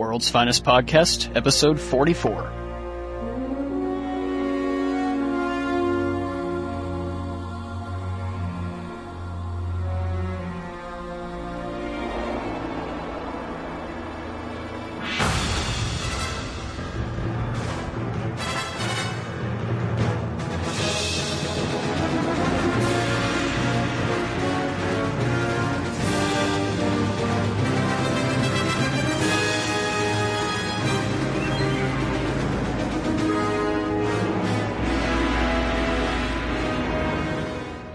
World's 0.00 0.30
Finest 0.30 0.64
Podcast, 0.64 1.36
episode 1.36 1.78
44. 1.78 2.59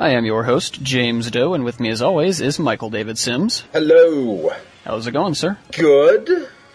I 0.06 0.10
am 0.10 0.24
your 0.24 0.44
host, 0.44 0.84
James 0.84 1.32
Doe, 1.32 1.56
and 1.56 1.66
with 1.66 1.80
me 1.80 1.90
as 1.90 2.00
always 2.00 2.40
is 2.40 2.60
Michael 2.60 2.92
David 2.92 3.18
Sims. 3.18 3.64
Hello. 3.74 4.52
How's 4.84 5.08
it 5.08 5.14
going, 5.14 5.34
sir? 5.34 5.58
Good. 5.72 6.30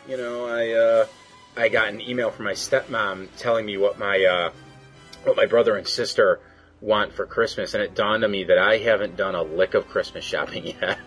You 0.08 0.16
know, 0.16 0.46
I 0.46 0.70
uh, 0.72 1.06
I 1.56 1.68
got 1.68 1.90
an 1.90 2.00
email 2.00 2.32
from 2.32 2.46
my 2.46 2.54
stepmom 2.54 3.28
telling 3.38 3.66
me 3.66 3.76
what 3.76 4.00
my 4.00 4.24
uh, 4.24 4.50
what 5.22 5.36
my 5.36 5.46
brother 5.46 5.76
and 5.76 5.86
sister 5.86 6.40
want 6.80 7.12
for 7.12 7.26
Christmas, 7.26 7.74
and 7.74 7.82
it 7.82 7.94
dawned 7.94 8.24
on 8.24 8.30
me 8.30 8.44
that 8.44 8.58
I 8.58 8.78
haven't 8.78 9.16
done 9.16 9.34
a 9.34 9.42
lick 9.42 9.74
of 9.74 9.88
Christmas 9.88 10.24
shopping 10.24 10.66
yet. 10.80 10.98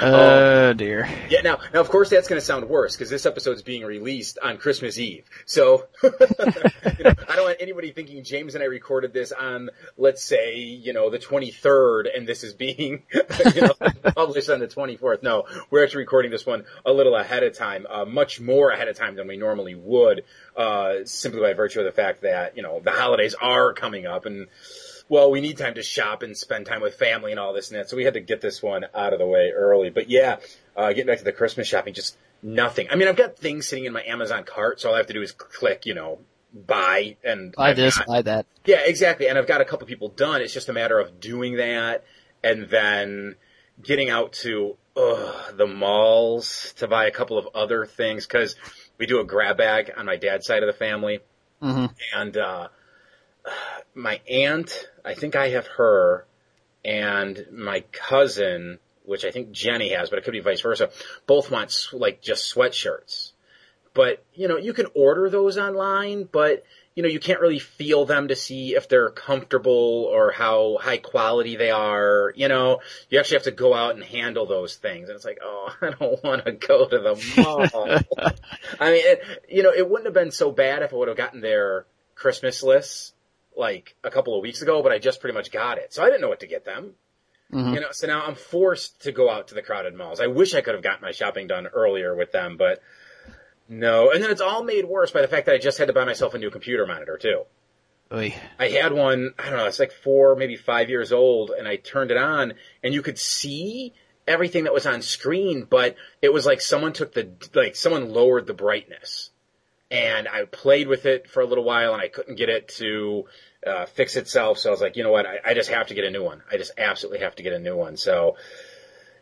Oh 0.00 0.72
dear. 0.74 1.08
yeah, 1.30 1.40
now, 1.42 1.58
now 1.72 1.80
of 1.80 1.88
course 1.88 2.10
that's 2.10 2.28
going 2.28 2.40
to 2.40 2.44
sound 2.44 2.68
worse 2.68 2.96
because 2.96 3.10
this 3.10 3.26
episode's 3.26 3.62
being 3.62 3.84
released 3.84 4.38
on 4.42 4.58
Christmas 4.58 4.98
Eve. 4.98 5.24
So, 5.46 5.86
you 6.02 6.10
know, 7.04 7.14
I 7.28 7.36
don't 7.36 7.44
want 7.44 7.58
anybody 7.60 7.92
thinking 7.92 8.22
James 8.24 8.54
and 8.54 8.62
I 8.62 8.66
recorded 8.66 9.12
this 9.12 9.32
on, 9.32 9.70
let's 9.96 10.22
say, 10.22 10.56
you 10.58 10.92
know, 10.92 11.10
the 11.10 11.18
23rd 11.18 12.16
and 12.16 12.26
this 12.26 12.44
is 12.44 12.52
being, 12.54 13.02
you 13.54 13.60
know, 13.62 13.74
published 14.14 14.50
on 14.50 14.60
the 14.60 14.68
24th. 14.68 15.22
No, 15.22 15.44
we're 15.70 15.84
actually 15.84 16.00
recording 16.02 16.30
this 16.30 16.46
one 16.46 16.64
a 16.84 16.92
little 16.92 17.16
ahead 17.16 17.42
of 17.42 17.56
time, 17.56 17.86
uh, 17.88 18.04
much 18.04 18.40
more 18.40 18.70
ahead 18.70 18.88
of 18.88 18.96
time 18.96 19.16
than 19.16 19.26
we 19.26 19.36
normally 19.36 19.74
would, 19.74 20.24
uh, 20.58 21.04
simply 21.04 21.40
by 21.40 21.52
virtue 21.54 21.78
of 21.78 21.86
the 21.86 21.92
fact 21.92 22.22
that, 22.22 22.56
you 22.56 22.62
know, 22.62 22.80
the 22.80 22.90
holidays 22.90 23.34
are 23.40 23.72
coming 23.72 24.06
up 24.06 24.26
and, 24.26 24.48
well, 25.08 25.30
we 25.30 25.40
need 25.40 25.56
time 25.56 25.74
to 25.74 25.82
shop 25.82 26.22
and 26.22 26.36
spend 26.36 26.66
time 26.66 26.82
with 26.82 26.96
family 26.96 27.30
and 27.30 27.40
all 27.40 27.54
this 27.54 27.70
and 27.70 27.78
that. 27.78 27.88
So 27.88 27.96
we 27.96 28.04
had 28.04 28.14
to 28.14 28.20
get 28.20 28.40
this 28.40 28.62
one 28.62 28.84
out 28.94 29.12
of 29.12 29.18
the 29.20 29.26
way 29.26 29.52
early. 29.54 29.88
But 29.88 30.10
yeah, 30.10 30.36
uh, 30.76 30.88
getting 30.88 31.06
back 31.06 31.18
to 31.18 31.24
the 31.24 31.32
Christmas 31.32 31.66
shopping, 31.68 31.94
just 31.94 32.16
nothing. 32.42 32.88
I 32.90 32.96
mean, 32.96 33.08
I've 33.08 33.16
got 33.16 33.36
things 33.38 33.68
sitting 33.68 33.84
in 33.84 33.92
my 33.92 34.02
Amazon 34.04 34.44
cart, 34.44 34.80
so 34.80 34.88
all 34.88 34.94
I 34.96 34.98
have 34.98 35.06
to 35.06 35.12
do 35.14 35.22
is 35.22 35.32
click, 35.32 35.86
you 35.86 35.94
know, 35.94 36.18
buy 36.52 37.16
and 37.24 37.52
Buy 37.54 37.70
I've 37.70 37.76
this, 37.76 37.96
got- 37.96 38.06
buy 38.08 38.22
that. 38.22 38.46
yeah, 38.64 38.80
exactly. 38.84 39.28
And 39.28 39.38
I've 39.38 39.46
got 39.46 39.60
a 39.60 39.64
couple 39.64 39.86
people 39.86 40.08
done. 40.08 40.42
It's 40.42 40.52
just 40.52 40.68
a 40.68 40.72
matter 40.72 40.98
of 40.98 41.20
doing 41.20 41.56
that 41.56 42.04
and 42.42 42.68
then 42.68 43.36
getting 43.82 44.10
out 44.10 44.32
to 44.32 44.76
ugh, 44.96 45.56
the 45.56 45.66
malls 45.66 46.74
to 46.78 46.88
buy 46.88 47.06
a 47.06 47.10
couple 47.12 47.38
of 47.38 47.46
other 47.54 47.86
things 47.86 48.26
because 48.26 48.56
we 48.98 49.06
do 49.06 49.20
a 49.20 49.24
grab 49.24 49.56
bag 49.56 49.92
on 49.96 50.06
my 50.06 50.16
dad's 50.16 50.46
side 50.46 50.62
of 50.62 50.66
the 50.66 50.78
family. 50.78 51.20
hmm 51.60 51.86
And 52.14 52.36
uh, 52.36 52.68
my 53.94 54.20
aunt, 54.28 54.88
I 55.04 55.14
think 55.14 55.36
I 55.36 55.50
have 55.50 55.66
her, 55.78 56.26
and 56.84 57.46
my 57.52 57.80
cousin, 57.92 58.78
which 59.04 59.24
I 59.24 59.30
think 59.30 59.52
Jenny 59.52 59.90
has, 59.90 60.10
but 60.10 60.18
it 60.18 60.24
could 60.24 60.32
be 60.32 60.40
vice 60.40 60.60
versa, 60.60 60.90
both 61.26 61.50
want 61.50 61.88
like 61.92 62.20
just 62.20 62.54
sweatshirts. 62.54 63.32
But, 63.94 64.22
you 64.34 64.48
know, 64.48 64.58
you 64.58 64.72
can 64.72 64.86
order 64.94 65.28
those 65.28 65.58
online, 65.58 66.28
but, 66.30 66.62
you 66.98 67.02
know, 67.02 67.08
you 67.08 67.20
can't 67.20 67.40
really 67.40 67.60
feel 67.60 68.06
them 68.06 68.26
to 68.26 68.34
see 68.34 68.74
if 68.74 68.88
they're 68.88 69.10
comfortable 69.10 70.10
or 70.12 70.32
how 70.32 70.78
high 70.80 70.96
quality 70.96 71.54
they 71.54 71.70
are. 71.70 72.32
You 72.34 72.48
know, 72.48 72.80
you 73.08 73.20
actually 73.20 73.36
have 73.36 73.44
to 73.44 73.52
go 73.52 73.72
out 73.72 73.94
and 73.94 74.02
handle 74.02 74.46
those 74.46 74.74
things. 74.74 75.08
And 75.08 75.14
it's 75.14 75.24
like, 75.24 75.38
oh, 75.40 75.72
I 75.80 75.90
don't 75.90 76.24
want 76.24 76.44
to 76.44 76.50
go 76.50 76.88
to 76.88 76.98
the 76.98 77.32
mall. 77.36 77.62
I 78.80 78.90
mean, 78.90 79.02
it, 79.04 79.22
you 79.48 79.62
know, 79.62 79.70
it 79.72 79.88
wouldn't 79.88 80.06
have 80.06 80.14
been 80.14 80.32
so 80.32 80.50
bad 80.50 80.82
if 80.82 80.92
I 80.92 80.96
would 80.96 81.06
have 81.06 81.16
gotten 81.16 81.40
their 81.40 81.86
Christmas 82.16 82.64
lists 82.64 83.12
like 83.56 83.94
a 84.02 84.10
couple 84.10 84.36
of 84.36 84.42
weeks 84.42 84.60
ago, 84.60 84.82
but 84.82 84.90
I 84.90 84.98
just 84.98 85.20
pretty 85.20 85.34
much 85.34 85.52
got 85.52 85.78
it. 85.78 85.94
So 85.94 86.02
I 86.02 86.06
didn't 86.06 86.22
know 86.22 86.28
what 86.28 86.40
to 86.40 86.48
get 86.48 86.64
them. 86.64 86.94
Mhm. 87.52 87.74
You 87.74 87.80
know, 87.80 87.88
so 87.92 88.08
now 88.08 88.24
I'm 88.26 88.34
forced 88.34 89.02
to 89.02 89.12
go 89.12 89.30
out 89.30 89.48
to 89.48 89.54
the 89.54 89.62
crowded 89.62 89.94
malls. 89.94 90.18
I 90.18 90.26
wish 90.26 90.52
I 90.52 90.62
could 90.62 90.74
have 90.74 90.82
gotten 90.82 91.02
my 91.02 91.12
shopping 91.12 91.46
done 91.46 91.68
earlier 91.68 92.16
with 92.16 92.32
them, 92.32 92.56
but 92.56 92.82
no. 93.68 94.10
And 94.10 94.22
then 94.22 94.30
it's 94.30 94.40
all 94.40 94.64
made 94.64 94.84
worse 94.84 95.10
by 95.10 95.20
the 95.20 95.28
fact 95.28 95.46
that 95.46 95.54
I 95.54 95.58
just 95.58 95.78
had 95.78 95.88
to 95.88 95.92
buy 95.92 96.04
myself 96.04 96.34
a 96.34 96.38
new 96.38 96.50
computer 96.50 96.86
monitor 96.86 97.18
too. 97.18 97.44
Oy. 98.10 98.34
I 98.58 98.68
had 98.68 98.92
one, 98.92 99.34
I 99.38 99.50
don't 99.50 99.58
know, 99.58 99.66
it's 99.66 99.78
like 99.78 99.92
four, 99.92 100.34
maybe 100.34 100.56
five 100.56 100.88
years 100.88 101.12
old, 101.12 101.50
and 101.50 101.68
I 101.68 101.76
turned 101.76 102.10
it 102.10 102.16
on, 102.16 102.54
and 102.82 102.94
you 102.94 103.02
could 103.02 103.18
see 103.18 103.92
everything 104.26 104.64
that 104.64 104.72
was 104.72 104.86
on 104.86 105.02
screen, 105.02 105.66
but 105.68 105.96
it 106.22 106.32
was 106.32 106.46
like 106.46 106.60
someone 106.60 106.94
took 106.94 107.12
the, 107.12 107.30
like 107.54 107.76
someone 107.76 108.10
lowered 108.10 108.46
the 108.46 108.54
brightness. 108.54 109.30
And 109.90 110.28
I 110.28 110.44
played 110.44 110.86
with 110.86 111.06
it 111.06 111.30
for 111.30 111.40
a 111.40 111.46
little 111.46 111.64
while, 111.64 111.92
and 111.92 112.02
I 112.02 112.08
couldn't 112.08 112.36
get 112.36 112.48
it 112.48 112.68
to 112.76 113.24
uh, 113.66 113.86
fix 113.86 114.16
itself, 114.16 114.58
so 114.58 114.70
I 114.70 114.72
was 114.72 114.80
like, 114.80 114.96
you 114.96 115.02
know 115.02 115.12
what, 115.12 115.26
I, 115.26 115.38
I 115.44 115.54
just 115.54 115.70
have 115.70 115.88
to 115.88 115.94
get 115.94 116.04
a 116.04 116.10
new 116.10 116.22
one. 116.22 116.42
I 116.50 116.56
just 116.56 116.72
absolutely 116.78 117.20
have 117.20 117.36
to 117.36 117.42
get 117.42 117.52
a 117.52 117.58
new 117.58 117.76
one. 117.76 117.96
So, 117.96 118.36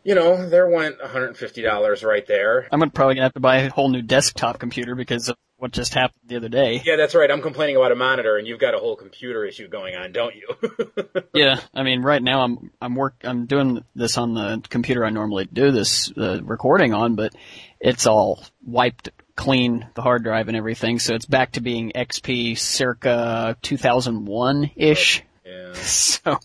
you 0.07 0.15
know, 0.15 0.47
there 0.47 0.69
went 0.69 0.99
$150 0.99 2.05
right 2.05 2.25
there. 2.27 2.65
I'm 2.71 2.79
probably 2.91 3.15
gonna 3.15 3.25
have 3.25 3.33
to 3.33 3.41
buy 3.41 3.57
a 3.57 3.69
whole 3.69 3.89
new 3.89 4.01
desktop 4.01 4.57
computer 4.57 4.95
because 4.95 5.27
of 5.27 5.35
what 5.57 5.73
just 5.73 5.93
happened 5.93 6.21
the 6.27 6.37
other 6.37 6.47
day. 6.47 6.81
Yeah, 6.85 6.95
that's 6.95 7.13
right. 7.13 7.29
I'm 7.29 7.41
complaining 7.41 7.75
about 7.75 7.91
a 7.91 7.95
monitor, 7.95 8.37
and 8.37 8.47
you've 8.47 8.59
got 8.59 8.73
a 8.73 8.77
whole 8.77 8.95
computer 8.95 9.43
issue 9.43 9.67
going 9.67 9.95
on, 9.95 10.13
don't 10.13 10.33
you? 10.33 10.47
Yeah, 11.33 11.59
I 11.73 11.83
mean, 11.83 12.01
right 12.01 12.23
now 12.23 12.41
I'm 12.41 12.71
I'm 12.81 12.95
work 12.95 13.15
I'm 13.23 13.45
doing 13.45 13.83
this 13.93 14.17
on 14.17 14.33
the 14.33 14.63
computer 14.69 15.05
I 15.05 15.09
normally 15.09 15.47
do 15.51 15.71
this 15.71 16.11
uh, 16.17 16.41
recording 16.41 16.93
on, 16.93 17.15
but 17.15 17.35
it's 17.79 18.07
all 18.07 18.43
wiped 18.65 19.09
clean, 19.35 19.87
the 19.93 20.01
hard 20.01 20.23
drive 20.23 20.47
and 20.47 20.57
everything, 20.57 20.99
so 20.99 21.13
it's 21.15 21.25
back 21.25 21.51
to 21.51 21.61
being 21.61 21.91
XP 21.91 22.57
circa 22.57 23.57
2001 23.61 24.71
ish. 24.77 25.21
yeah. 25.45 25.73
So, 25.73 26.39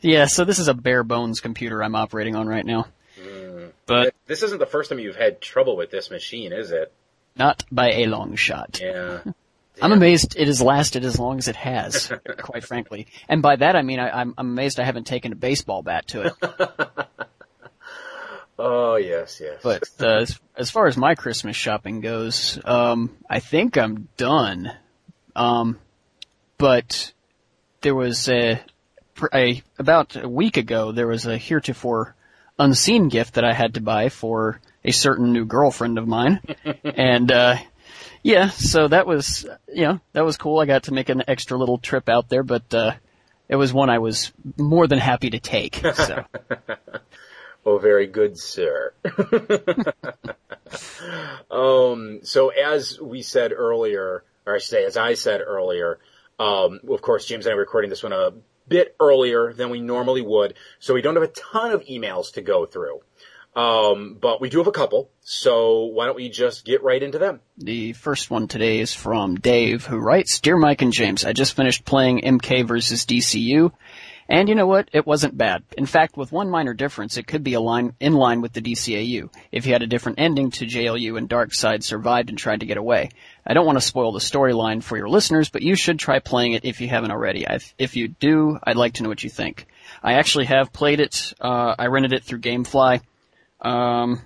yeah, 0.00 0.26
so 0.26 0.44
this 0.44 0.58
is 0.58 0.68
a 0.68 0.74
bare 0.74 1.02
bones 1.02 1.40
computer 1.40 1.82
I'm 1.82 1.94
operating 1.94 2.36
on 2.36 2.46
right 2.46 2.64
now, 2.64 2.86
but 3.86 4.14
This 4.26 4.42
isn't 4.42 4.58
the 4.58 4.66
first 4.66 4.90
time 4.90 4.98
you've 4.98 5.16
had 5.16 5.40
trouble 5.40 5.76
with 5.76 5.90
this 5.90 6.10
machine, 6.10 6.52
is 6.52 6.70
it? 6.70 6.92
not 7.38 7.64
by 7.70 7.90
a 7.92 8.06
long 8.06 8.34
shot. 8.34 8.80
Yeah. 8.82 9.20
I'm 9.82 9.92
amazed 9.92 10.36
it 10.38 10.46
has 10.46 10.62
lasted 10.62 11.04
as 11.04 11.18
long 11.18 11.36
as 11.36 11.48
it 11.48 11.56
has, 11.56 12.10
quite 12.38 12.64
frankly. 12.64 13.08
And 13.28 13.42
by 13.42 13.56
that 13.56 13.76
I 13.76 13.82
mean 13.82 13.98
I, 14.00 14.08
I'm, 14.08 14.34
I'm 14.38 14.48
amazed 14.48 14.80
I 14.80 14.84
haven't 14.84 15.06
taken 15.06 15.32
a 15.32 15.36
baseball 15.36 15.82
bat 15.82 16.06
to 16.08 16.22
it. 16.22 16.32
Oh 18.58 18.96
yes, 18.96 19.38
yes. 19.42 19.60
But 19.62 19.82
uh, 20.00 20.20
as, 20.22 20.40
as 20.56 20.70
far 20.70 20.86
as 20.86 20.96
my 20.96 21.14
Christmas 21.14 21.56
shopping 21.56 22.00
goes, 22.00 22.58
um, 22.64 23.14
I 23.28 23.40
think 23.40 23.76
I'm 23.76 24.08
done. 24.16 24.72
Um, 25.34 25.78
but 26.56 27.12
there 27.82 27.94
was 27.94 28.30
a, 28.30 28.58
a 29.32 29.62
about 29.78 30.16
a 30.16 30.28
week 30.28 30.56
ago 30.56 30.92
there 30.92 31.06
was 31.06 31.26
a 31.26 31.36
heretofore 31.38 32.14
unseen 32.58 33.08
gift 33.08 33.34
that 33.34 33.44
I 33.44 33.52
had 33.52 33.74
to 33.74 33.80
buy 33.80 34.08
for 34.08 34.60
a 34.84 34.92
certain 34.92 35.32
new 35.32 35.44
girlfriend 35.44 35.98
of 35.98 36.06
mine, 36.06 36.40
and 36.84 37.30
uh, 37.30 37.56
yeah, 38.22 38.48
so 38.50 38.88
that 38.88 39.06
was 39.06 39.46
you 39.68 39.84
know 39.84 40.00
that 40.12 40.24
was 40.24 40.36
cool. 40.36 40.60
I 40.60 40.66
got 40.66 40.84
to 40.84 40.94
make 40.94 41.08
an 41.08 41.24
extra 41.28 41.58
little 41.58 41.78
trip 41.78 42.08
out 42.08 42.28
there, 42.28 42.42
but 42.42 42.72
uh, 42.72 42.92
it 43.48 43.56
was 43.56 43.72
one 43.72 43.90
I 43.90 43.98
was 43.98 44.32
more 44.56 44.86
than 44.86 44.98
happy 44.98 45.30
to 45.30 45.38
take. 45.38 45.76
So. 45.76 46.24
oh, 47.66 47.78
very 47.78 48.06
good, 48.06 48.38
sir. 48.38 48.92
um. 51.50 52.20
So 52.22 52.48
as 52.48 53.00
we 53.00 53.22
said 53.22 53.52
earlier, 53.52 54.24
or 54.46 54.54
I 54.54 54.58
should 54.58 54.70
say, 54.70 54.84
as 54.84 54.96
I 54.96 55.14
said 55.14 55.40
earlier, 55.40 55.98
um, 56.38 56.80
of 56.88 57.02
course, 57.02 57.26
James 57.26 57.46
and 57.46 57.52
I 57.52 57.56
are 57.56 57.60
recording 57.60 57.90
this 57.90 58.02
one 58.02 58.12
a 58.12 58.32
bit 58.68 58.94
earlier 59.00 59.52
than 59.52 59.70
we 59.70 59.80
normally 59.80 60.22
would, 60.22 60.54
so 60.78 60.94
we 60.94 61.02
don't 61.02 61.14
have 61.14 61.22
a 61.22 61.28
ton 61.28 61.72
of 61.72 61.84
emails 61.84 62.32
to 62.34 62.42
go 62.42 62.66
through. 62.66 63.00
Um, 63.56 64.18
but 64.20 64.42
we 64.42 64.50
do 64.50 64.58
have 64.58 64.66
a 64.66 64.72
couple, 64.72 65.10
so 65.22 65.84
why 65.84 66.04
don't 66.04 66.16
we 66.16 66.28
just 66.28 66.66
get 66.66 66.82
right 66.82 67.02
into 67.02 67.18
them? 67.18 67.40
The 67.56 67.94
first 67.94 68.30
one 68.30 68.48
today 68.48 68.80
is 68.80 68.92
from 68.92 69.36
Dave, 69.36 69.86
who 69.86 69.96
writes, 69.96 70.40
Dear 70.40 70.58
Mike 70.58 70.82
and 70.82 70.92
James, 70.92 71.24
I 71.24 71.32
just 71.32 71.56
finished 71.56 71.86
playing 71.86 72.20
MK 72.20 72.66
versus 72.68 73.06
DCU, 73.06 73.72
and 74.28 74.48
you 74.48 74.54
know 74.54 74.66
what? 74.66 74.88
It 74.92 75.06
wasn't 75.06 75.38
bad. 75.38 75.62
In 75.78 75.86
fact, 75.86 76.16
with 76.16 76.32
one 76.32 76.50
minor 76.50 76.74
difference, 76.74 77.16
it 77.16 77.26
could 77.26 77.44
be 77.44 77.56
line, 77.56 77.94
in 78.00 78.14
line 78.14 78.40
with 78.40 78.52
the 78.52 78.60
DCAU, 78.60 79.32
if 79.52 79.66
you 79.66 79.72
had 79.72 79.82
a 79.82 79.86
different 79.86 80.18
ending 80.18 80.50
to 80.52 80.66
JLU 80.66 81.16
and 81.16 81.28
Darkseid 81.28 81.82
survived 81.82 82.28
and 82.28 82.38
tried 82.38 82.60
to 82.60 82.66
get 82.66 82.76
away. 82.76 83.10
I 83.46 83.54
don't 83.54 83.66
want 83.66 83.78
to 83.78 83.86
spoil 83.86 84.12
the 84.12 84.18
storyline 84.18 84.82
for 84.82 84.96
your 84.96 85.08
listeners, 85.08 85.48
but 85.48 85.62
you 85.62 85.76
should 85.76 85.98
try 85.98 86.18
playing 86.18 86.52
it 86.52 86.64
if 86.64 86.80
you 86.80 86.88
haven't 86.88 87.12
already. 87.12 87.48
i 87.48 87.60
if 87.78 87.96
you 87.96 88.08
do, 88.08 88.58
I'd 88.62 88.76
like 88.76 88.94
to 88.94 89.04
know 89.04 89.08
what 89.08 89.22
you 89.22 89.30
think. 89.30 89.66
I 90.02 90.14
actually 90.14 90.46
have 90.46 90.72
played 90.72 91.00
it, 91.00 91.32
uh, 91.40 91.74
I 91.78 91.86
rented 91.86 92.12
it 92.12 92.24
through 92.24 92.40
Gamefly. 92.40 93.02
Um, 93.60 94.22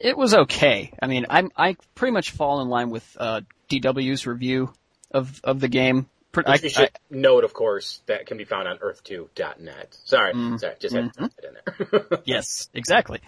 it 0.00 0.16
was 0.16 0.34
okay. 0.34 0.92
I 1.02 1.06
mean, 1.06 1.26
I'm 1.28 1.50
I 1.56 1.76
pretty 1.94 2.12
much 2.12 2.30
fall 2.30 2.60
in 2.60 2.68
line 2.68 2.90
with 2.90 3.16
uh, 3.18 3.42
DW's 3.68 4.26
review 4.26 4.72
of 5.10 5.40
of 5.44 5.60
the 5.60 5.68
game. 5.68 6.08
I, 6.36 6.58
we 6.62 6.68
should 6.68 6.84
I- 6.84 6.90
note, 7.10 7.44
of 7.44 7.52
course, 7.54 8.00
that 8.06 8.26
can 8.26 8.36
be 8.38 8.44
found 8.44 8.68
on 8.68 8.78
earth2.net. 8.78 9.96
Sorry, 10.04 10.34
Mm. 10.34 10.60
sorry, 10.60 10.74
just 10.78 10.94
had 10.94 11.04
Mm-hmm. 11.06 11.24
to 11.24 11.30
put 11.30 11.44
it 11.44 11.98
in 11.98 12.08
there. 12.10 12.18
yes, 12.24 12.68
exactly. 12.74 13.20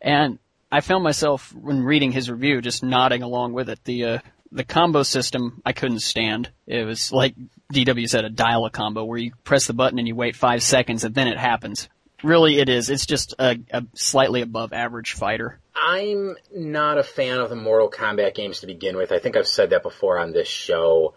And 0.00 0.38
I 0.70 0.80
found 0.80 1.02
myself 1.04 1.52
when 1.54 1.82
reading 1.82 2.12
his 2.12 2.30
review 2.30 2.60
just 2.60 2.82
nodding 2.82 3.22
along 3.22 3.52
with 3.54 3.68
it. 3.70 3.82
The 3.84 4.04
uh, 4.04 4.18
the 4.52 4.64
combo 4.64 5.02
system 5.02 5.62
I 5.64 5.72
couldn't 5.72 6.00
stand. 6.00 6.50
It 6.66 6.84
was 6.84 7.12
like 7.12 7.34
DW 7.72 8.08
said, 8.08 8.24
a 8.24 8.30
dial 8.30 8.64
a 8.66 8.70
combo 8.70 9.04
where 9.04 9.18
you 9.18 9.32
press 9.44 9.66
the 9.66 9.72
button 9.74 9.98
and 9.98 10.08
you 10.08 10.14
wait 10.14 10.36
five 10.36 10.62
seconds 10.62 11.04
and 11.04 11.14
then 11.14 11.28
it 11.28 11.38
happens. 11.38 11.88
Really, 12.22 12.58
it 12.58 12.68
is. 12.68 12.90
It's 12.90 13.06
just 13.06 13.34
a, 13.38 13.58
a 13.70 13.84
slightly 13.94 14.40
above 14.42 14.72
average 14.72 15.12
fighter. 15.12 15.60
I'm 15.76 16.36
not 16.52 16.98
a 16.98 17.02
fan 17.04 17.38
of 17.40 17.48
the 17.50 17.56
Mortal 17.56 17.90
Kombat 17.90 18.34
games 18.34 18.60
to 18.60 18.66
begin 18.66 18.96
with. 18.96 19.12
I 19.12 19.20
think 19.20 19.36
I've 19.36 19.46
said 19.46 19.70
that 19.70 19.82
before 19.84 20.18
on 20.18 20.32
this 20.32 20.48
show. 20.48 21.14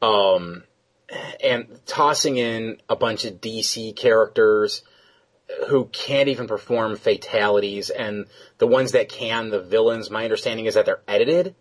Um, 0.00 0.62
and 1.42 1.66
tossing 1.86 2.36
in 2.36 2.78
a 2.88 2.96
bunch 2.96 3.24
of 3.24 3.40
DC 3.40 3.94
characters 3.96 4.82
who 5.68 5.84
can't 5.86 6.28
even 6.28 6.46
perform 6.46 6.96
fatalities, 6.96 7.90
and 7.90 8.26
the 8.58 8.66
ones 8.66 8.92
that 8.92 9.08
can, 9.08 9.50
the 9.50 9.60
villains, 9.60 10.10
my 10.10 10.24
understanding 10.24 10.66
is 10.66 10.74
that 10.74 10.86
they're 10.86 11.02
edited. 11.06 11.54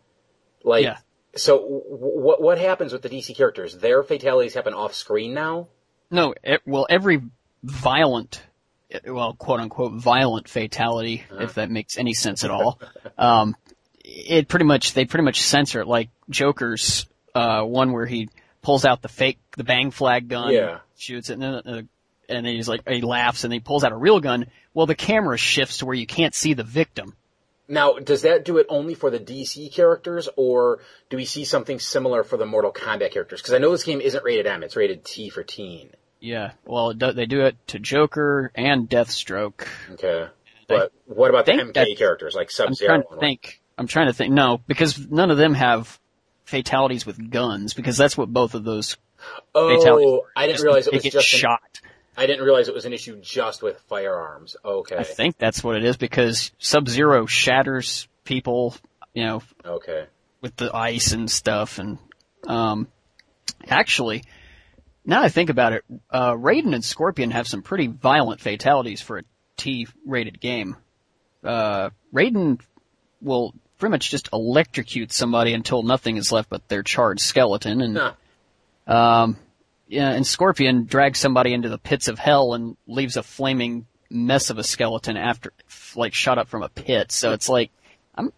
Like, 0.63 0.85
Yeah. 0.85 0.97
so 1.35 1.57
w- 1.59 1.81
what 1.97 2.41
what 2.41 2.57
happens 2.57 2.93
with 2.93 3.01
the 3.01 3.09
DC 3.09 3.35
characters? 3.35 3.77
Their 3.77 4.01
fatalities 4.03 4.53
happen 4.53 4.73
off 4.73 4.93
screen 4.93 5.33
now. 5.33 5.67
No, 6.09 6.33
it, 6.43 6.61
well, 6.65 6.85
every 6.89 7.21
violent, 7.63 8.41
well, 9.05 9.33
quote 9.33 9.59
unquote, 9.59 9.93
violent 9.93 10.47
fatality, 10.47 11.23
if 11.39 11.55
that 11.55 11.69
makes 11.69 11.97
any 11.97 12.13
sense 12.13 12.43
at 12.43 12.51
all, 12.51 12.79
um, 13.17 13.55
it 14.05 14.47
pretty 14.47 14.65
much, 14.65 14.93
they 14.93 15.05
pretty 15.05 15.23
much 15.25 15.41
censor 15.41 15.81
it, 15.81 15.87
like 15.87 16.09
Joker's, 16.29 17.05
uh, 17.35 17.63
one 17.63 17.91
where 17.91 18.05
he 18.05 18.29
pulls 18.63 18.85
out 18.85 19.01
the 19.03 19.07
fake, 19.09 19.37
the 19.55 19.63
bang 19.63 19.91
flag 19.91 20.27
gun, 20.27 20.51
Yeah. 20.51 20.79
shoots 20.97 21.29
it, 21.29 21.33
and 21.33 21.43
then, 21.43 21.53
uh, 21.53 21.81
and 22.29 22.45
then 22.45 22.55
he's 22.55 22.67
like, 22.67 22.87
he 22.89 23.01
laughs 23.01 23.43
and 23.43 23.53
he 23.53 23.59
pulls 23.59 23.83
out 23.83 23.91
a 23.91 23.95
real 23.95 24.19
gun. 24.19 24.47
Well, 24.73 24.87
the 24.87 24.95
camera 24.95 25.37
shifts 25.37 25.77
to 25.77 25.85
where 25.85 25.93
you 25.93 26.07
can't 26.07 26.33
see 26.33 26.53
the 26.53 26.63
victim. 26.63 27.15
Now, 27.67 27.93
does 27.93 28.23
that 28.23 28.43
do 28.43 28.57
it 28.57 28.65
only 28.69 28.93
for 28.93 29.09
the 29.09 29.19
DC 29.19 29.71
characters, 29.73 30.27
or 30.35 30.79
do 31.09 31.17
we 31.17 31.25
see 31.25 31.45
something 31.45 31.79
similar 31.79 32.23
for 32.23 32.35
the 32.37 32.45
Mortal 32.45 32.73
Kombat 32.73 33.11
characters? 33.11 33.41
Because 33.41 33.53
I 33.53 33.57
know 33.59 33.71
this 33.71 33.83
game 33.83 34.01
isn't 34.01 34.23
rated 34.23 34.47
M; 34.47 34.63
it's 34.63 34.75
rated 34.75 35.05
T 35.05 35.29
for 35.29 35.43
teen. 35.43 35.91
Yeah, 36.19 36.51
well, 36.65 36.89
it 36.91 36.99
do, 36.99 37.11
they 37.13 37.25
do 37.25 37.45
it 37.45 37.55
to 37.67 37.79
Joker 37.79 38.51
and 38.55 38.89
Deathstroke. 38.89 39.65
Okay, 39.91 40.27
but 40.67 40.91
what 41.05 41.29
about 41.29 41.45
the 41.45 41.53
MK 41.53 41.97
characters 41.97 42.35
like 42.35 42.51
Sub 42.51 42.67
I'm 42.69 42.75
trying 42.75 43.03
to 43.03 43.17
think. 43.19 43.61
I'm 43.77 43.87
trying 43.87 44.07
to 44.07 44.13
think. 44.13 44.33
No, 44.33 44.61
because 44.67 44.99
none 45.09 45.31
of 45.31 45.37
them 45.37 45.53
have 45.53 45.99
fatalities 46.43 47.05
with 47.05 47.29
guns, 47.29 47.73
because 47.73 47.97
that's 47.97 48.17
what 48.17 48.31
both 48.31 48.55
of 48.55 48.63
those 48.63 48.97
fatalities. 49.53 49.85
Oh, 49.85 50.25
I 50.35 50.47
didn't 50.47 50.63
realize 50.63 50.87
it 50.87 50.93
was 50.93 51.03
just. 51.03 51.15
An, 51.15 51.39
shot. 51.39 51.81
I 52.15 52.27
didn't 52.27 52.43
realize 52.43 52.67
it 52.67 52.75
was 52.75 52.85
an 52.85 52.93
issue 52.93 53.19
just 53.21 53.63
with 53.63 53.79
firearms. 53.87 54.55
Okay, 54.63 54.97
I 54.97 55.03
think 55.03 55.37
that's 55.37 55.63
what 55.63 55.75
it 55.75 55.83
is 55.83 55.97
because 55.97 56.51
Sub 56.59 56.87
Zero 56.87 57.25
shatters 57.25 58.07
people, 58.23 58.75
you 59.13 59.23
know, 59.23 59.43
okay. 59.65 60.05
with 60.41 60.55
the 60.55 60.75
ice 60.75 61.11
and 61.13 61.29
stuff. 61.29 61.79
And 61.79 61.97
um, 62.47 62.87
actually, 63.67 64.23
now 65.05 65.21
that 65.21 65.25
I 65.25 65.29
think 65.29 65.49
about 65.49 65.73
it, 65.73 65.83
uh, 66.11 66.33
Raiden 66.33 66.73
and 66.73 66.83
Scorpion 66.83 67.31
have 67.31 67.47
some 67.47 67.63
pretty 67.63 67.87
violent 67.87 68.41
fatalities 68.41 69.01
for 69.01 69.19
a 69.19 69.23
T-rated 69.57 70.39
game. 70.39 70.75
Uh, 71.43 71.89
Raiden 72.13 72.59
will 73.21 73.53
pretty 73.83 73.91
much 73.91 74.11
just 74.11 74.29
electrocute 74.31 75.11
somebody 75.11 75.53
until 75.53 75.83
nothing 75.83 76.15
is 76.15 76.31
left 76.31 76.49
but 76.49 76.65
their 76.69 76.83
charred 76.83 77.19
skeleton, 77.19 77.81
and 77.81 77.97
Huh. 77.97 78.13
um, 78.87 79.37
yeah, 79.89 80.09
and 80.11 80.25
Scorpion 80.25 80.85
drags 80.85 81.19
somebody 81.19 81.53
into 81.53 81.67
the 81.67 81.77
pits 81.77 82.07
of 82.07 82.17
hell 82.17 82.53
and 82.53 82.77
leaves 82.87 83.17
a 83.17 83.23
flaming 83.23 83.85
mess 84.09 84.49
of 84.49 84.57
a 84.57 84.63
skeleton 84.63 85.17
after, 85.17 85.51
like, 85.97 86.13
shot 86.13 86.37
up 86.37 86.47
from 86.47 86.63
a 86.63 86.69
pit. 86.69 87.11
So 87.11 87.33
it's 87.33 87.49
like, 87.49 87.71
I'm, 88.15 88.31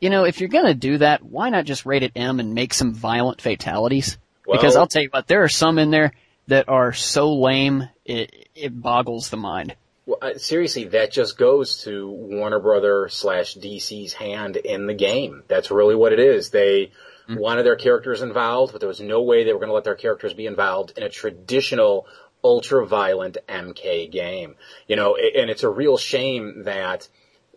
you 0.00 0.08
know, 0.08 0.24
if 0.24 0.40
you're 0.40 0.48
gonna 0.48 0.72
do 0.72 0.96
that, 0.96 1.22
why 1.22 1.50
not 1.50 1.66
just 1.66 1.84
rate 1.84 2.02
it 2.02 2.12
M 2.16 2.40
and 2.40 2.54
make 2.54 2.72
some 2.72 2.94
violent 2.94 3.42
fatalities? 3.42 4.16
because 4.50 4.76
I'll 4.76 4.86
tell 4.86 5.02
you 5.02 5.10
what, 5.10 5.26
there 5.26 5.42
are 5.44 5.48
some 5.50 5.78
in 5.78 5.90
there 5.90 6.12
that 6.46 6.70
are 6.70 6.94
so 6.94 7.34
lame, 7.34 7.86
it, 8.06 8.48
it 8.54 8.80
boggles 8.80 9.28
the 9.28 9.36
mind. 9.36 9.76
Well, 10.10 10.38
seriously, 10.38 10.86
that 10.86 11.12
just 11.12 11.38
goes 11.38 11.84
to 11.84 12.10
Warner 12.10 12.58
Brother 12.58 13.08
slash 13.08 13.54
DC's 13.54 14.12
hand 14.12 14.56
in 14.56 14.88
the 14.88 14.94
game. 14.94 15.44
That's 15.46 15.70
really 15.70 15.94
what 15.94 16.12
it 16.12 16.18
is. 16.18 16.50
They 16.50 16.90
hmm. 17.28 17.36
wanted 17.36 17.62
their 17.62 17.76
characters 17.76 18.20
involved, 18.20 18.72
but 18.72 18.80
there 18.80 18.88
was 18.88 19.00
no 19.00 19.22
way 19.22 19.44
they 19.44 19.52
were 19.52 19.60
going 19.60 19.68
to 19.68 19.74
let 19.74 19.84
their 19.84 19.94
characters 19.94 20.34
be 20.34 20.46
involved 20.46 20.94
in 20.96 21.04
a 21.04 21.08
traditional 21.08 22.08
ultra-violent 22.42 23.38
MK 23.48 24.10
game. 24.10 24.56
You 24.88 24.96
know, 24.96 25.14
and 25.14 25.48
it's 25.48 25.62
a 25.62 25.70
real 25.70 25.96
shame 25.96 26.64
that 26.64 27.06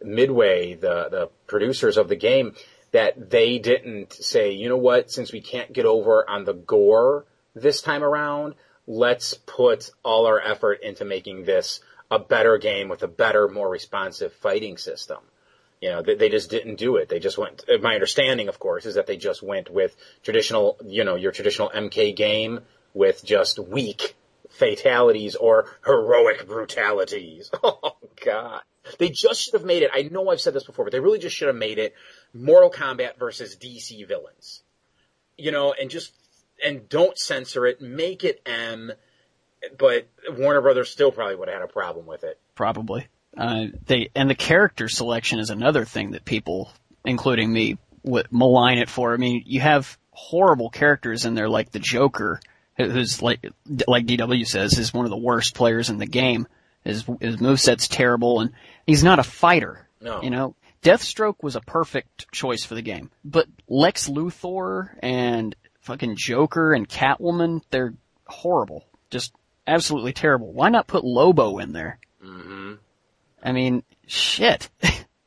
Midway, 0.03 0.75
the, 0.75 1.09
the 1.09 1.29
producers 1.47 1.97
of 1.97 2.07
the 2.07 2.15
game, 2.15 2.53
that 2.91 3.31
they 3.31 3.57
didn't 3.57 4.13
say, 4.13 4.51
you 4.51 4.69
know 4.69 4.77
what, 4.77 5.09
since 5.09 5.33
we 5.33 5.41
can't 5.41 5.73
get 5.73 5.87
over 5.87 6.29
on 6.29 6.43
the 6.43 6.53
gore 6.53 7.25
this 7.55 7.81
time 7.81 8.03
around, 8.03 8.53
let's 8.85 9.33
put 9.33 9.89
all 10.03 10.27
our 10.27 10.39
effort 10.39 10.83
into 10.83 11.03
making 11.03 11.45
this 11.45 11.79
a 12.13 12.19
better 12.19 12.57
game 12.57 12.89
with 12.89 13.03
a 13.03 13.07
better, 13.07 13.47
more 13.47 13.69
responsive 13.69 14.33
fighting 14.33 14.77
system. 14.77 15.19
You 15.81 15.89
know, 15.89 16.01
they, 16.01 16.15
they 16.15 16.29
just 16.29 16.49
didn't 16.49 16.75
do 16.75 16.95
it. 16.97 17.09
They 17.09 17.19
just 17.19 17.37
went, 17.37 17.63
my 17.81 17.95
understanding, 17.95 18.47
of 18.47 18.59
course, 18.59 18.85
is 18.85 18.95
that 18.95 19.07
they 19.07 19.17
just 19.17 19.43
went 19.43 19.69
with 19.69 19.95
traditional, 20.21 20.77
you 20.85 21.03
know, 21.03 21.15
your 21.15 21.31
traditional 21.31 21.69
MK 21.69 22.15
game 22.15 22.61
with 22.93 23.25
just 23.25 23.59
weak 23.59 24.15
fatalities 24.49 25.35
or 25.35 25.65
heroic 25.85 26.47
brutalities. 26.47 27.51
Oh 27.63 27.97
god. 28.23 28.61
They 28.99 29.09
just 29.09 29.41
should 29.41 29.53
have 29.53 29.65
made 29.65 29.83
it, 29.83 29.91
I 29.93 30.03
know 30.03 30.29
I've 30.29 30.39
said 30.39 30.53
this 30.53 30.63
before, 30.63 30.85
but 30.85 30.91
they 30.91 30.99
really 30.99 31.19
just 31.19 31.35
should 31.35 31.47
have 31.47 31.57
made 31.57 31.79
it 31.79 31.95
Mortal 32.33 32.69
Kombat 32.69 33.17
versus 33.17 33.57
DC 33.57 34.07
villains. 34.07 34.61
You 35.37 35.51
know, 35.51 35.73
and 35.73 35.89
just, 35.89 36.13
and 36.63 36.87
don't 36.87 37.17
censor 37.17 37.65
it, 37.65 37.81
make 37.81 38.23
it 38.23 38.41
M, 38.45 38.91
but 39.77 40.07
Warner 40.29 40.61
Brothers 40.61 40.89
still 40.89 41.11
probably 41.11 41.35
would 41.35 41.47
have 41.47 41.61
had 41.61 41.69
a 41.69 41.71
problem 41.71 42.05
with 42.05 42.23
it. 42.23 42.39
Probably. 42.55 43.07
Uh, 43.35 43.65
they, 43.85 44.09
and 44.15 44.29
the 44.29 44.35
character 44.35 44.87
selection 44.87 45.39
is 45.39 45.49
another 45.49 45.85
thing 45.85 46.11
that 46.11 46.23
people, 46.25 46.71
including 47.05 47.51
me, 47.51 47.77
would 48.03 48.27
malign 48.31 48.77
it 48.77 48.89
for. 48.89 49.13
I 49.13 49.17
mean, 49.17 49.43
you 49.45 49.59
have 49.61 49.97
horrible 50.11 50.69
characters 50.69 51.25
in 51.25 51.33
there 51.33 51.49
like 51.49 51.71
the 51.71 51.79
Joker, 51.79 52.39
who- 52.77 52.89
who's 52.89 53.21
like, 53.21 53.43
like 53.87 54.05
DW 54.05 54.45
says, 54.45 54.77
is 54.77 54.93
one 54.93 55.05
of 55.05 55.11
the 55.11 55.17
worst 55.17 55.55
players 55.55 55.89
in 55.89 55.97
the 55.97 56.05
game. 56.05 56.47
His, 56.83 57.05
his 57.21 57.37
moveset's 57.39 57.87
terrible 57.87 58.41
and 58.41 58.51
he's 58.85 59.03
not 59.05 59.17
a 59.19 59.23
fighter. 59.23 59.87
No. 60.01 60.21
You 60.21 60.29
know, 60.29 60.55
Deathstroke 60.83 61.37
was 61.41 61.55
a 61.55 61.61
perfect 61.61 62.29
choice 62.33 62.65
for 62.65 62.75
the 62.75 62.81
game, 62.81 63.09
but 63.23 63.47
Lex 63.69 64.09
Luthor 64.09 64.89
and 65.01 65.55
fucking 65.79 66.17
Joker 66.17 66.73
and 66.73 66.87
Catwoman, 66.87 67.61
they're 67.71 67.93
horrible. 68.27 68.85
Just 69.09 69.31
absolutely 69.67 70.13
terrible. 70.13 70.51
Why 70.51 70.69
not 70.69 70.87
put 70.87 71.03
Lobo 71.03 71.57
in 71.59 71.73
there? 71.73 71.99
hmm 72.21 72.73
I 73.41 73.51
mean, 73.51 73.83
shit. 74.07 74.69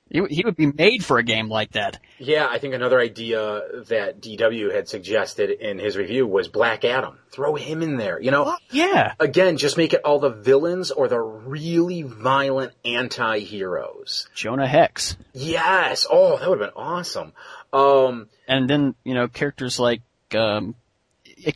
he, 0.09 0.25
he 0.31 0.43
would 0.45 0.57
be 0.57 0.73
made 0.73 1.05
for 1.05 1.19
a 1.19 1.23
game 1.23 1.49
like 1.51 1.73
that. 1.73 1.99
Yeah, 2.19 2.47
I 2.51 2.57
think 2.59 2.73
another 2.73 2.99
idea 2.99 3.61
that 3.89 4.23
DW 4.23 4.75
had 4.75 4.89
suggested 4.89 5.51
in 5.51 5.79
his 5.79 5.99
review 5.99 6.27
was 6.27 6.49
Black 6.49 6.83
Adam. 6.87 7.19
Throw 7.31 7.57
him 7.57 7.83
in 7.83 7.99
there, 7.99 8.19
you 8.19 8.31
know? 8.31 8.57
Yeah. 8.71 9.13
Again, 9.21 9.59
just 9.59 9.77
make 9.77 9.93
it 9.93 10.01
all 10.03 10.19
the 10.19 10.31
villains 10.31 10.91
or 10.91 11.09
the 11.09 11.21
really 11.21 12.01
violent 12.01 12.73
anti-heroes. 12.87 14.29
Jonah 14.35 14.67
Hex. 14.67 15.17
Yes. 15.35 16.07
Oh, 16.11 16.39
that 16.39 16.49
would 16.49 16.61
have 16.61 16.71
been 16.75 16.83
awesome. 16.83 17.33
Um, 17.73 18.29
And 18.49 18.69
then, 18.71 18.95
you 19.05 19.13
know, 19.13 19.29
characters 19.29 19.79
like, 19.79 20.01
um, 20.35 20.75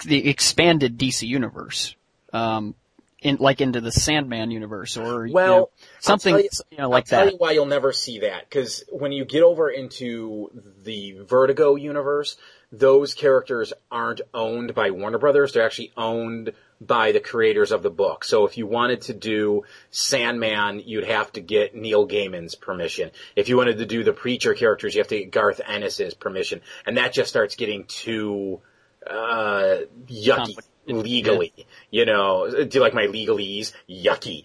the 0.05 0.29
expanded 0.29 0.99
DC 0.99 1.27
universe. 1.27 1.95
Um, 2.33 2.75
in, 3.23 3.37
like 3.37 3.61
into 3.61 3.81
the 3.83 3.93
Sandman 3.93 4.51
universe 4.51 4.97
or, 4.97 5.27
you 5.27 5.35
Well, 5.35 5.57
know, 5.57 5.71
something, 5.99 6.35
tell 6.35 6.43
you, 6.43 6.79
know, 6.79 6.89
like 6.89 7.05
I'll 7.05 7.19
tell 7.19 7.25
that. 7.27 7.33
you 7.33 7.39
why 7.39 7.53
you'll 7.53 7.67
never 7.67 7.93
see 7.93 8.21
that. 8.21 8.49
Because 8.49 8.83
when 8.91 9.13
you 9.13 9.25
get 9.27 9.43
over 9.43 9.69
into 9.69 10.51
the 10.83 11.19
Vertigo 11.21 11.75
universe, 11.77 12.39
those 12.73 13.13
characters 13.13 13.75
aren't 13.91 14.23
owned 14.33 14.75
by 14.75 14.91
Warner 14.91 15.19
Brothers. 15.19 15.53
They're 15.53 15.67
actually 15.67 15.93
owned 15.97 16.53
by 16.81 17.13
the 17.13 17.21
creators 17.21 17.73
of 17.73 17.83
the 17.83 17.91
book. 17.91 18.25
So 18.25 18.47
if 18.47 18.57
you 18.57 18.67
wanted 18.67 19.03
to 19.03 19.13
do 19.13 19.65
Sandman, 19.91 20.81
you'd 20.87 21.05
have 21.05 21.31
to 21.33 21.41
get 21.43 21.75
Neil 21.75 22.09
Gaiman's 22.09 22.55
permission. 22.55 23.11
If 23.37 23.51
you 23.51 23.59
wanted 23.59 23.79
to 23.79 23.87
do 23.87 24.03
the 24.03 24.15
Preacher 24.15 24.55
characters, 24.55 24.95
you 24.95 25.01
have 25.01 25.09
to 25.09 25.19
get 25.19 25.31
Garth 25.31 25.61
Ennis's 25.67 26.15
permission. 26.15 26.63
And 26.87 26.97
that 26.97 27.13
just 27.13 27.29
starts 27.29 27.55
getting 27.57 27.85
too, 27.85 28.63
uh, 29.07 29.81
yucky 30.07 30.37
Complicated. 30.37 30.65
Legally. 30.87 31.53
You 31.91 32.07
know, 32.07 32.65
do 32.65 32.69
you 32.79 32.81
like 32.81 32.95
my 32.95 33.07
legalese? 33.07 33.73
Yucky. 33.89 34.45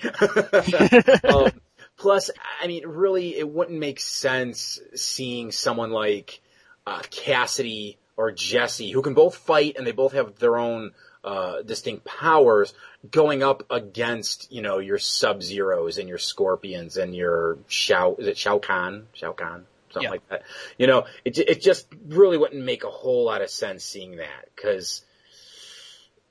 um, 1.30 1.52
Plus, 1.98 2.30
I 2.62 2.68
mean, 2.68 2.86
really, 2.86 3.38
it 3.38 3.48
wouldn't 3.50 3.80
make 3.80 4.00
sense 4.02 4.80
seeing 4.96 5.52
someone 5.52 5.92
like 5.92 6.42
uh, 6.86 7.02
Cassidy 7.10 7.98
or 8.18 8.32
Jesse, 8.32 8.92
who 8.92 9.02
can 9.02 9.14
both 9.14 9.36
fight 9.38 9.76
and 9.78 9.88
they 9.88 9.92
both 9.94 10.12
have 10.14 10.36
their 10.38 10.58
own 10.58 10.92
uh, 11.24 11.62
distinct 11.62 12.04
powers, 12.06 12.74
going 13.10 13.44
up 13.44 13.64
against 13.70 14.52
you 14.52 14.62
know 14.62 14.80
your 14.80 14.98
Sub 14.98 15.42
Zeros 15.42 15.98
and 15.98 16.10
your 16.10 16.18
Scorpions 16.18 16.98
and 16.98 17.16
your 17.16 17.58
Shao 17.68 18.16
is 18.16 18.28
it 18.28 18.38
Shao 18.38 18.60
Kahn 18.60 19.08
Shao 19.14 19.32
Kahn 19.32 19.66
something 19.92 20.04
Yeah. 20.04 20.10
like 20.12 20.28
that. 20.30 20.44
You 20.78 20.88
know, 20.88 21.06
it 21.24 21.38
it 21.40 21.62
just 21.62 21.88
really 22.08 22.38
wouldn't 22.38 22.64
make 22.64 22.84
a 22.84 22.90
whole 22.90 23.24
lot 23.26 23.42
of 23.42 23.50
sense 23.50 23.84
seeing 23.86 24.18
that 24.18 24.50
because 24.56 25.05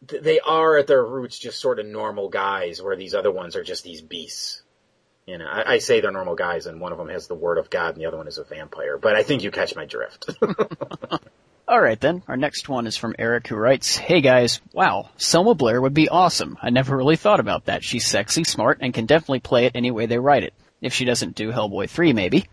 they 0.08 0.40
are 0.40 0.78
at 0.78 0.86
their 0.86 1.04
roots 1.04 1.38
just 1.38 1.60
sort 1.60 1.78
of 1.78 1.86
normal 1.86 2.28
guys, 2.28 2.82
where 2.82 2.96
these 2.96 3.14
other 3.14 3.30
ones 3.30 3.56
are 3.56 3.64
just 3.64 3.84
these 3.84 4.02
beasts. 4.02 4.62
You 5.26 5.38
know, 5.38 5.46
I, 5.46 5.74
I 5.74 5.78
say 5.78 6.00
they're 6.00 6.12
normal 6.12 6.34
guys, 6.34 6.66
and 6.66 6.80
one 6.80 6.92
of 6.92 6.98
them 6.98 7.08
has 7.08 7.26
the 7.26 7.34
word 7.34 7.58
of 7.58 7.70
God, 7.70 7.94
and 7.94 8.02
the 8.02 8.06
other 8.06 8.18
one 8.18 8.28
is 8.28 8.38
a 8.38 8.44
vampire. 8.44 8.98
But 8.98 9.16
I 9.16 9.22
think 9.22 9.42
you 9.42 9.50
catch 9.50 9.74
my 9.74 9.86
drift. 9.86 10.30
Alright 11.68 11.98
then, 11.98 12.22
our 12.28 12.36
next 12.36 12.68
one 12.68 12.86
is 12.86 12.98
from 12.98 13.14
Eric 13.18 13.48
who 13.48 13.56
writes, 13.56 13.96
Hey 13.96 14.20
guys, 14.20 14.60
wow, 14.74 15.08
Selma 15.16 15.54
Blair 15.54 15.80
would 15.80 15.94
be 15.94 16.10
awesome. 16.10 16.58
I 16.60 16.68
never 16.68 16.94
really 16.94 17.16
thought 17.16 17.40
about 17.40 17.64
that. 17.64 17.82
She's 17.82 18.06
sexy, 18.06 18.44
smart, 18.44 18.78
and 18.82 18.92
can 18.92 19.06
definitely 19.06 19.40
play 19.40 19.64
it 19.64 19.72
any 19.74 19.90
way 19.90 20.04
they 20.04 20.18
write 20.18 20.42
it. 20.42 20.52
If 20.82 20.92
she 20.92 21.06
doesn't 21.06 21.34
do 21.34 21.50
Hellboy 21.52 21.88
3 21.88 22.12
maybe. 22.12 22.46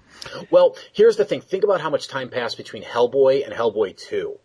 well, 0.49 0.77
here's 0.93 1.17
the 1.17 1.25
thing: 1.25 1.41
think 1.41 1.65
about 1.65 1.81
how 1.81 1.89
much 1.89 2.07
time 2.07 2.29
passed 2.29 2.55
between 2.55 2.83
Hellboy 2.83 3.43
and 3.43 3.53
Hellboy 3.53 3.97
Two. 3.97 4.39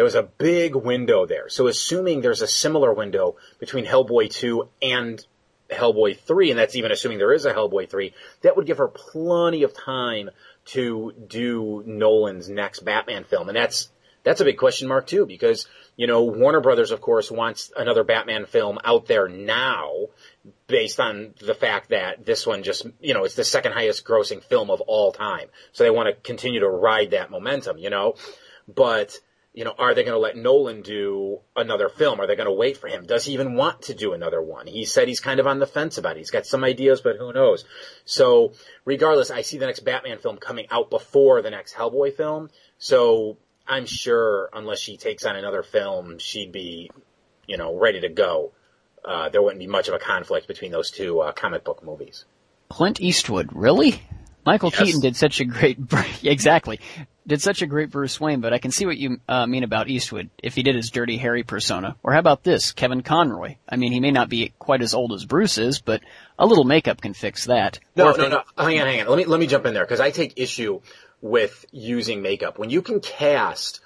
There 0.00 0.04
was 0.06 0.14
a 0.14 0.22
big 0.22 0.74
window 0.74 1.26
there. 1.26 1.50
So, 1.50 1.66
assuming 1.66 2.22
there's 2.22 2.40
a 2.40 2.48
similar 2.48 2.90
window 2.94 3.36
between 3.58 3.84
Hellboy 3.84 4.30
Two 4.30 4.70
and 4.80 5.22
Hellboy 5.70 6.18
3, 6.20 6.52
and 6.52 6.58
that's 6.58 6.74
even 6.74 6.90
assuming 6.90 7.18
there 7.18 7.34
is 7.34 7.44
a 7.44 7.52
Hellboy 7.52 7.90
3, 7.90 8.14
that 8.40 8.56
would 8.56 8.64
give 8.64 8.78
her 8.78 8.88
plenty 8.88 9.62
of 9.62 9.74
time 9.74 10.30
to 10.68 11.12
do 11.28 11.82
Nolan's 11.84 12.48
next 12.48 12.80
Batman 12.80 13.24
film. 13.24 13.50
And 13.50 13.56
that's, 13.56 13.90
that's 14.24 14.40
a 14.40 14.46
big 14.46 14.56
question 14.56 14.88
mark 14.88 15.06
too, 15.06 15.26
because, 15.26 15.68
you 15.96 16.06
know, 16.06 16.22
Warner 16.22 16.62
Brothers, 16.62 16.92
of 16.92 17.02
course, 17.02 17.30
wants 17.30 17.70
another 17.76 18.02
Batman 18.02 18.46
film 18.46 18.78
out 18.82 19.04
there 19.04 19.28
now, 19.28 20.06
based 20.66 20.98
on 20.98 21.34
the 21.42 21.52
fact 21.52 21.90
that 21.90 22.24
this 22.24 22.46
one 22.46 22.62
just, 22.62 22.86
you 23.00 23.12
know, 23.12 23.24
it's 23.24 23.34
the 23.34 23.44
second 23.44 23.72
highest 23.72 24.06
grossing 24.06 24.42
film 24.42 24.70
of 24.70 24.80
all 24.80 25.12
time. 25.12 25.48
So 25.72 25.84
they 25.84 25.90
want 25.90 26.08
to 26.08 26.14
continue 26.22 26.60
to 26.60 26.70
ride 26.70 27.10
that 27.10 27.30
momentum, 27.30 27.76
you 27.76 27.90
know? 27.90 28.14
But, 28.66 29.18
you 29.60 29.66
know, 29.66 29.74
are 29.78 29.92
they 29.92 30.04
going 30.04 30.14
to 30.14 30.18
let 30.18 30.38
Nolan 30.38 30.80
do 30.80 31.40
another 31.54 31.90
film? 31.90 32.18
Are 32.18 32.26
they 32.26 32.34
going 32.34 32.46
to 32.46 32.52
wait 32.52 32.78
for 32.78 32.88
him? 32.88 33.04
Does 33.04 33.26
he 33.26 33.34
even 33.34 33.56
want 33.56 33.82
to 33.82 33.94
do 33.94 34.14
another 34.14 34.40
one? 34.40 34.66
He 34.66 34.86
said 34.86 35.06
he's 35.06 35.20
kind 35.20 35.38
of 35.38 35.46
on 35.46 35.58
the 35.58 35.66
fence 35.66 35.98
about 35.98 36.16
it. 36.16 36.20
He's 36.20 36.30
got 36.30 36.46
some 36.46 36.64
ideas, 36.64 37.02
but 37.02 37.18
who 37.18 37.30
knows? 37.30 37.66
So 38.06 38.54
regardless, 38.86 39.30
I 39.30 39.42
see 39.42 39.58
the 39.58 39.66
next 39.66 39.80
Batman 39.80 40.16
film 40.16 40.38
coming 40.38 40.64
out 40.70 40.88
before 40.88 41.42
the 41.42 41.50
next 41.50 41.74
Hellboy 41.74 42.16
film. 42.16 42.48
So 42.78 43.36
I'm 43.68 43.84
sure 43.84 44.48
unless 44.54 44.78
she 44.78 44.96
takes 44.96 45.26
on 45.26 45.36
another 45.36 45.62
film, 45.62 46.18
she'd 46.18 46.52
be, 46.52 46.90
you 47.46 47.58
know, 47.58 47.76
ready 47.76 48.00
to 48.00 48.08
go. 48.08 48.52
Uh, 49.04 49.28
there 49.28 49.42
wouldn't 49.42 49.60
be 49.60 49.66
much 49.66 49.88
of 49.88 49.94
a 49.94 49.98
conflict 49.98 50.48
between 50.48 50.72
those 50.72 50.90
two 50.90 51.20
uh, 51.20 51.32
comic 51.32 51.64
book 51.64 51.84
movies. 51.84 52.24
Clint 52.70 52.98
Eastwood, 52.98 53.50
really? 53.52 54.02
Michael 54.46 54.70
Yes. 54.72 54.80
Keaton 54.80 55.00
did 55.02 55.16
such 55.16 55.40
a 55.40 55.44
great, 55.44 55.78
exactly, 56.22 56.80
did 57.30 57.40
such 57.40 57.62
a 57.62 57.66
great 57.66 57.90
Bruce 57.90 58.20
Wayne, 58.20 58.40
but 58.40 58.52
I 58.52 58.58
can 58.58 58.72
see 58.72 58.86
what 58.86 58.98
you 58.98 59.20
uh, 59.28 59.46
mean 59.46 59.62
about 59.62 59.88
Eastwood 59.88 60.30
if 60.42 60.56
he 60.56 60.64
did 60.64 60.74
his 60.74 60.90
Dirty 60.90 61.16
Harry 61.16 61.44
persona. 61.44 61.94
Or 62.02 62.12
how 62.12 62.18
about 62.18 62.42
this, 62.42 62.72
Kevin 62.72 63.04
Conroy? 63.04 63.54
I 63.68 63.76
mean, 63.76 63.92
he 63.92 64.00
may 64.00 64.10
not 64.10 64.28
be 64.28 64.52
quite 64.58 64.82
as 64.82 64.94
old 64.94 65.12
as 65.12 65.24
Bruce 65.24 65.56
is, 65.56 65.80
but 65.80 66.02
a 66.40 66.44
little 66.44 66.64
makeup 66.64 67.00
can 67.00 67.14
fix 67.14 67.44
that. 67.46 67.78
No, 67.94 68.10
no, 68.10 68.28
no. 68.28 68.42
Hang 68.58 68.80
on, 68.80 68.86
hang 68.86 69.00
on. 69.02 69.06
Let 69.06 69.16
me 69.16 69.24
let 69.26 69.38
me 69.38 69.46
jump 69.46 69.64
in 69.64 69.74
there 69.74 69.84
because 69.84 70.00
I 70.00 70.10
take 70.10 70.40
issue 70.40 70.80
with 71.20 71.64
using 71.70 72.20
makeup 72.20 72.58
when 72.58 72.68
you 72.68 72.82
can 72.82 72.98
cast 72.98 73.78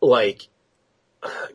like 0.00 0.48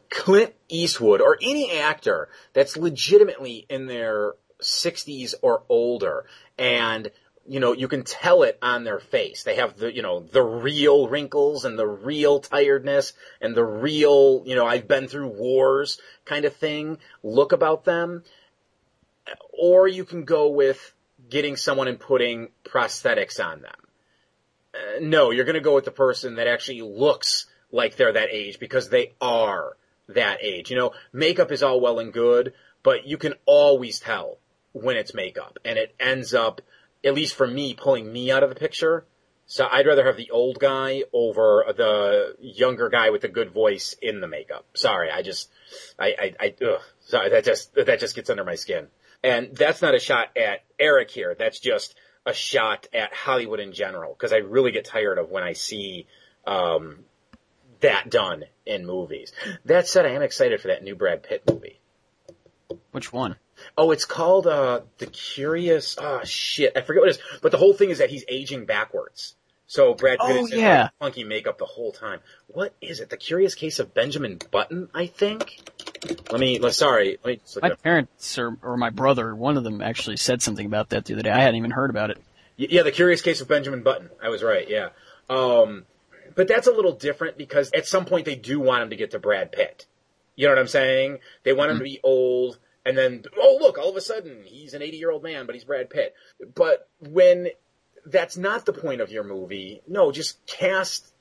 Clint 0.09 0.53
Eastwood 0.69 1.19
or 1.19 1.37
any 1.41 1.77
actor 1.77 2.29
that's 2.53 2.77
legitimately 2.77 3.65
in 3.69 3.87
their 3.87 4.35
60s 4.61 5.33
or 5.41 5.63
older 5.67 6.25
and 6.57 7.11
you 7.47 7.59
know 7.59 7.73
you 7.73 7.87
can 7.87 8.03
tell 8.03 8.43
it 8.43 8.57
on 8.61 8.83
their 8.83 8.99
face 8.99 9.43
they 9.43 9.55
have 9.55 9.77
the 9.77 9.93
you 9.93 10.01
know 10.01 10.19
the 10.19 10.43
real 10.43 11.07
wrinkles 11.07 11.65
and 11.65 11.79
the 11.79 11.87
real 11.87 12.39
tiredness 12.39 13.13
and 13.41 13.55
the 13.55 13.63
real 13.63 14.43
you 14.45 14.55
know 14.55 14.65
I've 14.65 14.87
been 14.87 15.07
through 15.07 15.29
wars 15.29 15.99
kind 16.25 16.45
of 16.45 16.55
thing 16.55 16.97
look 17.23 17.51
about 17.51 17.85
them 17.85 18.23
or 19.57 19.87
you 19.87 20.05
can 20.05 20.23
go 20.23 20.49
with 20.49 20.93
getting 21.29 21.55
someone 21.55 21.87
and 21.87 21.99
putting 21.99 22.49
prosthetics 22.63 23.43
on 23.43 23.61
them. 23.61 23.75
Uh, 24.73 24.99
no, 25.01 25.31
you're 25.31 25.45
going 25.45 25.55
to 25.55 25.61
go 25.61 25.75
with 25.75 25.85
the 25.85 25.91
person 25.91 26.35
that 26.35 26.47
actually 26.47 26.81
looks 26.81 27.47
like 27.71 27.95
they're 27.95 28.13
that 28.13 28.29
age 28.31 28.59
because 28.59 28.89
they 28.89 29.13
are 29.19 29.75
that 30.09 30.39
age. 30.41 30.69
You 30.69 30.77
know, 30.77 30.93
makeup 31.11 31.51
is 31.51 31.63
all 31.63 31.81
well 31.81 31.99
and 31.99 32.13
good, 32.13 32.53
but 32.83 33.05
you 33.05 33.17
can 33.17 33.33
always 33.45 33.99
tell 33.99 34.37
when 34.73 34.95
it's 34.95 35.13
makeup 35.13 35.57
and 35.65 35.77
it 35.77 35.95
ends 35.99 36.33
up, 36.33 36.61
at 37.03 37.13
least 37.13 37.35
for 37.35 37.47
me, 37.47 37.73
pulling 37.73 38.11
me 38.11 38.31
out 38.31 38.43
of 38.43 38.49
the 38.49 38.55
picture. 38.55 39.05
So 39.45 39.65
I'd 39.69 39.87
rather 39.87 40.05
have 40.05 40.17
the 40.17 40.31
old 40.31 40.59
guy 40.59 41.03
over 41.13 41.63
the 41.75 42.35
younger 42.39 42.89
guy 42.89 43.11
with 43.11 43.21
the 43.21 43.29
good 43.29 43.51
voice 43.51 43.95
in 44.01 44.19
the 44.19 44.27
makeup. 44.27 44.65
Sorry, 44.73 45.09
I 45.09 45.21
just, 45.21 45.49
I, 45.97 46.07
I, 46.07 46.35
I 46.39 46.55
ugh, 46.65 46.81
sorry, 46.99 47.29
that 47.29 47.45
just, 47.45 47.73
that 47.75 47.99
just 47.99 48.13
gets 48.15 48.29
under 48.29 48.43
my 48.43 48.55
skin. 48.55 48.87
And 49.23 49.55
that's 49.55 49.81
not 49.81 49.95
a 49.95 49.99
shot 49.99 50.35
at 50.35 50.65
Eric 50.77 51.09
here. 51.11 51.33
That's 51.37 51.59
just 51.59 51.95
a 52.25 52.33
shot 52.33 52.87
at 52.93 53.13
Hollywood 53.13 53.61
in 53.61 53.71
general. 53.71 54.13
Cause 54.15 54.33
I 54.33 54.37
really 54.37 54.71
get 54.71 54.83
tired 54.83 55.17
of 55.17 55.29
when 55.29 55.43
I 55.43 55.53
see, 55.53 56.07
um, 56.45 57.05
that 57.79 58.09
done 58.09 58.43
in 58.65 58.85
movies. 58.85 59.31
That 59.65 59.87
said, 59.87 60.05
I 60.05 60.09
am 60.09 60.21
excited 60.21 60.59
for 60.59 60.67
that 60.69 60.83
new 60.83 60.95
Brad 60.95 61.23
Pitt 61.23 61.43
movie. 61.49 61.79
Which 62.91 63.13
one? 63.13 63.37
Oh, 63.77 63.91
it's 63.91 64.05
called, 64.05 64.47
uh, 64.47 64.81
The 64.99 65.07
Curious, 65.07 65.97
oh 65.99 66.21
shit, 66.23 66.73
I 66.75 66.81
forget 66.81 67.01
what 67.01 67.09
it 67.09 67.15
is. 67.15 67.19
But 67.41 67.51
the 67.51 67.57
whole 67.57 67.73
thing 67.73 67.89
is 67.89 67.97
that 67.99 68.09
he's 68.09 68.23
aging 68.27 68.65
backwards. 68.65 69.35
So 69.69 69.93
Brad 69.93 70.19
Pitt 70.19 70.29
Oh, 70.37 70.45
is 70.45 70.51
in 70.53 70.59
yeah. 70.59 70.83
like, 70.83 70.91
funky 70.99 71.23
makeup 71.25 71.57
the 71.57 71.65
whole 71.65 71.91
time. 71.91 72.21
What 72.47 72.73
is 72.79 73.01
it? 73.01 73.09
The 73.09 73.17
Curious 73.17 73.53
Case 73.53 73.79
of 73.79 73.93
Benjamin 73.93 74.39
Button, 74.49 74.87
I 74.93 75.07
think? 75.07 75.59
Let 76.31 76.39
me, 76.39 76.59
let- 76.59 76.73
sorry, 76.73 77.17
let 77.23 77.31
me 77.43 77.59
My 77.61 77.75
parents 77.75 78.37
or, 78.37 78.57
or 78.61 78.77
my 78.77 78.89
brother, 78.91 79.35
one 79.35 79.57
of 79.57 79.63
them 79.65 79.81
actually 79.81 80.17
said 80.17 80.41
something 80.41 80.65
about 80.65 80.89
that 80.91 81.05
the 81.05 81.13
other 81.15 81.23
day. 81.23 81.31
I 81.31 81.39
hadn't 81.39 81.55
even 81.57 81.71
heard 81.71 81.89
about 81.89 82.11
it. 82.11 82.17
Yeah, 82.55 82.83
The 82.83 82.91
Curious 82.91 83.21
Case 83.21 83.41
of 83.41 83.47
Benjamin 83.47 83.83
Button. 83.83 84.09
I 84.23 84.29
was 84.29 84.41
right, 84.41 84.67
yeah. 84.69 84.89
Um, 85.29 85.85
but 86.35 86.47
that's 86.47 86.67
a 86.67 86.71
little 86.71 86.93
different 86.93 87.37
because 87.37 87.69
at 87.73 87.85
some 87.87 88.05
point 88.05 88.25
they 88.25 88.35
do 88.35 88.59
want 88.59 88.83
him 88.83 88.89
to 88.91 88.95
get 88.95 89.11
to 89.11 89.19
Brad 89.19 89.51
Pitt. 89.51 89.85
You 90.35 90.47
know 90.47 90.53
what 90.53 90.59
I'm 90.59 90.67
saying? 90.67 91.19
They 91.43 91.51
want 91.53 91.71
him 91.71 91.77
to 91.79 91.83
be 91.83 91.99
old 92.03 92.57
and 92.87 92.97
then, 92.97 93.23
oh 93.37 93.57
look, 93.59 93.77
all 93.77 93.89
of 93.89 93.97
a 93.97 94.01
sudden 94.01 94.43
he's 94.45 94.73
an 94.73 94.81
80 94.81 94.97
year 94.97 95.11
old 95.11 95.21
man, 95.21 95.45
but 95.45 95.55
he's 95.55 95.65
Brad 95.65 95.89
Pitt. 95.89 96.15
But 96.55 96.87
when 96.99 97.49
that's 98.05 98.37
not 98.37 98.65
the 98.65 98.71
point 98.71 99.01
of 99.01 99.11
your 99.11 99.25
movie, 99.25 99.81
no, 99.87 100.13
just 100.13 100.45
cast 100.45 101.11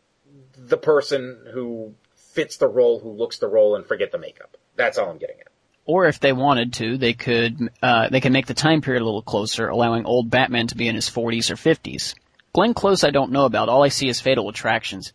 the 0.56 0.76
person 0.76 1.44
who 1.52 1.94
fits 2.14 2.58
the 2.58 2.68
role, 2.68 3.00
who 3.00 3.10
looks 3.10 3.38
the 3.38 3.48
role 3.48 3.74
and 3.74 3.84
forget 3.84 4.12
the 4.12 4.18
makeup. 4.18 4.56
That's 4.76 4.96
all 4.96 5.10
I'm 5.10 5.18
getting 5.18 5.40
at. 5.40 5.48
Or 5.86 6.06
if 6.06 6.20
they 6.20 6.32
wanted 6.32 6.72
to, 6.74 6.98
they 6.98 7.14
could 7.14 7.70
uh, 7.82 8.10
they 8.10 8.20
can 8.20 8.32
make 8.32 8.46
the 8.46 8.54
time 8.54 8.80
period 8.80 9.02
a 9.02 9.04
little 9.04 9.22
closer, 9.22 9.68
allowing 9.68 10.04
old 10.04 10.30
Batman 10.30 10.68
to 10.68 10.76
be 10.76 10.86
in 10.86 10.94
his 10.94 11.10
40s 11.10 11.50
or 11.50 11.56
50s. 11.56 12.14
Glenn 12.52 12.74
Close 12.74 13.02
I 13.02 13.10
don't 13.10 13.32
know 13.32 13.44
about. 13.44 13.68
All 13.68 13.82
I 13.82 13.88
see 13.88 14.08
is 14.08 14.20
Fatal 14.20 14.48
Attractions. 14.48 15.12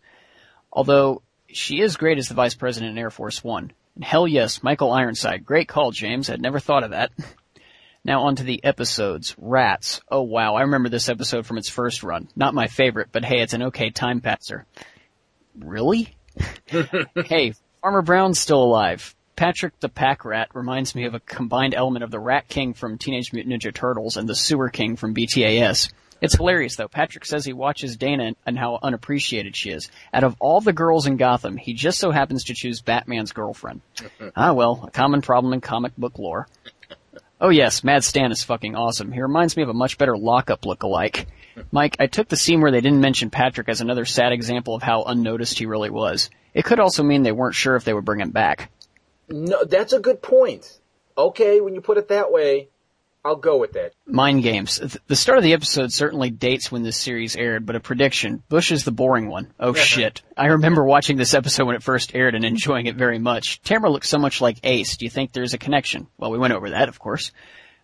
Although 0.70 1.22
she 1.48 1.80
is 1.80 1.96
great 1.96 2.18
as 2.18 2.28
the 2.28 2.34
Vice 2.34 2.54
President 2.54 2.92
in 2.92 2.98
Air 2.98 3.10
Force 3.10 3.42
One. 3.42 3.72
And 3.94 4.04
hell 4.04 4.26
yes, 4.26 4.62
Michael 4.62 4.92
Ironside. 4.92 5.44
Great 5.44 5.68
call, 5.68 5.90
James. 5.90 6.30
I'd 6.30 6.40
never 6.40 6.60
thought 6.60 6.84
of 6.84 6.90
that. 6.90 7.10
Now 8.04 8.22
on 8.24 8.34
to 8.36 8.42
the 8.42 8.64
episodes. 8.64 9.36
Rats. 9.38 10.00
Oh 10.10 10.22
wow, 10.22 10.56
I 10.56 10.62
remember 10.62 10.88
this 10.88 11.08
episode 11.08 11.46
from 11.46 11.58
its 11.58 11.68
first 11.68 12.02
run. 12.02 12.28
Not 12.34 12.52
my 12.52 12.66
favorite, 12.66 13.10
but 13.12 13.24
hey, 13.24 13.40
it's 13.40 13.52
an 13.52 13.62
okay 13.64 13.90
time 13.90 14.20
passer. 14.20 14.66
Really? 15.56 16.16
hey, 16.66 17.54
Farmer 17.80 18.02
Brown's 18.02 18.40
still 18.40 18.62
alive. 18.62 19.14
Patrick 19.36 19.78
the 19.80 19.88
Pack 19.88 20.24
Rat 20.24 20.48
reminds 20.52 20.94
me 20.94 21.04
of 21.04 21.14
a 21.14 21.20
combined 21.20 21.74
element 21.74 22.02
of 22.04 22.10
the 22.10 22.18
Rat 22.18 22.48
King 22.48 22.74
from 22.74 22.98
Teenage 22.98 23.32
Mutant 23.32 23.62
Ninja 23.62 23.72
Turtles 23.72 24.16
and 24.16 24.28
the 24.28 24.34
Sewer 24.34 24.68
King 24.68 24.96
from 24.96 25.14
BTAS. 25.14 25.92
It's 26.22 26.36
hilarious 26.36 26.76
though. 26.76 26.88
Patrick 26.88 27.26
says 27.26 27.44
he 27.44 27.52
watches 27.52 27.96
Dana 27.96 28.34
and 28.46 28.56
how 28.56 28.78
unappreciated 28.80 29.56
she 29.56 29.70
is. 29.70 29.90
Out 30.14 30.24
of 30.24 30.36
all 30.38 30.60
the 30.60 30.72
girls 30.72 31.06
in 31.06 31.16
Gotham, 31.16 31.56
he 31.56 31.74
just 31.74 31.98
so 31.98 32.12
happens 32.12 32.44
to 32.44 32.54
choose 32.54 32.80
Batman's 32.80 33.32
girlfriend. 33.32 33.82
ah 34.36 34.52
well, 34.52 34.84
a 34.86 34.90
common 34.92 35.20
problem 35.20 35.52
in 35.52 35.60
comic 35.60 35.96
book 35.96 36.18
lore. 36.18 36.46
Oh 37.40 37.48
yes, 37.48 37.82
Mad 37.82 38.04
Stan 38.04 38.30
is 38.30 38.44
fucking 38.44 38.76
awesome. 38.76 39.10
He 39.10 39.20
reminds 39.20 39.56
me 39.56 39.64
of 39.64 39.68
a 39.68 39.74
much 39.74 39.98
better 39.98 40.16
Lock-Up 40.16 40.64
look-alike. 40.64 41.26
Mike, 41.72 41.96
I 41.98 42.06
took 42.06 42.28
the 42.28 42.36
scene 42.36 42.60
where 42.60 42.70
they 42.70 42.80
didn't 42.80 43.00
mention 43.00 43.30
Patrick 43.30 43.68
as 43.68 43.80
another 43.80 44.04
sad 44.04 44.32
example 44.32 44.76
of 44.76 44.82
how 44.82 45.02
unnoticed 45.02 45.58
he 45.58 45.66
really 45.66 45.90
was. 45.90 46.30
It 46.54 46.64
could 46.64 46.78
also 46.78 47.02
mean 47.02 47.24
they 47.24 47.32
weren't 47.32 47.56
sure 47.56 47.74
if 47.74 47.84
they 47.84 47.92
would 47.92 48.04
bring 48.04 48.20
him 48.20 48.30
back. 48.30 48.70
No, 49.28 49.64
that's 49.64 49.92
a 49.92 49.98
good 49.98 50.22
point. 50.22 50.78
Okay, 51.18 51.60
when 51.60 51.74
you 51.74 51.80
put 51.80 51.98
it 51.98 52.08
that 52.08 52.30
way, 52.30 52.68
I'll 53.24 53.36
go 53.36 53.58
with 53.58 53.72
that. 53.74 53.92
Mind 54.04 54.42
games. 54.42 54.80
The 55.06 55.14
start 55.16 55.38
of 55.38 55.44
the 55.44 55.52
episode 55.52 55.92
certainly 55.92 56.30
dates 56.30 56.72
when 56.72 56.82
this 56.82 56.96
series 56.96 57.36
aired, 57.36 57.64
but 57.64 57.76
a 57.76 57.80
prediction. 57.80 58.42
Bush 58.48 58.72
is 58.72 58.84
the 58.84 58.90
boring 58.90 59.28
one. 59.28 59.52
Oh 59.60 59.74
shit. 59.74 60.22
I 60.36 60.46
remember 60.46 60.84
watching 60.84 61.16
this 61.16 61.34
episode 61.34 61.66
when 61.66 61.76
it 61.76 61.84
first 61.84 62.16
aired 62.16 62.34
and 62.34 62.44
enjoying 62.44 62.86
it 62.86 62.96
very 62.96 63.20
much. 63.20 63.62
Tamara 63.62 63.90
looks 63.92 64.08
so 64.08 64.18
much 64.18 64.40
like 64.40 64.58
Ace. 64.64 64.96
Do 64.96 65.04
you 65.04 65.10
think 65.10 65.32
there's 65.32 65.54
a 65.54 65.58
connection? 65.58 66.08
Well, 66.18 66.32
we 66.32 66.38
went 66.38 66.52
over 66.52 66.70
that, 66.70 66.88
of 66.88 66.98
course. 66.98 67.30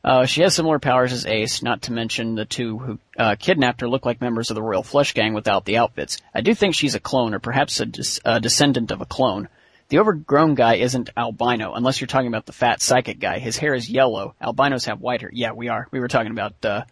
Uh, 0.02 0.26
she 0.26 0.42
has 0.42 0.54
similar 0.54 0.78
powers 0.78 1.12
as 1.12 1.26
Ace, 1.26 1.62
not 1.62 1.82
to 1.82 1.92
mention 1.92 2.34
the 2.34 2.44
two 2.44 2.78
who 2.78 2.98
uh, 3.16 3.36
kidnapped 3.38 3.80
her 3.80 3.88
look 3.88 4.06
like 4.06 4.20
members 4.20 4.50
of 4.50 4.54
the 4.54 4.62
Royal 4.62 4.82
Flush 4.82 5.12
Gang 5.12 5.34
without 5.34 5.64
the 5.64 5.76
outfits. 5.78 6.18
I 6.34 6.40
do 6.40 6.54
think 6.54 6.74
she's 6.74 6.94
a 6.94 7.00
clone, 7.00 7.34
or 7.34 7.40
perhaps 7.40 7.80
a, 7.80 7.86
des- 7.86 8.20
a 8.24 8.40
descendant 8.40 8.90
of 8.90 9.00
a 9.00 9.06
clone. 9.06 9.48
The 9.88 9.98
overgrown 9.98 10.54
guy 10.54 10.76
isn't 10.76 11.10
albino, 11.16 11.72
unless 11.72 12.00
you're 12.00 12.08
talking 12.08 12.28
about 12.28 12.44
the 12.44 12.52
fat 12.52 12.82
psychic 12.82 13.18
guy. 13.18 13.38
His 13.38 13.56
hair 13.56 13.74
is 13.74 13.88
yellow. 13.88 14.34
Albinos 14.40 14.84
have 14.84 15.00
white 15.00 15.22
hair. 15.22 15.30
Yeah, 15.32 15.52
we 15.52 15.68
are. 15.68 15.88
We 15.90 16.00
were 16.00 16.08
talking 16.08 16.30
about, 16.30 16.54
uh, 16.62 16.84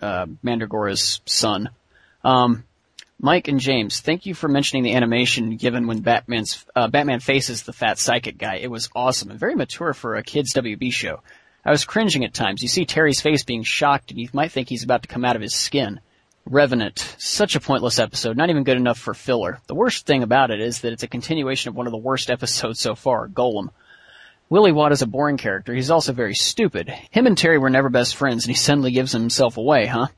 uh, 0.00 0.26
Mandragora's 0.42 1.20
son. 1.26 1.68
Um, 2.22 2.64
Mike 3.20 3.48
and 3.48 3.60
James, 3.60 4.00
thank 4.00 4.24
you 4.24 4.34
for 4.34 4.48
mentioning 4.48 4.84
the 4.84 4.94
animation 4.94 5.56
given 5.56 5.86
when 5.86 6.00
Batman's, 6.00 6.64
uh, 6.74 6.88
Batman 6.88 7.20
faces 7.20 7.62
the 7.62 7.72
fat 7.74 7.98
psychic 7.98 8.38
guy. 8.38 8.56
It 8.56 8.70
was 8.70 8.88
awesome 8.94 9.30
and 9.30 9.38
very 9.38 9.54
mature 9.54 9.92
for 9.92 10.16
a 10.16 10.22
kid's 10.22 10.54
WB 10.54 10.92
show. 10.92 11.20
I 11.64 11.70
was 11.70 11.84
cringing 11.84 12.24
at 12.24 12.34
times. 12.34 12.62
You 12.62 12.68
see 12.68 12.86
Terry's 12.86 13.20
face 13.20 13.44
being 13.44 13.62
shocked 13.62 14.10
and 14.10 14.20
you 14.20 14.28
might 14.32 14.52
think 14.52 14.68
he's 14.68 14.84
about 14.84 15.02
to 15.02 15.08
come 15.08 15.24
out 15.24 15.36
of 15.36 15.42
his 15.42 15.54
skin. 15.54 16.00
Revenant. 16.46 17.16
Such 17.18 17.56
a 17.56 17.60
pointless 17.60 17.98
episode, 17.98 18.36
not 18.36 18.50
even 18.50 18.64
good 18.64 18.76
enough 18.76 18.98
for 18.98 19.14
filler. 19.14 19.60
The 19.66 19.74
worst 19.74 20.04
thing 20.04 20.22
about 20.22 20.50
it 20.50 20.60
is 20.60 20.80
that 20.80 20.92
it's 20.92 21.02
a 21.02 21.08
continuation 21.08 21.70
of 21.70 21.74
one 21.74 21.86
of 21.86 21.92
the 21.92 21.98
worst 21.98 22.30
episodes 22.30 22.80
so 22.80 22.94
far, 22.94 23.28
Golem. 23.28 23.70
Willie 24.50 24.72
Watt 24.72 24.92
is 24.92 25.00
a 25.00 25.06
boring 25.06 25.38
character. 25.38 25.72
He's 25.72 25.90
also 25.90 26.12
very 26.12 26.34
stupid. 26.34 26.90
Him 27.10 27.26
and 27.26 27.36
Terry 27.36 27.56
were 27.56 27.70
never 27.70 27.88
best 27.88 28.14
friends 28.14 28.44
and 28.44 28.50
he 28.50 28.56
suddenly 28.56 28.92
gives 28.92 29.12
himself 29.12 29.56
away, 29.56 29.86
huh? 29.86 30.08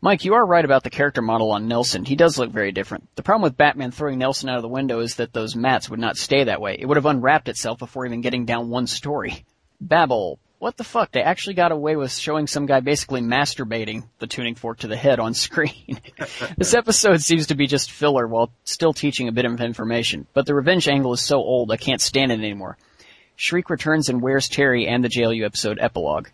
Mike, 0.00 0.24
you 0.24 0.34
are 0.34 0.46
right 0.46 0.64
about 0.64 0.84
the 0.84 0.90
character 0.90 1.20
model 1.20 1.50
on 1.50 1.66
Nelson. 1.66 2.04
He 2.04 2.16
does 2.16 2.38
look 2.38 2.50
very 2.50 2.70
different. 2.70 3.08
The 3.16 3.22
problem 3.22 3.42
with 3.42 3.56
Batman 3.56 3.90
throwing 3.90 4.18
Nelson 4.18 4.48
out 4.48 4.56
of 4.56 4.62
the 4.62 4.68
window 4.68 5.00
is 5.00 5.16
that 5.16 5.32
those 5.32 5.56
mats 5.56 5.90
would 5.90 6.00
not 6.00 6.16
stay 6.16 6.44
that 6.44 6.60
way. 6.60 6.76
It 6.78 6.86
would 6.86 6.96
have 6.96 7.06
unwrapped 7.06 7.48
itself 7.48 7.80
before 7.80 8.06
even 8.06 8.20
getting 8.20 8.44
down 8.44 8.68
one 8.68 8.86
story. 8.86 9.44
Babel 9.80 10.38
what 10.62 10.76
the 10.76 10.84
fuck? 10.84 11.10
They 11.10 11.22
actually 11.22 11.54
got 11.54 11.72
away 11.72 11.96
with 11.96 12.12
showing 12.12 12.46
some 12.46 12.66
guy 12.66 12.78
basically 12.78 13.20
masturbating 13.20 14.04
the 14.20 14.28
tuning 14.28 14.54
fork 14.54 14.78
to 14.78 14.86
the 14.86 14.94
head 14.94 15.18
on 15.18 15.34
screen. 15.46 16.00
this 16.56 16.72
episode 16.72 17.20
seems 17.20 17.48
to 17.48 17.56
be 17.56 17.66
just 17.66 17.90
filler 17.90 18.28
while 18.28 18.52
still 18.62 18.92
teaching 18.92 19.26
a 19.26 19.32
bit 19.32 19.44
of 19.44 19.60
information, 19.60 20.24
but 20.34 20.46
the 20.46 20.54
revenge 20.54 20.86
angle 20.86 21.14
is 21.14 21.20
so 21.20 21.38
old 21.38 21.72
I 21.72 21.76
can't 21.78 22.00
stand 22.00 22.30
it 22.30 22.38
anymore. 22.38 22.78
Shriek 23.34 23.70
returns 23.70 24.08
and 24.08 24.22
Where's 24.22 24.48
Terry 24.48 24.86
and 24.86 25.02
the 25.02 25.08
JLU 25.08 25.44
episode 25.44 25.80
epilogue. 25.80 26.28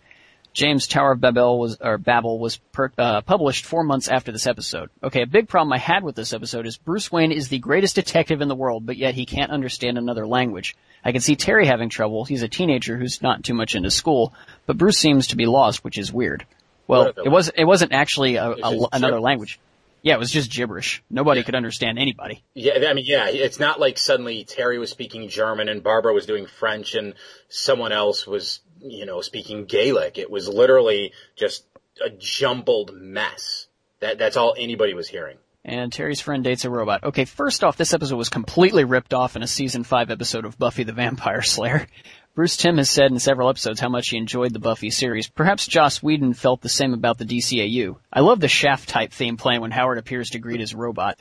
James 0.53 0.87
Tower 0.87 1.13
of 1.13 1.21
Babel 1.21 1.59
was, 1.59 1.79
or 1.81 1.99
Babel 1.99 2.39
was 2.39 2.57
per, 2.73 2.91
uh, 2.99 3.21
published 3.21 3.65
four 3.65 3.85
months 3.85 4.09
after 4.09 4.33
this 4.33 4.47
episode. 4.47 4.91
Okay, 5.03 5.23
a 5.23 5.27
big 5.27 5.49
problem 5.49 5.73
I 5.73 5.79
had 5.79 6.03
with 6.03 6.17
this 6.17 6.33
episode 6.33 6.67
is 6.67 6.77
Bruce 6.77 7.13
Wayne 7.13 7.33
is 7.33 7.49
the 7.49 7.59
greatest 7.59 7.95
detective 7.95 8.41
in 8.41 8.49
the 8.49 8.55
world, 8.55 8.85
but 8.85 8.97
yet 8.97 9.15
he 9.15 9.27
can't 9.27 9.53
understand 9.53 9.99
another 9.99 10.27
language. 10.27 10.77
I 11.05 11.13
can 11.13 11.21
see 11.21 11.37
Terry 11.37 11.67
having 11.67 11.91
trouble. 11.91 12.25
He's 12.25 12.43
a 12.43 12.49
teenager 12.49 12.97
who's 12.97 13.23
not 13.23 13.45
too 13.45 13.55
much 13.55 13.75
into 13.75 13.91
school, 13.91 14.35
but 14.67 14.79
Bruce 14.79 14.99
seems 14.99 15.29
to 15.29 15.37
be 15.37 15.47
lost, 15.47 15.85
which 15.85 15.99
is 15.99 16.13
weird. 16.13 16.45
Well, 16.89 17.13
it 17.23 17.29
was 17.29 17.51
it 17.51 17.65
wasn't 17.65 17.93
actually 17.93 18.37
a, 18.37 18.51
a, 18.51 18.89
another 18.93 19.21
language. 19.21 19.61
Yeah, 20.03 20.15
it 20.15 20.19
was 20.19 20.31
just 20.31 20.51
gibberish. 20.51 21.03
Nobody 21.11 21.41
yeah. 21.41 21.45
could 21.45 21.55
understand 21.55 21.99
anybody. 21.99 22.43
Yeah, 22.55 22.89
I 22.89 22.95
mean, 22.95 23.05
yeah, 23.07 23.29
it's 23.29 23.59
not 23.59 23.81
like 23.81 23.99
suddenly 23.99 24.45
Terry 24.45 24.79
was 24.79 24.91
speaking 24.91 25.29
German 25.29 25.69
and 25.69 25.83
Barbara 25.83 26.15
was 26.15 26.25
doing 26.25 26.47
French 26.47 26.95
and 26.95 27.15
someone 27.49 27.93
else 27.93 28.27
was, 28.27 28.61
you 28.81 29.07
know, 29.07 29.21
speaking 29.21 29.65
Gaelic. 29.65 30.19
It 30.19 30.31
was 30.31 30.49
literally 30.49 31.13
just 31.37 31.65
a 32.05 32.11
jumbled 32.11 32.93
mess. 32.95 33.67
That 34.01 34.19
that's 34.19 34.37
all 34.37 34.55
anybody 34.57 34.95
was 34.95 35.09
hearing. 35.09 35.39
And 35.65 35.93
Terry's 35.93 36.21
friend 36.21 36.45
dates 36.45 36.65
a 36.65 36.71
robot. 36.71 37.05
Okay, 37.05 37.25
first 37.25 37.63
off, 37.63 37.77
this 37.77 37.93
episode 37.93 38.17
was 38.17 38.31
completely 38.31 38.85
ripped 38.85 39.13
off 39.13 39.37
in 39.37 39.43
a 39.43 39.47
season 39.47 39.85
5 39.85 40.11
episode 40.11 40.45
of 40.45 40.57
Buffy 40.57 40.85
the 40.85 40.93
Vampire 40.93 41.43
Slayer. 41.43 41.87
Bruce 42.39 42.57
Timm 42.57 42.77
has 42.77 42.89
said 42.89 43.11
in 43.11 43.19
several 43.19 43.49
episodes 43.49 43.81
how 43.81 43.89
much 43.89 44.11
he 44.11 44.17
enjoyed 44.17 44.53
the 44.53 44.61
Buffy 44.61 44.91
series. 44.91 45.27
Perhaps 45.27 45.67
Joss 45.67 46.01
Whedon 46.01 46.35
felt 46.35 46.61
the 46.61 46.69
same 46.69 46.95
about 46.95 47.19
the 47.19 47.25
DCAU. 47.25 47.97
I 48.13 48.21
love 48.21 48.39
the 48.39 48.47
Shaft 48.47 48.89
type 48.89 49.13
theme 49.13 49.37
playing 49.37 49.61
when 49.61 49.73
Howard 49.73 49.99
appears 49.99 50.31
to 50.31 50.39
greet 50.39 50.61
his 50.61 50.73
robot. 50.73 51.19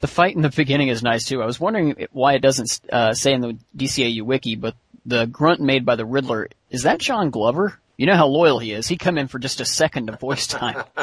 The 0.00 0.08
fight 0.08 0.34
in 0.34 0.42
the 0.42 0.48
beginning 0.48 0.88
is 0.88 1.04
nice 1.04 1.24
too. 1.24 1.40
I 1.40 1.46
was 1.46 1.60
wondering 1.60 2.08
why 2.10 2.34
it 2.34 2.42
doesn't 2.42 2.80
uh, 2.92 3.14
say 3.14 3.32
in 3.32 3.42
the 3.42 3.56
DCAU 3.76 4.22
wiki, 4.22 4.56
but 4.56 4.74
the 5.06 5.26
grunt 5.26 5.60
made 5.60 5.86
by 5.86 5.96
the 5.96 6.04
Riddler, 6.04 6.48
is 6.70 6.82
that 6.82 6.98
John 6.98 7.30
Glover? 7.30 7.78
You 7.96 8.06
know 8.06 8.16
how 8.16 8.26
loyal 8.26 8.58
he 8.58 8.72
is. 8.72 8.88
He 8.88 8.96
come 8.96 9.16
in 9.16 9.28
for 9.28 9.38
just 9.38 9.60
a 9.60 9.64
second 9.64 10.10
of 10.10 10.20
voice 10.20 10.46
time. 10.46 10.84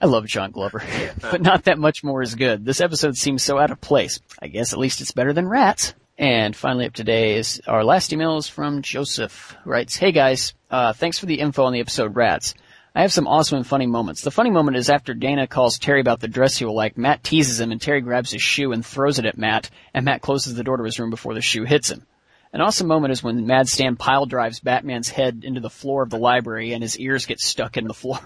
I 0.00 0.06
love 0.06 0.26
John 0.26 0.50
Glover, 0.50 0.82
but 1.22 1.40
not 1.40 1.64
that 1.64 1.78
much 1.78 2.04
more 2.04 2.20
is 2.20 2.34
good. 2.34 2.64
This 2.64 2.82
episode 2.82 3.16
seems 3.16 3.42
so 3.42 3.58
out 3.58 3.70
of 3.70 3.80
place. 3.80 4.20
I 4.42 4.48
guess 4.48 4.74
at 4.74 4.78
least 4.78 5.00
it's 5.00 5.12
better 5.12 5.32
than 5.32 5.48
Rats. 5.48 5.94
And 6.18 6.54
finally 6.54 6.86
up 6.86 6.92
today 6.92 7.36
is 7.36 7.62
our 7.66 7.82
last 7.82 8.12
email 8.12 8.36
is 8.36 8.48
from 8.48 8.82
Joseph, 8.82 9.56
who 9.64 9.70
writes, 9.70 9.96
Hey 9.96 10.12
guys, 10.12 10.52
uh, 10.70 10.92
thanks 10.92 11.18
for 11.18 11.26
the 11.26 11.40
info 11.40 11.64
on 11.64 11.72
the 11.72 11.80
episode 11.80 12.14
Rats. 12.14 12.54
I 12.94 13.00
have 13.00 13.12
some 13.12 13.26
awesome 13.26 13.56
and 13.56 13.66
funny 13.66 13.86
moments. 13.86 14.20
The 14.20 14.30
funny 14.30 14.50
moment 14.50 14.76
is 14.76 14.90
after 14.90 15.14
Dana 15.14 15.48
calls 15.48 15.78
Terry 15.78 16.00
about 16.00 16.20
the 16.20 16.28
dress 16.28 16.58
he 16.58 16.64
will 16.64 16.76
like, 16.76 16.96
Matt 16.96 17.24
teases 17.24 17.58
him 17.58 17.72
and 17.72 17.80
Terry 17.80 18.00
grabs 18.00 18.30
his 18.30 18.42
shoe 18.42 18.70
and 18.70 18.86
throws 18.86 19.18
it 19.18 19.26
at 19.26 19.36
Matt, 19.36 19.70
and 19.92 20.04
Matt 20.04 20.22
closes 20.22 20.54
the 20.54 20.62
door 20.62 20.76
to 20.76 20.84
his 20.84 21.00
room 21.00 21.10
before 21.10 21.34
the 21.34 21.40
shoe 21.40 21.64
hits 21.64 21.90
him. 21.90 22.06
An 22.54 22.60
awesome 22.60 22.86
moment 22.86 23.10
is 23.10 23.20
when 23.20 23.48
Mad 23.48 23.66
Stan 23.66 23.96
pile 23.96 24.26
drives 24.26 24.60
Batman's 24.60 25.08
head 25.08 25.42
into 25.42 25.58
the 25.58 25.68
floor 25.68 26.04
of 26.04 26.10
the 26.10 26.18
library 26.18 26.72
and 26.72 26.84
his 26.84 26.96
ears 26.96 27.26
get 27.26 27.40
stuck 27.40 27.76
in 27.76 27.88
the 27.88 27.92
floor. 27.92 28.20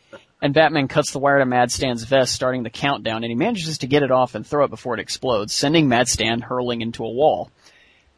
and 0.42 0.52
Batman 0.52 0.88
cuts 0.88 1.12
the 1.12 1.20
wire 1.20 1.38
to 1.38 1.46
Mad 1.46 1.70
Stan's 1.70 2.02
vest, 2.02 2.34
starting 2.34 2.64
the 2.64 2.70
countdown, 2.70 3.22
and 3.22 3.30
he 3.30 3.36
manages 3.36 3.78
to 3.78 3.86
get 3.86 4.02
it 4.02 4.10
off 4.10 4.34
and 4.34 4.44
throw 4.44 4.64
it 4.64 4.70
before 4.70 4.94
it 4.94 5.00
explodes, 5.00 5.54
sending 5.54 5.88
Mad 5.88 6.08
Stan 6.08 6.40
hurling 6.40 6.80
into 6.80 7.04
a 7.04 7.08
wall. 7.08 7.52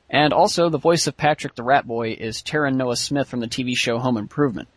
And 0.09 0.33
also, 0.33 0.71
the 0.71 0.79
voice 0.79 1.07
of 1.07 1.19
Patrick 1.19 1.55
the 1.55 1.63
Rat 1.63 1.87
Boy 1.87 2.17
is 2.19 2.43
Taran 2.43 2.77
Noah 2.77 2.97
Smith 2.97 3.29
from 3.29 3.41
the 3.41 3.47
TV 3.47 3.77
show 3.77 3.99
Home 3.99 4.17
Improvement. 4.17 4.71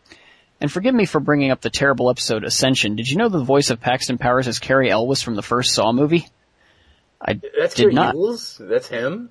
And 0.60 0.69
forgive 0.69 0.93
me 0.93 1.06
for 1.06 1.22
bringing 1.22 1.52
up 1.52 1.62
the 1.62 1.69
terrible 1.69 2.10
episode 2.10 2.43
Ascension. 2.43 2.98
Did 2.98 3.10
you 3.10 3.15
know 3.15 3.30
the 3.30 3.41
voice 3.41 3.69
of 3.69 3.80
Paxton 3.80 4.17
Powers 4.17 4.50
is 4.50 4.60
Cary 4.60 4.91
Elwes 4.91 5.22
from 5.22 5.36
the 5.36 5.41
first 5.41 5.74
Saw 5.74 5.93
movie? 5.93 6.28
I 7.22 7.39
That's 7.58 7.74
did 7.74 7.93
not. 7.93 8.15
Eagles? 8.15 8.62
That's 8.62 8.89
him? 8.89 9.30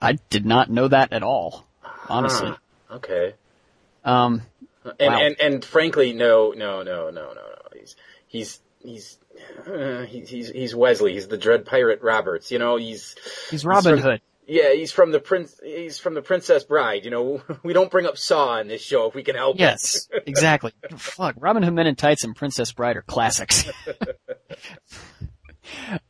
I 0.00 0.12
did 0.30 0.46
not 0.46 0.70
know 0.70 0.88
that 0.88 1.12
at 1.12 1.22
all. 1.22 1.66
Honestly. 2.08 2.48
Huh. 2.48 2.96
Okay. 2.96 3.34
Um, 4.04 4.42
and, 4.98 5.12
wow. 5.12 5.20
and 5.20 5.40
and 5.40 5.64
frankly, 5.64 6.12
no, 6.12 6.52
no, 6.56 6.82
no, 6.82 7.10
no, 7.10 7.32
no, 7.32 7.32
no. 7.34 7.78
He's 7.78 7.96
he's 8.26 8.60
he's 8.80 9.18
uh, 9.66 10.02
he's 10.02 10.48
he's 10.48 10.74
Wesley. 10.74 11.14
He's 11.14 11.28
the 11.28 11.36
Dread 11.36 11.66
Pirate 11.66 12.00
Roberts. 12.02 12.50
You 12.50 12.58
know, 12.58 12.76
he's 12.76 13.14
he's 13.50 13.64
Robin 13.64 13.94
he's 13.94 14.02
from, 14.02 14.10
Hood. 14.12 14.20
Yeah, 14.46 14.72
he's 14.72 14.92
from 14.92 15.12
the 15.12 15.20
prince. 15.20 15.60
He's 15.62 15.98
from 15.98 16.14
the 16.14 16.22
Princess 16.22 16.64
Bride. 16.64 17.04
You 17.04 17.10
know, 17.10 17.42
we 17.62 17.74
don't 17.74 17.90
bring 17.90 18.06
up 18.06 18.16
Saw 18.16 18.58
in 18.60 18.68
this 18.68 18.82
show 18.82 19.06
if 19.06 19.14
we 19.14 19.22
can 19.22 19.36
help. 19.36 19.58
Yes, 19.58 20.08
exactly. 20.26 20.72
Fuck, 20.96 21.36
Robin 21.38 21.62
Hood 21.62 21.74
Men 21.74 21.86
in 21.86 21.96
Tights 21.96 22.24
and 22.24 22.34
Princess 22.34 22.72
Bride 22.72 22.96
are 22.96 23.02
classics. 23.02 23.68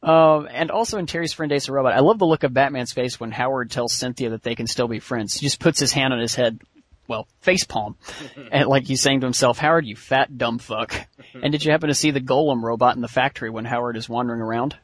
um, 0.02 0.48
and 0.50 0.70
also 0.70 0.98
in 0.98 1.06
Terry's 1.06 1.32
friend 1.32 1.50
Dates 1.50 1.68
a 1.68 1.72
Robot, 1.72 1.94
I 1.94 2.00
love 2.00 2.18
the 2.18 2.26
look 2.26 2.42
of 2.42 2.54
Batman's 2.54 2.92
face 2.92 3.18
when 3.18 3.30
Howard 3.30 3.70
tells 3.70 3.92
Cynthia 3.92 4.30
that 4.30 4.42
they 4.42 4.54
can 4.54 4.66
still 4.66 4.88
be 4.88 4.98
friends. 4.98 5.34
He 5.34 5.46
just 5.46 5.60
puts 5.60 5.80
his 5.80 5.92
hand 5.92 6.12
on 6.12 6.20
his 6.20 6.34
head, 6.34 6.60
well, 7.06 7.26
face 7.40 7.64
palm. 7.64 7.96
and 8.52 8.68
like 8.68 8.86
he's 8.86 9.02
saying 9.02 9.20
to 9.20 9.26
himself, 9.26 9.58
Howard, 9.58 9.86
you 9.86 9.96
fat 9.96 10.36
dumb 10.36 10.58
fuck. 10.58 10.94
and 11.42 11.52
did 11.52 11.64
you 11.64 11.72
happen 11.72 11.88
to 11.88 11.94
see 11.94 12.10
the 12.10 12.20
golem 12.20 12.62
robot 12.62 12.96
in 12.96 13.02
the 13.02 13.08
factory 13.08 13.50
when 13.50 13.64
Howard 13.64 13.96
is 13.96 14.08
wandering 14.08 14.40
around? 14.40 14.76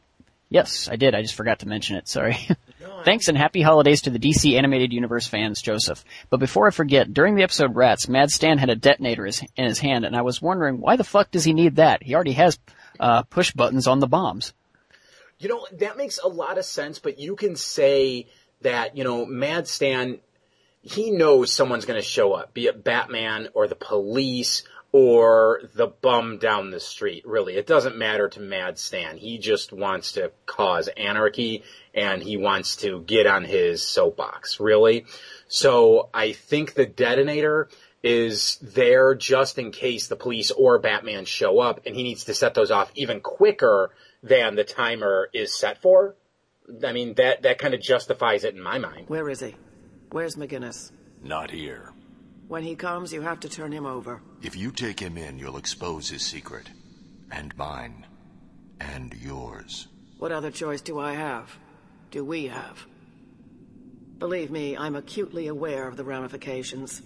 Yes, 0.51 0.89
I 0.89 0.97
did. 0.97 1.15
I 1.15 1.23
just 1.23 1.35
forgot 1.35 1.61
to 1.61 1.69
mention 1.69 1.97
it. 1.97 2.09
Sorry. 2.09 2.37
Thanks 3.05 3.29
and 3.29 3.37
happy 3.37 3.61
holidays 3.61 4.03
to 4.03 4.11
the 4.11 4.19
DC 4.19 4.57
Animated 4.57 4.93
Universe 4.93 5.27
fans, 5.27 5.61
Joseph. 5.61 6.05
But 6.31 6.39
before 6.39 6.67
I 6.67 6.71
forget, 6.71 7.13
during 7.13 7.35
the 7.35 7.43
episode 7.43 7.75
Rats, 7.75 8.09
Mad 8.09 8.31
Stan 8.31 8.59
had 8.59 8.71
a 8.71 8.77
detonator 8.77 9.27
in 9.27 9.65
his 9.65 9.79
hand, 9.79 10.05
and 10.05 10.17
I 10.17 10.23
was 10.23 10.41
wondering 10.41 10.81
why 10.81 10.97
the 10.97 11.05
fuck 11.05 11.31
does 11.31 11.45
he 11.45 11.53
need 11.53 11.77
that? 11.77 12.03
He 12.03 12.15
already 12.15 12.33
has 12.33 12.59
uh, 13.01 13.25
push 13.25 13.53
buttons 13.53 13.87
on 13.87 13.99
the 13.99 14.07
bombs. 14.07 14.53
You 15.39 15.49
know 15.49 15.67
that 15.73 15.97
makes 15.97 16.19
a 16.19 16.29
lot 16.29 16.59
of 16.59 16.65
sense, 16.65 16.99
but 16.99 17.19
you 17.19 17.37
can 17.37 17.57
say 17.57 18.27
that 18.63 18.97
you 18.97 19.05
know 19.05 19.27
Mad 19.27 19.69
Stan 19.69 20.21
he 20.85 21.11
knows 21.11 21.51
someone's 21.51 21.87
going 21.87 22.01
to 22.01 22.07
show 22.07 22.35
up, 22.35 22.53
be 22.53 22.67
it 22.67 22.85
Batman 22.85 23.49
or 23.55 23.67
the 23.67 23.75
police 23.75 24.65
or 24.93 25.63
the 25.75 25.87
bum 25.87 26.39
down 26.39 26.71
the 26.71 26.79
street. 26.79 27.27
Really, 27.27 27.57
it 27.57 27.67
doesn't 27.67 27.97
matter 27.97 28.29
to 28.29 28.41
Mad 28.41 28.79
Stan. 28.79 29.17
He 29.17 29.39
just 29.39 29.73
wants 29.73 30.13
to 30.13 30.31
cause 30.47 30.89
anarchy 30.89 31.65
and 31.95 32.23
he 32.23 32.37
wants 32.37 32.77
to 32.77 33.01
get 33.01 33.27
on 33.27 33.45
his 33.45 33.83
soapbox. 33.83 34.61
Really. 34.61 35.07
So 35.49 36.11
I 36.13 36.33
think 36.33 36.75
the 36.75 36.87
detonator 36.87 37.69
is 38.03 38.59
there 38.61 39.15
just 39.15 39.59
in 39.59 39.73
case 39.73 40.07
the 40.07 40.17
police 40.17 40.51
or 40.51 40.79
Batman 40.79 41.25
show 41.25 41.59
up 41.59 41.81
and 41.87 41.97
he 41.97 42.03
needs 42.03 42.25
to 42.25 42.35
set 42.35 42.53
those 42.53 42.71
off 42.71 42.93
even 42.95 43.21
quicker 43.21 43.91
than 44.25 44.57
the 44.57 44.65
timer 44.65 45.29
is 45.33 45.55
set 45.55 45.83
for. 45.83 46.17
I 46.85 46.93
mean, 46.93 47.15
that, 47.15 47.43
that 47.43 47.59
kind 47.59 47.75
of 47.75 47.81
justifies 47.83 48.43
it 48.43 48.55
in 48.55 48.63
my 48.63 48.79
mind. 48.79 49.09
Where 49.09 49.29
is 49.29 49.41
he? 49.41 49.55
Where's 50.11 50.35
McGinnis? 50.35 50.91
Not 51.23 51.51
here. 51.51 51.93
When 52.49 52.63
he 52.63 52.75
comes, 52.75 53.13
you 53.13 53.21
have 53.21 53.41
to 53.41 53.49
turn 53.49 53.71
him 53.71 53.85
over. 53.85 54.23
If 54.43 54.57
you 54.57 54.71
take 54.71 54.99
him 54.99 55.19
in, 55.19 55.39
you'll 55.39 55.59
expose 55.59 56.09
his 56.09 56.23
secret. 56.23 56.71
And 57.31 57.57
mine. 57.59 58.07
And 58.81 59.15
yours. 59.15 59.89
What 60.19 60.33
other 60.33 60.51
choice 60.51 60.81
do 60.81 60.99
I 60.99 61.13
have? 61.15 61.55
Do 62.11 62.25
we 62.25 62.47
have? 62.47 62.87
Believe 64.19 64.51
me, 64.51 64.77
I'm 64.77 64.97
acutely 64.97 65.49
aware 65.49 65.87
of 65.87 65.97
the 65.97 66.05
ramifications. 66.05 67.03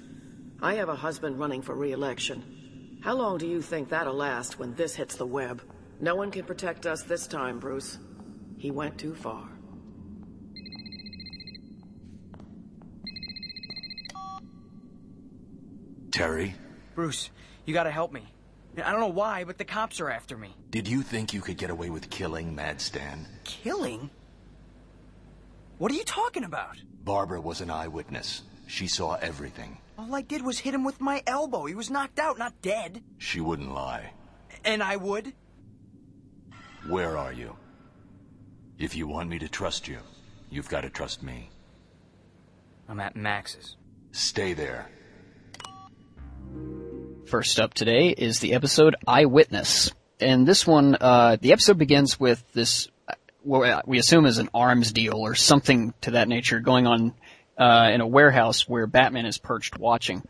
I 0.62 0.74
have 0.74 0.88
a 0.88 0.94
husband 0.94 1.38
running 1.38 1.62
for 1.62 1.74
re-election. 1.74 3.00
How 3.02 3.14
long 3.14 3.38
do 3.38 3.46
you 3.46 3.61
think 3.62 3.88
that'll 3.88 4.14
last 4.14 4.59
when 4.59 4.74
this 4.74 4.94
hits 4.94 5.16
the 5.16 5.26
web? 5.26 5.62
No 6.00 6.14
one 6.14 6.30
can 6.30 6.44
protect 6.44 6.87
us 6.87 7.02
this 7.02 7.26
time, 7.26 7.58
Bruce. 7.58 7.98
He 8.56 8.70
went 8.70 8.98
too 8.98 9.14
far. 9.14 9.48
Terry, 16.11 16.54
Bruce, 16.94 17.30
you 17.64 17.74
gotta 17.74 17.90
help 17.90 18.12
me. 18.12 18.22
I 18.82 18.90
don't 18.90 19.00
know 19.00 19.06
why, 19.08 19.44
but 19.44 19.58
the 19.58 19.64
cops 19.64 20.00
are 20.00 20.11
after 20.11 20.37
me. 20.37 20.54
did 20.70 20.87
you 20.87 21.02
think 21.02 21.32
you 21.34 21.40
could 21.40 21.56
get 21.56 21.70
away 21.70 21.90
with 21.90 22.11
killing 22.11 22.54
Mad 22.54 22.80
Stan? 22.80 23.26
Killing? 23.44 24.11
What 25.78 25.90
are 25.92 25.96
you 25.96 26.04
talking 26.04 26.44
about? 26.44 26.76
Barbara 27.04 27.40
was 27.40 27.61
an 27.61 27.70
eyewitness. 27.70 28.42
She 28.66 28.87
saw 28.87 29.14
everything. 29.14 29.78
All 29.98 30.14
I 30.14 30.22
did 30.22 30.42
was 30.42 30.58
hit 30.61 30.74
him 30.74 30.84
with 30.84 31.00
my 31.00 31.22
elbow. 31.26 31.64
He 31.64 31.74
was 31.74 31.90
knocked 31.90 32.18
out, 32.18 32.38
not 32.38 32.61
dead. 32.62 33.02
She 33.18 33.40
wouldn't 33.40 33.74
lie. 33.74 34.12
And 34.64 34.82
I 34.82 34.96
would? 34.96 35.32
Where 36.86 37.16
are 37.18 37.32
you? 37.32 37.56
If 38.78 38.94
you 38.96 39.08
want 39.08 39.28
me 39.28 39.38
to 39.40 39.48
trust 39.48 39.88
you, 39.88 39.98
you've 40.50 40.68
got 40.68 40.82
to 40.82 40.90
trust 40.90 41.22
me. 41.22 41.50
I'm 42.88 43.00
at 43.00 43.16
Max's. 43.16 43.76
Stay 44.12 44.54
there. 44.54 44.88
First 47.26 47.60
up 47.60 47.74
today 47.74 48.14
is 48.16 48.40
the 48.40 48.54
episode 48.54 48.96
Eyewitness. 49.06 49.92
And 50.20 50.46
this 50.46 50.66
one, 50.66 50.96
uh, 50.98 51.36
the 51.40 51.52
episode 51.52 51.76
begins 51.76 52.18
with 52.18 52.42
this, 52.52 52.88
uh, 53.06 53.14
what 53.42 53.86
we 53.86 53.98
assume 53.98 54.24
is 54.24 54.38
an 54.38 54.48
arms 54.54 54.92
deal 54.92 55.16
or 55.16 55.34
something 55.34 55.92
to 56.02 56.12
that 56.12 56.28
nature 56.28 56.60
going 56.60 56.86
on, 56.86 57.14
uh, 57.58 57.90
in 57.92 58.00
a 58.00 58.06
warehouse 58.06 58.68
where 58.68 58.86
Batman 58.86 59.26
is 59.26 59.36
perched 59.36 59.78
watching. 59.78 60.22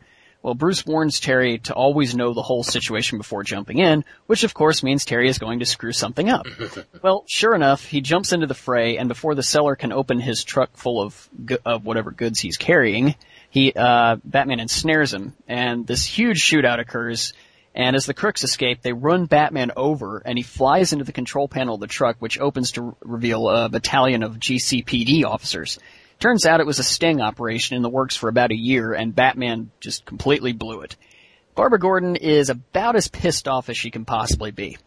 Well, 0.42 0.54
Bruce 0.54 0.86
warns 0.86 1.18
Terry 1.18 1.58
to 1.58 1.74
always 1.74 2.14
know 2.14 2.32
the 2.32 2.42
whole 2.42 2.62
situation 2.62 3.18
before 3.18 3.42
jumping 3.42 3.78
in, 3.78 4.04
which 4.26 4.44
of 4.44 4.54
course 4.54 4.84
means 4.84 5.04
Terry 5.04 5.28
is 5.28 5.38
going 5.38 5.58
to 5.58 5.66
screw 5.66 5.92
something 5.92 6.28
up. 6.28 6.46
well, 7.02 7.24
sure 7.26 7.54
enough, 7.54 7.84
he 7.84 8.00
jumps 8.00 8.32
into 8.32 8.46
the 8.46 8.54
fray, 8.54 8.98
and 8.98 9.08
before 9.08 9.34
the 9.34 9.42
seller 9.42 9.74
can 9.74 9.92
open 9.92 10.20
his 10.20 10.44
truck 10.44 10.76
full 10.76 11.02
of, 11.02 11.28
of 11.66 11.84
whatever 11.84 12.12
goods 12.12 12.38
he's 12.38 12.56
carrying, 12.56 13.16
he, 13.50 13.72
uh, 13.74 14.16
Batman 14.24 14.60
ensnares 14.60 15.12
him, 15.12 15.34
and 15.48 15.86
this 15.86 16.04
huge 16.04 16.40
shootout 16.40 16.78
occurs, 16.78 17.32
and 17.74 17.96
as 17.96 18.06
the 18.06 18.14
crooks 18.14 18.44
escape, 18.44 18.82
they 18.82 18.92
run 18.92 19.26
Batman 19.26 19.72
over, 19.76 20.22
and 20.24 20.38
he 20.38 20.44
flies 20.44 20.92
into 20.92 21.04
the 21.04 21.12
control 21.12 21.48
panel 21.48 21.74
of 21.74 21.80
the 21.80 21.86
truck, 21.88 22.16
which 22.20 22.38
opens 22.38 22.72
to 22.72 22.96
reveal 23.00 23.48
a 23.48 23.68
battalion 23.68 24.22
of 24.22 24.36
GCPD 24.36 25.24
officers. 25.24 25.78
Turns 26.20 26.46
out 26.46 26.60
it 26.60 26.66
was 26.66 26.80
a 26.80 26.84
sting 26.84 27.20
operation 27.20 27.76
in 27.76 27.82
the 27.82 27.88
works 27.88 28.16
for 28.16 28.28
about 28.28 28.50
a 28.50 28.56
year, 28.56 28.92
and 28.92 29.14
Batman 29.14 29.70
just 29.80 30.04
completely 30.04 30.52
blew 30.52 30.80
it. 30.80 30.96
Barbara 31.54 31.78
Gordon 31.78 32.16
is 32.16 32.50
about 32.50 32.96
as 32.96 33.08
pissed 33.08 33.46
off 33.46 33.68
as 33.68 33.76
she 33.76 33.90
can 33.90 34.04
possibly 34.04 34.50
be. 34.50 34.78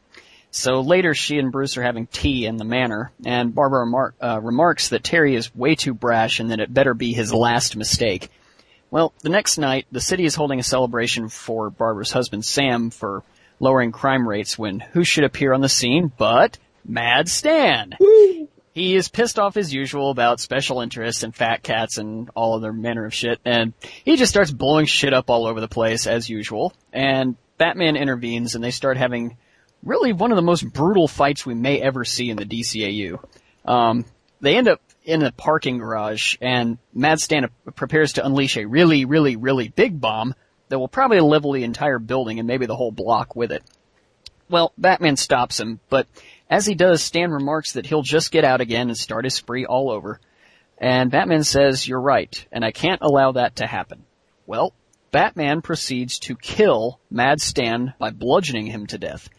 So 0.52 0.82
later 0.82 1.14
she 1.14 1.40
and 1.40 1.52
Bruce 1.52 1.78
are 1.78 1.84
having 1.84 2.08
tea 2.08 2.46
in 2.46 2.58
the 2.58 2.66
manor, 2.66 3.12
and 3.26 3.56
Barbara 3.56 3.86
remar- 3.86 4.14
uh, 4.22 4.42
remarks 4.42 4.90
that 4.90 5.04
Terry 5.04 5.36
is 5.36 5.56
way 5.56 5.76
too 5.76 5.94
brash 5.94 6.42
and 6.42 6.52
that 6.52 6.60
it 6.60 6.74
better 6.74 6.94
be 6.94 7.14
his 7.14 7.34
last 7.34 7.78
mistake. 7.78 8.30
Well, 8.90 9.14
the 9.22 9.30
next 9.30 9.58
night, 9.58 9.88
the 9.90 10.02
city 10.02 10.26
is 10.26 10.36
holding 10.36 10.60
a 10.60 10.64
celebration 10.64 11.30
for 11.30 11.70
Barbara's 11.70 12.12
husband 12.12 12.44
Sam 12.44 12.90
for 12.90 13.24
lowering 13.62 13.94
crime 13.94 14.28
rates 14.28 14.60
when 14.60 14.82
who 14.82 15.06
should 15.06 15.24
appear 15.24 15.54
on 15.54 15.62
the 15.62 15.70
scene 15.70 16.12
but 16.18 16.58
Mad 16.84 17.30
Stan. 17.30 17.96
He 18.74 18.96
is 18.96 19.10
pissed 19.10 19.38
off 19.38 19.58
as 19.58 19.74
usual 19.74 20.12
about 20.12 20.40
special 20.40 20.80
interests 20.80 21.24
and 21.24 21.36
fat 21.36 21.62
cats 21.62 21.98
and 21.98 22.30
all 22.36 22.56
other 22.56 22.72
manner 22.72 23.06
of 23.06 23.14
shit, 23.14 23.40
and 23.44 23.74
he 24.06 24.16
just 24.16 24.32
starts 24.32 24.52
blowing 24.52 24.86
shit 24.86 25.14
up 25.14 25.30
all 25.30 25.46
over 25.46 25.60
the 25.60 25.68
place 25.68 26.08
as 26.08 26.30
usual. 26.30 26.74
And 26.94 27.36
Batman 27.58 27.98
intervenes, 27.98 28.56
and 28.56 28.64
they 28.64 28.72
start 28.72 28.98
having 28.98 29.38
really 29.84 30.14
one 30.14 30.32
of 30.32 30.38
the 30.38 30.42
most 30.42 30.64
brutal 30.72 31.08
fights 31.08 31.46
we 31.46 31.54
may 31.54 31.82
ever 31.82 32.06
see 32.06 32.30
in 32.30 32.38
the 32.38 32.46
DCAU. 32.46 33.24
Um, 33.66 34.06
they 34.40 34.56
end 34.56 34.68
up 34.68 34.82
in 35.04 35.22
a 35.24 35.32
parking 35.32 35.78
garage, 35.78 36.38
and 36.40 36.78
Mad 36.94 37.20
Stan 37.20 37.50
prepares 37.76 38.14
to 38.14 38.26
unleash 38.26 38.58
a 38.58 38.66
really, 38.66 39.06
really, 39.06 39.36
really 39.36 39.68
big 39.68 40.00
bomb 40.00 40.34
that 40.70 40.80
will 40.80 40.88
probably 40.88 41.20
level 41.20 41.52
the 41.52 41.64
entire 41.64 42.00
building 42.00 42.40
and 42.40 42.48
maybe 42.48 42.66
the 42.66 42.76
whole 42.76 42.92
block 42.92 43.36
with 43.36 43.52
it. 43.52 43.64
Well, 44.50 44.74
Batman 44.78 45.18
stops 45.18 45.60
him, 45.60 45.80
but 45.90 46.08
as 46.52 46.66
he 46.66 46.76
does, 46.76 47.02
Stan 47.02 47.32
remarks 47.32 47.74
that 47.74 47.86
he'll 47.86 48.02
just 48.02 48.32
get 48.32 48.44
out 48.44 48.60
again 48.60 48.90
and 48.90 48.98
start 48.98 49.24
his 49.24 49.34
spree 49.34 49.66
all 49.66 49.90
over. 49.90 50.20
And 50.78 51.10
Batman 51.10 51.46
says, 51.46 51.88
you're 51.88 52.02
right, 52.02 52.46
and 52.52 52.66
I 52.66 52.72
can't 52.72 53.02
allow 53.02 53.32
that 53.32 53.56
to 53.56 53.68
happen. 53.68 54.04
Well, 54.46 54.74
Batman 55.12 55.62
proceeds 55.62 56.20
to 56.20 56.36
kill 56.36 57.00
Mad 57.10 57.40
Stan 57.40 57.94
by 57.98 58.10
bludgeoning 58.10 58.66
him 58.66 58.86
to 58.88 58.98
death. 58.98 59.30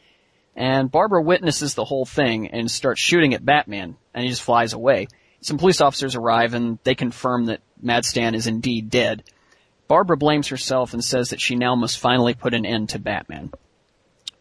And 0.57 0.91
Barbara 0.91 1.23
witnesses 1.23 1.75
the 1.75 1.85
whole 1.85 2.07
thing 2.07 2.49
and 2.49 2.71
starts 2.71 3.01
shooting 3.01 3.35
at 3.35 3.45
Batman, 3.45 3.97
and 4.15 4.25
he 4.25 4.31
just 4.31 4.43
flies 4.43 4.73
away. 4.73 5.09
Some 5.43 5.59
police 5.59 5.81
officers 5.83 6.17
arrive 6.17 6.55
and 6.55 6.79
they 6.85 6.95
confirm 6.95 7.47
that 7.47 7.61
Mad 7.81 8.07
Stan 8.07 8.35
is 8.35 8.47
indeed 8.47 8.89
dead. 8.89 9.25
Barbara 9.87 10.17
blames 10.17 10.49
herself 10.49 10.95
and 10.95 11.05
says 11.05 11.31
that 11.31 11.41
she 11.41 11.57
now 11.57 11.75
must 11.75 11.99
finally 11.99 12.33
put 12.33 12.55
an 12.55 12.65
end 12.65 12.91
to 12.91 12.99
Batman. 12.99 13.51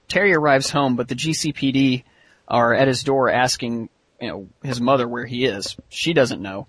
Terry 0.07 0.33
arrives 0.33 0.69
home, 0.69 0.95
but 0.95 1.07
the 1.07 1.15
GCPD 1.15 2.03
are 2.51 2.73
at 2.73 2.87
his 2.87 3.03
door 3.03 3.29
asking, 3.29 3.89
you 4.19 4.27
know, 4.27 4.47
his 4.61 4.79
mother 4.79 5.07
where 5.07 5.25
he 5.25 5.45
is. 5.45 5.77
She 5.89 6.13
doesn't 6.13 6.41
know. 6.41 6.67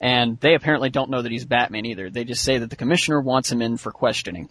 And 0.00 0.38
they 0.40 0.54
apparently 0.54 0.90
don't 0.90 1.10
know 1.10 1.22
that 1.22 1.32
he's 1.32 1.44
Batman 1.44 1.86
either. 1.86 2.10
They 2.10 2.24
just 2.24 2.44
say 2.44 2.58
that 2.58 2.70
the 2.70 2.76
commissioner 2.76 3.20
wants 3.20 3.50
him 3.50 3.62
in 3.62 3.76
for 3.76 3.92
questioning. 3.92 4.50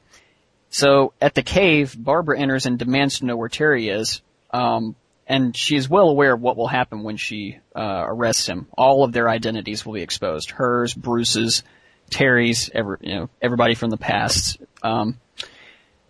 So 0.69 1.13
at 1.21 1.35
the 1.35 1.43
cave, 1.43 1.95
Barbara 1.97 2.39
enters 2.39 2.65
and 2.65 2.79
demands 2.79 3.19
to 3.19 3.25
know 3.25 3.35
where 3.35 3.49
Terry 3.49 3.89
is. 3.89 4.21
Um, 4.51 4.95
and 5.27 5.55
she 5.55 5.75
is 5.75 5.89
well 5.89 6.09
aware 6.09 6.33
of 6.33 6.41
what 6.41 6.57
will 6.57 6.67
happen 6.67 7.03
when 7.03 7.17
she 7.17 7.59
uh, 7.75 8.03
arrests 8.07 8.47
him. 8.47 8.67
All 8.77 9.03
of 9.03 9.11
their 9.11 9.29
identities 9.29 9.85
will 9.85 9.93
be 9.93 10.01
exposed: 10.01 10.51
hers, 10.51 10.93
Bruce's, 10.93 11.63
Terry's, 12.09 12.69
every, 12.73 12.97
you 13.01 13.15
know, 13.15 13.29
everybody 13.41 13.75
from 13.75 13.91
the 13.91 13.97
past. 13.97 14.57
Um, 14.81 15.19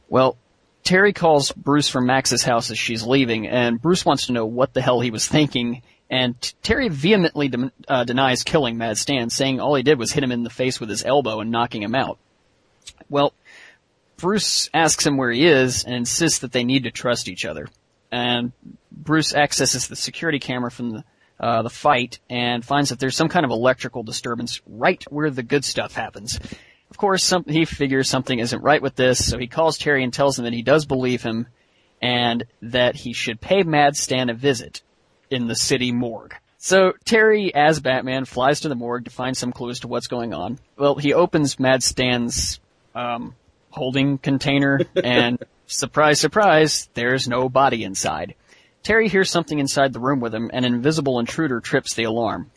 well, 0.09 0.37
Terry 0.83 1.13
calls 1.13 1.51
Bruce 1.51 1.89
from 1.89 2.05
Max's 2.05 2.43
house 2.43 2.71
as 2.71 2.79
she's 2.79 3.05
leaving, 3.05 3.47
and 3.47 3.81
Bruce 3.81 4.05
wants 4.05 4.27
to 4.27 4.33
know 4.33 4.45
what 4.45 4.73
the 4.73 4.81
hell 4.81 4.99
he 4.99 5.11
was 5.11 5.27
thinking. 5.27 5.81
And 6.09 6.35
Terry 6.61 6.89
vehemently 6.89 7.47
de- 7.47 7.71
uh, 7.87 8.03
denies 8.03 8.43
killing 8.43 8.77
Mad 8.77 8.97
Stan, 8.97 9.29
saying 9.29 9.59
all 9.59 9.75
he 9.75 9.83
did 9.83 9.97
was 9.97 10.11
hit 10.11 10.23
him 10.23 10.31
in 10.31 10.43
the 10.43 10.49
face 10.49 10.79
with 10.79 10.89
his 10.89 11.05
elbow 11.05 11.39
and 11.39 11.51
knocking 11.51 11.83
him 11.83 11.95
out. 11.95 12.17
Well, 13.09 13.33
Bruce 14.17 14.69
asks 14.73 15.05
him 15.05 15.17
where 15.17 15.31
he 15.31 15.45
is 15.45 15.83
and 15.83 15.95
insists 15.95 16.39
that 16.39 16.51
they 16.51 16.63
need 16.63 16.83
to 16.83 16.91
trust 16.91 17.29
each 17.29 17.45
other. 17.45 17.67
And 18.11 18.51
Bruce 18.91 19.33
accesses 19.33 19.87
the 19.87 19.95
security 19.95 20.39
camera 20.39 20.69
from 20.69 20.89
the 20.91 21.03
uh, 21.39 21.63
the 21.63 21.71
fight 21.71 22.19
and 22.29 22.63
finds 22.63 22.91
that 22.91 22.99
there's 22.99 23.15
some 23.15 23.27
kind 23.27 23.43
of 23.43 23.49
electrical 23.49 24.03
disturbance 24.03 24.61
right 24.67 25.03
where 25.09 25.31
the 25.31 25.41
good 25.41 25.65
stuff 25.65 25.95
happens. 25.95 26.39
Of 26.91 26.97
course, 26.97 27.23
some, 27.23 27.45
he 27.47 27.65
figures 27.65 28.09
something 28.09 28.37
isn't 28.37 28.61
right 28.61 28.81
with 28.81 28.95
this, 28.95 29.25
so 29.25 29.37
he 29.37 29.47
calls 29.47 29.77
Terry 29.77 30.03
and 30.03 30.13
tells 30.13 30.37
him 30.37 30.43
that 30.43 30.53
he 30.53 30.61
does 30.61 30.85
believe 30.85 31.23
him 31.23 31.47
and 32.01 32.45
that 32.61 32.95
he 32.95 33.13
should 33.13 33.39
pay 33.39 33.63
Mad 33.63 33.95
Stan 33.95 34.29
a 34.29 34.33
visit 34.33 34.81
in 35.29 35.47
the 35.47 35.55
city 35.55 35.91
morgue. 35.91 36.35
So 36.57 36.93
Terry, 37.05 37.55
as 37.55 37.79
Batman, 37.79 38.25
flies 38.25 38.59
to 38.61 38.69
the 38.69 38.75
morgue 38.75 39.05
to 39.05 39.11
find 39.11 39.35
some 39.35 39.53
clues 39.53 39.79
to 39.79 39.87
what's 39.87 40.07
going 40.07 40.33
on. 40.33 40.59
Well, 40.77 40.95
he 40.95 41.13
opens 41.13 41.59
Mad 41.59 41.81
Stan's 41.81 42.59
um, 42.93 43.35
holding 43.69 44.17
container, 44.17 44.81
and 45.03 45.39
surprise, 45.67 46.19
surprise, 46.19 46.89
there's 46.93 47.27
no 47.27 47.49
body 47.49 47.83
inside. 47.83 48.35
Terry 48.83 49.07
hears 49.07 49.29
something 49.29 49.59
inside 49.59 49.93
the 49.93 49.99
room 49.99 50.19
with 50.19 50.35
him, 50.35 50.49
and 50.53 50.65
an 50.65 50.73
invisible 50.73 51.19
intruder 51.19 51.61
trips 51.61 51.93
the 51.93 52.03
alarm. 52.03 52.51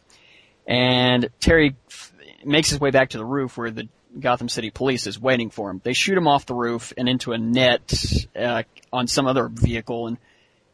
And 0.66 1.28
Terry 1.40 1.76
f- 1.88 2.12
makes 2.44 2.70
his 2.70 2.80
way 2.80 2.90
back 2.90 3.10
to 3.10 3.18
the 3.18 3.24
roof 3.24 3.56
where 3.56 3.70
the 3.70 3.88
Gotham 4.18 4.48
City 4.48 4.70
police 4.70 5.06
is 5.06 5.20
waiting 5.20 5.50
for 5.50 5.70
him. 5.70 5.80
They 5.82 5.92
shoot 5.92 6.16
him 6.16 6.28
off 6.28 6.46
the 6.46 6.54
roof 6.54 6.92
and 6.96 7.08
into 7.08 7.32
a 7.32 7.38
net 7.38 7.92
uh, 8.36 8.62
on 8.92 9.06
some 9.06 9.26
other 9.26 9.48
vehicle. 9.48 10.06
And 10.06 10.18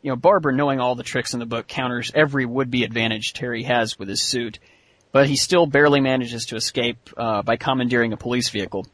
you 0.03 0.11
know, 0.11 0.16
Barbara, 0.16 0.55
knowing 0.55 0.81
all 0.81 0.94
the 0.94 1.03
tricks 1.03 1.35
in 1.35 1.40
the 1.40 1.46
book, 1.46 1.66
counters 1.66 2.11
every 2.14 2.46
would-be 2.46 2.85
advantage 2.85 3.33
Terry 3.33 3.64
has 3.64 3.98
with 3.98 4.09
his 4.09 4.22
suit, 4.22 4.59
but 5.12 5.29
he 5.29 5.37
still 5.37 5.66
barely 5.66 6.00
manages 6.00 6.46
to 6.46 6.57
escape 6.57 7.11
uh, 7.16 7.42
by 7.42 7.57
commandeering 7.57 8.12
a 8.12 8.16
police 8.16 8.48
vehicle. 8.48 8.87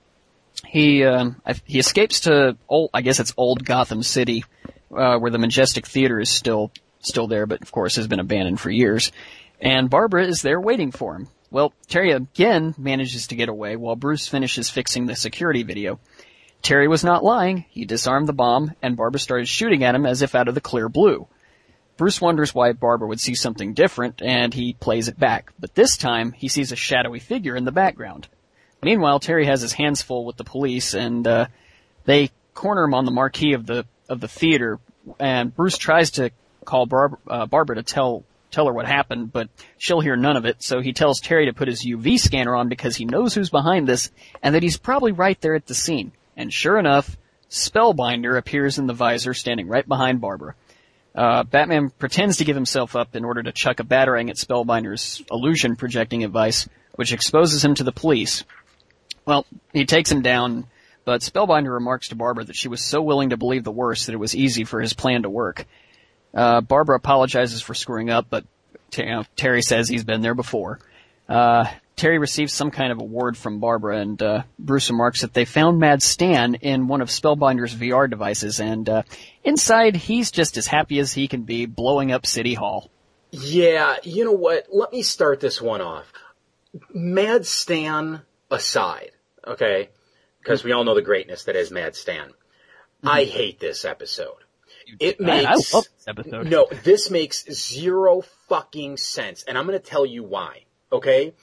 He 0.66 1.04
I, 1.04 1.35
he 1.64 1.78
escapes 1.78 2.20
to 2.20 2.56
old, 2.68 2.90
I 2.94 3.02
guess 3.02 3.20
it's 3.20 3.35
old 3.37 3.64
Gotham 3.64 4.02
City, 4.02 4.44
uh, 4.90 5.18
where 5.18 5.30
the 5.30 5.38
Majestic 5.38 5.87
Theater 5.87 6.18
is 6.18 6.30
still 6.30 6.72
still 7.00 7.26
there, 7.26 7.46
but 7.46 7.62
of 7.62 7.70
course 7.70 7.96
has 7.96 8.06
been 8.06 8.20
abandoned 8.20 8.61
for 8.61 8.70
years. 8.70 9.12
And 9.61 9.88
Barbara 9.88 10.26
is 10.26 10.42
there 10.42 10.61
waiting 10.61 10.90
for 10.90 11.14
him. 11.14 11.28
Well, 11.57 11.73
Terry 11.88 12.11
again 12.11 12.75
manages 12.77 13.29
to 13.29 13.35
get 13.35 13.49
away 13.49 13.77
while 13.77 13.97
Bruce 13.97 14.29
finishes 14.29 14.69
fixing 14.69 15.07
the 15.07 15.16
security 15.16 15.62
video. 15.62 15.99
Terry 16.61 16.87
was 16.87 17.03
not 17.03 17.25
lying. 17.25 17.64
He 17.71 17.87
disarmed 17.87 18.29
the 18.29 18.35
bomb, 18.35 18.73
and 18.83 18.95
Barbara 18.95 19.19
started 19.19 19.49
shooting 19.49 19.83
at 19.83 19.95
him 19.95 20.05
as 20.05 20.21
if 20.21 20.35
out 20.35 20.49
of 20.49 20.55
the 20.55 20.61
clear 20.61 20.90
blue. 20.90 21.27
Bruce 21.97 22.21
wonders 22.21 22.55
why 22.55 22.73
Barbara 22.73 23.09
would 23.09 23.21
see 23.21 23.35
something 23.35 23.73
different, 23.73 24.21
and 24.21 24.53
he 24.53 24.75
plays 24.75 25.09
it 25.09 25.19
back. 25.19 25.51
But 25.59 25.75
this 25.75 25.97
time, 25.97 26.33
he 26.33 26.49
sees 26.49 26.73
a 26.73 26.77
shadowy 26.77 27.21
figure 27.21 27.57
in 27.57 27.64
the 27.64 27.73
background. 27.73 28.29
Meanwhile, 28.83 29.21
Terry 29.21 29.47
has 29.47 29.62
his 29.62 29.73
hands 29.73 30.03
full 30.03 30.27
with 30.27 30.37
the 30.37 30.45
police, 30.45 30.92
and 30.92 31.27
uh, 31.27 31.47
they 32.05 32.33
corner 32.53 32.85
him 32.85 32.92
on 32.92 33.07
the 33.07 33.12
marquee 33.12 33.55
of 33.55 33.64
the 33.64 33.87
of 34.11 34.21
the 34.21 34.29
theater. 34.29 34.79
And 35.19 35.57
Bruce 35.57 35.79
tries 35.79 36.11
to 36.11 36.33
call 36.66 36.87
uh, 37.27 37.47
Barbara 37.47 37.77
to 37.77 37.83
tell 37.83 38.25
tell 38.57 38.66
her 38.66 38.73
what 38.73 38.87
happened, 38.87 39.31
but 39.31 39.51
she'll 39.77 40.01
hear 40.01 40.16
none 40.16 40.37
of 40.37 40.47
it. 40.47 40.62
So 40.62 40.81
he 40.81 40.95
tells 40.95 41.21
Terry 41.21 41.45
to 41.45 41.53
put 41.53 41.69
his 41.69 41.85
UV 41.85 42.19
scanner 42.19 42.57
on 42.57 42.71
because 42.71 42.97
he 42.97 43.05
knows 43.05 43.35
who's 43.35 43.51
behind 43.51 43.87
this, 43.87 44.11
and 44.42 44.55
that 44.55 44.62
he's 44.62 44.79
probably 44.79 45.12
right 45.12 45.38
there 45.42 45.55
at 45.55 45.66
the 45.66 45.75
scene. 45.75 46.12
And 46.38 46.51
sure 46.51 46.79
enough, 46.79 47.19
Spellbinder 47.51 48.38
appears 48.38 48.79
in 48.79 48.87
the 48.87 48.95
visor, 48.95 49.35
standing 49.35 49.69
right 49.69 49.87
behind 49.87 50.23
Barbara. 50.23 50.55
Uh, 51.14 51.42
Batman 51.45 51.90
pretends 51.90 52.38
to 52.38 52.45
give 52.45 52.57
himself 52.57 52.97
up 52.97 53.14
in 53.14 53.27
order 53.27 53.42
to 53.42 53.53
chuck 53.53 53.79
a 53.79 53.85
batarang 53.85 54.31
at 54.31 54.37
Spellbinder's 54.37 55.23
illusion 55.31 55.77
projecting 55.77 56.21
device, 56.21 56.66
which 56.95 57.12
exposes 57.12 57.62
him 57.62 57.75
to 57.75 57.85
the 57.85 57.92
police. 57.92 58.42
Well, 59.27 59.45
he 59.75 59.85
takes 59.85 60.11
him 60.11 60.23
down, 60.23 60.66
but 61.05 61.21
Spellbinder 61.21 61.73
remarks 61.73 62.09
to 62.09 62.16
Barbara 62.16 62.45
that 62.45 62.57
she 62.57 62.69
was 62.69 62.83
so 62.83 63.03
willing 63.03 63.31
to 63.31 63.37
believe 63.37 63.64
the 63.64 63.71
worst 63.71 64.07
that 64.07 64.14
it 64.14 64.19
was 64.19 64.35
easy 64.35 64.64
for 64.64 64.81
his 64.81 64.95
plan 64.95 65.23
to 65.23 65.31
work. 65.31 65.66
Uh, 66.37 66.61
Barbara 66.61 66.96
apologizes 66.96 67.62
for 67.62 67.72
screwing 67.72 68.11
up, 68.11 68.27
but 68.29 68.44
you 68.94 69.07
know, 69.07 69.25
Terry 69.37 69.62
says 69.62 69.88
he's 69.88 70.05
been 70.05 70.20
there 70.20 70.35
before. 70.35 70.79
Uh, 71.29 71.64
Terry 71.96 72.18
receives 72.18 72.53
some 72.53 72.70
kind 72.70 72.92
of 72.92 73.01
award 73.01 73.38
from 73.38 73.59
Barbara, 73.59 74.01
and 74.01 74.22
uh, 74.22 74.42
Bruce 74.59 74.90
remarks 74.90 75.22
that 75.22 75.33
they 75.33 75.46
found 75.46 75.79
Mad 75.79 76.03
Stan 76.03 76.57
in 76.57 76.88
one 76.88 77.01
of 77.01 77.09
Spellbinder's 77.09 77.75
VR 77.75 78.09
devices, 78.09 78.61
and 78.61 78.87
uh, 78.87 79.03
inside 79.44 79.96
he's 79.96 80.31
just 80.31 80.59
as 80.59 80.66
happy 80.66 80.99
as 80.99 81.14
he 81.14 81.27
can 81.27 81.42
be, 81.42 81.64
blowing 81.64 82.12
up 82.12 82.27
City 82.27 82.53
Hall. 82.53 82.90
Yeah, 83.31 83.96
you 84.03 84.27
know 84.27 84.33
what? 84.33 84.66
Let 84.70 84.92
me 84.92 85.03
start 85.03 85.40
this 85.40 85.61
one 85.61 85.81
off. 85.81 86.12
Mad 86.92 87.46
Stan 87.46 88.20
aside, 88.51 89.12
okay? 89.46 89.88
Because 90.40 90.62
we 90.62 90.72
all 90.72 90.85
know 90.85 90.94
the 90.94 91.03
greatness 91.03 91.44
that 91.44 91.57
is 91.57 91.70
Mad 91.70 91.96
Stan. 91.96 92.31
I 93.03 93.25
hate 93.25 93.59
this 93.59 93.87
episode. 93.87 94.37
It 95.01 95.20
Man, 95.20 95.44
makes 95.44 95.75
I 95.75 95.77
love 95.77 95.85
this 95.96 96.09
episode. 96.09 96.46
no, 96.49 96.66
this 96.85 97.11
makes 97.11 97.44
zero 97.53 98.22
fucking 98.49 98.96
sense, 98.96 99.42
and 99.44 99.59
I'm 99.59 99.66
going 99.66 99.79
to 99.79 99.85
tell 99.85 100.07
you 100.07 100.22
why. 100.22 100.64
Okay, 100.92 101.35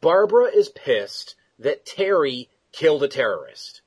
Barbara 0.00 0.46
is 0.46 0.68
pissed 0.68 1.34
that 1.58 1.84
Terry 1.84 2.48
killed 2.72 3.02
a 3.02 3.08
terrorist. 3.08 3.82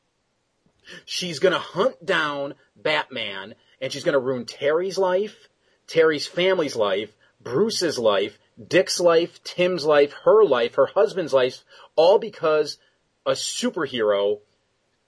She's 1.06 1.40
going 1.40 1.54
to 1.54 1.60
hunt 1.60 2.06
down 2.06 2.54
Batman, 2.76 3.56
and 3.82 3.92
she's 3.92 4.04
going 4.04 4.14
to 4.14 4.20
ruin 4.20 4.46
Terry's 4.46 4.98
life, 4.98 5.50
Terry's 5.88 6.28
family's 6.28 6.76
life, 6.76 7.12
Bruce's 7.42 7.98
life, 8.00 8.38
Dick's 8.66 9.00
life, 9.00 9.44
Tim's 9.44 9.86
life, 9.86 10.14
her 10.24 10.44
life, 10.44 10.76
her 10.76 10.88
husband's 10.88 11.34
life, 11.34 11.64
all 11.96 12.20
because 12.20 12.78
a 13.26 13.32
superhero, 13.32 14.40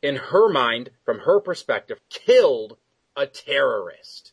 in 0.01 0.17
her 0.17 0.49
mind, 0.49 0.89
from 1.05 1.19
her 1.19 1.39
perspective, 1.39 1.99
killed 2.09 2.77
a 3.19 3.27
terrorist. 3.27 4.31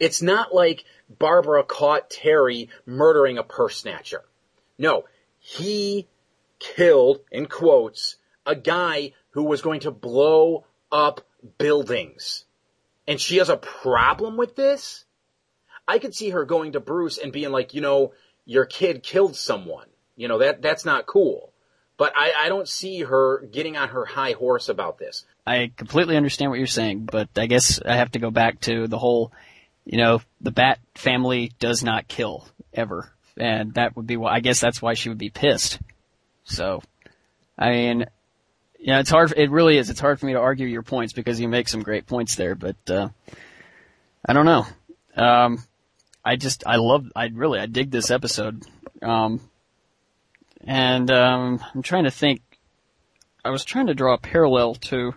It's 0.00 0.20
not 0.20 0.52
like 0.52 0.84
Barbara 1.08 1.62
caught 1.62 2.10
Terry 2.10 2.68
murdering 2.84 3.38
a 3.38 3.44
purse 3.44 3.78
snatcher. 3.78 4.24
No, 4.76 5.04
he 5.38 6.08
killed, 6.58 7.20
in 7.30 7.46
quotes, 7.46 8.16
a 8.44 8.56
guy 8.56 9.12
who 9.30 9.44
was 9.44 9.62
going 9.62 9.80
to 9.80 9.90
blow 9.90 10.66
up 10.90 11.20
buildings. 11.58 12.44
And 13.06 13.20
she 13.20 13.36
has 13.36 13.48
a 13.48 13.56
problem 13.56 14.36
with 14.36 14.56
this? 14.56 15.04
I 15.86 15.98
could 15.98 16.14
see 16.14 16.30
her 16.30 16.44
going 16.44 16.72
to 16.72 16.80
Bruce 16.80 17.18
and 17.18 17.32
being 17.32 17.52
like, 17.52 17.74
you 17.74 17.80
know, 17.80 18.12
your 18.44 18.64
kid 18.64 19.02
killed 19.02 19.36
someone. 19.36 19.86
You 20.16 20.28
know, 20.28 20.38
that, 20.38 20.60
that's 20.60 20.84
not 20.84 21.06
cool. 21.06 21.52
But 21.96 22.12
I, 22.16 22.32
I 22.36 22.48
don't 22.48 22.68
see 22.68 23.00
her 23.00 23.46
getting 23.52 23.76
on 23.76 23.88
her 23.90 24.04
high 24.04 24.32
horse 24.32 24.68
about 24.68 24.98
this. 24.98 25.24
I 25.46 25.70
completely 25.76 26.16
understand 26.16 26.50
what 26.50 26.58
you're 26.58 26.66
saying, 26.66 27.08
but 27.10 27.28
I 27.36 27.46
guess 27.46 27.80
I 27.84 27.96
have 27.96 28.12
to 28.12 28.18
go 28.18 28.30
back 28.30 28.60
to 28.62 28.88
the 28.88 28.98
whole, 28.98 29.32
you 29.84 29.98
know, 29.98 30.20
the 30.40 30.50
Bat 30.50 30.80
family 30.94 31.52
does 31.58 31.84
not 31.84 32.08
kill 32.08 32.48
ever, 32.72 33.12
and 33.36 33.74
that 33.74 33.96
would 33.96 34.06
be 34.06 34.16
why. 34.16 34.32
I 34.32 34.40
guess 34.40 34.60
that's 34.60 34.82
why 34.82 34.94
she 34.94 35.08
would 35.08 35.18
be 35.18 35.30
pissed. 35.30 35.78
So, 36.44 36.82
I 37.58 37.70
mean, 37.70 38.06
yeah, 38.78 39.00
it's 39.00 39.10
hard. 39.10 39.32
It 39.36 39.50
really 39.50 39.78
is. 39.78 39.88
It's 39.88 40.00
hard 40.00 40.18
for 40.18 40.26
me 40.26 40.32
to 40.32 40.40
argue 40.40 40.66
your 40.66 40.82
points 40.82 41.12
because 41.12 41.40
you 41.40 41.48
make 41.48 41.68
some 41.68 41.82
great 41.82 42.06
points 42.06 42.34
there, 42.34 42.54
but 42.54 42.76
uh, 42.90 43.08
I 44.26 44.32
don't 44.32 44.46
know. 44.46 44.66
Um, 45.16 45.62
I 46.24 46.36
just 46.36 46.64
I 46.66 46.76
love. 46.76 47.06
I 47.14 47.26
really 47.32 47.60
I 47.60 47.66
dig 47.66 47.90
this 47.90 48.10
episode. 48.10 48.62
Um, 49.00 49.40
and 50.66 51.10
um, 51.10 51.64
I'm 51.74 51.82
trying 51.82 52.04
to 52.04 52.10
think. 52.10 52.40
I 53.44 53.50
was 53.50 53.64
trying 53.64 53.88
to 53.88 53.94
draw 53.94 54.14
a 54.14 54.18
parallel 54.18 54.74
to 54.74 55.14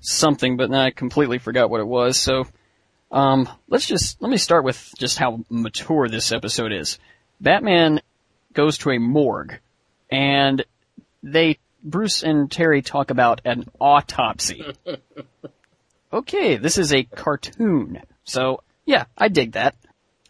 something, 0.00 0.56
but 0.56 0.70
then 0.70 0.80
I 0.80 0.90
completely 0.90 1.38
forgot 1.38 1.70
what 1.70 1.80
it 1.80 1.86
was. 1.86 2.18
So, 2.18 2.46
um, 3.12 3.48
let's 3.68 3.86
just 3.86 4.20
let 4.20 4.30
me 4.30 4.36
start 4.36 4.64
with 4.64 4.92
just 4.98 5.18
how 5.18 5.44
mature 5.48 6.08
this 6.08 6.32
episode 6.32 6.72
is. 6.72 6.98
Batman 7.40 8.00
goes 8.52 8.78
to 8.78 8.90
a 8.90 8.98
morgue, 8.98 9.58
and 10.10 10.64
they 11.22 11.58
Bruce 11.82 12.22
and 12.22 12.50
Terry 12.50 12.82
talk 12.82 13.10
about 13.10 13.40
an 13.44 13.66
autopsy. 13.80 14.64
okay, 16.12 16.56
this 16.56 16.78
is 16.78 16.92
a 16.92 17.04
cartoon, 17.04 18.02
so 18.24 18.62
yeah, 18.84 19.04
I 19.16 19.28
dig 19.28 19.52
that. 19.52 19.76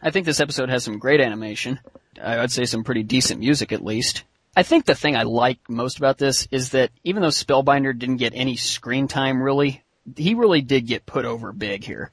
I 0.02 0.10
think 0.10 0.26
this 0.26 0.40
episode 0.40 0.68
has 0.68 0.84
some 0.84 0.98
great 0.98 1.20
animation. 1.20 1.80
I 2.22 2.38
would 2.38 2.52
say 2.52 2.64
some 2.66 2.84
pretty 2.84 3.02
decent 3.02 3.40
music 3.40 3.72
at 3.72 3.84
least. 3.84 4.24
I 4.56 4.62
think 4.62 4.84
the 4.84 4.94
thing 4.94 5.16
I 5.16 5.24
like 5.24 5.58
most 5.68 5.98
about 5.98 6.18
this 6.18 6.46
is 6.50 6.70
that 6.70 6.90
even 7.02 7.22
though 7.22 7.28
Spellbinder 7.28 7.96
didn't 7.98 8.18
get 8.18 8.34
any 8.36 8.56
screen 8.56 9.08
time 9.08 9.42
really, 9.42 9.82
he 10.16 10.34
really 10.34 10.62
did 10.62 10.86
get 10.86 11.06
put 11.06 11.24
over 11.24 11.52
big 11.52 11.84
here. 11.84 12.10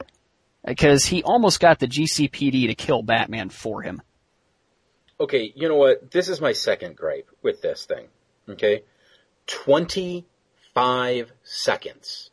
Because 0.66 1.06
he 1.06 1.24
almost 1.24 1.60
got 1.60 1.80
the 1.80 1.88
GCPD 1.88 2.68
to 2.68 2.76
kill 2.76 3.04
Batman 3.04 3.50
for 3.50 3.82
him. 3.82 4.02
Okay, 5.20 5.54
you 5.56 5.70
know 5.70 5.76
what? 5.76 6.10
This 6.12 6.30
is 6.30 6.42
my 6.42 6.54
second 6.54 6.96
gripe 6.96 7.30
with 7.44 7.62
this 7.62 7.86
thing. 7.86 8.08
Okay? 8.50 8.84
25 9.48 11.32
seconds. 11.44 12.32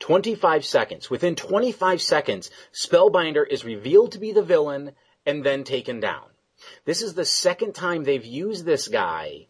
25 0.00 0.64
seconds. 0.66 1.10
Within 1.10 1.34
25 1.34 2.02
seconds, 2.02 2.50
Spellbinder 2.74 3.46
is 3.48 3.64
revealed 3.64 4.12
to 4.12 4.18
be 4.18 4.32
the 4.32 4.42
villain 4.42 4.92
and 5.24 5.42
then 5.42 5.64
taken 5.64 6.00
down. 6.00 6.24
This 6.84 7.02
is 7.02 7.14
the 7.14 7.24
second 7.24 7.74
time 7.74 8.04
they've 8.04 8.24
used 8.24 8.64
this 8.64 8.88
guy 8.88 9.46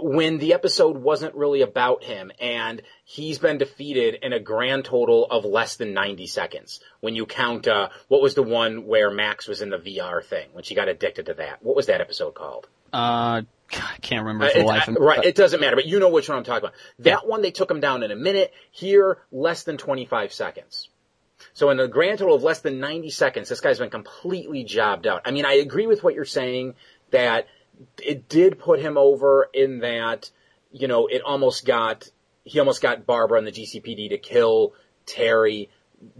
when 0.00 0.38
the 0.38 0.52
episode 0.54 0.96
wasn't 0.96 1.34
really 1.34 1.60
about 1.62 2.04
him 2.04 2.30
and 2.40 2.82
he's 3.04 3.40
been 3.40 3.58
defeated 3.58 4.14
in 4.22 4.32
a 4.32 4.38
grand 4.38 4.84
total 4.84 5.24
of 5.28 5.44
less 5.44 5.74
than 5.74 5.92
90 5.92 6.28
seconds. 6.28 6.78
When 7.00 7.16
you 7.16 7.26
count, 7.26 7.66
uh, 7.66 7.88
what 8.06 8.22
was 8.22 8.34
the 8.36 8.44
one 8.44 8.86
where 8.86 9.10
Max 9.10 9.48
was 9.48 9.60
in 9.60 9.70
the 9.70 9.78
VR 9.78 10.22
thing, 10.24 10.46
when 10.52 10.62
she 10.62 10.76
got 10.76 10.88
addicted 10.88 11.26
to 11.26 11.34
that? 11.34 11.62
What 11.64 11.74
was 11.74 11.86
that 11.86 12.00
episode 12.00 12.34
called? 12.34 12.68
Uh, 12.92 13.42
I 13.72 13.96
can't 14.00 14.24
remember 14.24 14.48
for 14.48 14.58
the 14.58 14.64
Uh, 14.64 14.68
life 14.68 14.88
me. 14.88 14.96
right, 15.00 15.24
it 15.24 15.34
doesn't 15.34 15.60
matter, 15.60 15.74
but 15.74 15.86
you 15.86 15.98
know 15.98 16.10
which 16.10 16.28
one 16.28 16.38
I'm 16.38 16.44
talking 16.44 16.68
about. 16.68 16.74
That 17.00 17.26
one 17.26 17.42
they 17.42 17.50
took 17.50 17.68
him 17.70 17.80
down 17.80 18.04
in 18.04 18.12
a 18.12 18.16
minute. 18.16 18.52
Here, 18.70 19.18
less 19.32 19.64
than 19.64 19.78
25 19.78 20.32
seconds. 20.32 20.88
So 21.58 21.70
in 21.70 21.80
a 21.80 21.88
grand 21.88 22.20
total 22.20 22.36
of 22.36 22.44
less 22.44 22.60
than 22.60 22.78
90 22.78 23.10
seconds, 23.10 23.48
this 23.48 23.60
guy's 23.60 23.80
been 23.80 23.90
completely 23.90 24.62
jobbed 24.62 25.08
out. 25.08 25.22
I 25.24 25.32
mean, 25.32 25.44
I 25.44 25.54
agree 25.54 25.88
with 25.88 26.04
what 26.04 26.14
you're 26.14 26.24
saying 26.24 26.76
that 27.10 27.48
it 28.00 28.28
did 28.28 28.60
put 28.60 28.78
him 28.78 28.96
over 28.96 29.48
in 29.52 29.80
that, 29.80 30.30
you 30.70 30.86
know, 30.86 31.08
it 31.08 31.20
almost 31.22 31.66
got, 31.66 32.08
he 32.44 32.60
almost 32.60 32.80
got 32.80 33.06
Barbara 33.06 33.38
and 33.38 33.46
the 33.48 33.50
GCPD 33.50 34.10
to 34.10 34.18
kill 34.18 34.74
Terry, 35.04 35.68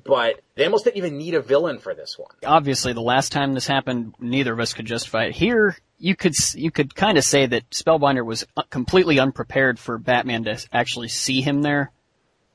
but 0.02 0.40
they 0.56 0.64
almost 0.64 0.86
didn't 0.86 0.96
even 0.96 1.18
need 1.18 1.34
a 1.34 1.40
villain 1.40 1.78
for 1.78 1.94
this 1.94 2.18
one. 2.18 2.30
obviously 2.44 2.92
the 2.92 3.00
last 3.00 3.30
time 3.30 3.54
this 3.54 3.68
happened, 3.68 4.16
neither 4.18 4.52
of 4.52 4.58
us 4.58 4.74
could 4.74 4.86
justify 4.86 5.26
it. 5.26 5.36
Here, 5.36 5.76
you 5.98 6.16
could 6.16 6.34
you 6.56 6.72
could 6.72 6.96
kind 6.96 7.16
of 7.16 7.22
say 7.22 7.46
that 7.46 7.70
Spellbinder 7.70 8.26
was 8.26 8.44
uh, 8.56 8.62
completely 8.70 9.20
unprepared 9.20 9.78
for 9.78 9.98
Batman 9.98 10.42
to 10.44 10.58
actually 10.72 11.06
see 11.08 11.42
him 11.42 11.62
there, 11.62 11.92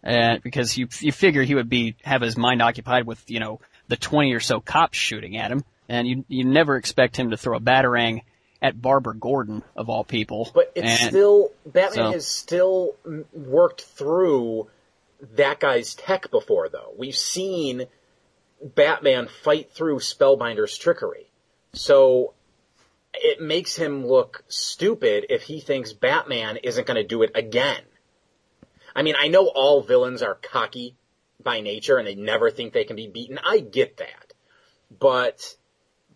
uh, 0.04 0.38
because 0.44 0.78
you 0.78 0.88
you 1.00 1.12
figure 1.12 1.44
he 1.44 1.56
would 1.56 1.70
be 1.70 1.96
have 2.04 2.22
his 2.22 2.38
mind 2.38 2.62
occupied 2.62 3.06
with 3.08 3.24
you 3.30 3.40
know 3.40 3.60
the 3.88 3.98
twenty 3.98 4.34
or 4.34 4.40
so 4.40 4.60
cops 4.60 4.98
shooting 4.98 5.38
at 5.38 5.52
him, 5.52 5.64
and 5.90 6.08
you 6.08 6.26
you 6.28 6.44
never 6.46 6.76
expect 6.76 7.18
him 7.18 7.32
to 7.32 7.38
throw 7.38 7.58
a 7.58 7.62
batarang 7.62 8.22
at 8.62 8.82
Barbara 8.82 9.16
Gordon 9.16 9.62
of 9.76 9.90
all 9.90 10.04
people. 10.04 10.50
But 10.54 10.72
it's 10.76 11.02
And- 11.02 11.10
still 11.10 11.52
Batman 11.66 12.06
so- 12.06 12.12
has 12.12 12.28
still 12.28 12.96
worked 13.34 13.82
through 13.82 14.70
that 15.36 15.60
guy's 15.60 15.96
tech 15.96 16.32
before, 16.32 16.70
though. 16.70 16.94
We've 16.98 17.16
seen 17.16 17.88
Batman 18.62 19.28
fight 19.28 19.72
through 19.72 20.00
Spellbinder's 20.00 20.78
trickery, 20.78 21.28
so 21.74 22.34
it 23.14 23.42
makes 23.42 23.76
him 23.76 24.08
look 24.08 24.44
stupid 24.48 25.26
if 25.30 25.44
he 25.44 25.60
thinks 25.60 25.94
Batman 25.94 26.58
isn't 26.58 26.88
going 26.88 26.96
to 26.96 27.08
do 27.08 27.22
it 27.24 27.32
again. 27.36 27.82
I 28.96 29.02
mean, 29.02 29.16
I 29.18 29.28
know 29.28 29.48
all 29.48 29.82
villains 29.82 30.22
are 30.22 30.36
cocky 30.36 30.96
by 31.42 31.62
nature 31.62 31.98
and 31.98 32.08
they 32.08 32.16
never 32.16 32.50
think 32.50 32.74
they 32.74 32.84
can 32.84 32.96
be 32.96 33.08
beaten. 33.08 33.40
I 33.44 33.60
get 33.60 33.98
that. 33.98 34.34
But 34.98 35.56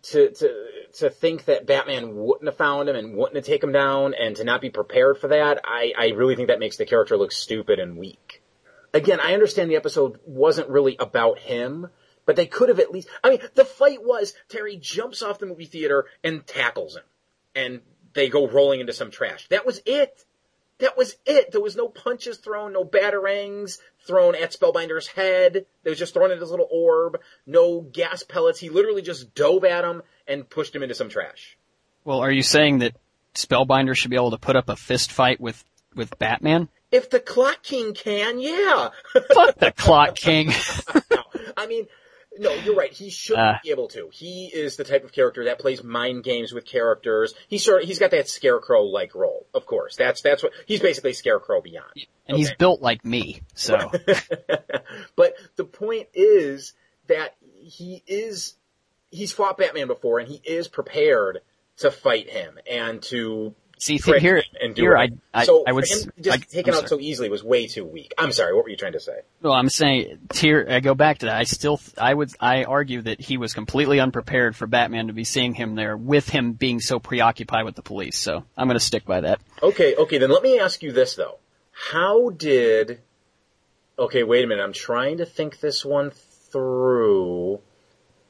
to, 0.02 0.30
to, 0.30 0.66
to 0.98 1.10
think 1.10 1.46
that 1.46 1.66
Batman 1.66 2.14
wouldn't 2.14 2.46
have 2.46 2.56
found 2.56 2.88
him 2.88 2.96
and 2.96 3.16
wouldn't 3.16 3.36
have 3.36 3.44
taken 3.44 3.70
him 3.70 3.72
down 3.74 4.14
and 4.14 4.36
to 4.36 4.44
not 4.44 4.60
be 4.60 4.70
prepared 4.70 5.18
for 5.18 5.28
that, 5.28 5.60
I, 5.64 5.92
I 5.98 6.08
really 6.08 6.36
think 6.36 6.48
that 6.48 6.60
makes 6.60 6.76
the 6.76 6.86
character 6.86 7.16
look 7.16 7.32
stupid 7.32 7.78
and 7.78 7.96
weak. 7.96 8.42
Again, 8.94 9.20
I 9.20 9.34
understand 9.34 9.70
the 9.70 9.76
episode 9.76 10.18
wasn't 10.24 10.68
really 10.68 10.96
about 10.98 11.38
him, 11.38 11.88
but 12.24 12.36
they 12.36 12.46
could 12.46 12.68
have 12.68 12.78
at 12.78 12.92
least, 12.92 13.08
I 13.22 13.30
mean, 13.30 13.40
the 13.54 13.64
fight 13.64 14.02
was 14.02 14.34
Terry 14.48 14.76
jumps 14.76 15.22
off 15.22 15.38
the 15.38 15.46
movie 15.46 15.66
theater 15.66 16.06
and 16.22 16.46
tackles 16.46 16.96
him 16.96 17.04
and 17.54 17.80
they 18.14 18.28
go 18.28 18.48
rolling 18.48 18.80
into 18.80 18.92
some 18.92 19.10
trash. 19.10 19.46
That 19.48 19.66
was 19.66 19.82
it. 19.84 20.24
That 20.78 20.96
was 20.96 21.16
it. 21.26 21.50
There 21.50 21.60
was 21.60 21.76
no 21.76 21.88
punches 21.88 22.38
thrown, 22.38 22.72
no 22.72 22.84
batarangs 22.84 23.78
thrown 24.06 24.34
at 24.36 24.52
Spellbinder's 24.52 25.08
head. 25.08 25.66
They 25.82 25.90
was 25.90 25.98
just 25.98 26.14
thrown 26.14 26.30
at 26.30 26.38
his 26.38 26.50
little 26.50 26.68
orb. 26.70 27.18
No 27.46 27.80
gas 27.80 28.22
pellets. 28.22 28.60
He 28.60 28.70
literally 28.70 29.02
just 29.02 29.34
dove 29.34 29.64
at 29.64 29.84
him 29.84 30.02
and 30.26 30.48
pushed 30.48 30.74
him 30.74 30.82
into 30.82 30.94
some 30.94 31.08
trash. 31.08 31.58
Well, 32.04 32.20
are 32.20 32.30
you 32.30 32.42
saying 32.42 32.78
that 32.78 32.96
Spellbinder 33.34 33.96
should 33.96 34.10
be 34.10 34.16
able 34.16 34.30
to 34.30 34.38
put 34.38 34.56
up 34.56 34.68
a 34.68 34.76
fist 34.76 35.10
fight 35.10 35.40
with, 35.40 35.62
with 35.94 36.16
Batman? 36.18 36.68
If 36.90 37.10
the 37.10 37.20
Clock 37.20 37.62
King 37.62 37.92
can, 37.92 38.40
yeah. 38.40 38.90
Fuck 39.12 39.58
the 39.58 39.72
Clock 39.76 40.14
King. 40.14 40.52
I 41.56 41.66
mean, 41.66 41.86
no, 42.38 42.52
you're 42.54 42.74
right. 42.74 42.92
He 42.92 43.10
should 43.10 43.36
uh, 43.36 43.58
be 43.62 43.70
able 43.70 43.88
to. 43.88 44.08
He 44.12 44.46
is 44.46 44.76
the 44.76 44.84
type 44.84 45.04
of 45.04 45.12
character 45.12 45.44
that 45.44 45.58
plays 45.58 45.82
mind 45.82 46.24
games 46.24 46.52
with 46.52 46.64
characters. 46.64 47.34
He's 47.48 47.64
sort 47.64 47.82
of, 47.82 47.88
he's 47.88 47.98
got 47.98 48.10
that 48.12 48.28
scarecrow 48.28 48.82
like 48.82 49.14
role, 49.14 49.46
of 49.54 49.66
course. 49.66 49.96
That's, 49.96 50.22
that's 50.22 50.42
what, 50.42 50.52
he's 50.66 50.80
basically 50.80 51.12
scarecrow 51.12 51.60
beyond. 51.60 52.06
And 52.26 52.34
okay. 52.34 52.38
he's 52.38 52.54
built 52.54 52.80
like 52.80 53.04
me, 53.04 53.42
so. 53.54 53.92
but 55.16 55.34
the 55.56 55.64
point 55.64 56.08
is 56.14 56.74
that 57.08 57.34
he 57.60 58.02
is, 58.06 58.54
he's 59.10 59.32
fought 59.32 59.58
Batman 59.58 59.86
before 59.86 60.18
and 60.18 60.28
he 60.28 60.40
is 60.44 60.68
prepared 60.68 61.40
to 61.78 61.90
fight 61.90 62.28
him 62.28 62.58
and 62.70 63.02
to 63.02 63.54
See, 63.78 63.98
here, 63.98 64.42
and 64.60 64.76
here, 64.76 64.96
I, 64.96 65.10
I, 65.32 65.44
so 65.44 65.62
I 65.66 65.72
would, 65.72 65.84
him 65.88 66.10
just 66.20 66.36
I, 66.36 66.38
taken 66.38 66.74
out 66.74 66.88
so 66.88 66.98
easily 66.98 67.28
was 67.28 67.44
way 67.44 67.68
too 67.68 67.84
weak. 67.84 68.12
I'm 68.18 68.32
sorry, 68.32 68.52
what 68.54 68.64
were 68.64 68.70
you 68.70 68.76
trying 68.76 68.94
to 68.94 69.00
say? 69.00 69.20
Well, 69.40 69.52
I'm 69.52 69.68
saying, 69.68 70.18
here, 70.34 70.66
I 70.68 70.80
go 70.80 70.94
back 70.94 71.18
to 71.18 71.26
that. 71.26 71.36
I 71.36 71.44
still, 71.44 71.80
I 71.96 72.12
would, 72.12 72.30
I 72.40 72.64
argue 72.64 73.02
that 73.02 73.20
he 73.20 73.36
was 73.36 73.54
completely 73.54 74.00
unprepared 74.00 74.56
for 74.56 74.66
Batman 74.66 75.06
to 75.06 75.12
be 75.12 75.24
seeing 75.24 75.54
him 75.54 75.76
there 75.76 75.96
with 75.96 76.28
him 76.28 76.52
being 76.52 76.80
so 76.80 76.98
preoccupied 76.98 77.64
with 77.64 77.76
the 77.76 77.82
police. 77.82 78.18
So 78.18 78.44
I'm 78.56 78.66
going 78.66 78.78
to 78.78 78.84
stick 78.84 79.04
by 79.04 79.20
that. 79.20 79.40
Okay, 79.62 79.94
okay, 79.94 80.18
then 80.18 80.30
let 80.30 80.42
me 80.42 80.58
ask 80.58 80.82
you 80.82 80.92
this 80.92 81.14
though. 81.14 81.38
How 81.70 82.30
did, 82.30 83.00
okay, 83.98 84.24
wait 84.24 84.44
a 84.44 84.46
minute, 84.48 84.62
I'm 84.62 84.72
trying 84.72 85.18
to 85.18 85.24
think 85.24 85.60
this 85.60 85.84
one 85.84 86.10
through. 86.50 87.60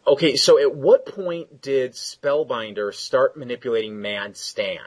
Okay, 0.07 0.37
so 0.37 0.59
at 0.59 0.75
what 0.75 1.07
point 1.07 1.63
did 1.63 1.93
Spellbinder 1.93 2.95
start 2.95 3.37
manipulating 3.37 4.01
Mad 4.01 4.37
Stan? 4.37 4.81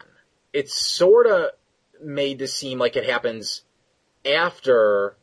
It's 0.53 0.73
sort 0.73 1.27
of 1.27 1.51
made 2.01 2.39
to 2.39 2.47
seem 2.47 2.79
like 2.79 2.95
it 2.95 3.05
happens 3.05 3.63
after 4.25 5.15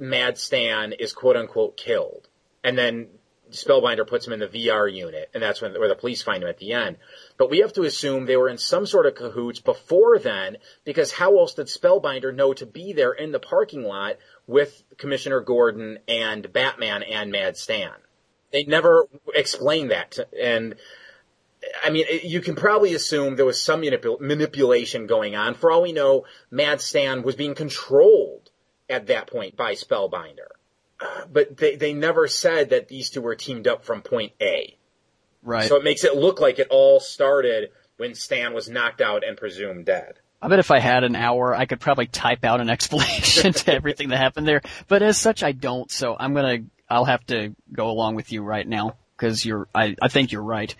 Mad 0.00 0.38
Stan 0.38 0.92
is 0.92 1.12
quote 1.12 1.36
unquote 1.36 1.76
killed. 1.76 2.28
And 2.64 2.76
then 2.76 3.08
Spellbinder 3.50 4.06
puts 4.06 4.26
him 4.26 4.32
in 4.32 4.40
the 4.40 4.48
VR 4.48 4.92
unit, 4.92 5.30
and 5.32 5.42
that's 5.42 5.62
when 5.62 5.72
where 5.72 5.88
the 5.88 5.94
police 5.94 6.22
find 6.22 6.42
him 6.42 6.48
at 6.48 6.58
the 6.58 6.72
end. 6.72 6.98
But 7.38 7.50
we 7.50 7.58
have 7.58 7.72
to 7.74 7.82
assume 7.82 8.26
they 8.26 8.36
were 8.36 8.48
in 8.48 8.58
some 8.58 8.86
sort 8.86 9.06
of 9.06 9.14
cahoots 9.14 9.60
before 9.60 10.18
then, 10.18 10.58
because 10.84 11.12
how 11.12 11.38
else 11.38 11.54
did 11.54 11.66
Spellbinder 11.66 12.34
know 12.34 12.52
to 12.54 12.66
be 12.66 12.92
there 12.92 13.12
in 13.12 13.32
the 13.32 13.40
parking 13.40 13.84
lot 13.84 14.16
with 14.46 14.82
Commissioner 14.98 15.40
Gordon 15.40 15.98
and 16.06 16.52
Batman 16.52 17.02
and 17.02 17.32
Mad 17.32 17.56
Stan? 17.56 17.94
They 18.50 18.64
never 18.64 19.08
explained 19.34 19.90
that, 19.90 20.18
and 20.38 20.74
I 21.84 21.90
mean, 21.90 22.06
you 22.22 22.40
can 22.40 22.54
probably 22.54 22.94
assume 22.94 23.36
there 23.36 23.44
was 23.44 23.60
some 23.60 23.82
manipul- 23.82 24.20
manipulation 24.20 25.06
going 25.06 25.36
on. 25.36 25.54
For 25.54 25.70
all 25.70 25.82
we 25.82 25.92
know, 25.92 26.24
Mad 26.50 26.80
Stan 26.80 27.22
was 27.22 27.36
being 27.36 27.54
controlled 27.54 28.50
at 28.88 29.06
that 29.08 29.26
point 29.26 29.56
by 29.56 29.74
Spellbinder. 29.74 30.48
But 31.30 31.56
they, 31.56 31.76
they 31.76 31.92
never 31.92 32.26
said 32.26 32.70
that 32.70 32.88
these 32.88 33.10
two 33.10 33.20
were 33.20 33.36
teamed 33.36 33.68
up 33.68 33.84
from 33.84 34.02
point 34.02 34.32
A. 34.40 34.76
Right. 35.42 35.68
So 35.68 35.76
it 35.76 35.84
makes 35.84 36.02
it 36.02 36.16
look 36.16 36.40
like 36.40 36.58
it 36.58 36.68
all 36.70 36.98
started 36.98 37.70
when 37.98 38.14
Stan 38.14 38.52
was 38.52 38.68
knocked 38.68 39.00
out 39.00 39.22
and 39.24 39.36
presumed 39.36 39.86
dead. 39.86 40.14
I 40.40 40.48
bet 40.48 40.58
if 40.58 40.70
I 40.70 40.78
had 40.78 41.04
an 41.04 41.16
hour, 41.16 41.54
I 41.54 41.66
could 41.66 41.80
probably 41.80 42.06
type 42.06 42.44
out 42.44 42.60
an 42.60 42.70
explanation 42.76 43.52
to 43.52 43.74
everything 43.74 44.08
that 44.08 44.18
happened 44.18 44.48
there. 44.48 44.62
But 44.88 45.02
as 45.02 45.18
such, 45.18 45.42
I 45.42 45.52
don't. 45.52 45.90
So 45.90 46.16
I'm 46.18 46.34
gonna, 46.34 46.58
I'll 46.88 47.04
have 47.04 47.24
to 47.26 47.54
go 47.72 47.90
along 47.90 48.14
with 48.14 48.32
you 48.32 48.42
right 48.42 48.66
now 48.66 48.96
because 49.16 49.44
you're, 49.44 49.68
I, 49.74 49.96
I 50.00 50.08
think 50.08 50.32
you're 50.32 50.42
right. 50.42 50.74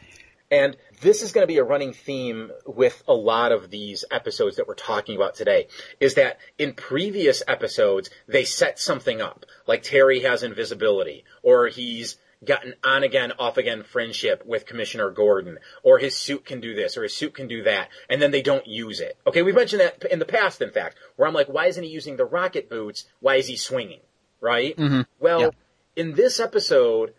And 0.51 0.77
this 1.03 1.23
is 1.23 1.33
going 1.33 1.43
to 1.43 1.53
be 1.53 1.59
a 1.59 1.65
running 1.65 1.93
theme 1.93 2.51
with 2.67 3.03
a 3.07 3.15
lot 3.15 3.53
of 3.53 3.71
these 3.71 4.05
episodes 4.11 4.57
that 4.57 4.67
we're 4.67 4.75
talking 4.75 5.15
about 5.15 5.35
today, 5.35 5.69
is 6.01 6.15
that 6.15 6.39
in 6.59 6.73
previous 6.73 7.43
episodes, 7.47 8.11
they 8.27 8.45
set 8.45 8.79
something 8.79 9.21
up, 9.21 9.45
like 9.67 9.83
Terry 9.83 10.21
has 10.21 10.43
invisibility, 10.43 11.25
or 11.43 11.69
he's 11.69 12.17
got 12.45 12.65
an 12.65 12.75
on 12.85 13.03
again, 13.03 13.33
off 13.39 13.59
again 13.59 13.83
friendship 13.83 14.45
with 14.47 14.65
Commissioner 14.65 15.11
Gordon, 15.11 15.59
or 15.83 15.99
his 15.99 16.17
suit 16.17 16.47
can 16.47 16.61
do 16.61 16.75
this, 16.75 16.97
or 16.97 17.03
his 17.03 17.15
suit 17.15 17.35
can 17.35 17.49
do 17.49 17.65
that, 17.65 17.89
and 18.09 18.23
then 18.23 18.31
they 18.31 18.43
don't 18.43 18.67
use 18.67 19.01
it. 19.01 19.19
Okay, 19.27 19.43
we've 19.43 19.55
mentioned 19.55 19.83
that 19.83 20.05
in 20.11 20.19
the 20.19 20.25
past, 20.25 20.63
in 20.63 20.71
fact, 20.71 20.97
where 21.17 21.29
I'm 21.29 21.35
like, 21.35 21.49
why 21.49 21.67
isn't 21.67 21.83
he 21.83 21.91
using 21.91 22.17
the 22.17 22.25
rocket 22.25 22.71
boots? 22.71 23.05
Why 23.21 23.37
is 23.37 23.47
he 23.47 23.57
swinging? 23.57 24.01
Right? 24.41 24.77
Mm-hmm. 24.77 25.03
Well, 25.19 25.41
yeah. 25.41 25.51
in 25.97 26.15
this 26.15 26.39
episode, 26.39 27.13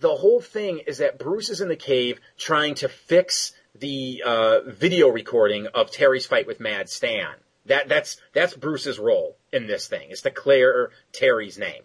the 0.00 0.14
whole 0.14 0.40
thing 0.40 0.80
is 0.86 0.98
that 0.98 1.18
Bruce 1.18 1.50
is 1.50 1.60
in 1.60 1.68
the 1.68 1.76
cave 1.76 2.20
trying 2.36 2.74
to 2.76 2.88
fix 2.88 3.52
the 3.74 4.22
uh, 4.24 4.60
video 4.66 5.08
recording 5.08 5.66
of 5.68 5.90
Terry's 5.90 6.26
fight 6.26 6.46
with 6.46 6.60
Mad 6.60 6.88
Stan. 6.88 7.34
That 7.66 7.88
that's 7.88 8.16
that's 8.32 8.54
Bruce's 8.56 8.98
role 8.98 9.36
in 9.52 9.66
this 9.66 9.86
thing 9.86 10.10
is 10.10 10.22
to 10.22 10.30
clear 10.30 10.90
Terry's 11.12 11.58
name. 11.58 11.84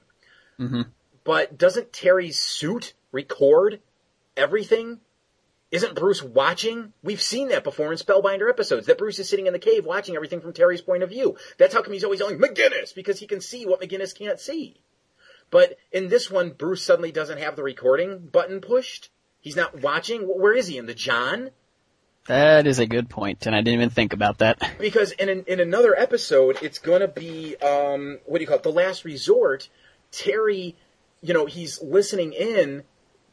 Mm-hmm. 0.60 0.82
But 1.24 1.58
doesn't 1.58 1.94
Terry's 1.94 2.40
suit 2.40 2.94
record 3.12 3.82
everything? 4.36 5.00
Isn't 5.70 5.96
Bruce 5.96 6.24
watching? 6.24 6.94
We've 7.04 7.22
seen 7.22 7.50
that 7.50 7.66
before 7.66 7.92
in 7.92 7.98
Spellbinder 7.98 8.50
episodes, 8.50 8.88
that 8.88 8.98
Bruce 8.98 9.20
is 9.20 9.28
sitting 9.28 9.48
in 9.48 9.54
the 9.54 9.60
cave 9.60 9.86
watching 9.86 10.16
everything 10.16 10.40
from 10.40 10.54
Terry's 10.54 10.82
point 10.82 11.04
of 11.04 11.10
view. 11.10 11.38
That's 11.58 11.74
how 11.74 11.82
come 11.82 11.92
he's 11.92 12.06
always 12.06 12.22
yelling, 12.22 12.40
McGinnis! 12.40 12.96
Because 12.96 13.20
he 13.20 13.28
can 13.28 13.42
see 13.42 13.66
what 13.66 13.82
McGinnis 13.82 14.18
can't 14.18 14.40
see. 14.40 14.82
But 15.50 15.78
in 15.92 16.10
this 16.10 16.30
one, 16.30 16.52
Bruce 16.52 16.84
suddenly 16.84 17.12
doesn't 17.12 17.40
have 17.40 17.56
the 17.56 17.64
recording 17.64 18.20
button 18.20 18.60
pushed. 18.60 19.10
He's 19.40 19.56
not 19.56 19.82
watching. 19.82 20.24
Where 20.24 20.54
is 20.54 20.68
he? 20.68 20.78
In 20.78 20.86
the 20.86 20.94
John? 20.94 21.52
That 22.28 22.68
is 22.68 22.80
a 22.80 22.86
good 22.86 23.10
point, 23.10 23.46
and 23.46 23.56
I 23.56 23.60
didn't 23.60 23.76
even 23.76 23.90
think 23.90 24.12
about 24.12 24.40
that. 24.40 24.62
Because 24.80 25.12
in 25.14 25.30
an, 25.30 25.46
in 25.48 25.60
another 25.62 25.98
episode, 25.98 26.60
it's 26.62 26.80
going 26.80 27.00
to 27.00 27.08
be 27.08 27.56
um, 27.58 28.20
what 28.26 28.40
do 28.40 28.44
you 28.44 28.48
call 28.48 28.58
it? 28.58 28.64
The 28.64 28.72
Last 28.72 29.06
Resort. 29.06 29.70
Terry, 30.12 30.76
you 31.22 31.34
know, 31.34 31.46
he's 31.46 31.82
listening 31.82 32.34
in 32.34 32.84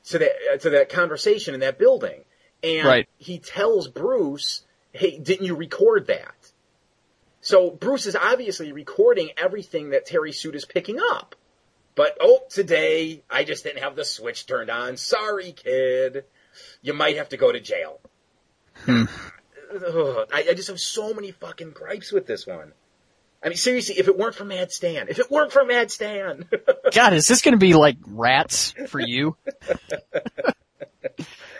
to 0.06 0.18
that 0.18 0.32
uh, 0.52 0.56
to 0.58 0.70
that 0.70 0.88
conversation 0.88 1.54
in 1.54 1.60
that 1.60 1.78
building, 1.78 2.20
and 2.62 2.86
right. 2.86 3.08
he 3.18 3.38
tells 3.38 3.88
Bruce, 3.88 4.62
"Hey, 4.92 5.18
didn't 5.18 5.46
you 5.46 5.56
record 5.56 6.06
that?" 6.06 6.52
So 7.40 7.70
Bruce 7.70 8.06
is 8.06 8.16
obviously 8.16 8.72
recording 8.72 9.30
everything 9.36 9.90
that 9.90 10.06
Terry's 10.06 10.40
suit 10.40 10.54
is 10.54 10.64
picking 10.64 10.98
up. 10.98 11.36
But 11.94 12.16
oh, 12.20 12.40
today 12.50 13.22
I 13.30 13.44
just 13.44 13.64
didn't 13.64 13.82
have 13.82 13.96
the 13.96 14.04
switch 14.04 14.46
turned 14.46 14.70
on. 14.70 14.96
Sorry, 14.96 15.52
kid. 15.52 16.24
You 16.82 16.92
might 16.92 17.16
have 17.16 17.30
to 17.30 17.36
go 17.36 17.52
to 17.52 17.60
jail. 17.60 18.00
Hmm. 18.84 19.04
Ugh, 19.74 20.28
I, 20.32 20.46
I 20.50 20.54
just 20.54 20.68
have 20.68 20.80
so 20.80 21.14
many 21.14 21.30
fucking 21.32 21.70
gripes 21.70 22.12
with 22.12 22.26
this 22.26 22.46
one. 22.46 22.72
I 23.42 23.48
mean, 23.48 23.56
seriously, 23.56 23.96
if 23.98 24.08
it 24.08 24.16
weren't 24.16 24.34
for 24.34 24.44
Mad 24.44 24.72
Stan, 24.72 25.08
if 25.08 25.18
it 25.18 25.30
weren't 25.30 25.52
for 25.52 25.64
Mad 25.64 25.90
Stan. 25.90 26.48
God, 26.92 27.12
is 27.12 27.28
this 27.28 27.42
going 27.42 27.52
to 27.52 27.58
be 27.58 27.74
like 27.74 27.98
rats 28.06 28.74
for 28.88 29.00
you? 29.00 29.36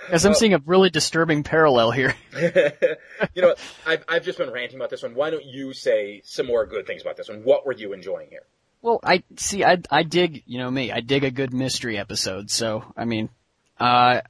Because 0.06 0.26
I'm 0.26 0.30
well, 0.30 0.38
seeing 0.38 0.54
a 0.54 0.58
really 0.66 0.90
disturbing 0.90 1.42
parallel 1.42 1.90
here. 1.90 2.14
you 3.34 3.42
know, 3.42 3.54
I've, 3.86 4.04
I've 4.06 4.24
just 4.24 4.38
been 4.38 4.50
ranting 4.50 4.76
about 4.76 4.90
this 4.90 5.02
one. 5.02 5.14
Why 5.14 5.30
don't 5.30 5.44
you 5.44 5.72
say 5.72 6.20
some 6.24 6.46
more 6.46 6.66
good 6.66 6.86
things 6.86 7.02
about 7.02 7.16
this 7.16 7.28
one? 7.28 7.42
What 7.42 7.64
were 7.64 7.72
you 7.72 7.92
enjoying 7.92 8.28
here? 8.28 8.44
Well, 8.84 9.00
I 9.02 9.22
see. 9.38 9.64
I 9.64 9.78
I 9.90 10.02
dig. 10.02 10.42
You 10.44 10.58
know 10.58 10.70
me. 10.70 10.92
I 10.92 11.00
dig 11.00 11.24
a 11.24 11.30
good 11.30 11.54
mystery 11.54 11.96
episode. 11.96 12.50
So 12.50 12.84
I 12.94 13.06
mean, 13.06 13.30
uh, 13.80 14.20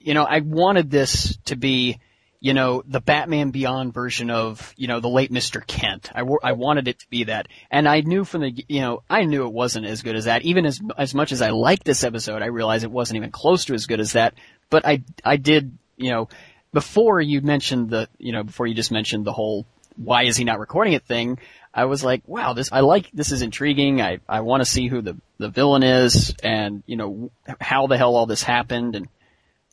you 0.00 0.14
know, 0.14 0.24
I 0.24 0.40
wanted 0.40 0.90
this 0.90 1.36
to 1.44 1.56
be, 1.56 2.00
you 2.40 2.54
know, 2.54 2.82
the 2.86 3.02
Batman 3.02 3.50
Beyond 3.50 3.92
version 3.92 4.30
of, 4.30 4.72
you 4.78 4.88
know, 4.88 5.00
the 5.00 5.10
late 5.10 5.30
Mr. 5.30 5.64
Kent. 5.66 6.10
I, 6.14 6.22
I 6.42 6.52
wanted 6.52 6.88
it 6.88 7.00
to 7.00 7.10
be 7.10 7.24
that. 7.24 7.48
And 7.70 7.86
I 7.86 8.00
knew 8.00 8.24
from 8.24 8.40
the, 8.40 8.64
you 8.66 8.80
know, 8.80 9.02
I 9.10 9.24
knew 9.26 9.44
it 9.44 9.52
wasn't 9.52 9.84
as 9.84 10.00
good 10.00 10.16
as 10.16 10.24
that. 10.24 10.40
Even 10.40 10.64
as, 10.64 10.80
as 10.96 11.14
much 11.14 11.30
as 11.30 11.42
I 11.42 11.50
liked 11.50 11.84
this 11.84 12.02
episode, 12.02 12.40
I 12.40 12.46
realized 12.46 12.84
it 12.84 12.90
wasn't 12.90 13.18
even 13.18 13.30
close 13.30 13.66
to 13.66 13.74
as 13.74 13.84
good 13.84 14.00
as 14.00 14.14
that. 14.14 14.32
But 14.70 14.86
I, 14.86 15.02
I 15.22 15.36
did, 15.36 15.76
you 15.98 16.12
know, 16.12 16.30
before 16.72 17.20
you 17.20 17.42
mentioned 17.42 17.90
the, 17.90 18.08
you 18.16 18.32
know, 18.32 18.42
before 18.42 18.66
you 18.66 18.74
just 18.74 18.90
mentioned 18.90 19.26
the 19.26 19.32
whole 19.32 19.66
why 19.96 20.24
is 20.24 20.36
he 20.36 20.44
not 20.44 20.58
recording 20.58 20.94
it 20.94 21.04
thing, 21.04 21.38
I 21.74 21.86
was 21.86 22.04
like, 22.04 22.22
wow, 22.26 22.52
this, 22.52 22.70
I 22.70 22.80
like, 22.80 23.10
this 23.12 23.32
is 23.32 23.42
intriguing. 23.42 24.00
I, 24.00 24.18
I 24.28 24.40
want 24.40 24.60
to 24.60 24.68
see 24.68 24.88
who 24.88 25.00
the, 25.00 25.16
the 25.38 25.48
villain 25.48 25.82
is 25.82 26.34
and, 26.42 26.82
you 26.86 26.96
know, 26.96 27.30
how 27.60 27.86
the 27.86 27.96
hell 27.96 28.14
all 28.14 28.26
this 28.26 28.42
happened 28.42 28.94
and, 28.94 29.08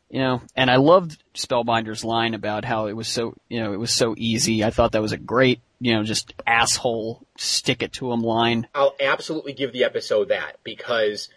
you 0.09 0.19
know, 0.19 0.41
and 0.55 0.71
I 0.71 0.77
loved 0.77 1.21
Spellbinder's 1.35 2.03
line 2.03 2.33
about 2.33 2.65
how 2.65 2.87
it 2.87 2.93
was 2.93 3.07
so, 3.07 3.35
you 3.47 3.59
know, 3.59 3.73
it 3.73 3.79
was 3.79 3.91
so 3.91 4.15
easy. 4.17 4.63
I 4.63 4.71
thought 4.71 4.93
that 4.93 5.01
was 5.01 5.11
a 5.11 5.17
great, 5.17 5.61
you 5.79 5.93
know, 5.93 6.03
just 6.03 6.33
asshole 6.47 7.25
stick 7.37 7.83
it 7.83 7.93
to 7.93 8.11
him 8.11 8.21
line. 8.21 8.67
I'll 8.73 8.95
absolutely 8.99 9.53
give 9.53 9.71
the 9.71 9.83
episode 9.83 10.29
that 10.29 10.57
because 10.63 11.29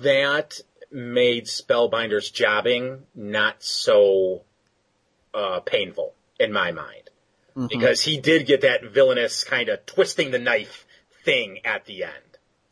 that 0.00 0.60
made 0.90 1.46
Spellbinder's 1.46 2.30
jobbing 2.30 3.02
not 3.14 3.62
so 3.62 4.42
uh, 5.34 5.60
painful 5.60 6.14
in 6.38 6.52
my 6.52 6.72
mind. 6.72 7.01
Mm-hmm. 7.56 7.66
Because 7.68 8.00
he 8.00 8.18
did 8.18 8.46
get 8.46 8.62
that 8.62 8.82
villainous 8.84 9.44
kind 9.44 9.68
of 9.68 9.84
twisting 9.86 10.30
the 10.30 10.38
knife 10.38 10.86
thing 11.24 11.60
at 11.64 11.84
the 11.84 12.04
end. 12.04 12.12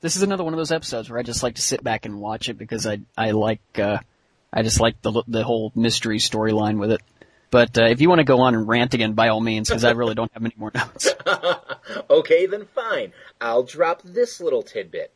This 0.00 0.16
is 0.16 0.22
another 0.22 0.44
one 0.44 0.54
of 0.54 0.58
those 0.58 0.72
episodes 0.72 1.10
where 1.10 1.18
I 1.18 1.22
just 1.22 1.42
like 1.42 1.56
to 1.56 1.62
sit 1.62 1.84
back 1.84 2.06
and 2.06 2.18
watch 2.20 2.48
it 2.48 2.56
because 2.56 2.86
I 2.86 3.00
I 3.16 3.32
like 3.32 3.60
uh, 3.78 3.98
I 4.52 4.62
just 4.62 4.80
like 4.80 5.02
the 5.02 5.22
the 5.28 5.44
whole 5.44 5.72
mystery 5.74 6.18
storyline 6.18 6.78
with 6.78 6.92
it. 6.92 7.02
But 7.50 7.76
uh, 7.76 7.86
if 7.86 8.00
you 8.00 8.08
want 8.08 8.20
to 8.20 8.24
go 8.24 8.40
on 8.40 8.54
and 8.54 8.66
rant 8.66 8.94
again, 8.94 9.14
by 9.14 9.28
all 9.28 9.40
means, 9.40 9.68
because 9.68 9.84
I 9.84 9.90
really 9.90 10.14
don't 10.14 10.32
have 10.32 10.44
any 10.44 10.54
more 10.56 10.70
notes. 10.72 11.12
okay, 12.10 12.46
then 12.46 12.66
fine. 12.74 13.12
I'll 13.40 13.64
drop 13.64 14.02
this 14.02 14.40
little 14.40 14.62
tidbit. 14.62 15.12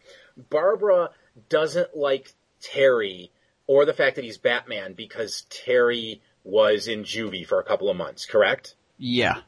Barbara 0.50 1.10
doesn't 1.48 1.96
like 1.96 2.34
Terry 2.60 3.30
or 3.66 3.84
the 3.84 3.92
fact 3.94 4.16
that 4.16 4.24
he's 4.24 4.38
Batman 4.38 4.94
because 4.94 5.46
Terry 5.48 6.20
was 6.42 6.88
in 6.88 7.04
juvie 7.04 7.46
for 7.46 7.60
a 7.60 7.64
couple 7.64 7.88
of 7.88 7.96
months, 7.96 8.26
correct? 8.26 8.74
Yeah. 8.98 9.40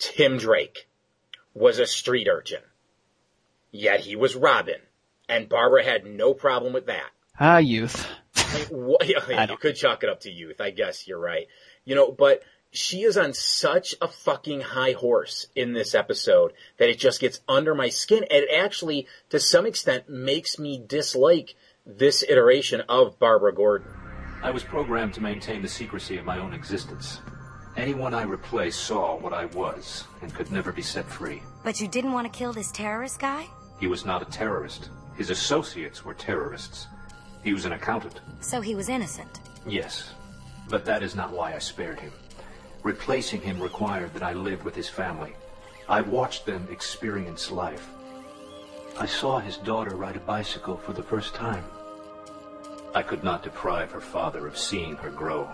Tim 0.00 0.38
Drake 0.38 0.88
was 1.54 1.78
a 1.78 1.86
street 1.86 2.26
urchin. 2.28 2.62
Yet 3.70 4.00
he 4.00 4.16
was 4.16 4.34
Robin. 4.34 4.80
And 5.28 5.48
Barbara 5.48 5.84
had 5.84 6.04
no 6.04 6.34
problem 6.34 6.72
with 6.72 6.86
that. 6.86 7.10
Ah, 7.38 7.58
youth. 7.58 8.04
yeah, 9.04 9.46
you 9.48 9.56
could 9.56 9.76
chalk 9.76 10.02
it 10.02 10.10
up 10.10 10.20
to 10.20 10.30
youth. 10.30 10.60
I 10.60 10.70
guess 10.70 11.06
you're 11.06 11.20
right. 11.20 11.46
You 11.84 11.94
know, 11.94 12.10
but 12.10 12.42
she 12.72 13.02
is 13.02 13.16
on 13.16 13.32
such 13.32 13.94
a 14.00 14.08
fucking 14.08 14.60
high 14.60 14.92
horse 14.92 15.46
in 15.54 15.72
this 15.72 15.94
episode 15.94 16.52
that 16.78 16.88
it 16.88 16.98
just 16.98 17.20
gets 17.20 17.40
under 17.48 17.74
my 17.74 17.90
skin. 17.90 18.24
And 18.24 18.44
it 18.44 18.48
actually, 18.52 19.06
to 19.28 19.38
some 19.38 19.66
extent, 19.66 20.08
makes 20.08 20.58
me 20.58 20.82
dislike 20.84 21.54
this 21.86 22.24
iteration 22.28 22.82
of 22.88 23.18
Barbara 23.18 23.54
Gordon. 23.54 23.92
I 24.42 24.50
was 24.50 24.64
programmed 24.64 25.14
to 25.14 25.20
maintain 25.20 25.62
the 25.62 25.68
secrecy 25.68 26.16
of 26.16 26.24
my 26.24 26.38
own 26.38 26.54
existence. 26.54 27.20
Anyone 27.80 28.12
I 28.12 28.24
replaced 28.24 28.84
saw 28.84 29.16
what 29.16 29.32
I 29.32 29.46
was 29.46 30.04
and 30.20 30.34
could 30.34 30.52
never 30.52 30.70
be 30.70 30.82
set 30.82 31.06
free. 31.06 31.40
But 31.64 31.80
you 31.80 31.88
didn't 31.88 32.12
want 32.12 32.30
to 32.30 32.38
kill 32.38 32.52
this 32.52 32.70
terrorist 32.70 33.18
guy? 33.18 33.46
He 33.78 33.86
was 33.86 34.04
not 34.04 34.20
a 34.20 34.26
terrorist. 34.26 34.90
His 35.16 35.30
associates 35.30 36.04
were 36.04 36.12
terrorists. 36.12 36.88
He 37.42 37.54
was 37.54 37.64
an 37.64 37.72
accountant. 37.72 38.20
So 38.40 38.60
he 38.60 38.74
was 38.74 38.90
innocent? 38.90 39.40
Yes. 39.66 40.12
But 40.68 40.84
that 40.84 41.02
is 41.02 41.14
not 41.14 41.32
why 41.32 41.54
I 41.54 41.58
spared 41.58 41.98
him. 41.98 42.12
Replacing 42.82 43.40
him 43.40 43.58
required 43.58 44.12
that 44.12 44.22
I 44.22 44.34
live 44.34 44.62
with 44.62 44.74
his 44.74 44.90
family. 44.90 45.32
I 45.88 46.02
watched 46.02 46.44
them 46.44 46.68
experience 46.70 47.50
life. 47.50 47.88
I 48.98 49.06
saw 49.06 49.38
his 49.38 49.56
daughter 49.56 49.96
ride 49.96 50.16
a 50.16 50.20
bicycle 50.20 50.76
for 50.76 50.92
the 50.92 51.02
first 51.02 51.34
time. 51.34 51.64
I 52.94 53.00
could 53.00 53.24
not 53.24 53.42
deprive 53.42 53.90
her 53.92 54.02
father 54.02 54.46
of 54.46 54.58
seeing 54.58 54.96
her 54.96 55.08
grow 55.08 55.48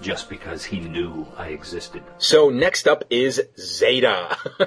just 0.00 0.28
because 0.28 0.64
he 0.64 0.80
knew 0.80 1.26
I 1.36 1.48
existed. 1.48 2.02
So 2.18 2.50
next 2.50 2.88
up 2.88 3.04
is 3.10 3.40
Zeta. 3.58 4.36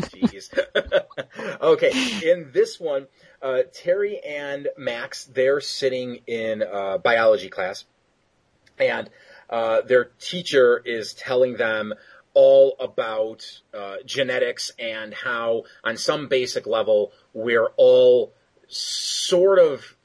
Jeez. 0.00 0.50
okay, 1.60 2.30
in 2.30 2.50
this 2.52 2.80
one, 2.80 3.06
uh, 3.42 3.62
Terry 3.72 4.20
and 4.20 4.68
Max, 4.76 5.24
they're 5.24 5.60
sitting 5.60 6.20
in 6.26 6.62
uh, 6.62 6.98
biology 6.98 7.48
class, 7.48 7.84
and 8.78 9.10
uh, 9.50 9.82
their 9.82 10.10
teacher 10.18 10.82
is 10.84 11.14
telling 11.14 11.56
them 11.56 11.94
all 12.34 12.76
about 12.78 13.62
uh, 13.72 13.96
genetics 14.04 14.70
and 14.78 15.14
how, 15.14 15.64
on 15.82 15.96
some 15.96 16.28
basic 16.28 16.66
level, 16.66 17.12
we're 17.32 17.68
all 17.76 18.34
sort 18.68 19.58
of 19.58 19.96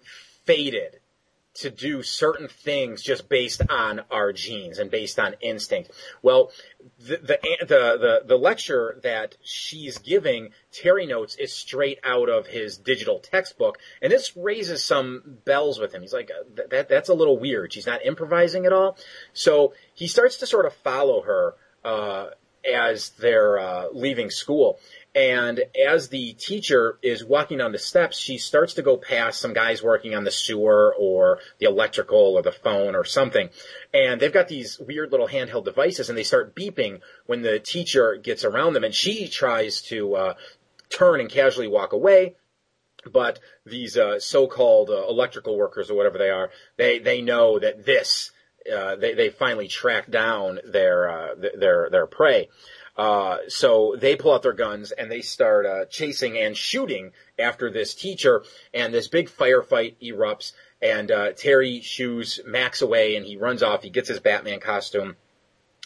fated 0.45 1.00
to 1.62 1.70
do 1.70 2.03
certain 2.03 2.47
things 2.47 3.01
just 3.01 3.30
based 3.30 3.62
on 3.70 4.01
our 4.12 4.34
genes 4.34 4.80
and 4.80 4.91
based 4.91 5.20
on 5.20 5.36
instinct. 5.41 5.91
Well, 6.22 6.51
the, 6.99 7.18
the, 7.18 7.39
the, 7.68 8.22
the, 8.26 8.38
lecture 8.38 8.99
that 9.03 9.36
she's 9.43 9.97
giving, 9.99 10.49
Terry 10.72 11.05
notes, 11.05 11.36
is 11.36 11.53
straight 11.53 11.99
out 12.03 12.30
of 12.30 12.47
his 12.47 12.78
digital 12.78 13.20
textbook, 13.20 13.78
and 14.01 14.12
this 14.12 14.36
raises 14.36 14.84
some 14.84 15.38
bells 15.45 15.80
with 15.80 15.93
him. 15.93 16.01
He's 16.01 16.14
like, 16.14 16.32
that, 16.70 16.89
that's 16.89 17.09
a 17.09 17.14
little 17.14 17.38
weird. 17.38 17.74
She's 17.74 17.88
not 17.88 18.05
improvising 18.05 18.66
at 18.66 18.74
all. 18.74 18.97
So 19.34 19.74
he 19.93 20.07
starts 20.07 20.38
to 20.38 20.47
sort 20.47 20.66
of 20.66 20.74
follow 20.74 21.22
her, 21.22 21.55
uh, 21.84 22.28
as 22.70 23.09
they're, 23.12 23.59
uh, 23.59 23.88
leaving 23.91 24.30
school. 24.30 24.80
And 25.14 25.62
as 25.76 26.07
the 26.07 26.34
teacher 26.34 26.97
is 27.03 27.26
walking 27.26 27.57
down 27.57 27.74
the 27.74 27.80
steps, 27.80 28.18
she 28.18 28.38
starts 28.38 28.76
to 28.76 28.82
go 28.82 28.95
past 28.95 29.41
some 29.41 29.51
guys 29.51 29.84
working 29.84 30.16
on 30.16 30.24
the 30.24 30.32
sewer 30.32 30.95
or 30.97 31.39
the 31.59 31.66
electrical 31.66 32.38
or 32.38 32.41
the 32.41 32.53
phone 32.53 32.95
or 32.95 33.03
something. 33.03 33.49
And 33.93 34.22
they've 34.22 34.32
got 34.32 34.47
these 34.47 34.80
weird 34.80 35.12
little 35.12 35.28
handheld 35.28 35.66
devices 35.66 36.07
and 36.07 36.18
they 36.18 36.24
start 36.24 36.55
beeping 36.55 37.01
when 37.26 37.41
the 37.41 37.59
teacher 37.59 38.16
gets 38.16 38.45
around 38.45 38.72
them. 38.72 38.86
And 38.86 38.95
she 38.95 39.28
tries 39.28 39.82
to 39.84 40.16
uh, 40.16 40.34
turn 40.89 41.20
and 41.20 41.30
casually 41.30 41.68
walk 41.68 41.91
away. 41.91 42.36
But 43.12 43.39
these 43.66 43.97
uh, 43.97 44.20
so-called 44.20 44.89
uh, 44.89 45.07
electrical 45.09 45.57
workers 45.57 45.89
or 45.89 45.95
whatever 45.95 46.20
they 46.20 46.30
are, 46.30 46.51
they, 46.78 46.99
they 46.99 47.22
know 47.22 47.59
that 47.59 47.86
this, 47.86 48.32
uh, 48.72 48.95
they, 48.95 49.16
they 49.16 49.30
finally 49.30 49.68
track 49.68 50.09
down 50.09 50.59
their, 50.64 51.09
uh, 51.09 51.36
their, 51.57 51.89
their 51.89 52.05
prey. 52.05 52.47
Uh, 52.97 53.37
so 53.47 53.95
they 53.97 54.15
pull 54.15 54.33
out 54.33 54.43
their 54.43 54.53
guns 54.53 54.91
and 54.91 55.11
they 55.11 55.21
start 55.21 55.65
uh, 55.65 55.85
chasing 55.85 56.37
and 56.37 56.55
shooting 56.55 57.11
after 57.39 57.71
this 57.71 57.95
teacher, 57.95 58.43
and 58.73 58.93
this 58.93 59.07
big 59.07 59.29
firefight 59.29 59.95
erupts. 60.01 60.53
And 60.81 61.11
uh, 61.11 61.31
Terry 61.33 61.81
shoos 61.81 62.39
Max 62.45 62.81
away, 62.81 63.15
and 63.15 63.25
he 63.25 63.37
runs 63.37 63.63
off. 63.63 63.83
He 63.83 63.89
gets 63.89 64.09
his 64.09 64.19
Batman 64.19 64.59
costume. 64.59 65.15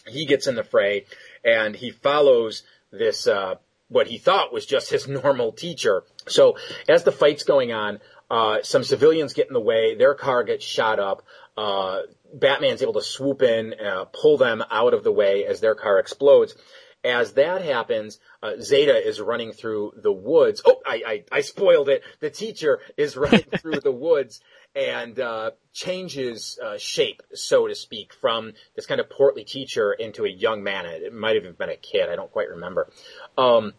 He 0.06 0.24
gets 0.24 0.46
in 0.46 0.54
the 0.54 0.64
fray, 0.64 1.04
and 1.44 1.76
he 1.76 1.90
follows 1.90 2.62
this 2.90 3.26
uh, 3.26 3.56
what 3.88 4.06
he 4.06 4.18
thought 4.18 4.52
was 4.52 4.66
just 4.66 4.90
his 4.90 5.06
normal 5.08 5.52
teacher. 5.52 6.04
So 6.28 6.56
as 6.88 7.04
the 7.04 7.12
fight's 7.12 7.44
going 7.44 7.72
on, 7.72 8.00
uh, 8.30 8.58
some 8.62 8.84
civilians 8.84 9.32
get 9.32 9.48
in 9.48 9.52
the 9.52 9.60
way. 9.60 9.94
Their 9.94 10.14
car 10.14 10.42
gets 10.42 10.64
shot 10.64 10.98
up. 10.98 11.22
Uh, 11.56 12.00
Batman's 12.34 12.82
able 12.82 12.94
to 12.94 13.02
swoop 13.02 13.42
in, 13.42 13.74
uh, 13.74 14.06
pull 14.06 14.36
them 14.36 14.62
out 14.70 14.94
of 14.94 15.04
the 15.04 15.12
way 15.12 15.44
as 15.46 15.60
their 15.60 15.74
car 15.74 15.98
explodes. 15.98 16.54
As 17.06 17.34
that 17.34 17.62
happens, 17.62 18.18
uh, 18.42 18.54
Zeta 18.60 18.96
is 18.96 19.20
running 19.20 19.52
through 19.52 19.92
the 20.02 20.10
woods. 20.10 20.60
Oh, 20.66 20.80
I, 20.84 21.02
I, 21.06 21.24
I 21.30 21.40
spoiled 21.42 21.88
it. 21.88 22.02
The 22.18 22.30
teacher 22.30 22.80
is 22.96 23.16
running 23.16 23.44
through 23.60 23.78
the 23.78 23.92
woods 23.92 24.40
and 24.74 25.18
uh, 25.20 25.52
changes 25.72 26.58
uh, 26.60 26.78
shape, 26.78 27.22
so 27.32 27.68
to 27.68 27.76
speak, 27.76 28.12
from 28.12 28.54
this 28.74 28.86
kind 28.86 29.00
of 29.00 29.08
portly 29.08 29.44
teacher 29.44 29.92
into 29.92 30.24
a 30.24 30.28
young 30.28 30.64
man. 30.64 30.84
It 30.84 31.14
might 31.14 31.36
have 31.36 31.44
even 31.44 31.54
been 31.54 31.68
a 31.70 31.76
kid. 31.76 32.08
I 32.10 32.16
don't 32.16 32.32
quite 32.32 32.48
remember. 32.48 32.90
Um, 33.38 33.74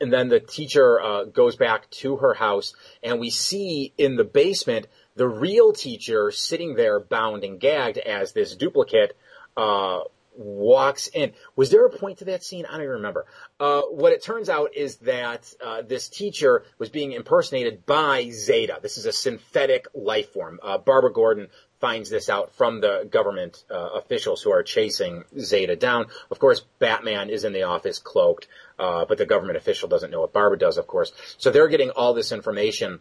and 0.00 0.12
then 0.12 0.28
the 0.28 0.38
teacher 0.38 1.00
uh, 1.00 1.24
goes 1.24 1.56
back 1.56 1.90
to 1.90 2.18
her 2.18 2.34
house, 2.34 2.72
and 3.02 3.18
we 3.18 3.30
see 3.30 3.92
in 3.98 4.14
the 4.14 4.22
basement 4.22 4.86
the 5.16 5.26
real 5.26 5.72
teacher 5.72 6.30
sitting 6.30 6.76
there, 6.76 7.00
bound 7.00 7.42
and 7.42 7.58
gagged, 7.58 7.98
as 7.98 8.32
this 8.32 8.54
duplicate 8.54 9.16
uh, 9.56 10.02
walks 10.38 11.08
in. 11.08 11.32
Was 11.56 11.70
there 11.70 11.84
a 11.84 11.90
point 11.90 12.18
to 12.18 12.26
that 12.26 12.44
scene? 12.44 12.64
I 12.64 12.72
don't 12.72 12.82
even 12.82 12.92
remember. 12.94 13.26
Uh, 13.58 13.82
what 13.82 14.12
it 14.12 14.22
turns 14.22 14.48
out 14.48 14.74
is 14.74 14.96
that 14.98 15.52
uh, 15.64 15.82
this 15.82 16.08
teacher 16.08 16.64
was 16.78 16.88
being 16.88 17.12
impersonated 17.12 17.84
by 17.84 18.30
Zeta. 18.30 18.78
This 18.80 18.96
is 18.96 19.06
a 19.06 19.12
synthetic 19.12 19.88
life 19.94 20.32
form. 20.32 20.60
Uh, 20.62 20.78
Barbara 20.78 21.12
Gordon 21.12 21.48
finds 21.80 22.10
this 22.10 22.28
out 22.28 22.54
from 22.54 22.80
the 22.80 23.08
government 23.10 23.64
uh, 23.70 23.90
officials 23.94 24.42
who 24.42 24.50
are 24.50 24.62
chasing 24.62 25.24
Zeta 25.38 25.76
down. 25.76 26.06
Of 26.30 26.38
course, 26.38 26.64
Batman 26.78 27.30
is 27.30 27.44
in 27.44 27.52
the 27.52 27.64
office 27.64 27.98
cloaked, 27.98 28.48
uh, 28.78 29.04
but 29.04 29.18
the 29.18 29.26
government 29.26 29.58
official 29.58 29.88
doesn't 29.88 30.10
know 30.10 30.20
what 30.20 30.32
Barbara 30.32 30.58
does, 30.58 30.78
of 30.78 30.86
course. 30.86 31.12
So 31.38 31.50
they're 31.50 31.68
getting 31.68 31.90
all 31.90 32.14
this 32.14 32.32
information 32.32 33.00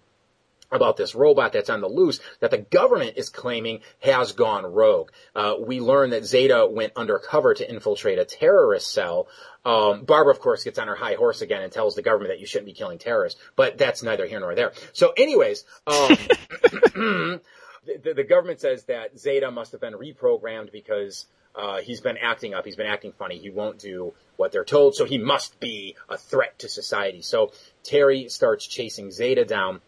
about 0.72 0.98
this 0.98 1.16
robot 1.16 1.54
that's 1.54 1.70
on 1.70 1.82
the 1.82 1.88
loose 1.88 2.20
that 2.40 2.52
the 2.52 2.58
government 2.58 3.14
is 3.16 3.30
claiming 3.30 3.80
has 4.00 4.34
gone 4.34 4.66
rogue. 4.66 5.12
Uh, 5.36 5.56
we 5.60 5.80
learn 5.80 6.10
that 6.10 6.26
Zeta 6.26 6.68
went 6.70 6.94
undercover 6.96 7.54
to 7.54 7.70
infiltrate 7.70 8.20
a 8.20 8.26
terrorist 8.26 8.92
cell. 8.92 9.28
Um, 9.64 10.04
Barbara, 10.04 10.34
of 10.34 10.40
course, 10.40 10.64
gets 10.64 10.80
on 10.80 10.88
her 10.88 10.96
high 10.96 11.16
horse 11.16 11.42
again 11.42 11.62
and 11.62 11.72
tells 11.72 11.96
the 11.96 12.02
government 12.02 12.32
that 12.32 12.40
you 12.40 12.46
shouldn't 12.46 12.68
be 12.68 12.74
killing 12.74 13.00
terrorists, 13.00 13.40
but 13.56 13.78
that's 13.78 14.04
neither 14.04 14.26
here 14.26 14.40
nor 14.40 14.56
there. 14.56 14.74
So 14.94 15.14
anyways, 15.16 15.66
um, 15.88 16.18
the, 17.86 18.14
the 18.16 18.24
government 18.24 18.60
says 18.60 18.84
that 18.86 19.18
Zeta 19.18 19.52
must 19.52 19.72
have 19.72 19.82
been 19.82 19.94
reprogrammed 19.94 20.72
because 20.72 21.26
uh, 21.58 21.78
he's 21.78 22.02
been 22.02 22.18
acting 22.18 22.54
up. 22.54 22.66
He's 22.66 22.76
been 22.76 22.88
acting 22.88 23.14
funny. 23.14 23.40
He 23.40 23.50
won't 23.50 23.80
do 23.80 24.14
what 24.36 24.52
they're 24.52 24.64
told, 24.64 24.96
so 24.96 25.06
he 25.06 25.18
must 25.18 25.60
be 25.60 25.96
a 26.08 26.18
threat 26.18 26.60
to 26.60 26.70
society. 26.70 27.22
So 27.22 27.52
Terry 27.84 28.30
starts 28.30 28.68
chasing 28.68 29.12
Zeta 29.12 29.44
down. 29.44 29.82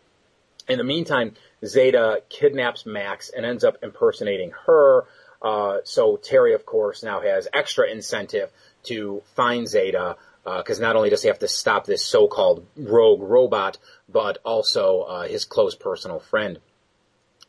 In 0.70 0.78
the 0.78 0.84
meantime, 0.84 1.34
Zeta 1.66 2.22
kidnaps 2.30 2.86
Max 2.86 3.30
and 3.30 3.46
ends 3.46 3.64
up 3.64 3.78
impersonating 3.82 4.52
her. 4.68 5.06
Uh, 5.42 5.78
so 5.84 6.18
Terry, 6.18 6.54
of 6.54 6.66
course, 6.66 7.02
now 7.04 7.22
has 7.22 7.48
extra 7.52 7.90
incentive 7.90 8.52
to 8.84 9.24
find 9.36 9.68
Zeta 9.68 10.16
because 10.44 10.80
uh, 10.80 10.84
not 10.84 10.96
only 10.96 11.10
does 11.10 11.22
he 11.22 11.28
have 11.28 11.40
to 11.40 11.48
stop 11.48 11.86
this 11.86 12.06
so-called 12.06 12.66
rogue 12.78 13.22
robot, 13.22 13.78
but 14.08 14.38
also 14.46 15.02
uh, 15.02 15.28
his 15.28 15.46
close 15.46 15.76
personal 15.76 16.20
friend. 16.20 16.60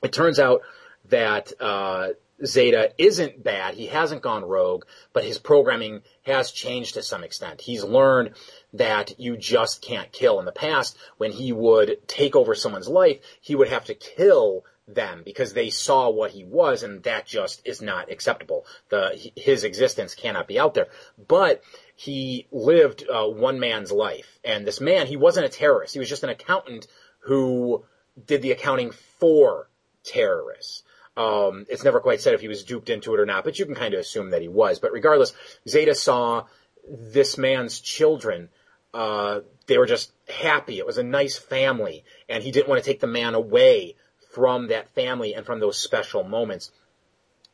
It 0.02 0.12
turns 0.12 0.38
out 0.38 0.62
that 1.10 1.52
uh, 1.60 2.08
Zeta 2.44 2.92
isn't 2.98 3.42
bad. 3.42 3.74
He 3.74 3.86
hasn't 3.86 4.22
gone 4.22 4.44
rogue, 4.44 4.84
but 5.12 5.24
his 5.24 5.38
programming 5.38 6.02
has 6.22 6.50
changed 6.50 6.94
to 6.94 7.02
some 7.02 7.24
extent. 7.24 7.60
He's 7.60 7.84
learned 7.84 8.34
that 8.72 9.18
you 9.18 9.36
just 9.36 9.82
can't 9.82 10.12
kill. 10.12 10.38
In 10.38 10.46
the 10.46 10.52
past, 10.52 10.96
when 11.18 11.32
he 11.32 11.52
would 11.52 12.06
take 12.06 12.34
over 12.36 12.54
someone's 12.54 12.88
life, 12.88 13.18
he 13.40 13.54
would 13.54 13.68
have 13.68 13.84
to 13.86 13.94
kill 13.94 14.64
them 14.94 15.22
because 15.24 15.52
they 15.52 15.70
saw 15.70 16.10
what 16.10 16.32
he 16.32 16.44
was 16.44 16.82
and 16.82 17.02
that 17.04 17.26
just 17.26 17.62
is 17.64 17.80
not 17.80 18.10
acceptable. 18.10 18.66
The, 18.88 19.30
his 19.36 19.64
existence 19.64 20.14
cannot 20.14 20.48
be 20.48 20.58
out 20.58 20.74
there. 20.74 20.88
But 21.28 21.62
he 21.94 22.46
lived 22.50 23.04
uh, 23.08 23.26
one 23.26 23.60
man's 23.60 23.92
life. 23.92 24.38
And 24.44 24.66
this 24.66 24.80
man, 24.80 25.06
he 25.06 25.16
wasn't 25.16 25.46
a 25.46 25.50
terrorist. 25.50 25.92
He 25.92 26.00
was 26.00 26.08
just 26.08 26.24
an 26.24 26.30
accountant 26.30 26.86
who 27.20 27.84
did 28.26 28.42
the 28.42 28.52
accounting 28.52 28.90
for 28.90 29.68
terrorists. 30.04 30.82
Um, 31.16 31.66
it's 31.68 31.84
never 31.84 32.00
quite 32.00 32.20
said 32.20 32.34
if 32.34 32.40
he 32.40 32.48
was 32.48 32.64
duped 32.64 32.88
into 32.88 33.14
it 33.14 33.20
or 33.20 33.26
not, 33.26 33.44
but 33.44 33.58
you 33.58 33.66
can 33.66 33.74
kind 33.74 33.94
of 33.94 34.00
assume 34.00 34.30
that 34.30 34.42
he 34.42 34.48
was. 34.48 34.78
But 34.78 34.92
regardless, 34.92 35.32
Zeta 35.68 35.94
saw 35.94 36.46
this 36.88 37.36
man's 37.36 37.80
children. 37.80 38.48
Uh, 38.94 39.40
they 39.66 39.78
were 39.78 39.86
just 39.86 40.12
happy. 40.28 40.78
It 40.78 40.86
was 40.86 40.98
a 40.98 41.02
nice 41.02 41.38
family, 41.38 42.04
and 42.28 42.42
he 42.42 42.50
didn't 42.50 42.68
want 42.68 42.82
to 42.82 42.90
take 42.90 43.00
the 43.00 43.06
man 43.06 43.34
away 43.34 43.96
from 44.32 44.68
that 44.68 44.94
family 44.94 45.34
and 45.34 45.44
from 45.44 45.60
those 45.60 45.78
special 45.78 46.22
moments. 46.22 46.70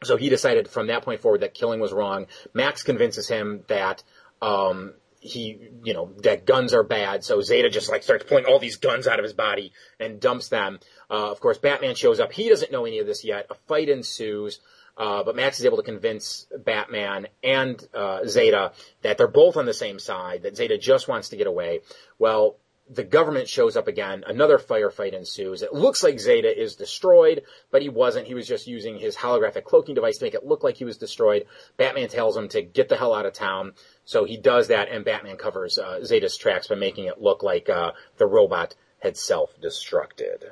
So 0.05 0.17
he 0.17 0.29
decided 0.29 0.69
from 0.69 0.89
that 0.89 1.03
point 1.03 1.21
forward 1.21 1.41
that 1.41 1.55
killing 1.55 1.81
was 1.81 1.93
wrong. 1.93 2.27
Max 2.53 2.83
convinces 2.83 3.29
him 3.29 3.65
that 3.69 4.03
um, 4.43 4.95
he, 5.21 5.71
you 5.85 5.95
know, 5.95 6.13
that 6.23 6.47
guns 6.47 6.75
are 6.75 6.83
bad. 6.83 7.25
So 7.25 7.41
Zeta 7.41 7.71
just 7.71 7.91
like 7.91 8.03
starts 8.03 8.25
pulling 8.25 8.45
all 8.47 8.59
these 8.59 8.77
guns 8.77 9.07
out 9.07 9.19
of 9.19 9.25
his 9.25 9.33
body 9.33 9.73
and 9.99 10.21
dumps 10.21 10.49
them. 10.49 10.79
Uh, 11.11 11.31
of 11.31 11.41
course, 11.41 11.59
Batman 11.59 11.95
shows 11.95 12.21
up. 12.21 12.33
He 12.33 12.49
doesn't 12.49 12.73
know 12.73 12.85
any 12.85 12.99
of 12.99 13.07
this 13.07 13.25
yet. 13.25 13.47
A 13.51 13.55
fight 13.67 13.89
ensues. 13.89 14.61
Uh, 14.97 15.23
but 15.23 15.37
Max 15.37 15.61
is 15.61 15.67
able 15.67 15.77
to 15.77 15.83
convince 15.83 16.47
Batman 16.65 17.27
and 17.45 17.87
uh, 17.93 18.25
Zeta 18.27 18.73
that 19.03 19.19
they're 19.19 19.29
both 19.29 19.59
on 19.59 19.67
the 19.67 19.75
same 19.75 19.99
side, 19.99 20.45
that 20.45 20.57
Zeta 20.57 20.79
just 20.79 21.07
wants 21.07 21.29
to 21.29 21.37
get 21.37 21.47
away. 21.47 21.81
Well, 22.19 22.57
the 22.89 23.05
government 23.05 23.49
shows 23.49 23.77
up 23.77 23.89
again. 23.89 24.25
Another 24.27 24.59
firefight 24.59 25.13
ensues. 25.13 25.63
It 25.63 25.73
looks 25.73 26.03
like 26.03 26.21
Zeta 26.21 26.49
is 26.49 26.77
destroyed, 26.77 27.43
but 27.71 27.83
he 27.83 27.89
wasn't. 27.89 28.29
He 28.29 28.35
was 28.35 28.47
just 28.47 28.67
using 28.67 28.99
his 28.99 29.17
holographic 29.17 29.65
cloaking 29.65 29.97
device 29.97 30.19
to 30.19 30.25
make 30.25 30.35
it 30.35 30.47
look 30.47 30.63
like 30.63 30.77
he 30.77 30.85
was 30.85 30.97
destroyed. 30.97 31.47
Batman 31.77 32.09
tells 32.09 32.37
him 32.37 32.49
to 32.49 32.63
get 32.63 32.89
the 32.89 32.97
hell 32.97 33.15
out 33.15 33.27
of 33.27 33.33
town. 33.33 33.73
So 34.07 34.25
he 34.25 34.39
does 34.39 34.69
that, 34.69 34.89
and 34.89 35.05
Batman 35.05 35.37
covers 35.37 35.79
uh, 35.79 36.03
Zeta's 36.05 36.37
tracks 36.37 36.69
by 36.69 36.77
making 36.77 37.07
it 37.07 37.21
look 37.21 37.43
like 37.43 37.69
uh, 37.69 37.93
the 38.17 38.27
robot 38.27 38.75
had 39.01 39.17
self-destructed. 39.19 40.45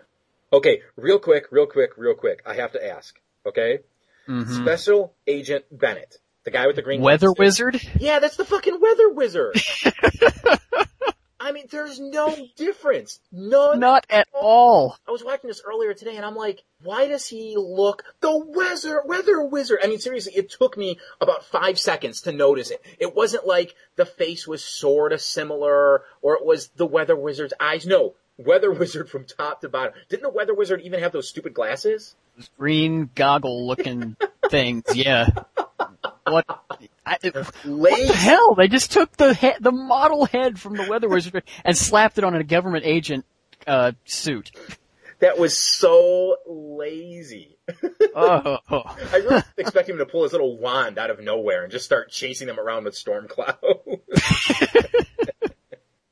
Okay, 0.52 0.82
real 0.96 1.18
quick, 1.18 1.46
real 1.50 1.66
quick, 1.66 1.96
real 1.96 2.14
quick. 2.14 2.42
I 2.44 2.54
have 2.54 2.72
to 2.72 2.86
ask. 2.86 3.18
Okay, 3.46 3.78
Mm-hmm. 4.28 4.62
Special 4.62 5.14
Agent 5.26 5.64
Bennett, 5.70 6.16
the 6.44 6.50
guy 6.50 6.66
with 6.66 6.76
the 6.76 6.82
green 6.82 7.02
Weather 7.02 7.32
wizard? 7.32 7.80
Yeah, 7.98 8.20
that's 8.20 8.36
the 8.36 8.44
fucking 8.44 8.80
weather 8.80 9.10
wizard. 9.10 9.54
I 11.44 11.52
mean, 11.52 11.66
there's 11.70 12.00
no 12.00 12.34
difference. 12.56 13.20
None. 13.30 13.78
Not 13.78 14.06
at 14.08 14.26
all. 14.32 14.96
I 15.06 15.10
was 15.10 15.22
watching 15.22 15.48
this 15.48 15.60
earlier 15.62 15.92
today 15.92 16.16
and 16.16 16.24
I'm 16.24 16.34
like, 16.34 16.64
why 16.82 17.06
does 17.06 17.28
he 17.28 17.54
look 17.58 18.02
the 18.20 18.34
weather, 18.34 19.02
weather 19.04 19.44
wizard? 19.44 19.80
I 19.84 19.88
mean, 19.88 19.98
seriously, 19.98 20.32
it 20.34 20.48
took 20.48 20.78
me 20.78 20.98
about 21.20 21.44
five 21.44 21.78
seconds 21.78 22.22
to 22.22 22.32
notice 22.32 22.70
it. 22.70 22.82
It 22.98 23.14
wasn't 23.14 23.46
like 23.46 23.74
the 23.96 24.06
face 24.06 24.48
was 24.48 24.64
sort 24.64 25.12
of 25.12 25.20
similar 25.20 26.04
or 26.22 26.36
it 26.36 26.46
was 26.46 26.68
the 26.68 26.86
weather 26.86 27.14
wizard's 27.14 27.52
eyes. 27.60 27.84
No, 27.84 28.14
weather 28.38 28.72
wizard 28.78 29.10
from 29.10 29.26
top 29.26 29.60
to 29.60 29.68
bottom. 29.68 29.92
Didn't 30.08 30.22
the 30.22 30.30
weather 30.30 30.54
wizard 30.54 30.80
even 30.80 31.00
have 31.00 31.12
those 31.12 31.28
stupid 31.28 31.52
glasses? 31.52 32.16
Green 32.58 33.10
goggle 33.14 33.66
looking 33.66 34.16
things, 34.50 34.84
yeah. 34.94 35.28
What? 36.24 36.46
I, 37.06 37.18
what 37.64 38.06
the 38.06 38.14
hell? 38.14 38.54
They 38.54 38.68
just 38.68 38.92
took 38.92 39.16
the 39.16 39.34
head, 39.34 39.56
the 39.60 39.72
model 39.72 40.24
head 40.24 40.58
from 40.58 40.76
the 40.76 40.86
weather 40.88 41.08
wizard 41.08 41.44
and 41.64 41.76
slapped 41.76 42.18
it 42.18 42.24
on 42.24 42.34
a 42.34 42.44
government 42.44 42.84
agent 42.86 43.24
uh, 43.66 43.92
suit. 44.04 44.50
That 45.20 45.38
was 45.38 45.56
so 45.56 46.36
lazy. 46.46 47.58
Oh, 48.16 48.58
I 48.70 49.16
really 49.16 49.42
expect 49.58 49.88
him 49.88 49.98
to 49.98 50.06
pull 50.06 50.22
his 50.22 50.30
little 50.30 50.56
wand 50.56 50.98
out 50.98 51.10
of 51.10 51.18
nowhere 51.18 51.64
and 51.64 51.72
just 51.72 51.84
start 51.84 52.10
chasing 52.10 52.46
them 52.46 52.60
around 52.60 52.84
with 52.84 52.94
storm 52.94 53.26
clouds. 53.26 53.58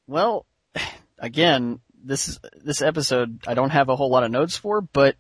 well, 0.09 0.45
again, 1.21 1.79
this 2.03 2.41
this 2.57 2.83
episode 2.83 3.39
I 3.47 3.55
don't 3.55 3.71
have 3.71 3.89
a 3.89 3.95
whole 3.95 4.11
lot 4.11 4.25
of 4.25 4.33
notes 4.33 4.57
for, 4.57 4.81
but 4.81 5.15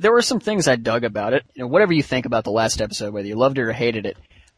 there 0.00 0.12
were 0.12 0.22
some 0.22 0.40
things 0.40 0.66
I 0.66 0.76
dug 0.76 1.04
about 1.04 1.34
it. 1.34 1.44
You 1.54 1.62
know, 1.62 1.68
whatever 1.68 1.92
you 1.92 2.02
think 2.02 2.24
about 2.26 2.44
the 2.44 2.50
last 2.50 2.80
episode, 2.80 3.12
whether 3.12 3.28
you 3.28 3.36
loved 3.36 3.58
it 3.58 3.62
or 3.62 3.72
hated 3.72 4.06
it, 4.06 4.16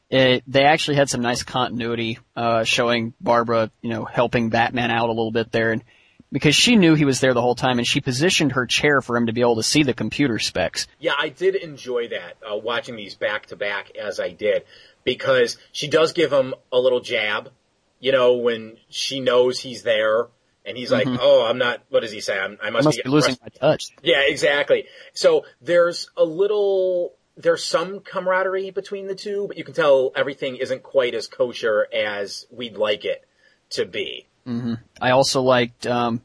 it 0.09 0.45
they 0.47 0.65
actually 0.65 0.97
had 0.97 1.11
some 1.11 1.21
nice 1.21 1.43
continuity, 1.43 2.19
uh, 2.37 2.63
showing 2.65 3.13
Barbara, 3.21 3.71
you 3.83 3.91
know, 3.91 4.05
helping 4.05 4.51
Batman 4.51 4.91
out 4.93 5.09
a 5.09 5.13
little 5.13 5.33
bit 5.33 5.51
there, 5.51 5.73
and 5.73 5.83
because 6.31 6.55
she 6.55 6.77
knew 6.77 6.95
he 6.95 7.05
was 7.05 7.21
there 7.21 7.35
the 7.35 7.43
whole 7.43 7.57
time, 7.57 7.79
and 7.79 7.87
she 7.87 8.01
positioned 8.01 8.53
her 8.53 8.67
chair 8.67 9.03
for 9.03 9.17
him 9.17 9.27
to 9.27 9.33
be 9.33 9.41
able 9.41 9.57
to 9.57 9.63
see 9.63 9.83
the 9.83 9.93
computer 9.93 10.39
specs. 10.39 10.87
yeah, 10.99 11.13
I 11.19 11.29
did 11.29 11.57
enjoy 11.57 12.09
that, 12.09 12.37
uh, 12.49 12.57
watching 12.57 12.97
these 12.97 13.15
back 13.15 13.47
to 13.47 13.57
back 13.57 13.97
as 13.97 14.21
I 14.21 14.31
did, 14.31 14.65
because 15.05 15.59
she 15.73 15.89
does 15.89 16.13
give 16.13 16.33
him 16.33 16.55
a 16.73 16.79
little 16.79 17.01
jab, 17.01 17.51
you 18.01 18.13
know, 18.13 18.37
when 18.37 18.79
she 18.89 19.21
knows 19.21 19.59
he's 19.59 19.83
there, 19.83 20.29
and 20.65 20.77
he's 20.77 20.93
like, 20.93 21.07
oh, 21.09 21.47
I'm 21.49 21.59
not, 21.59 21.83
what 21.89 22.01
does 22.01 22.13
he 22.13 22.21
say? 22.21 22.39
I'm, 22.39 22.59
I 22.63 22.69
I 22.69 22.71
must, 22.71 22.85
must 22.85 22.99
be, 22.99 23.03
be 23.05 23.11
losing 23.11 23.37
my 23.43 23.49
touch. 23.49 23.87
Yeah, 24.03 24.23
exactly. 24.27 24.87
So 25.15 25.45
there's 25.61 26.09
a 26.17 26.25
little, 26.25 27.15
there's 27.37 27.65
some 27.65 28.01
camaraderie 28.01 28.71
between 28.71 29.07
the 29.07 29.15
two, 29.15 29.47
but 29.49 29.57
you 29.57 29.65
can 29.65 29.75
tell 29.75 30.13
everything 30.15 30.57
isn't 30.57 30.83
quite 30.83 31.15
as 31.15 31.27
kosher 31.27 31.87
as 31.93 32.47
we'd 32.51 32.77
like 32.77 33.05
it 33.05 33.25
to 33.71 33.87
be. 33.87 34.27
I 35.01 35.13
also 35.13 35.41
liked 35.41 35.87
um, 35.87 36.21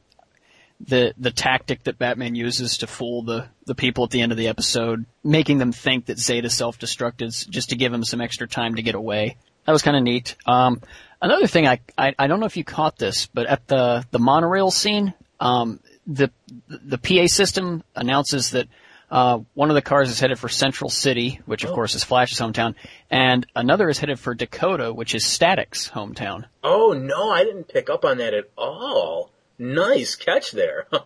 the 0.81 1.13
the 1.19 1.29
tactic 1.29 1.83
that 1.83 1.99
Batman 1.99 2.33
uses 2.33 2.79
to 2.79 2.87
fool 2.87 3.21
the 3.21 3.45
the 3.67 3.75
people 3.75 4.05
at 4.05 4.09
the 4.09 4.21
end 4.21 4.31
of 4.31 4.39
the 4.39 4.47
episode, 4.47 5.05
making 5.23 5.59
them 5.59 5.71
think 5.71 6.07
that 6.07 6.17
Zeta 6.17 6.49
self-destructed 6.49 7.47
just 7.47 7.69
to 7.69 7.75
give 7.75 7.93
him 7.93 8.03
some 8.03 8.19
extra 8.19 8.47
time 8.47 8.73
to 8.73 8.81
get 8.81 8.95
away. 8.95 9.37
That 9.67 9.71
was 9.71 9.83
kind 9.83 9.95
of 9.95 10.01
neat. 10.01 10.35
Um, 10.47 10.81
another 11.21 11.47
thing, 11.47 11.67
I, 11.67 11.79
I 11.97 12.13
I 12.17 12.27
don't 12.27 12.39
know 12.39 12.45
if 12.45 12.57
you 12.57 12.63
caught 12.63 12.97
this, 12.97 13.27
but 13.27 13.45
at 13.47 13.67
the 13.67 14.05
the 14.11 14.19
monorail 14.19 14.71
scene, 14.71 15.13
um, 15.39 15.79
the 16.05 16.31
the 16.67 16.97
PA 16.97 17.27
system 17.27 17.83
announces 17.95 18.51
that. 18.51 18.67
Uh, 19.09 19.39
one 19.53 19.69
of 19.69 19.75
the 19.75 19.81
cars 19.81 20.09
is 20.09 20.19
headed 20.19 20.37
for 20.37 20.49
Central 20.49 20.89
City, 20.89 21.39
which 21.45 21.63
of 21.63 21.71
course 21.71 21.95
is 21.95 22.03
Flash's 22.03 22.41
hometown, 22.41 22.75
and 23.09 23.47
another 23.55 23.87
is 23.87 23.97
headed 23.99 24.19
for 24.19 24.35
Dakota, 24.35 24.91
which 24.93 25.15
is 25.15 25.25
Static's 25.25 25.89
hometown. 25.89 26.43
Oh 26.61 26.91
no, 26.91 27.31
I 27.31 27.45
didn't 27.45 27.69
pick 27.69 27.89
up 27.89 28.03
on 28.03 28.17
that 28.17 28.33
at 28.33 28.49
all. 28.57 29.31
Nice 29.57 30.15
catch 30.15 30.51
there. 30.51 30.87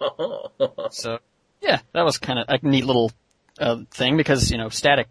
So 0.90 1.20
yeah, 1.62 1.82
that 1.94 2.04
was 2.04 2.18
kind 2.18 2.40
of 2.40 2.46
a 2.50 2.66
neat 2.68 2.86
little 2.86 3.12
uh, 3.60 3.78
thing 3.92 4.18
because 4.18 4.52
you 4.52 4.58
know, 4.58 4.70
Static. 4.70 5.08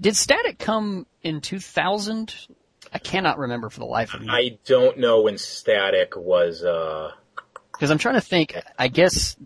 Did 0.00 0.16
Static 0.16 0.58
come 0.58 1.06
in 1.22 1.40
2000? 1.40 2.34
I 2.94 2.98
cannot 2.98 3.38
remember 3.38 3.68
for 3.68 3.80
the 3.80 3.86
life 3.86 4.14
of 4.14 4.20
me 4.20 4.28
I 4.30 4.58
don't 4.64 4.98
know 4.98 5.22
when 5.22 5.36
Static 5.36 6.16
was, 6.16 6.62
uh, 6.62 7.10
because 7.72 7.90
I'm 7.90 7.98
trying 7.98 8.14
to 8.14 8.20
think. 8.20 8.56
I 8.78 8.88
guess 8.88 9.36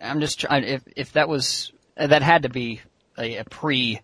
I'm 0.00 0.20
just 0.20 0.40
trying. 0.40 0.64
If 0.64 0.82
if 0.96 1.12
that 1.12 1.28
was 1.28 1.72
that 1.96 2.22
had 2.22 2.44
to 2.44 2.48
be 2.48 2.80
a, 3.18 3.36
a 3.36 3.44
pre, 3.44 4.00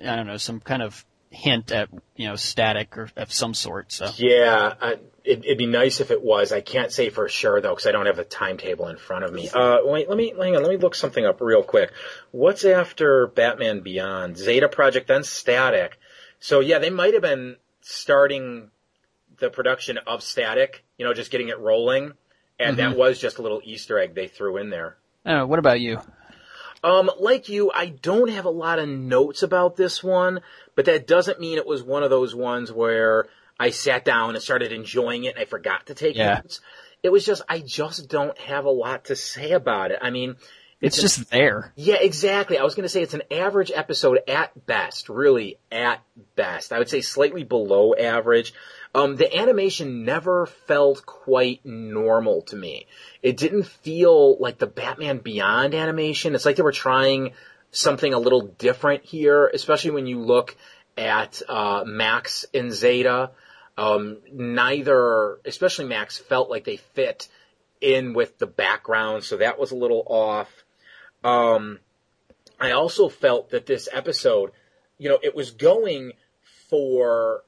I 0.00 0.16
don't 0.16 0.26
know, 0.26 0.36
some 0.36 0.60
kind 0.60 0.82
of 0.82 1.04
hint 1.30 1.72
at 1.72 1.88
you 2.16 2.28
know 2.28 2.36
Static 2.36 2.96
or 2.98 3.08
of 3.16 3.32
some 3.32 3.54
sort. 3.54 3.92
So 3.92 4.10
yeah, 4.16 4.74
I, 4.80 4.92
it, 5.24 5.44
it'd 5.44 5.58
be 5.58 5.66
nice 5.66 6.00
if 6.00 6.10
it 6.10 6.22
was. 6.22 6.52
I 6.52 6.60
can't 6.60 6.92
say 6.92 7.08
for 7.08 7.28
sure 7.28 7.60
though, 7.60 7.70
because 7.70 7.86
I 7.86 7.92
don't 7.92 8.06
have 8.06 8.18
a 8.18 8.24
timetable 8.24 8.88
in 8.88 8.98
front 8.98 9.24
of 9.24 9.32
me. 9.32 9.48
Uh, 9.48 9.78
wait, 9.82 10.08
let 10.08 10.18
me, 10.18 10.34
hang 10.38 10.54
on, 10.54 10.62
let 10.62 10.70
me 10.70 10.76
look 10.76 10.94
something 10.94 11.24
up 11.24 11.40
real 11.40 11.62
quick. 11.62 11.92
What's 12.30 12.64
after 12.64 13.26
Batman 13.28 13.80
Beyond? 13.80 14.36
Zeta 14.36 14.68
Project, 14.68 15.08
then 15.08 15.24
Static. 15.24 15.98
So 16.44 16.60
yeah, 16.60 16.78
they 16.78 16.90
might 16.90 17.14
have 17.14 17.22
been 17.22 17.56
starting 17.80 18.70
the 19.38 19.48
production 19.48 19.96
of 19.96 20.22
Static, 20.22 20.84
you 20.98 21.06
know, 21.06 21.14
just 21.14 21.30
getting 21.30 21.48
it 21.48 21.58
rolling. 21.58 22.12
And 22.60 22.76
that 22.76 22.98
was 22.98 23.18
just 23.18 23.38
a 23.38 23.42
little 23.42 23.62
Easter 23.64 23.98
egg 23.98 24.14
they 24.14 24.28
threw 24.28 24.58
in 24.58 24.68
there. 24.68 24.98
I. 25.24 25.44
What 25.44 25.58
about 25.58 25.80
you? 25.80 26.02
Um, 26.82 27.10
like 27.18 27.48
you, 27.48 27.72
I 27.74 27.86
don't 27.86 28.28
have 28.28 28.44
a 28.44 28.50
lot 28.50 28.78
of 28.78 28.86
notes 28.86 29.42
about 29.42 29.76
this 29.76 30.04
one, 30.04 30.42
but 30.74 30.84
that 30.84 31.06
doesn't 31.06 31.40
mean 31.40 31.56
it 31.56 31.66
was 31.66 31.82
one 31.82 32.02
of 32.02 32.10
those 32.10 32.34
ones 32.34 32.70
where 32.70 33.24
I 33.58 33.70
sat 33.70 34.04
down 34.04 34.34
and 34.34 34.42
started 34.42 34.70
enjoying 34.70 35.24
it 35.24 35.36
and 35.36 35.38
I 35.38 35.46
forgot 35.46 35.86
to 35.86 35.94
take 35.94 36.14
Yeah. 36.14 36.40
notes. 36.42 36.60
It 37.02 37.10
was 37.10 37.24
just, 37.24 37.40
I 37.48 37.60
just 37.60 38.10
don't 38.10 38.36
have 38.36 38.66
a 38.66 38.70
lot 38.70 39.06
to 39.06 39.16
say 39.16 39.52
about 39.52 39.92
it. 39.92 39.98
I 40.02 40.10
mean, 40.10 40.36
It's 40.84 41.00
just 41.00 41.30
there. 41.30 41.72
yeah, 41.76 41.96
exactly. 42.00 42.58
I 42.58 42.64
was 42.64 42.74
going 42.74 42.84
to 42.84 42.88
say 42.88 43.02
it's 43.02 43.14
an 43.14 43.22
average 43.30 43.72
episode 43.74 44.20
at 44.28 44.66
best, 44.66 45.08
really 45.08 45.58
at 45.72 46.02
best. 46.36 46.72
I 46.72 46.78
would 46.78 46.88
say 46.88 47.00
slightly 47.00 47.44
below 47.44 47.94
average. 47.94 48.54
Um, 48.94 49.16
the 49.16 49.36
animation 49.36 50.04
never 50.04 50.46
felt 50.46 51.04
quite 51.04 51.64
normal 51.64 52.42
to 52.42 52.56
me. 52.56 52.86
It 53.22 53.36
didn't 53.36 53.66
feel 53.66 54.38
like 54.38 54.58
the 54.58 54.68
Batman 54.68 55.18
Beyond 55.18 55.74
animation. 55.74 56.34
It's 56.34 56.44
like 56.44 56.56
they 56.56 56.62
were 56.62 56.70
trying 56.70 57.32
something 57.72 58.14
a 58.14 58.18
little 58.18 58.42
different 58.42 59.04
here, 59.04 59.48
especially 59.48 59.90
when 59.90 60.06
you 60.06 60.20
look 60.20 60.56
at 60.96 61.42
uh, 61.48 61.82
Max 61.84 62.46
and 62.54 62.72
Zeta. 62.72 63.30
Um, 63.76 64.18
neither, 64.32 65.40
especially 65.44 65.86
Max, 65.86 66.18
felt 66.18 66.48
like 66.48 66.64
they 66.64 66.76
fit 66.76 67.28
in 67.80 68.14
with 68.14 68.38
the 68.38 68.46
background, 68.46 69.24
so 69.24 69.38
that 69.38 69.58
was 69.58 69.72
a 69.72 69.76
little 69.76 70.04
off. 70.06 70.63
Um, 71.24 71.80
I 72.60 72.72
also 72.72 73.08
felt 73.08 73.50
that 73.50 73.66
this 73.66 73.88
episode, 73.90 74.52
you 74.98 75.08
know, 75.08 75.18
it 75.22 75.34
was 75.34 75.50
going 75.50 76.12
for, 76.68 77.42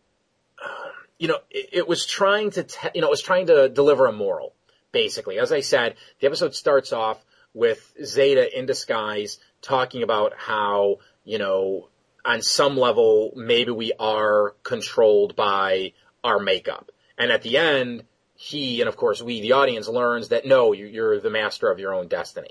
um, 0.64 0.92
you 1.18 1.28
know, 1.28 1.38
it, 1.50 1.68
it 1.72 1.88
was 1.88 2.06
trying 2.06 2.50
to, 2.52 2.64
te- 2.64 2.88
you 2.94 3.02
know, 3.02 3.08
it 3.08 3.10
was 3.10 3.22
trying 3.22 3.46
to 3.48 3.68
deliver 3.68 4.06
a 4.06 4.12
moral, 4.12 4.54
basically. 4.92 5.38
As 5.38 5.52
I 5.52 5.60
said, 5.60 5.94
the 6.20 6.26
episode 6.26 6.54
starts 6.54 6.92
off 6.92 7.24
with 7.54 7.94
Zeta 8.02 8.58
in 8.58 8.66
disguise 8.66 9.38
talking 9.62 10.02
about 10.02 10.32
how, 10.36 10.96
you 11.24 11.38
know, 11.38 11.88
on 12.24 12.42
some 12.42 12.76
level, 12.76 13.32
maybe 13.36 13.70
we 13.70 13.92
are 13.98 14.54
controlled 14.62 15.36
by 15.36 15.92
our 16.24 16.40
makeup. 16.40 16.90
And 17.16 17.30
at 17.30 17.42
the 17.42 17.56
end, 17.56 18.04
he, 18.34 18.80
and 18.80 18.88
of 18.88 18.96
course 18.96 19.22
we, 19.22 19.40
the 19.40 19.52
audience, 19.52 19.88
learns 19.88 20.28
that 20.28 20.46
no, 20.46 20.72
you're 20.72 21.20
the 21.20 21.30
master 21.30 21.70
of 21.70 21.78
your 21.78 21.94
own 21.94 22.08
destiny. 22.08 22.50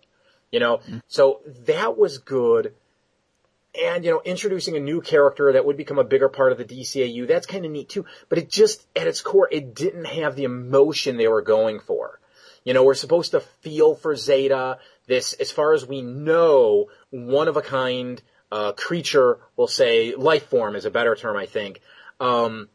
You 0.52 0.60
know, 0.60 0.82
so 1.08 1.42
that 1.66 1.98
was 1.98 2.20
good. 2.20 2.74
And, 3.78 4.06
you 4.06 4.12
know, 4.12 4.22
introducing 4.24 4.78
a 4.78 4.80
new 4.80 5.02
character 5.02 5.52
that 5.52 5.66
would 5.66 5.76
become 5.76 6.00
a 6.00 6.04
bigger 6.04 6.30
part 6.30 6.54
of 6.54 6.58
the 6.58 6.64
DCAU, 6.64 7.28
that's 7.28 7.46
kind 7.46 7.66
of 7.66 7.72
neat 7.72 7.90
too. 7.90 8.06
But 8.30 8.38
it 8.38 8.50
just, 8.50 8.88
at 8.96 9.08
its 9.08 9.22
core, 9.22 9.50
it 9.52 9.76
didn't 9.76 10.06
have 10.06 10.36
the 10.36 10.46
emotion 10.46 11.18
they 11.18 11.28
were 11.28 11.42
going 11.42 11.82
for. 11.82 12.20
You 12.64 12.74
know, 12.74 12.84
we're 12.84 12.94
supposed 12.94 13.32
to 13.32 13.42
feel 13.42 13.96
for 13.96 14.16
Zeta, 14.16 14.80
this, 15.08 15.34
as 15.34 15.52
far 15.52 15.74
as 15.74 15.86
we 15.86 16.02
know, 16.02 16.88
one 17.10 17.48
of 17.48 17.58
a 17.58 17.62
kind, 17.62 18.22
uh, 18.52 18.72
creature, 18.72 19.40
we'll 19.58 19.68
say, 19.68 20.16
life 20.16 20.48
form 20.48 20.76
is 20.76 20.86
a 20.86 20.92
better 20.92 21.16
term, 21.16 21.36
I 21.36 21.46
think, 21.46 21.82
um, 22.20 22.70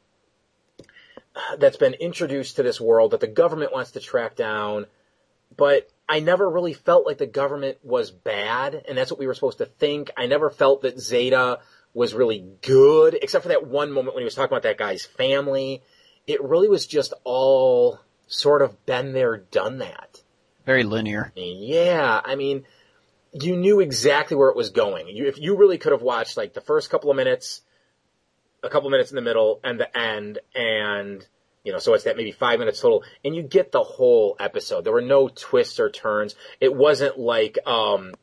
that's 1.59 1.77
been 1.77 1.95
introduced 1.95 2.57
to 2.57 2.63
this 2.63 2.81
world 2.81 3.13
that 3.13 3.21
the 3.21 3.27
government 3.27 3.73
wants 3.73 3.93
to 3.93 4.01
track 4.01 4.37
down, 4.37 4.87
but 5.57 5.89
I 6.11 6.19
never 6.19 6.51
really 6.51 6.73
felt 6.73 7.07
like 7.07 7.19
the 7.19 7.27
government 7.27 7.79
was 7.85 8.11
bad, 8.11 8.83
and 8.89 8.99
that's 8.99 9.13
what 9.13 9.21
we 9.21 9.29
were 9.29 9.35
supposed 9.35 9.59
to 9.59 9.67
think. 9.67 10.11
I 10.17 10.27
never 10.27 10.51
felt 10.51 10.83
that 10.83 10.99
Zeta 10.99 11.61
was 11.95 12.15
really 12.15 12.45
good, 12.63 13.17
except 13.23 13.45
for 13.45 13.51
that 13.51 13.69
one 13.69 13.93
moment 13.93 14.17
when 14.17 14.23
he 14.23 14.25
was 14.25 14.35
talking 14.35 14.53
about 14.53 14.65
that 14.65 14.77
guy's 14.77 15.07
family. 15.07 15.85
It 16.27 16.43
really 16.43 16.69
was 16.69 16.89
just 16.89 17.15
all 17.23 18.01
sort 18.27 18.61
of 18.61 18.85
been 18.87 19.13
there, 19.13 19.37
done 19.37 19.79
that. 19.79 20.21
Very 20.67 20.83
linear. 20.83 21.31
Yeah, 21.37 22.21
I 22.25 22.35
mean, 22.35 22.65
you 23.33 23.57
knew 23.57 23.79
exactly 23.79 24.37
where 24.37 24.51
it 24.51 24.57
was 24.57 24.71
going. 24.71 25.07
You, 25.07 25.29
if 25.29 25.39
you 25.39 25.57
really 25.57 25.79
could 25.79 25.93
have 25.93 26.03
watched 26.03 26.37
like 26.37 26.55
the 26.55 26.61
first 26.61 26.91
couple 26.91 27.11
of 27.11 27.17
minutes, 27.17 27.61
a 28.65 28.69
couple 28.69 28.89
of 28.89 28.93
minutes 28.93 29.13
in 29.13 29.17
the 29.17 29.23
middle, 29.23 29.61
and 29.63 29.79
the 29.79 29.97
end, 29.97 30.41
and 30.57 31.25
you 31.65 31.73
know, 31.73 31.79
so 31.79 31.95
it's 31.95 32.05
that 32.05 32.17
maybe 32.17 32.33
five 32.33 32.59
minutes 32.59 32.81
total, 32.81 33.05
and 33.25 33.35
you 33.35 33.43
get 33.43 33.73
the 33.73 33.83
whole 33.83 34.37
episode. 34.41 34.85
There 34.85 34.93
were 34.93 35.01
no 35.01 35.29
twists 35.29 35.79
or 35.79 35.91
turns. 35.91 36.35
It 36.61 36.75
wasn't 36.75 37.19
like, 37.19 37.59
um, 37.67 38.15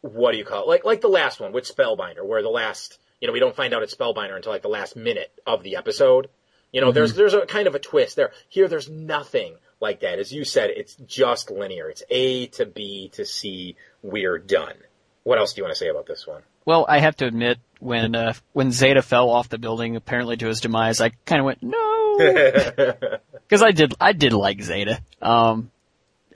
what 0.00 0.32
do 0.32 0.38
you 0.38 0.44
call 0.44 0.62
it? 0.62 0.68
Like, 0.68 0.84
like 0.84 1.00
the 1.00 1.08
last 1.08 1.40
one 1.40 1.52
with 1.52 1.64
Spellbinder, 1.64 2.24
where 2.24 2.42
the 2.42 2.48
last, 2.48 2.98
you 3.20 3.26
know, 3.26 3.32
we 3.32 3.40
don't 3.40 3.56
find 3.56 3.74
out 3.74 3.82
it's 3.82 3.94
Spellbinder 3.94 4.36
until 4.36 4.52
like 4.52 4.62
the 4.62 4.68
last 4.68 4.96
minute 4.96 5.32
of 5.46 5.62
the 5.62 5.76
episode. 5.76 6.28
You 6.72 6.80
know, 6.80 6.92
there's, 6.92 7.14
there's 7.14 7.34
a 7.34 7.46
kind 7.46 7.66
of 7.66 7.74
a 7.74 7.78
twist 7.78 8.16
there. 8.16 8.32
Here, 8.48 8.68
there's 8.68 8.88
nothing 8.88 9.56
like 9.80 10.00
that. 10.00 10.18
As 10.18 10.32
you 10.32 10.44
said, 10.44 10.70
it's 10.70 10.94
just 11.06 11.50
linear. 11.50 11.88
It's 11.88 12.02
A 12.10 12.46
to 12.48 12.66
B 12.66 13.10
to 13.14 13.24
C. 13.24 13.76
We're 14.02 14.38
done. 14.38 14.74
What 15.22 15.38
else 15.38 15.54
do 15.54 15.60
you 15.60 15.64
want 15.64 15.74
to 15.74 15.78
say 15.78 15.88
about 15.88 16.06
this 16.06 16.26
one? 16.26 16.42
Well, 16.64 16.84
I 16.88 16.98
have 16.98 17.16
to 17.16 17.26
admit, 17.26 17.58
when 17.78 18.14
uh, 18.14 18.34
when 18.52 18.72
Zeta 18.72 19.02
fell 19.02 19.30
off 19.30 19.48
the 19.48 19.58
building, 19.58 19.96
apparently 19.96 20.36
to 20.38 20.46
his 20.46 20.60
demise, 20.60 21.00
I 21.00 21.10
kind 21.24 21.40
of 21.40 21.46
went 21.46 21.62
no, 21.62 21.78
because 23.48 23.62
I 23.62 23.72
did 23.72 23.94
I 24.00 24.12
did 24.12 24.32
like 24.32 24.62
Zeta. 24.62 25.00
Um, 25.20 25.70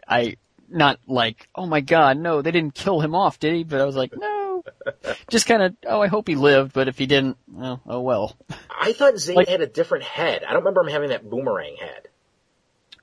I 0.07 0.37
not 0.69 0.99
like 1.07 1.49
oh 1.55 1.67
my 1.67 1.81
god, 1.81 2.19
no, 2.19 2.43
they 2.43 2.51
didn't 2.51 2.75
kill 2.75 3.01
him 3.01 3.15
off, 3.15 3.39
did 3.39 3.55
he? 3.55 3.65
But 3.65 3.81
I 3.81 3.85
was 3.85 3.97
like 3.97 4.13
no, 4.17 4.65
just 5.31 5.47
kind 5.47 5.63
of 5.63 5.77
oh 5.87 6.01
I 6.01 6.09
hope 6.09 6.29
he 6.29 6.35
lived, 6.37 6.73
but 6.73 6.89
if 6.89 6.99
he 6.99 7.07
didn't, 7.07 7.37
well, 7.51 7.81
oh 7.87 8.01
well. 8.01 8.37
I 8.71 8.93
thought 8.93 9.19
Zeta 9.19 9.39
Like- 9.39 9.49
had 9.49 9.61
a 9.61 9.67
different 9.67 10.05
head. 10.05 10.45
I 10.45 10.53
don't 10.53 10.63
remember 10.63 10.83
him 10.83 10.89
having 10.93 11.09
that 11.11 11.29
boomerang 11.29 11.77
head. 11.77 12.09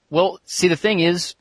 Well, 0.09 0.39
see, 0.45 0.69
the 0.69 0.77
thing 0.77 0.99
is, 0.99 1.35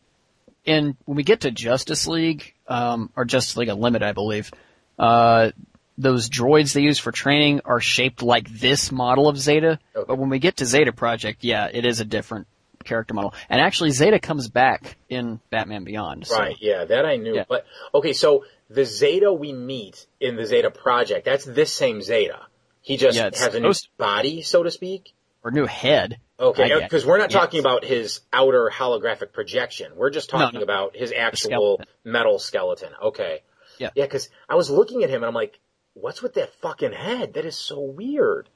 in 0.64 0.96
when 1.04 1.16
we 1.16 1.22
get 1.22 1.42
to 1.42 1.50
Justice 1.52 2.06
League, 2.08 2.54
um, 2.66 3.10
or 3.16 3.24
Justice 3.24 3.56
League 3.56 3.68
Unlimited, 3.68 4.06
I 4.06 4.12
believe, 4.12 4.50
uh, 4.98 5.52
those 5.98 6.28
droids 6.28 6.72
they 6.74 6.82
use 6.82 6.98
for 6.98 7.12
training 7.12 7.60
are 7.64 7.80
shaped 7.80 8.22
like 8.22 8.48
this 8.50 8.92
model 8.92 9.28
of 9.28 9.38
Zeta. 9.38 9.78
Okay. 9.94 10.04
But 10.06 10.18
when 10.18 10.28
we 10.28 10.38
get 10.38 10.58
to 10.58 10.66
Zeta 10.66 10.92
Project, 10.92 11.42
yeah, 11.44 11.68
it 11.72 11.86
is 11.86 12.00
a 12.00 12.04
different 12.04 12.46
character 12.84 13.14
model. 13.14 13.34
And 13.48 13.60
actually, 13.60 13.90
Zeta 13.90 14.18
comes 14.18 14.48
back 14.48 14.96
in 15.08 15.40
Batman 15.50 15.84
Beyond. 15.84 16.26
so- 16.26 16.36
Right, 16.38 16.56
yeah, 16.60 16.84
that 16.84 17.04
I 17.06 17.16
knew. 17.16 17.34
Yeah. 17.34 17.44
But, 17.48 17.64
okay, 17.94 18.12
so 18.12 18.44
the 18.70 18.84
Zeta 18.84 19.32
we 19.32 19.52
meet 19.52 20.06
in 20.20 20.36
the 20.36 20.46
Zeta 20.46 20.70
Project, 20.70 21.24
that's 21.24 21.44
this 21.44 21.72
same 21.72 22.02
Zeta. 22.02 22.40
He 22.82 22.96
just 22.96 23.16
Yeah, 23.16 23.30
has 23.34 23.54
a 23.54 23.60
new 23.60 23.72
body, 23.98 24.42
so 24.42 24.62
to 24.62 24.70
speak. 24.70 25.12
Or 25.42 25.50
new 25.50 25.66
head. 25.66 26.18
Okay, 26.38 26.78
because 26.80 27.04
uh, 27.04 27.08
we're 27.08 27.18
not 27.18 27.30
Yes. 27.32 27.40
talking 27.40 27.60
about 27.60 27.84
his 27.84 28.20
outer 28.32 28.70
holographic 28.72 29.32
projection. 29.32 29.92
We're 29.96 30.10
just 30.10 30.32
No, 30.32 30.38
talking 30.40 30.60
no. 30.60 30.64
about 30.64 30.94
his 30.94 31.12
actual 31.16 31.50
skeleton. 31.78 31.86
metal 32.04 32.38
skeleton. 32.38 32.90
Okay. 33.02 33.42
Yeah. 33.78 33.90
Yeah, 33.94 34.04
because 34.04 34.28
I 34.48 34.54
was 34.54 34.68
looking 34.70 35.02
at 35.02 35.10
him 35.10 35.16
and 35.22 35.26
I'm 35.26 35.34
like, 35.34 35.58
what's 35.96 36.22
with 36.22 36.34
that 36.34 36.54
fucking 36.60 36.92
head? 36.92 37.34
That 37.34 37.44
is 37.44 37.56
so 37.56 37.80
weird. 37.80 38.48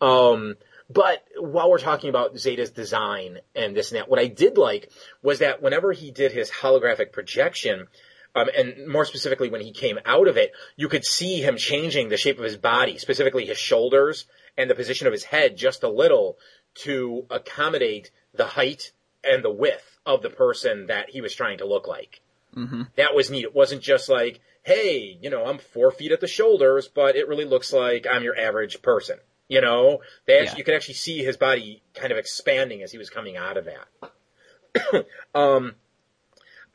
Um, 0.00 0.56
but 0.90 1.22
while 1.38 1.70
we're 1.70 1.78
talking 1.78 2.10
about 2.10 2.36
Zeta's 2.38 2.70
design 2.70 3.38
and 3.54 3.76
this 3.76 3.92
and 3.92 4.00
that, 4.00 4.08
what 4.08 4.18
I 4.18 4.26
did 4.26 4.58
like 4.58 4.90
was 5.22 5.38
that 5.38 5.62
whenever 5.62 5.92
he 5.92 6.10
did 6.10 6.32
his 6.32 6.50
holographic 6.50 7.12
projection, 7.12 7.86
um, 8.34 8.48
and 8.56 8.88
more 8.88 9.04
specifically 9.04 9.50
when 9.50 9.60
he 9.60 9.72
came 9.72 9.98
out 10.04 10.28
of 10.28 10.36
it, 10.36 10.52
you 10.76 10.88
could 10.88 11.04
see 11.04 11.40
him 11.42 11.56
changing 11.56 12.08
the 12.08 12.16
shape 12.16 12.38
of 12.38 12.44
his 12.44 12.56
body, 12.56 12.98
specifically 12.98 13.46
his 13.46 13.58
shoulders 13.58 14.26
and 14.56 14.68
the 14.68 14.74
position 14.74 15.06
of 15.06 15.12
his 15.12 15.24
head 15.24 15.56
just 15.56 15.82
a 15.82 15.88
little 15.88 16.38
to 16.74 17.26
accommodate 17.30 18.10
the 18.34 18.46
height 18.46 18.92
and 19.22 19.44
the 19.44 19.52
width 19.52 19.98
of 20.06 20.22
the 20.22 20.30
person 20.30 20.86
that 20.86 21.10
he 21.10 21.20
was 21.20 21.34
trying 21.34 21.58
to 21.58 21.66
look 21.66 21.86
like. 21.86 22.21
Mm-hmm. 22.56 22.82
That 22.96 23.14
was 23.14 23.30
neat. 23.30 23.44
It 23.44 23.54
wasn't 23.54 23.82
just 23.82 24.08
like, 24.08 24.40
hey, 24.62 25.18
you 25.20 25.30
know, 25.30 25.44
I'm 25.46 25.58
four 25.58 25.90
feet 25.90 26.12
at 26.12 26.20
the 26.20 26.26
shoulders, 26.28 26.88
but 26.88 27.16
it 27.16 27.28
really 27.28 27.44
looks 27.44 27.72
like 27.72 28.06
I'm 28.10 28.22
your 28.22 28.38
average 28.38 28.82
person. 28.82 29.18
You 29.48 29.60
know, 29.60 30.00
they 30.26 30.34
actually, 30.38 30.46
Yeah. 30.46 30.56
you 30.58 30.64
could 30.64 30.74
actually 30.74 30.94
see 30.94 31.18
his 31.24 31.36
body 31.36 31.82
kind 31.94 32.12
of 32.12 32.18
expanding 32.18 32.82
as 32.82 32.92
he 32.92 32.98
was 32.98 33.10
coming 33.10 33.36
out 33.36 33.56
of 33.56 33.66
that. 33.66 35.06
um, 35.34 35.74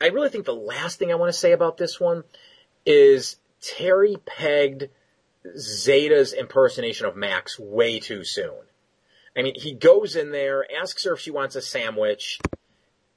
I 0.00 0.08
really 0.08 0.28
think 0.28 0.44
the 0.44 0.54
last 0.54 0.98
thing 0.98 1.10
I 1.10 1.16
want 1.16 1.32
to 1.32 1.38
say 1.38 1.52
about 1.52 1.76
this 1.76 1.98
one 1.98 2.22
is 2.86 3.36
Terry 3.60 4.16
pegged 4.24 4.88
Zeta's 5.56 6.32
impersonation 6.32 7.06
of 7.06 7.16
Max 7.16 7.58
way 7.58 7.98
too 8.00 8.24
soon. 8.24 8.60
I 9.36 9.42
mean, 9.42 9.54
he 9.56 9.72
goes 9.72 10.16
in 10.16 10.30
there, 10.30 10.64
asks 10.80 11.04
her 11.04 11.14
if 11.14 11.20
she 11.20 11.30
wants 11.30 11.56
a 11.56 11.62
sandwich, 11.62 12.38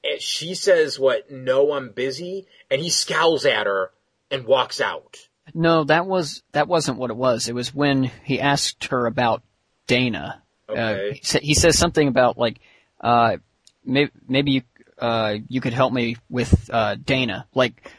and 0.03 0.21
she 0.21 0.55
says, 0.55 0.99
what, 0.99 1.29
no, 1.31 1.73
I'm 1.73 1.91
busy, 1.91 2.47
and 2.69 2.81
he 2.81 2.89
scowls 2.89 3.45
at 3.45 3.65
her 3.67 3.91
and 4.29 4.45
walks 4.45 4.79
out. 4.81 5.17
No, 5.53 5.83
that 5.85 6.05
was 6.05 6.43
that 6.53 6.67
wasn't 6.67 6.97
what 6.97 7.09
it 7.11 7.17
was. 7.17 7.49
It 7.49 7.55
was 7.55 7.73
when 7.73 8.03
he 8.23 8.39
asked 8.39 8.85
her 8.85 9.05
about 9.05 9.43
Dana. 9.87 10.41
Uh, 10.69 10.71
Okay. 10.73 11.13
he, 11.15 11.23
sa- 11.23 11.39
he 11.41 11.53
says 11.53 11.77
something 11.77 12.07
about 12.07 12.37
like, 12.37 12.59
uh, 13.01 13.37
maybe, 13.83 14.11
maybe 14.27 14.51
you, 14.51 14.61
uh, 14.99 15.35
you 15.49 15.59
could 15.59 15.73
help 15.73 15.91
me 15.91 16.15
with 16.29 16.69
uh, 16.71 16.95
Dana, 17.03 17.47
like, 17.53 17.91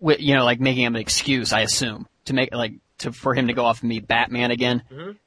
wi- 0.00 0.20
you 0.20 0.34
know, 0.34 0.44
like 0.44 0.60
making 0.60 0.84
him 0.84 0.94
an 0.94 1.00
excuse. 1.00 1.52
I 1.52 1.60
assume 1.62 2.06
to 2.26 2.34
make 2.34 2.54
like 2.54 2.74
to 2.98 3.12
for 3.12 3.34
him 3.34 3.48
to 3.48 3.54
go 3.54 3.64
off 3.64 3.80
and 3.80 3.88
meet 3.88 4.06
Batman 4.06 4.50
again. 4.52 4.82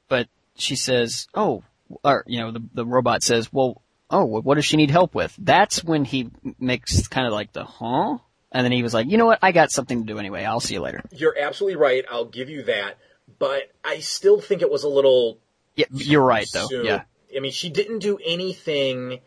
But 0.07 0.27
she 0.55 0.75
says, 0.77 1.27
"Oh," 1.33 1.63
or 2.03 2.23
you 2.27 2.39
know, 2.39 2.51
the 2.51 2.63
the 2.73 2.85
robot 2.85 3.23
says, 3.23 3.51
"Well, 3.51 3.81
oh, 4.09 4.25
what 4.25 4.55
does 4.55 4.65
she 4.65 4.77
need 4.77 4.91
help 4.91 5.15
with?" 5.15 5.35
That's 5.37 5.83
when 5.83 6.05
he 6.05 6.29
makes 6.59 7.07
kind 7.07 7.27
of 7.27 7.33
like 7.33 7.53
the 7.53 7.65
huh. 7.65 8.17
And 8.49 8.63
then 8.63 8.71
he 8.71 8.81
was 8.81 8.93
like, 8.93 9.07
you 9.07 9.17
know 9.17 9.25
what? 9.25 9.39
I 9.41 9.51
got 9.51 9.71
something 9.71 10.05
to 10.05 10.13
do 10.13 10.19
anyway. 10.19 10.45
I'll 10.45 10.61
see 10.61 10.75
you 10.75 10.79
later. 10.81 11.03
You're 11.11 11.37
absolutely 11.37 11.75
right. 11.75 12.05
I'll 12.09 12.25
give 12.25 12.49
you 12.49 12.63
that. 12.63 12.97
But 13.39 13.63
I 13.83 13.99
still 13.99 14.39
think 14.39 14.61
it 14.61 14.71
was 14.71 14.83
a 14.83 14.87
little 14.87 15.37
Yeah, 15.75 15.85
you're 15.91 16.23
right 16.23 16.47
though. 16.53 16.67
Yeah. 16.71 17.03
I 17.35 17.41
mean, 17.41 17.51
she 17.51 17.69
didn't 17.69 17.99
do 17.99 18.17
anything 18.25 19.19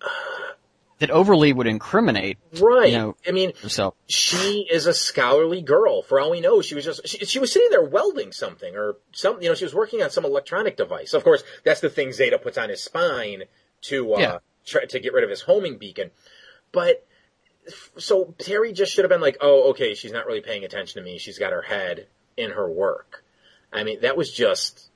uh, 0.00 0.06
That 1.00 1.10
overly 1.10 1.52
would 1.52 1.66
incriminate 1.66 2.38
right. 2.60 2.92
You 2.92 2.98
know- 2.98 3.16
I 3.26 3.32
mean, 3.32 3.52
herself. 3.60 3.94
she 4.06 4.66
is 4.70 4.86
a 4.86 4.94
scholarly 4.94 5.60
girl. 5.60 6.02
For 6.02 6.20
all 6.20 6.30
we 6.30 6.40
know, 6.40 6.62
she 6.62 6.76
was 6.76 6.84
just 6.84 7.06
she, 7.06 7.24
she 7.26 7.38
was 7.40 7.52
sitting 7.52 7.70
there 7.70 7.82
welding 7.82 8.30
something 8.30 8.76
or 8.76 8.96
some. 9.12 9.42
You 9.42 9.48
know, 9.48 9.54
she 9.56 9.64
was 9.64 9.74
working 9.74 10.02
on 10.02 10.10
some 10.10 10.24
electronic 10.24 10.76
device. 10.76 11.14
Of 11.14 11.24
course, 11.24 11.42
that's 11.64 11.80
the 11.80 11.90
thing 11.90 12.12
Zeta 12.12 12.38
puts 12.38 12.56
on 12.56 12.68
his 12.68 12.82
spine 12.82 13.42
to 13.88 14.14
uh, 14.14 14.18
Yeah. 14.18 14.38
try 14.64 14.84
to 14.84 15.00
get 15.00 15.12
rid 15.12 15.24
of 15.24 15.30
his 15.30 15.42
homing 15.42 15.78
beacon. 15.78 16.10
But 16.72 17.06
so 17.96 18.34
Terry 18.38 18.72
just 18.72 18.92
should 18.92 19.04
have 19.04 19.10
been 19.10 19.20
like, 19.20 19.38
oh, 19.40 19.70
okay, 19.70 19.94
she's 19.94 20.12
not 20.12 20.26
really 20.26 20.40
paying 20.40 20.64
attention 20.64 21.00
to 21.02 21.04
me. 21.04 21.18
She's 21.18 21.38
got 21.38 21.52
her 21.52 21.62
head 21.62 22.06
in 22.36 22.50
her 22.50 22.70
work. 22.70 23.24
I 23.72 23.84
mean, 23.84 24.00
that 24.02 24.16
was 24.16 24.32
just. 24.32 24.90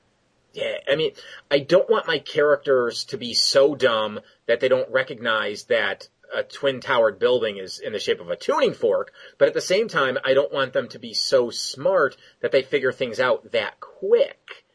Yeah, 0.53 0.75
I 0.89 0.97
mean, 0.97 1.11
I 1.49 1.59
don't 1.59 1.89
want 1.89 2.07
my 2.07 2.19
characters 2.19 3.05
to 3.05 3.17
be 3.17 3.33
so 3.33 3.73
dumb 3.73 4.19
that 4.47 4.59
they 4.59 4.67
don't 4.67 4.91
recognize 4.91 5.63
that 5.65 6.09
a 6.33 6.43
twin 6.43 6.81
towered 6.81 7.19
building 7.19 7.55
is 7.57 7.79
in 7.79 7.93
the 7.93 7.99
shape 7.99 8.19
of 8.19 8.29
a 8.29 8.35
tuning 8.35 8.73
fork, 8.73 9.13
but 9.37 9.47
at 9.47 9.53
the 9.53 9.61
same 9.61 9.87
time, 9.87 10.17
I 10.25 10.33
don't 10.33 10.51
want 10.51 10.73
them 10.73 10.89
to 10.89 10.99
be 10.99 11.13
so 11.13 11.51
smart 11.51 12.17
that 12.41 12.51
they 12.51 12.63
figure 12.63 12.91
things 12.91 13.19
out 13.21 13.51
that 13.53 13.79
quick. 13.79 14.65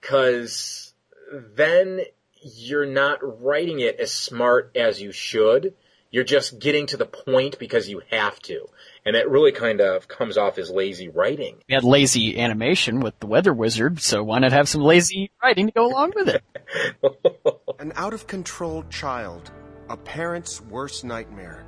Cause 0.00 0.92
then 1.32 2.02
you're 2.42 2.86
not 2.86 3.18
writing 3.42 3.80
it 3.80 4.00
as 4.00 4.12
smart 4.12 4.72
as 4.76 5.00
you 5.00 5.12
should. 5.12 5.74
You're 6.10 6.24
just 6.24 6.58
getting 6.58 6.86
to 6.86 6.96
the 6.96 7.06
point 7.06 7.58
because 7.58 7.88
you 7.88 8.02
have 8.10 8.38
to. 8.40 8.66
And 9.04 9.14
it 9.14 9.28
really 9.28 9.52
kind 9.52 9.80
of 9.80 10.08
comes 10.08 10.36
off 10.36 10.58
as 10.58 10.68
lazy 10.70 11.08
writing. 11.08 11.58
We 11.68 11.74
had 11.74 11.84
lazy 11.84 12.38
animation 12.40 13.00
with 13.00 13.18
the 13.20 13.26
Weather 13.26 13.52
Wizard, 13.52 14.00
so 14.00 14.22
why 14.22 14.40
not 14.40 14.52
have 14.52 14.68
some 14.68 14.82
lazy 14.82 15.30
writing 15.42 15.66
to 15.66 15.72
go 15.72 15.86
along 15.86 16.12
with 16.16 16.28
it? 16.28 16.42
An 17.78 17.92
out 17.94 18.12
of 18.12 18.26
control 18.26 18.82
child, 18.90 19.52
a 19.88 19.96
parent's 19.96 20.60
worst 20.60 21.04
nightmare. 21.04 21.64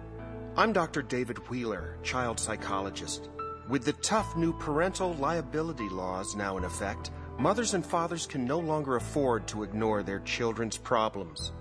I'm 0.57 0.73
Dr. 0.73 1.03
David 1.03 1.39
Wheeler, 1.49 1.99
child 2.03 2.41
psychologist. 2.41 3.31
With 3.69 3.85
the 3.85 3.95
tough 3.95 4.37
new 4.37 4.53
parental 4.53 5.15
liability 5.15 5.89
laws 5.89 6.35
now 6.35 6.57
in 6.59 6.65
effect, 6.65 7.11
mothers 7.39 7.75
and 7.75 7.85
fathers 7.85 8.27
can 8.27 8.45
no 8.45 8.59
longer 8.59 8.97
afford 8.97 9.47
to 9.49 9.63
ignore 9.63 10.03
their 10.03 10.21
children's 10.21 10.77
problems. 10.77 11.53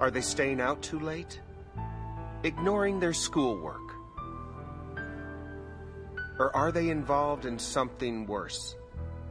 Are 0.00 0.10
they 0.10 0.20
staying 0.20 0.60
out 0.60 0.82
too 0.82 0.98
late? 0.98 1.40
Ignoring 2.42 3.00
their 3.00 3.12
schoolwork? 3.12 3.94
Or 6.38 6.54
are 6.56 6.72
they 6.72 6.88
involved 6.88 7.44
in 7.44 7.58
something 7.58 8.26
worse? 8.26 8.76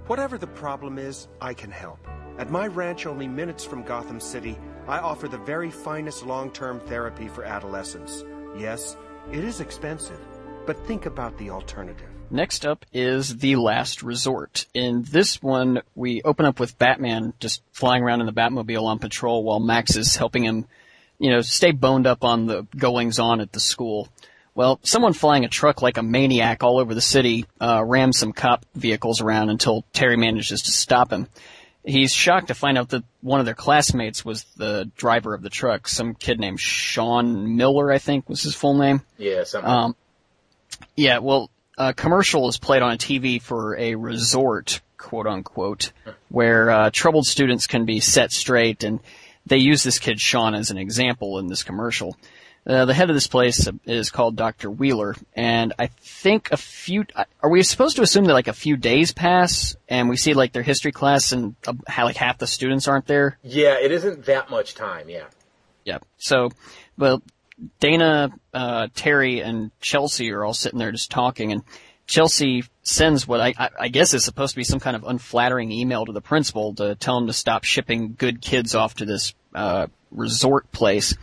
Whatever 0.06 0.38
the 0.38 0.48
problem 0.48 1.00
is, 1.00 1.28
I 1.42 1.54
can 1.54 1.72
help. 1.72 2.00
At 2.38 2.52
my 2.52 2.68
ranch, 2.68 3.06
only 3.06 3.28
minutes 3.28 3.66
from 3.66 3.84
Gotham 3.84 4.20
City, 4.20 4.58
I 4.88 5.00
offer 5.00 5.28
the 5.28 5.38
very 5.38 5.70
finest 5.70 6.26
long 6.26 6.52
term 6.52 6.80
therapy 6.80 7.28
for 7.28 7.44
adolescents. 7.44 8.24
Yes, 8.58 8.96
it 9.32 9.44
is 9.44 9.60
expensive, 9.60 10.20
but 10.66 10.86
think 10.88 11.06
about 11.06 11.38
the 11.38 11.50
alternative. 11.50 12.09
Next 12.32 12.66
up 12.66 12.86
is 12.94 13.38
The 13.38 13.56
Last 13.56 14.04
Resort. 14.04 14.68
In 14.74 15.04
this 15.04 15.42
one, 15.42 15.82
we 15.96 16.22
open 16.22 16.46
up 16.46 16.60
with 16.60 16.78
Batman 16.78 17.34
just 17.40 17.64
flying 17.72 18.04
around 18.04 18.20
in 18.20 18.28
the 18.28 18.34
Batmobile 18.34 18.84
on 18.84 19.00
patrol 19.00 19.44
while 19.44 19.60
Max 19.60 19.96
is 19.96 20.16
helping 20.16 20.44
him, 20.44 20.66
you 21.18 21.32
know, 21.32 21.42
stay 21.42 21.72
boned 21.72 22.06
up 22.06 22.24
on 22.24 22.46
the 22.46 22.68
goings 22.78 23.18
on 23.18 23.42
at 23.42 23.52
the 23.52 23.60
school. 23.60 24.10
Well, 24.54 24.80
someone 24.84 25.14
flying 25.14 25.44
a 25.44 25.48
truck 25.48 25.82
like 25.82 25.98
a 25.98 26.04
maniac 26.04 26.64
all 26.64 26.80
over 26.80 26.94
the 26.94 27.02
city 27.02 27.46
uh, 27.60 27.84
rams 27.84 28.20
some 28.20 28.34
cop 28.34 28.66
vehicles 28.76 29.22
around 29.22 29.50
until 29.50 29.86
Terry 29.94 30.18
manages 30.18 30.64
to 30.64 30.72
stop 30.72 31.12
him. 31.12 31.28
He's 31.84 32.14
shocked 32.14 32.50
to 32.50 32.54
find 32.54 32.78
out 32.78 32.90
that 32.90 33.04
one 33.22 33.40
of 33.40 33.46
their 33.46 33.56
classmates 33.56 34.24
was 34.24 34.44
the 34.58 34.92
driver 34.98 35.34
of 35.34 35.42
the 35.42 35.50
truck, 35.50 35.88
some 35.88 36.14
kid 36.14 36.40
named 36.40 36.60
Sean 36.60 37.56
Miller, 37.56 37.92
I 37.92 37.98
think 37.98 38.30
was 38.30 38.44
his 38.44 38.54
full 38.54 38.78
name. 38.78 39.02
Yeah, 39.18 39.46
something. 39.46 39.72
Um, 39.72 39.96
yeah, 40.96 41.20
well, 41.20 41.50
a 41.80 41.94
commercial 41.94 42.48
is 42.50 42.58
played 42.58 42.82
on 42.82 42.92
a 42.92 42.98
TV 42.98 43.42
for 43.42 43.78
a 43.78 43.96
resort, 43.96 44.82
quote 44.98 45.26
unquote, 45.26 45.92
where 46.28 46.70
uh, 46.70 46.90
troubled 46.92 47.26
students 47.26 47.66
can 47.66 47.86
be 47.86 48.02
set 48.02 48.32
straight, 48.32 48.84
and 48.84 49.00
they 49.46 49.58
use 49.58 49.82
this 49.82 49.98
kid 49.98 50.20
Sean 50.20 50.54
as 50.54 50.70
an 50.70 50.78
example 50.78 51.40
in 51.40 51.48
this 51.48 51.64
commercial. 51.64 52.18
Uh, 52.68 52.86
the 52.86 52.94
head 52.94 53.10
of 53.10 53.16
this 53.16 53.28
place 53.28 53.68
is 53.86 54.12
called 54.12 54.36
Dr. 54.36 54.70
Wheeler, 54.70 55.16
and 55.34 55.74
I 55.80 55.88
think 55.88 56.52
a 56.52 56.58
few, 56.58 57.06
are 57.42 57.50
we 57.50 57.64
supposed 57.64 57.96
to 57.96 58.02
assume 58.02 58.26
that 58.26 58.34
like 58.34 58.50
a 58.50 58.54
few 58.54 58.76
days 58.76 59.14
pass, 59.14 59.76
and 59.88 60.10
we 60.10 60.18
see 60.18 60.34
like 60.34 60.52
their 60.52 60.62
history 60.62 60.92
class 60.92 61.32
and 61.32 61.56
uh, 61.66 61.74
how 61.88 62.04
like 62.04 62.18
half 62.18 62.38
the 62.38 62.46
students 62.46 62.88
aren't 62.88 63.08
there? 63.08 63.40
yeah, 63.42 63.80
it 63.80 63.92
isn't 63.92 64.26
that 64.26 64.52
much 64.52 64.76
time, 64.76 65.10
yeah. 65.10 65.26
Yeah. 65.86 66.00
So, 66.18 66.50
well, 66.98 67.24
Dana, 67.80 68.32
uh, 68.54 68.88
Terry, 68.96 69.42
and 69.42 69.72
Chelsea 69.82 70.32
are 70.32 70.44
all 70.44 70.54
sitting 70.54 70.80
there 70.80 70.92
just 70.92 71.12
talking, 71.12 71.52
and 71.52 71.64
Chelsea 72.08 72.64
sends 72.84 73.28
what 73.28 73.40
I, 73.40 73.54
I, 73.58 73.70
I 73.82 73.88
guess 73.90 74.14
is 74.14 74.24
supposed 74.26 74.54
to 74.54 74.58
be 74.58 74.64
some 74.64 74.80
kind 74.80 74.96
of 74.96 75.04
unflattering 75.04 75.72
email 75.72 76.06
to 76.06 76.12
the 76.12 76.22
principal 76.22 76.74
to 76.76 76.96
tell 76.96 77.18
him 77.18 77.28
to 77.28 77.34
stop 77.34 77.64
shipping 77.64 78.16
good 78.18 78.42
kids 78.42 78.76
off 78.76 78.96
to 78.96 79.06
this 79.06 79.34
uh, 79.54 79.88
resort 80.12 80.72
place. 80.72 81.16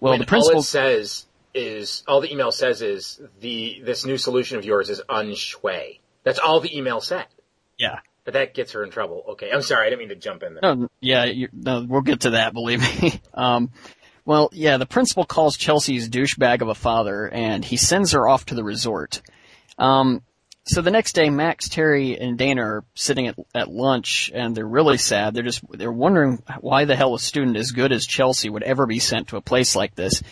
Well, 0.00 0.12
When 0.12 0.20
the 0.20 0.26
principal. 0.26 0.56
all 0.56 0.60
it 0.60 0.64
says 0.64 1.26
is 1.54 2.04
all 2.06 2.20
the 2.20 2.30
email 2.30 2.52
says 2.52 2.82
is 2.82 3.20
the 3.40 3.80
this 3.84 4.04
new 4.06 4.16
solution 4.16 4.58
of 4.58 4.64
yours 4.64 4.90
is 4.90 5.00
unshui. 5.08 5.98
That's 6.22 6.38
all 6.38 6.60
the 6.60 6.76
email 6.76 7.00
said. 7.00 7.26
yeah. 7.78 8.00
But 8.24 8.34
that 8.34 8.52
gets 8.52 8.72
her 8.72 8.84
in 8.84 8.90
trouble. 8.90 9.24
Okay, 9.30 9.50
I'm 9.50 9.62
sorry, 9.62 9.86
I 9.86 9.88
didn't 9.88 10.00
mean 10.00 10.08
to 10.10 10.14
jump 10.14 10.42
in 10.42 10.52
there. 10.52 10.60
No, 10.76 10.88
yeah, 11.00 11.24
you, 11.24 11.48
no, 11.50 11.86
we'll 11.88 12.02
get 12.02 12.20
to 12.20 12.30
that, 12.30 12.52
believe 12.52 12.80
me. 13.02 13.22
Um, 13.32 13.70
well, 14.28 14.50
yeah, 14.52 14.76
the 14.76 14.84
principal 14.84 15.24
calls 15.24 15.56
Chelsea's 15.56 16.10
douchebag 16.10 16.60
of 16.60 16.68
a 16.68 16.74
father, 16.74 17.26
and 17.26 17.64
he 17.64 17.78
sends 17.78 18.12
her 18.12 18.28
off 18.28 18.44
to 18.44 18.54
the 18.54 18.62
resort. 18.62 19.22
Um, 19.78 20.20
so 20.64 20.82
the 20.82 20.90
next 20.90 21.14
day, 21.14 21.30
Max, 21.30 21.70
Terry, 21.70 22.20
and 22.20 22.36
Dana 22.36 22.62
are 22.62 22.84
sitting 22.94 23.28
at, 23.28 23.36
at 23.54 23.70
lunch, 23.70 24.30
and 24.34 24.54
they're 24.54 24.66
really 24.66 24.98
sad. 24.98 25.32
They're 25.32 25.44
just 25.44 25.62
they're 25.70 25.90
wondering 25.90 26.42
why 26.60 26.84
the 26.84 26.94
hell 26.94 27.14
a 27.14 27.18
student 27.18 27.56
as 27.56 27.70
good 27.70 27.90
as 27.90 28.04
Chelsea 28.04 28.50
would 28.50 28.64
ever 28.64 28.84
be 28.84 28.98
sent 28.98 29.28
to 29.28 29.38
a 29.38 29.40
place 29.40 29.74
like 29.74 29.94
this. 29.94 30.22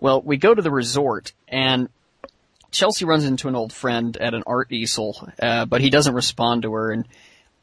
Well, 0.00 0.20
we 0.22 0.38
go 0.38 0.52
to 0.52 0.60
the 0.60 0.72
resort, 0.72 1.32
and 1.46 1.88
Chelsea 2.72 3.04
runs 3.04 3.26
into 3.26 3.46
an 3.46 3.54
old 3.54 3.72
friend 3.72 4.16
at 4.16 4.34
an 4.34 4.42
art 4.44 4.72
easel, 4.72 5.30
uh, 5.40 5.66
but 5.66 5.80
he 5.80 5.90
doesn't 5.90 6.14
respond 6.14 6.62
to 6.62 6.72
her, 6.72 6.90
and 6.90 7.06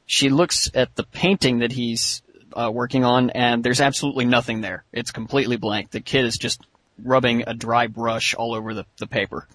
she 0.05 0.29
looks 0.29 0.71
at 0.73 0.95
the 0.95 1.03
painting 1.03 1.59
that 1.59 1.73
he's 1.73 2.22
uh, 2.55 2.69
working 2.71 3.03
on, 3.03 3.29
and 3.31 3.63
there's 3.63 3.81
absolutely 3.81 4.25
nothing 4.25 4.61
there. 4.61 4.83
It's 4.91 5.11
completely 5.11 5.57
blank. 5.57 5.91
The 5.91 6.01
kid 6.01 6.25
is 6.25 6.37
just 6.37 6.61
rubbing 7.01 7.43
a 7.47 7.53
dry 7.53 7.87
brush 7.87 8.33
all 8.33 8.53
over 8.53 8.73
the, 8.73 8.85
the 8.97 9.07
paper. 9.07 9.47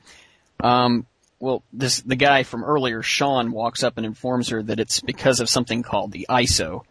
Um, 0.62 1.06
well, 1.40 1.62
this 1.72 2.00
the 2.00 2.16
guy 2.16 2.42
from 2.42 2.64
earlier, 2.64 3.02
Sean, 3.02 3.52
walks 3.52 3.82
up 3.82 3.96
and 3.96 4.04
informs 4.04 4.48
her 4.48 4.62
that 4.62 4.80
it's 4.80 5.00
because 5.00 5.40
of 5.40 5.48
something 5.48 5.82
called 5.82 6.12
the 6.12 6.26
ISO. 6.28 6.82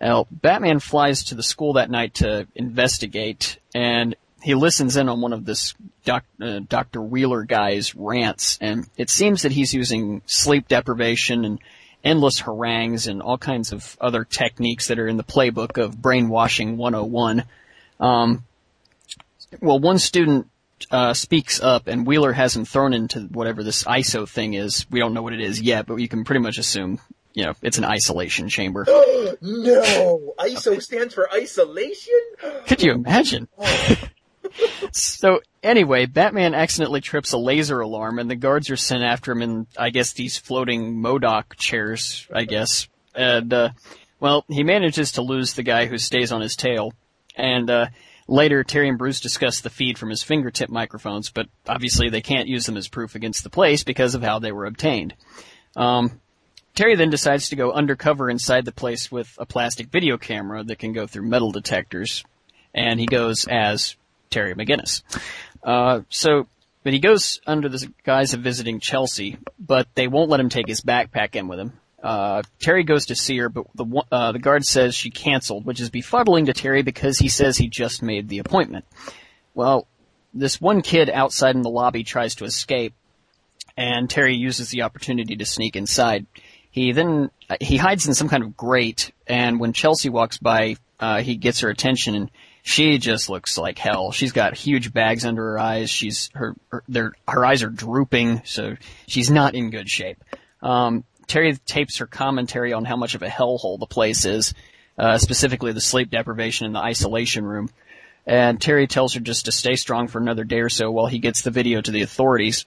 Now, 0.00 0.26
Batman 0.30 0.78
flies 0.78 1.24
to 1.24 1.34
the 1.34 1.42
school 1.42 1.74
that 1.74 1.90
night 1.90 2.14
to 2.14 2.46
investigate, 2.54 3.58
and 3.74 4.14
he 4.42 4.54
listens 4.54 4.96
in 4.96 5.08
on 5.08 5.20
one 5.20 5.32
of 5.32 5.44
this 5.44 5.74
doc, 6.04 6.24
uh, 6.40 6.60
Dr. 6.66 7.02
Wheeler 7.02 7.42
guy's 7.44 7.94
rants, 7.94 8.58
and 8.60 8.88
it 8.96 9.10
seems 9.10 9.42
that 9.42 9.52
he's 9.52 9.74
using 9.74 10.22
sleep 10.24 10.68
deprivation 10.68 11.44
and 11.44 11.58
endless 12.04 12.40
harangues 12.40 13.06
and 13.06 13.22
all 13.22 13.38
kinds 13.38 13.72
of 13.72 13.96
other 14.00 14.24
techniques 14.24 14.88
that 14.88 14.98
are 14.98 15.08
in 15.08 15.16
the 15.16 15.24
playbook 15.24 15.82
of 15.82 16.00
brainwashing 16.00 16.76
101. 16.76 17.44
Um, 17.98 18.44
well, 19.60 19.78
one 19.78 19.98
student 19.98 20.48
uh, 20.90 21.14
speaks 21.14 21.60
up, 21.60 21.86
and 21.86 22.06
Wheeler 22.06 22.32
has 22.32 22.56
him 22.56 22.64
thrown 22.64 22.94
into 22.94 23.20
whatever 23.20 23.62
this 23.62 23.84
ISO 23.84 24.28
thing 24.28 24.54
is. 24.54 24.86
We 24.90 25.00
don't 25.00 25.14
know 25.14 25.22
what 25.22 25.32
it 25.32 25.40
is 25.40 25.60
yet, 25.60 25.86
but 25.86 25.96
you 25.96 26.08
can 26.08 26.24
pretty 26.24 26.40
much 26.40 26.58
assume, 26.58 27.00
you 27.34 27.44
know, 27.44 27.54
it's 27.62 27.78
an 27.78 27.84
isolation 27.84 28.48
chamber. 28.48 28.84
no, 29.40 30.34
ISO 30.38 30.80
stands 30.80 31.14
for 31.14 31.30
isolation. 31.32 32.20
Could 32.66 32.82
you 32.82 32.92
imagine? 32.92 33.48
So 34.92 35.40
anyway, 35.62 36.06
Batman 36.06 36.54
accidentally 36.54 37.00
trips 37.00 37.32
a 37.32 37.38
laser 37.38 37.80
alarm, 37.80 38.18
and 38.18 38.30
the 38.30 38.36
guards 38.36 38.70
are 38.70 38.76
sent 38.76 39.02
after 39.02 39.32
him 39.32 39.42
in, 39.42 39.66
I 39.76 39.90
guess, 39.90 40.12
these 40.12 40.38
floating 40.38 40.96
MODOK 40.96 41.56
chairs. 41.56 42.26
I 42.32 42.44
guess, 42.44 42.88
and 43.14 43.52
uh, 43.52 43.70
well, 44.18 44.44
he 44.48 44.62
manages 44.62 45.12
to 45.12 45.22
lose 45.22 45.54
the 45.54 45.62
guy 45.62 45.86
who 45.86 45.98
stays 45.98 46.32
on 46.32 46.40
his 46.40 46.56
tail, 46.56 46.92
and 47.36 47.70
uh, 47.70 47.86
later 48.28 48.62
Terry 48.64 48.88
and 48.88 48.98
Bruce 48.98 49.20
discuss 49.20 49.60
the 49.60 49.70
feed 49.70 49.98
from 49.98 50.10
his 50.10 50.22
fingertip 50.22 50.70
microphones, 50.70 51.30
but 51.30 51.48
obviously 51.66 52.10
they 52.10 52.20
can't 52.20 52.48
use 52.48 52.66
them 52.66 52.76
as 52.76 52.88
proof 52.88 53.14
against 53.14 53.42
the 53.42 53.50
place 53.50 53.82
because 53.82 54.14
of 54.14 54.22
how 54.22 54.38
they 54.38 54.52
were 54.52 54.66
obtained. 54.66 55.14
Um, 55.76 56.20
Terry 56.74 56.96
then 56.96 57.10
decides 57.10 57.48
to 57.48 57.56
go 57.56 57.72
undercover 57.72 58.30
inside 58.30 58.64
the 58.64 58.72
place 58.72 59.10
with 59.10 59.34
a 59.38 59.46
plastic 59.46 59.88
video 59.88 60.16
camera 60.16 60.62
that 60.64 60.78
can 60.78 60.92
go 60.92 61.06
through 61.06 61.28
metal 61.28 61.50
detectors, 61.50 62.24
and 62.74 63.00
he 63.00 63.06
goes 63.06 63.46
as 63.50 63.96
Terry 64.30 64.54
McGinnis. 64.54 65.02
Uh, 65.62 66.00
so 66.08 66.46
but 66.82 66.92
he 66.92 66.98
goes 66.98 67.40
under 67.46 67.68
the 67.68 67.92
guise 68.04 68.32
of 68.32 68.40
visiting 68.40 68.80
Chelsea, 68.80 69.38
but 69.58 69.86
they 69.94 70.08
won't 70.08 70.30
let 70.30 70.40
him 70.40 70.48
take 70.48 70.66
his 70.66 70.80
backpack 70.80 71.36
in 71.36 71.46
with 71.46 71.58
him. 71.58 71.72
Uh, 72.02 72.42
Terry 72.58 72.84
goes 72.84 73.06
to 73.06 73.14
see 73.14 73.36
her, 73.36 73.50
but 73.50 73.66
the 73.74 74.02
uh, 74.10 74.32
the 74.32 74.38
guard 74.38 74.64
says 74.64 74.94
she 74.94 75.10
canceled, 75.10 75.66
which 75.66 75.80
is 75.80 75.90
befuddling 75.90 76.46
to 76.46 76.54
Terry 76.54 76.82
because 76.82 77.18
he 77.18 77.28
says 77.28 77.58
he 77.58 77.68
just 77.68 78.02
made 78.02 78.28
the 78.28 78.38
appointment. 78.38 78.86
Well, 79.54 79.86
this 80.32 80.60
one 80.60 80.80
kid 80.80 81.10
outside 81.10 81.56
in 81.56 81.62
the 81.62 81.68
lobby 81.68 82.02
tries 82.02 82.36
to 82.36 82.46
escape, 82.46 82.94
and 83.76 84.08
Terry 84.08 84.34
uses 84.34 84.70
the 84.70 84.82
opportunity 84.82 85.36
to 85.36 85.44
sneak 85.44 85.76
inside. 85.76 86.24
He 86.70 86.92
then 86.92 87.30
uh, 87.50 87.56
he 87.60 87.76
hides 87.76 88.06
in 88.06 88.14
some 88.14 88.30
kind 88.30 88.44
of 88.44 88.56
grate, 88.56 89.12
and 89.26 89.60
when 89.60 89.74
Chelsea 89.74 90.08
walks 90.08 90.38
by, 90.38 90.76
uh, 90.98 91.20
he 91.20 91.36
gets 91.36 91.60
her 91.60 91.68
attention, 91.68 92.14
and 92.14 92.30
she 92.62 92.98
just 92.98 93.28
looks 93.28 93.56
like 93.58 93.78
hell. 93.78 94.12
She's 94.12 94.32
got 94.32 94.54
huge 94.54 94.92
bags 94.92 95.24
under 95.24 95.42
her 95.42 95.58
eyes. 95.58 95.90
She's 95.90 96.30
her 96.34 96.54
her, 96.70 96.82
their, 96.88 97.12
her 97.26 97.44
eyes 97.44 97.62
are 97.62 97.70
drooping, 97.70 98.42
so 98.44 98.76
she's 99.06 99.30
not 99.30 99.54
in 99.54 99.70
good 99.70 99.88
shape. 99.88 100.22
Um, 100.62 101.04
Terry 101.26 101.56
tapes 101.64 101.98
her 101.98 102.06
commentary 102.06 102.72
on 102.72 102.84
how 102.84 102.96
much 102.96 103.14
of 103.14 103.22
a 103.22 103.28
hellhole 103.28 103.78
the 103.78 103.86
place 103.86 104.24
is, 104.24 104.52
uh, 104.98 105.16
specifically 105.18 105.72
the 105.72 105.80
sleep 105.80 106.10
deprivation 106.10 106.66
in 106.66 106.72
the 106.72 106.80
isolation 106.80 107.44
room. 107.44 107.70
And 108.26 108.60
Terry 108.60 108.86
tells 108.86 109.14
her 109.14 109.20
just 109.20 109.46
to 109.46 109.52
stay 109.52 109.76
strong 109.76 110.08
for 110.08 110.18
another 110.18 110.44
day 110.44 110.60
or 110.60 110.68
so 110.68 110.90
while 110.90 111.06
he 111.06 111.18
gets 111.18 111.42
the 111.42 111.50
video 111.50 111.80
to 111.80 111.90
the 111.90 112.02
authorities. 112.02 112.66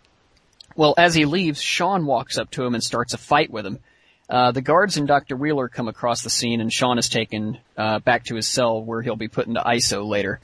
Well, 0.75 0.95
as 0.97 1.13
he 1.13 1.25
leaves, 1.25 1.61
Sean 1.61 2.05
walks 2.05 2.37
up 2.37 2.49
to 2.51 2.63
him 2.63 2.73
and 2.73 2.83
starts 2.83 3.13
a 3.13 3.17
fight 3.17 3.51
with 3.51 3.65
him. 3.65 3.79
Uh, 4.33 4.51
the 4.51 4.63
guards 4.63 4.97
and 4.97 5.07
Dr. 5.07 5.35
Wheeler 5.35 5.69
come 5.69 5.87
across 5.87 6.23
the 6.23 6.29
scene 6.31 6.59
and 6.59 6.73
Sean 6.73 6.97
is 6.97 7.07
taken, 7.07 7.59
uh, 7.77 7.99
back 7.99 8.23
to 8.25 8.35
his 8.35 8.47
cell 8.47 8.83
where 8.83 9.03
he'll 9.03 9.15
be 9.15 9.27
put 9.27 9.45
into 9.45 9.61
ISO 9.61 10.03
later. 10.03 10.39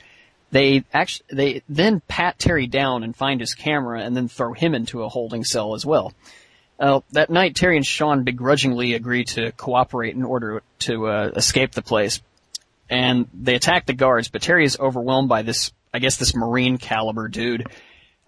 They 0.51 0.83
actually, 0.93 1.25
they 1.31 1.61
then 1.67 1.99
pat 2.07 2.37
Terry 2.37 2.67
down 2.67 3.01
and 3.01 3.15
find 3.15 3.39
his 3.39 3.55
camera 3.55 4.03
and 4.03 4.15
then 4.15 4.27
throw 4.27 4.53
him 4.53 4.75
into 4.75 5.01
a 5.01 5.09
holding 5.09 5.43
cell 5.43 5.73
as 5.73 5.87
well. 5.87 6.13
Uh, 6.79 7.01
that 7.13 7.31
night, 7.31 7.55
Terry 7.55 7.77
and 7.77 7.85
Sean 7.85 8.23
begrudgingly 8.23 8.93
agree 8.93 9.23
to 9.25 9.51
cooperate 9.53 10.13
in 10.13 10.23
order 10.23 10.61
to 10.79 11.07
uh, 11.07 11.31
escape 11.35 11.71
the 11.71 11.81
place, 11.81 12.21
and 12.91 13.27
they 13.33 13.55
attack 13.55 13.87
the 13.87 13.93
guards. 13.93 14.29
But 14.29 14.43
Terry 14.43 14.65
is 14.65 14.77
overwhelmed 14.79 15.29
by 15.29 15.41
this, 15.41 15.71
I 15.91 15.97
guess, 15.97 16.17
this 16.17 16.35
Marine 16.35 16.77
caliber 16.77 17.27
dude, 17.27 17.67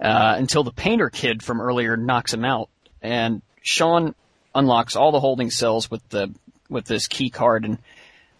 uh, 0.01 0.36
until 0.38 0.64
the 0.64 0.72
painter 0.72 1.12
kid 1.12 1.43
from 1.43 1.62
earlier 1.62 1.95
knocks 1.95 2.34
him 2.34 2.45
out, 2.45 2.70
and 3.01 3.43
Sean 3.62 4.16
unlocks 4.53 4.95
all 4.95 5.11
the 5.11 5.19
holding 5.19 5.51
cells 5.51 5.89
with 5.89 6.07
the 6.09 6.33
with 6.69 6.85
this 6.85 7.07
key 7.07 7.29
card, 7.29 7.65
and 7.65 7.77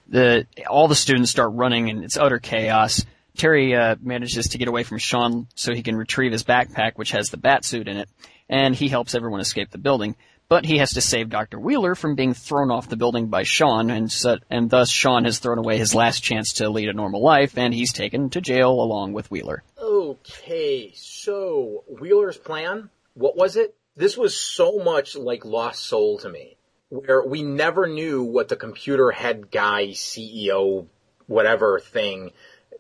the 0.08 0.46
all 0.70 0.88
the 0.88 0.96
students 0.96 1.32
start 1.32 1.52
running, 1.54 1.90
and 1.90 2.04
it's 2.04 2.18
utter 2.18 2.40
chaos. 2.40 3.06
Terry 3.38 3.76
uh, 3.76 3.96
manages 4.02 4.50
to 4.50 4.58
get 4.58 4.68
away 4.68 4.84
from 4.84 4.98
Sean 4.98 5.48
so 5.56 5.74
he 5.74 5.84
can 5.84 5.96
retrieve 5.96 6.32
his 6.32 6.44
backpack, 6.44 6.94
which 6.96 7.12
has 7.12 7.30
the 7.30 7.38
bat 7.38 7.64
suit 7.64 7.88
in 7.88 7.98
it, 7.98 8.10
and 8.50 8.76
he 8.76 8.90
helps 8.90 9.16
everyone 9.16 9.40
escape 9.40 9.72
the 9.72 9.78
building. 9.78 10.16
But 10.50 10.66
he 10.66 10.80
has 10.80 10.92
to 10.96 11.02
save 11.02 11.30
Dr. 11.30 11.58
Wheeler 11.58 11.96
from 11.96 12.16
being 12.16 12.34
thrown 12.34 12.72
off 12.72 12.90
the 12.90 12.98
building 12.98 13.28
by 13.28 13.44
Sean, 13.44 13.90
and, 13.90 14.12
so, 14.12 14.36
and 14.50 14.70
thus 14.70 14.90
Sean 14.90 15.24
has 15.24 15.40
thrown 15.40 15.60
away 15.60 15.78
his 15.78 15.96
last 15.96 16.20
chance 16.20 16.56
to 16.56 16.70
lead 16.70 16.90
a 16.90 16.94
normal 16.94 17.24
life, 17.24 17.58
and 17.58 17.74
he's 17.74 17.94
taken 17.94 18.30
to 18.32 18.42
jail 18.42 18.72
along 18.72 19.14
with 19.14 19.32
Wheeler. 19.32 19.64
Okay, 19.82 20.92
so 20.94 21.86
Wheeler's 21.88 22.38
plan, 22.38 22.90
what 23.14 23.38
was 23.38 23.56
it? 23.56 23.78
This 23.96 24.18
was 24.18 24.38
so 24.38 24.80
much 24.80 25.16
like 25.16 25.46
Lost 25.46 25.84
Soul 25.84 26.18
to 26.20 26.30
me, 26.30 26.58
where 26.90 27.24
we 27.24 27.44
never 27.44 27.88
knew 27.88 28.24
what 28.24 28.48
the 28.48 28.56
computer 28.56 29.12
head 29.12 29.52
guy, 29.52 29.88
CEO, 29.88 30.88
whatever 31.28 31.80
thing 31.80 32.32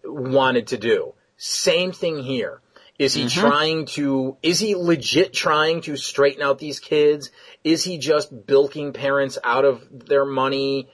wanted 0.03 0.67
to 0.67 0.77
do. 0.77 1.13
Same 1.37 1.91
thing 1.91 2.23
here. 2.23 2.61
Is 2.97 3.15
he 3.15 3.25
mm-hmm. 3.25 3.39
trying 3.39 3.85
to, 3.87 4.37
is 4.43 4.59
he 4.59 4.75
legit 4.75 5.33
trying 5.33 5.81
to 5.81 5.97
straighten 5.97 6.43
out 6.43 6.59
these 6.59 6.79
kids? 6.79 7.31
Is 7.63 7.83
he 7.83 7.97
just 7.97 8.45
bilking 8.45 8.93
parents 8.93 9.39
out 9.43 9.65
of 9.65 9.87
their 9.91 10.23
money? 10.23 10.87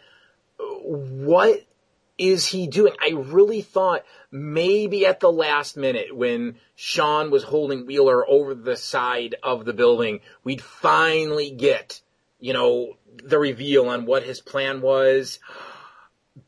What 0.58 1.67
is 2.18 2.48
he 2.48 2.68
doing? 2.68 2.94
I 3.02 3.12
really 3.12 3.62
thought 3.62 4.04
maybe 4.32 5.06
at 5.06 5.20
the 5.20 5.32
last 5.32 5.78
minute 5.78 6.16
when 6.16 6.58
Sean 6.76 7.32
was 7.32 7.44
holding 7.44 7.86
Wheeler 7.86 8.28
over 8.28 8.56
the 8.56 8.76
side 8.76 9.36
of 9.44 9.66
the 9.66 9.74
building, 9.74 10.22
we'd 10.44 10.62
finally 10.62 11.52
get, 11.52 12.02
you 12.40 12.54
know, 12.54 12.98
the 13.24 13.40
reveal 13.40 13.90
on 13.90 14.06
what 14.06 14.24
his 14.24 14.42
plan 14.42 14.82
was. 14.82 15.40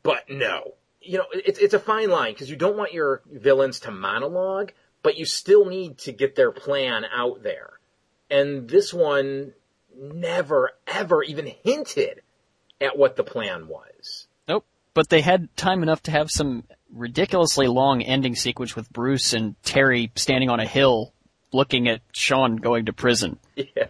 But 0.02 0.28
no. 0.28 0.74
You 1.00 1.18
know, 1.18 1.26
it's, 1.32 1.58
it's 1.58 1.74
a 1.74 1.78
fine 1.78 2.10
line 2.10 2.32
because 2.32 2.50
you 2.50 2.56
don't 2.56 2.76
want 2.76 2.92
your 2.92 3.22
villains 3.30 3.80
to 3.80 3.90
monologue, 3.90 4.72
but 5.02 5.16
you 5.16 5.24
still 5.24 5.64
need 5.64 5.98
to 5.98 6.12
get 6.12 6.36
their 6.36 6.52
plan 6.52 7.04
out 7.12 7.42
there. 7.42 7.80
And 8.28 8.68
this 8.68 8.92
one 8.92 9.54
never 9.96 10.70
ever 10.86 11.22
even 11.22 11.46
hinted 11.64 12.22
at 12.80 12.96
what 12.96 13.16
the 13.16 13.24
plan 13.24 13.68
was. 13.68 13.89
But 14.94 15.08
they 15.08 15.20
had 15.20 15.54
time 15.56 15.82
enough 15.82 16.02
to 16.04 16.10
have 16.10 16.30
some 16.30 16.64
ridiculously 16.92 17.68
long 17.68 18.02
ending 18.02 18.34
sequence 18.34 18.74
with 18.74 18.92
Bruce 18.92 19.32
and 19.32 19.54
Terry 19.62 20.10
standing 20.16 20.50
on 20.50 20.60
a 20.60 20.66
hill 20.66 21.12
looking 21.52 21.88
at 21.88 22.00
Sean 22.12 22.56
going 22.56 22.86
to 22.86 22.92
prison. 22.92 23.38
Yeah. 23.56 23.86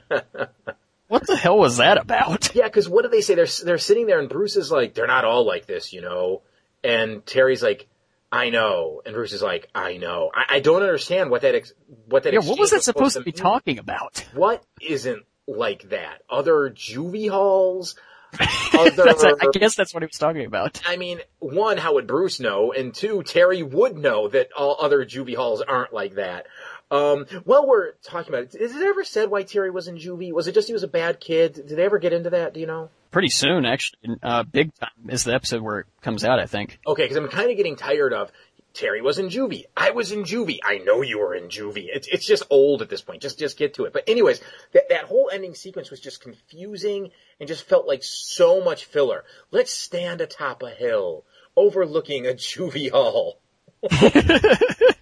What 1.09 1.27
the 1.27 1.37
hell 1.37 1.59
was 1.59 1.79
that 1.79 1.99
about? 1.99 2.55
Yeah, 2.55 2.67
because 2.67 2.89
what 2.89 3.03
do 3.03 3.09
they 3.09 3.21
say? 3.21 3.35
They're 3.35 3.49
they're 3.65 3.79
sitting 3.79 4.07
there, 4.07 4.21
and 4.21 4.29
Bruce 4.29 4.55
is 4.55 4.71
like, 4.71 4.95
"They're 4.95 5.09
not 5.09 5.25
all 5.25 5.45
like 5.45 5.67
this, 5.67 5.93
you 5.93 6.03
know." 6.03 6.43
And 6.85 7.27
Terry's 7.27 7.65
like, 7.65 7.89
"I 8.31 8.51
know," 8.51 9.03
and 9.05 9.13
Bruce 9.13 9.33
is 9.33 9.43
like, 9.43 9.69
"I 9.75 9.97
know." 9.97 10.31
I, 10.33 10.57
I 10.57 10.61
don't 10.61 10.83
understand 10.83 11.31
what 11.31 11.43
that 11.43 11.57
ex- 11.57 11.73
what 12.07 12.23
that. 12.23 12.33
Yeah, 12.33 12.39
what 12.39 12.61
was 12.61 12.71
that 12.71 12.85
supposed 12.85 13.17
to 13.17 13.25
be 13.25 13.33
talking 13.33 13.81
about? 13.81 14.25
What 14.35 14.63
isn't 14.81 15.25
like 15.49 15.89
that? 15.91 16.23
Other 16.31 16.71
juvie 16.71 17.29
halls. 17.29 17.97
Other, 18.79 19.37
I 19.41 19.49
guess 19.53 19.75
that's 19.75 19.93
what 19.93 20.03
he 20.03 20.07
was 20.07 20.19
talking 20.19 20.47
about. 20.47 20.81
I 20.87 20.97
mean, 20.97 21.21
one, 21.39 21.77
how 21.77 21.95
would 21.95 22.07
Bruce 22.07 22.41
know? 22.41 22.73
And 22.73 22.95
two, 22.95 23.23
Terry 23.23 23.63
would 23.63 23.99
know 23.99 24.29
that 24.29 24.49
all 24.57 24.77
other 24.81 25.05
juvie 25.05 25.37
halls 25.37 25.61
aren't 25.61 25.93
like 25.93 26.15
that. 26.15 26.47
Um, 26.91 27.27
while 27.45 27.67
we're 27.67 27.93
talking 28.03 28.35
about 28.35 28.55
it, 28.55 28.61
is 28.61 28.75
it 28.75 28.83
ever 28.83 29.05
said 29.05 29.31
why 29.31 29.45
Terry 29.45 29.71
was 29.71 29.87
in 29.87 29.97
juvie? 29.97 30.33
Was 30.33 30.49
it 30.49 30.55
just 30.55 30.67
he 30.67 30.73
was 30.73 30.83
a 30.83 30.89
bad 30.89 31.21
kid? 31.21 31.55
Did 31.55 31.69
they 31.69 31.85
ever 31.85 31.99
get 31.99 32.13
into 32.13 32.31
that? 32.31 32.55
Do 32.55 32.61
you 32.61 32.67
know? 32.67 32.91
Pretty 33.13 33.29
soon, 33.29 33.65
actually. 33.65 34.17
Uh, 34.23 34.43
big 34.45 34.73
time 34.75 34.91
is 35.09 35.25
the 35.25 35.35
episode 35.35 35.63
where 35.63 35.81
it 35.81 35.87
comes 36.01 36.25
out, 36.25 36.39
I 36.41 36.47
think. 36.47 36.79
Okay, 36.87 37.05
because 37.05 37.17
I'm 37.17 37.29
kind 37.29 37.51
of 37.51 37.57
getting 37.57 37.77
tired 37.77 38.13
of 38.13 38.31
Terry 38.73 39.03
was 39.03 39.19
in 39.19 39.29
juvie. 39.29 39.65
I 39.77 39.91
was 39.91 40.13
in 40.13 40.23
juvie. 40.25 40.61
I 40.65 40.79
know 40.79 41.03
you 41.03 41.19
were 41.19 41.35
in 41.35 41.49
juvie. 41.49 41.89
It's 41.93 42.07
it's 42.09 42.27
just 42.27 42.45
old 42.51 42.83
at 42.83 42.89
this 42.89 43.03
point. 43.03 43.23
Just 43.23 43.39
just 43.39 43.57
get 43.57 43.75
to 43.75 43.85
it. 43.85 43.93
But 43.93 44.09
anyways, 44.09 44.41
that 44.73 44.89
that 44.91 45.05
whole 45.05 45.31
ending 45.33 45.55
sequence 45.55 45.91
was 45.91 46.01
just 46.01 46.21
confusing 46.21 47.11
and 47.39 47.49
just 47.49 47.69
felt 47.69 47.87
like 47.87 48.03
so 48.03 48.63
much 48.63 48.85
filler. 48.85 49.25
Let's 49.51 49.73
stand 49.73 50.21
atop 50.21 50.63
a 50.63 50.71
hill 50.71 51.25
overlooking 51.57 52.27
a 52.27 52.31
juvie 52.31 52.91
hall. 52.91 53.41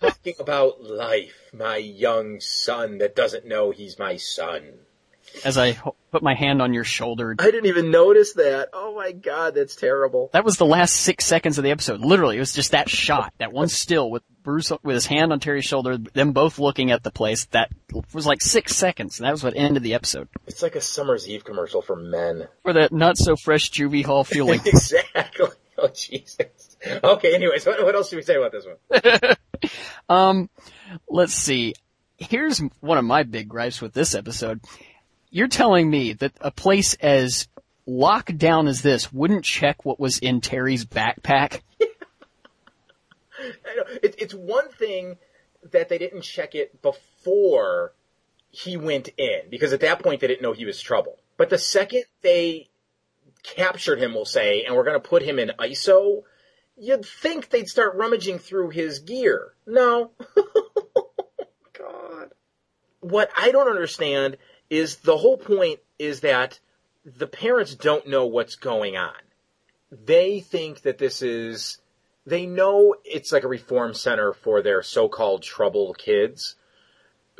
Talking 0.01 0.37
about 0.39 0.83
life, 0.83 1.51
my 1.53 1.77
young 1.77 2.41
son 2.41 2.99
that 2.99 3.17
doesn't 3.17 3.47
know 3.47 3.71
he's 3.71 3.99
my 3.99 4.17
son. 4.17 4.81
As 5.45 5.57
I 5.59 5.79
put 6.11 6.23
my 6.23 6.35
hand 6.35 6.61
on 6.61 6.75
your 6.75 6.85
shoulder, 6.85 7.37
I 7.39 7.45
didn't 7.51 7.67
even 7.67 7.91
notice 7.91 8.35
that. 8.35 8.71
Oh 8.73 8.95
my 8.95 9.13
god, 9.13 9.55
that's 9.55 9.77
terrible. 9.77 10.31
that 10.33 10.45
was 10.45 10.57
the 10.57 10.67
last 10.67 10.95
six 10.97 11.25
seconds 11.25 11.59
of 11.59 11.65
the 11.65 11.71
episode. 11.71 12.01
Literally, 12.01 12.37
it 12.37 12.41
was 12.41 12.53
just 12.53 12.73
that 12.73 12.89
shot, 12.89 13.33
that 13.39 13.53
one 13.53 13.69
still 13.69 14.11
with 14.11 14.23
Bruce 14.43 14.73
with 14.83 14.95
his 14.95 15.07
hand 15.07 15.33
on 15.33 15.41
Terry's 15.41 15.65
shoulder, 15.65 15.97
them 15.99 16.33
both 16.33 16.59
looking 16.59 16.91
at 16.91 17.03
the 17.03 17.11
place. 17.11 17.45
That 17.47 17.71
was 18.13 18.27
like 18.27 18.41
six 18.41 18.75
seconds, 18.75 19.19
and 19.21 19.27
that 19.27 19.33
was 19.33 19.45
what 19.45 19.55
ended 19.57 19.83
the 19.83 19.95
episode. 19.95 20.29
It's 20.47 20.63
like 20.63 20.75
a 20.75 20.81
summer's 20.81 21.29
eve 21.29 21.45
commercial 21.45 21.83
for 21.83 21.97
men. 21.97 22.49
For 22.63 22.73
that 22.73 22.93
not 22.93 23.17
so 23.19 23.37
fresh 23.37 23.71
juvie 23.71 24.05
hall 24.05 24.25
feeling. 24.25 24.61
exactly. 24.65 25.49
Oh 25.77 25.89
Jesus. 25.89 26.77
Okay. 27.05 27.35
Anyways, 27.35 27.65
what, 27.67 27.83
what 27.85 27.95
else 27.95 28.09
should 28.09 28.17
we 28.17 28.23
say 28.23 28.35
about 28.37 28.53
this 28.53 28.65
one? 28.67 29.37
Um, 30.09 30.49
let's 31.09 31.35
see. 31.35 31.75
Here's 32.17 32.61
one 32.81 32.97
of 32.99 33.05
my 33.05 33.25
big 33.25 33.49
gripes 33.49 33.83
with 33.83 33.93
this 33.93 34.15
episode. 34.15 34.61
You're 35.31 35.49
telling 35.49 35.91
me 35.91 36.15
that 36.15 36.33
a 36.41 36.51
place 36.51 36.95
as 36.95 37.49
locked 37.87 38.37
down 38.39 38.67
as 38.69 38.83
this 38.83 39.13
wouldn't 39.13 39.45
check 39.45 39.85
what 39.85 40.01
was 40.01 40.19
in 40.19 40.41
Terry's 40.41 40.85
backpack? 40.85 41.61
It, 44.03 44.17
it's 44.19 44.35
one 44.35 44.69
thing 44.69 45.17
that 45.71 45.89
they 45.89 45.97
didn't 45.99 46.23
check 46.23 46.57
it 46.57 46.83
before 46.83 47.93
he 48.51 48.77
went 48.77 49.11
in, 49.17 49.43
because 49.49 49.73
at 49.73 49.81
that 49.81 50.03
point 50.03 50.21
they 50.21 50.27
didn't 50.27 50.43
know 50.43 50.53
he 50.53 50.65
was 50.65 50.81
trouble. 50.81 51.19
But 51.37 51.49
the 51.49 51.57
second 51.57 52.03
they 52.23 52.69
captured 53.43 54.01
him, 54.01 54.13
we'll 54.13 54.25
say, 54.25 54.65
and 54.65 54.75
we're 54.75 54.85
going 54.85 55.01
to 55.01 55.09
put 55.09 55.23
him 55.23 55.39
in 55.39 55.53
ISO, 55.59 56.23
you'd 56.77 57.05
think 57.05 57.51
they'd 57.51 57.69
start 57.69 57.97
rummaging 57.97 58.41
through 58.41 58.71
his 58.71 58.99
gear. 58.99 59.53
No. 59.67 60.11
God. 61.79 62.33
What 63.01 63.31
I 63.37 63.53
don't 63.53 63.69
understand 63.69 64.37
is 64.71 64.97
the 64.97 65.17
whole 65.17 65.39
point 65.39 65.81
is 65.99 66.21
that 66.21 66.61
the 67.05 67.27
parents 67.27 67.75
don't 67.75 68.07
know 68.09 68.27
what's 68.27 68.57
going 68.57 68.97
on. 68.97 69.15
They 69.91 70.41
think 70.41 70.83
that 70.83 70.99
this 70.99 71.23
is, 71.23 71.79
they 72.27 72.45
know 72.45 72.95
it's 73.05 73.33
like 73.33 73.45
a 73.45 73.49
reform 73.49 73.95
center 73.95 74.33
for 74.33 74.61
their 74.61 74.83
so-called 74.83 75.43
troubled 75.43 75.99
kids. 75.99 76.57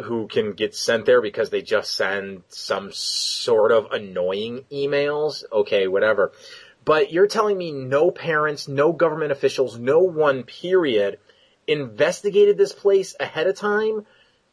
who 0.05 0.29
can 0.29 0.53
get 0.53 0.75
sent 0.75 1.07
there 1.07 1.21
because 1.21 1.51
they 1.51 1.63
just 1.63 1.95
send 1.95 2.43
some 2.49 2.91
sort 2.93 3.73
of 3.73 3.91
annoying 3.93 4.65
emails. 4.71 5.45
Okay, 5.53 5.89
whatever. 5.89 6.33
But 6.85 7.13
you're 7.13 7.27
telling 7.27 7.59
me 7.59 7.73
no 7.73 8.11
parents, 8.11 8.69
no 8.69 8.93
government 8.93 9.33
officials, 9.33 9.79
no 9.79 10.01
one 10.01 10.45
period 10.45 11.19
investigated 11.67 12.57
this 12.57 12.73
place 12.73 13.15
ahead 13.21 13.47
of 13.47 13.57
time 13.57 14.07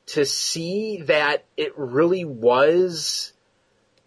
to 0.07 0.25
see 0.25 1.01
that 1.03 1.45
it 1.57 1.73
really 1.77 2.25
was 2.25 3.33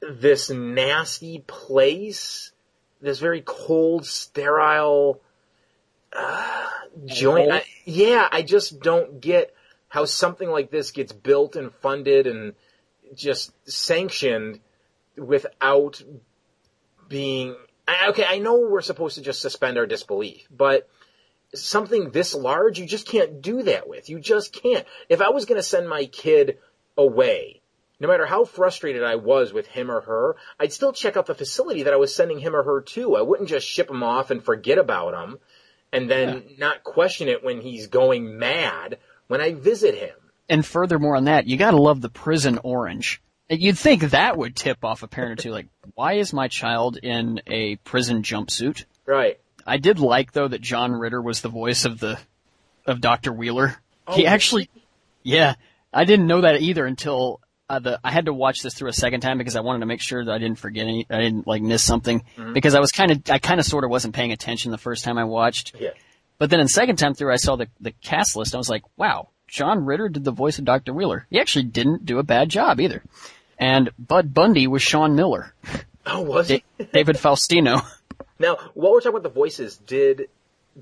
this 0.00 0.50
nasty 0.50 1.42
place, 1.46 2.52
this 3.00 3.18
very 3.18 3.42
cold, 3.44 4.06
sterile 4.06 5.20
uh, 6.12 6.68
joint. 7.06 7.52
I, 7.52 7.64
yeah, 7.84 8.28
I 8.30 8.42
just 8.42 8.80
don't 8.80 9.20
get 9.20 9.54
how 9.88 10.04
something 10.04 10.48
like 10.48 10.70
this 10.70 10.92
gets 10.92 11.12
built 11.12 11.56
and 11.56 11.72
funded 11.74 12.26
and 12.26 12.54
just 13.14 13.52
sanctioned 13.68 14.60
without 15.16 16.02
being 17.08 17.56
okay. 18.08 18.24
I 18.26 18.38
know 18.38 18.68
we're 18.70 18.82
supposed 18.82 19.16
to 19.16 19.22
just 19.22 19.40
suspend 19.40 19.78
our 19.78 19.86
disbelief, 19.86 20.46
but 20.50 20.88
something 21.54 22.10
this 22.10 22.34
large, 22.34 22.78
you 22.78 22.86
just 22.86 23.06
can't 23.06 23.40
do 23.40 23.62
that 23.64 23.88
with. 23.88 24.08
You 24.08 24.20
just 24.20 24.52
can't. 24.52 24.86
If 25.08 25.20
I 25.20 25.30
was 25.30 25.44
going 25.44 25.58
to 25.58 25.66
send 25.66 25.88
my 25.88 26.06
kid 26.06 26.58
away, 26.96 27.62
no 28.00 28.08
matter 28.08 28.26
how 28.26 28.44
frustrated 28.44 29.02
I 29.02 29.16
was 29.16 29.52
with 29.52 29.66
him 29.66 29.90
or 29.90 30.00
her, 30.00 30.36
I'd 30.60 30.72
still 30.72 30.92
check 30.92 31.16
out 31.16 31.26
the 31.26 31.34
facility 31.34 31.84
that 31.84 31.92
I 31.92 31.96
was 31.96 32.14
sending 32.14 32.38
him 32.38 32.54
or 32.54 32.62
her 32.62 32.82
to. 32.82 33.16
I 33.16 33.22
wouldn't 33.22 33.48
just 33.48 33.66
ship 33.66 33.90
him 33.90 34.02
off 34.02 34.30
and 34.30 34.44
forget 34.44 34.78
about 34.78 35.14
him 35.14 35.38
and 35.92 36.10
then 36.10 36.44
yeah. 36.48 36.56
not 36.58 36.84
question 36.84 37.28
it 37.28 37.44
when 37.44 37.60
he's 37.60 37.86
going 37.86 38.38
mad 38.38 38.98
when 39.26 39.40
I 39.40 39.54
visit 39.54 39.94
him. 39.94 40.14
And 40.48 40.64
furthermore 40.64 41.16
on 41.16 41.24
that, 41.24 41.46
you 41.46 41.56
gotta 41.56 41.76
love 41.76 42.00
the 42.00 42.08
prison 42.08 42.58
orange. 42.62 43.20
You'd 43.50 43.78
think 43.78 44.02
that 44.02 44.36
would 44.36 44.54
tip 44.54 44.84
off 44.84 45.02
a 45.02 45.08
parent 45.08 45.40
or 45.40 45.42
two, 45.42 45.50
like, 45.50 45.68
why 45.94 46.14
is 46.14 46.32
my 46.32 46.48
child 46.48 46.98
in 47.02 47.40
a 47.46 47.76
prison 47.76 48.22
jumpsuit? 48.22 48.84
Right. 49.06 49.40
I 49.68 49.76
did 49.76 50.00
like 50.00 50.32
though 50.32 50.48
that 50.48 50.60
John 50.60 50.92
Ritter 50.92 51.20
was 51.20 51.40
the 51.40 51.48
voice 51.48 51.84
of 51.84 52.00
the 52.00 52.18
of 52.86 53.00
Dr. 53.00 53.32
Wheeler. 53.32 53.76
Oh, 54.06 54.16
he 54.16 54.26
actually, 54.26 54.70
yeah, 55.22 55.54
I 55.92 56.04
didn't 56.04 56.26
know 56.26 56.40
that 56.40 56.60
either 56.62 56.86
until 56.86 57.40
uh, 57.68 57.78
the 57.78 58.00
I 58.02 58.10
had 58.10 58.26
to 58.26 58.32
watch 58.32 58.62
this 58.62 58.74
through 58.74 58.88
a 58.88 58.94
second 58.94 59.20
time 59.20 59.38
because 59.38 59.56
I 59.56 59.60
wanted 59.60 59.80
to 59.80 59.86
make 59.86 60.00
sure 60.00 60.24
that 60.24 60.32
I 60.32 60.38
didn't 60.38 60.58
forget 60.58 60.86
any, 60.86 61.06
I 61.10 61.20
didn't 61.20 61.46
like 61.46 61.62
miss 61.62 61.82
something 61.82 62.20
mm-hmm. 62.36 62.54
because 62.54 62.74
I 62.74 62.80
was 62.80 62.90
kind 62.90 63.10
of 63.10 63.22
I 63.30 63.38
kind 63.38 63.60
of 63.60 63.66
sort 63.66 63.84
of 63.84 63.90
wasn't 63.90 64.14
paying 64.14 64.32
attention 64.32 64.70
the 64.70 64.78
first 64.78 65.04
time 65.04 65.18
I 65.18 65.24
watched. 65.24 65.76
Yeah. 65.78 65.90
But 66.38 66.50
then 66.50 66.60
in 66.60 66.68
second 66.68 66.96
time 66.96 67.14
through, 67.14 67.32
I 67.32 67.36
saw 67.36 67.56
the 67.56 67.68
the 67.80 67.92
cast 67.92 68.36
list. 68.36 68.54
I 68.54 68.58
was 68.58 68.70
like, 68.70 68.82
wow, 68.96 69.28
John 69.48 69.84
Ritter 69.84 70.08
did 70.08 70.24
the 70.24 70.30
voice 70.30 70.58
of 70.58 70.64
Dr. 70.64 70.94
Wheeler. 70.94 71.26
He 71.30 71.40
actually 71.40 71.64
didn't 71.64 72.06
do 72.06 72.18
a 72.18 72.22
bad 72.22 72.48
job 72.48 72.80
either. 72.80 73.02
And 73.58 73.90
Bud 73.98 74.32
Bundy 74.32 74.66
was 74.66 74.82
Sean 74.82 75.16
Miller. 75.16 75.52
Oh, 76.06 76.22
was 76.22 76.48
he? 76.48 76.64
David 76.92 77.16
Faustino. 77.16 77.84
Now, 78.38 78.56
while 78.74 78.92
we're 78.92 79.00
talking 79.00 79.10
about 79.10 79.22
the 79.22 79.28
voices, 79.30 79.76
did 79.76 80.28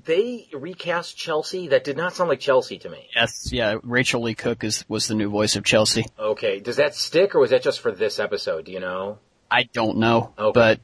they 0.05 0.47
recast 0.53 1.17
Chelsea? 1.17 1.69
That 1.69 1.83
did 1.83 1.97
not 1.97 2.13
sound 2.13 2.29
like 2.29 2.39
Chelsea 2.39 2.77
to 2.79 2.89
me. 2.89 3.09
Yes, 3.15 3.51
yeah. 3.51 3.77
Rachael 3.83 4.21
Leigh 4.21 4.35
Cook 4.35 4.63
is 4.63 4.85
was 4.87 5.07
the 5.07 5.15
new 5.15 5.29
voice 5.29 5.55
of 5.55 5.63
Chelsea. 5.63 6.05
Okay. 6.19 6.59
Does 6.59 6.75
that 6.75 6.95
stick, 6.95 7.35
or 7.35 7.39
was 7.39 7.49
that 7.49 7.63
just 7.63 7.79
for 7.79 7.91
this 7.91 8.19
episode? 8.19 8.65
Do 8.65 8.71
you 8.71 8.79
know? 8.79 9.19
I 9.49 9.63
don't 9.63 9.97
know, 9.97 10.33
okay. 10.37 10.51
but 10.53 10.79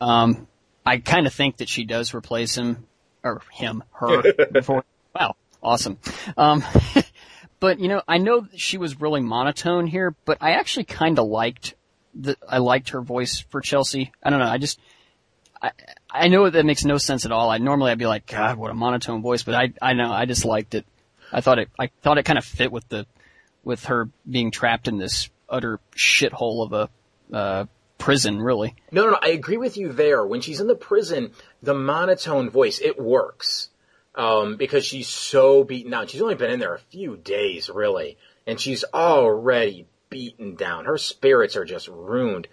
um, 0.00 0.48
I 0.84 0.98
kind 0.98 1.26
of 1.26 1.32
think 1.32 1.58
that 1.58 1.68
she 1.68 1.84
does 1.84 2.14
replace 2.14 2.56
him 2.56 2.86
or 3.22 3.40
him, 3.52 3.84
her. 3.92 4.22
before. 4.52 4.84
Wow, 5.14 5.36
awesome. 5.62 5.98
Um, 6.36 6.64
but 7.60 7.78
you 7.78 7.88
know, 7.88 8.02
I 8.08 8.18
know 8.18 8.46
she 8.56 8.76
was 8.76 9.00
really 9.00 9.20
monotone 9.20 9.86
here, 9.86 10.14
but 10.24 10.38
I 10.40 10.52
actually 10.52 10.84
kind 10.84 11.18
of 11.18 11.28
liked 11.28 11.74
the 12.14 12.36
I 12.46 12.58
liked 12.58 12.90
her 12.90 13.00
voice 13.00 13.38
for 13.38 13.60
Chelsea. 13.60 14.12
I 14.22 14.30
don't 14.30 14.40
know. 14.40 14.46
I 14.46 14.58
just 14.58 14.80
I, 15.62 15.70
I 16.10 16.28
know 16.28 16.48
that 16.48 16.64
makes 16.64 16.84
no 16.84 16.98
sense 16.98 17.26
at 17.26 17.32
all. 17.32 17.50
I 17.50 17.58
normally 17.58 17.90
I'd 17.90 17.98
be 17.98 18.06
like, 18.06 18.26
God, 18.26 18.56
what 18.56 18.70
a 18.70 18.74
monotone 18.74 19.22
voice, 19.22 19.42
but 19.42 19.54
I, 19.54 19.72
I 19.80 19.92
know, 19.92 20.10
I 20.10 20.24
just 20.24 20.44
liked 20.44 20.74
it. 20.74 20.86
I 21.30 21.40
thought 21.40 21.58
it, 21.58 21.68
I 21.78 21.90
thought 22.02 22.18
it 22.18 22.24
kind 22.24 22.38
of 22.38 22.44
fit 22.44 22.72
with 22.72 22.88
the, 22.88 23.06
with 23.64 23.84
her 23.86 24.08
being 24.28 24.50
trapped 24.50 24.88
in 24.88 24.96
this 24.96 25.28
utter 25.48 25.80
shithole 25.94 26.64
of 26.64 26.72
a, 26.72 27.36
uh, 27.36 27.66
prison, 27.98 28.40
really. 28.40 28.74
No, 28.92 29.04
no, 29.04 29.10
no, 29.10 29.18
I 29.20 29.30
agree 29.30 29.56
with 29.56 29.76
you 29.76 29.92
there. 29.92 30.24
When 30.24 30.40
she's 30.40 30.60
in 30.60 30.68
the 30.68 30.74
prison, 30.74 31.32
the 31.62 31.74
monotone 31.74 32.48
voice, 32.48 32.80
it 32.80 32.98
works. 32.98 33.68
Um, 34.14 34.56
because 34.56 34.84
she's 34.84 35.08
so 35.08 35.62
beaten 35.64 35.90
down. 35.90 36.06
She's 36.06 36.22
only 36.22 36.34
been 36.34 36.50
in 36.50 36.60
there 36.60 36.74
a 36.74 36.78
few 36.78 37.16
days, 37.16 37.68
really. 37.68 38.16
And 38.46 38.58
she's 38.58 38.84
already 38.92 39.86
beaten 40.10 40.54
down. 40.54 40.86
Her 40.86 40.98
spirits 40.98 41.56
are 41.56 41.64
just 41.64 41.88
ruined. 41.88 42.48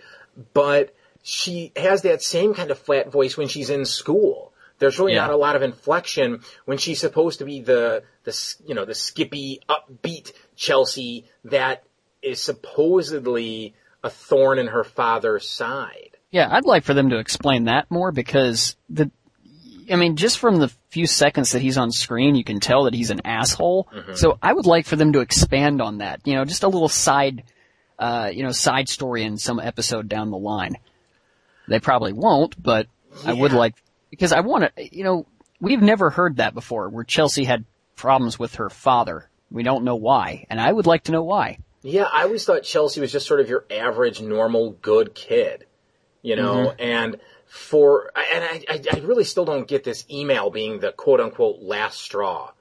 But, 0.54 0.95
she 1.28 1.72
has 1.76 2.04
that 2.04 2.22
same 2.22 2.54
kind 2.54 2.70
of 2.70 2.78
flat 2.78 3.12
voice 3.12 3.36
when 3.36 3.48
she's 3.48 3.72
in 3.72 3.84
school. 3.84 4.54
There's 4.78 5.00
really 5.00 5.14
yeah. 5.14 5.22
not 5.22 5.32
a 5.32 5.38
lot 5.38 5.56
of 5.56 5.64
inflection 5.64 6.42
when 6.66 6.78
she's 6.78 7.00
supposed 7.00 7.40
to 7.40 7.46
be 7.46 7.62
the, 7.62 8.04
the, 8.26 8.56
you 8.68 8.76
know, 8.76 8.86
the 8.86 8.94
skippy, 8.94 9.60
upbeat 9.68 10.34
Chelsea 10.56 11.26
that 11.46 11.84
is 12.22 12.40
supposedly 12.40 13.74
a 14.04 14.10
thorn 14.12 14.60
in 14.60 14.68
her 14.68 14.84
father's 14.84 15.50
side. 15.50 16.12
Yeah, 16.30 16.48
I'd 16.52 16.66
like 16.66 16.84
for 16.84 16.94
them 16.94 17.10
to 17.10 17.18
explain 17.18 17.64
that 17.64 17.90
more 17.90 18.12
because 18.12 18.76
the, 18.88 19.10
I 19.92 19.96
mean, 19.96 20.18
just 20.18 20.38
from 20.38 20.58
the 20.60 20.72
few 20.90 21.08
seconds 21.08 21.54
that 21.54 21.64
he's 21.64 21.80
on 21.80 21.90
screen, 21.90 22.36
you 22.36 22.44
can 22.44 22.60
tell 22.60 22.84
that 22.84 22.94
he's 22.94 23.10
an 23.10 23.22
asshole. 23.26 23.88
Mm-hmm. 23.92 24.14
So 24.14 24.38
I 24.44 24.54
would 24.54 24.68
like 24.68 24.86
for 24.86 24.96
them 24.96 25.14
to 25.14 25.22
expand 25.22 25.82
on 25.82 26.00
that. 26.00 26.22
You 26.26 26.36
know, 26.36 26.46
just 26.46 26.62
a 26.62 26.68
little 26.68 26.90
side, 26.90 27.44
uh, 27.98 28.30
you 28.32 28.44
know, 28.44 28.52
side 28.52 28.90
story 28.90 29.24
in 29.24 29.40
some 29.40 29.60
episode 29.60 30.08
down 30.08 30.30
the 30.30 30.38
line. 30.38 30.76
They 31.68 31.80
probably 31.80 32.14
won't, 32.14 32.62
but 32.62 32.88
yeah. 33.24 33.32
I 33.32 33.34
would 33.34 33.54
like, 33.54 33.76
because 34.10 34.32
I 34.32 34.42
want 34.42 34.76
to, 34.76 34.96
you 34.96 35.04
know, 35.04 35.26
we've 35.60 35.82
never 35.82 36.10
heard 36.10 36.38
that 36.38 36.54
before 36.54 36.90
where 36.90 37.04
Chelsea 37.04 37.44
had 37.44 37.66
problems 37.96 38.38
with 38.38 38.56
her 38.56 38.70
father. 38.70 39.30
We 39.52 39.64
don't 39.64 39.84
know 39.84 39.96
why, 39.96 40.46
and 40.50 40.60
I 40.60 40.72
would 40.72 40.88
like 40.88 41.04
to 41.06 41.12
know 41.12 41.24
why. 41.24 41.60
Yeah, 41.82 42.08
I 42.12 42.24
always 42.24 42.44
thought 42.46 42.64
Chelsea 42.64 43.00
was 43.00 43.12
just 43.12 43.28
sort 43.28 43.40
of 43.40 43.50
your 43.50 43.66
average, 43.70 44.20
normal, 44.20 44.72
good 44.72 45.14
kid, 45.14 45.66
you 46.24 46.36
know, 46.36 46.68
mm-hmm. 46.68 46.82
and 46.82 47.18
for, 47.46 48.12
and 48.16 48.44
I, 48.44 48.82
I, 48.92 49.00
really 49.02 49.24
still 49.24 49.46
don't 49.46 49.68
get 49.68 49.84
this 49.84 50.04
email 50.10 50.50
being 50.50 50.80
the 50.80 50.92
quote 50.92 51.22
unquote 51.22 51.62
last 51.62 52.02
straw 52.02 52.52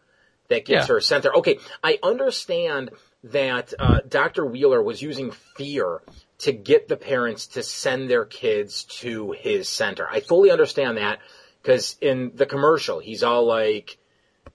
that 0.48 0.66
gets 0.66 0.88
yeah. 0.88 0.94
her 0.94 1.00
sent 1.00 1.22
there. 1.22 1.32
Okay, 1.32 1.58
I 1.82 1.98
understand 2.02 2.90
that 3.24 3.72
uh, 3.78 4.00
Dr. 4.06 4.44
Wheeler 4.44 4.82
was 4.82 5.00
using 5.00 5.30
fear 5.30 6.02
to 6.44 6.52
get 6.52 6.88
the 6.88 6.96
parents 6.96 7.46
to 7.46 7.62
send 7.62 8.10
their 8.10 8.26
kids 8.26 8.84
to 8.84 9.32
his 9.32 9.66
center. 9.66 10.06
I 10.06 10.20
fully 10.20 10.50
understand 10.50 10.98
that 10.98 11.20
because 11.62 11.96
in 12.02 12.32
the 12.34 12.44
commercial, 12.44 12.98
he's 12.98 13.22
all 13.22 13.46
like, 13.46 13.96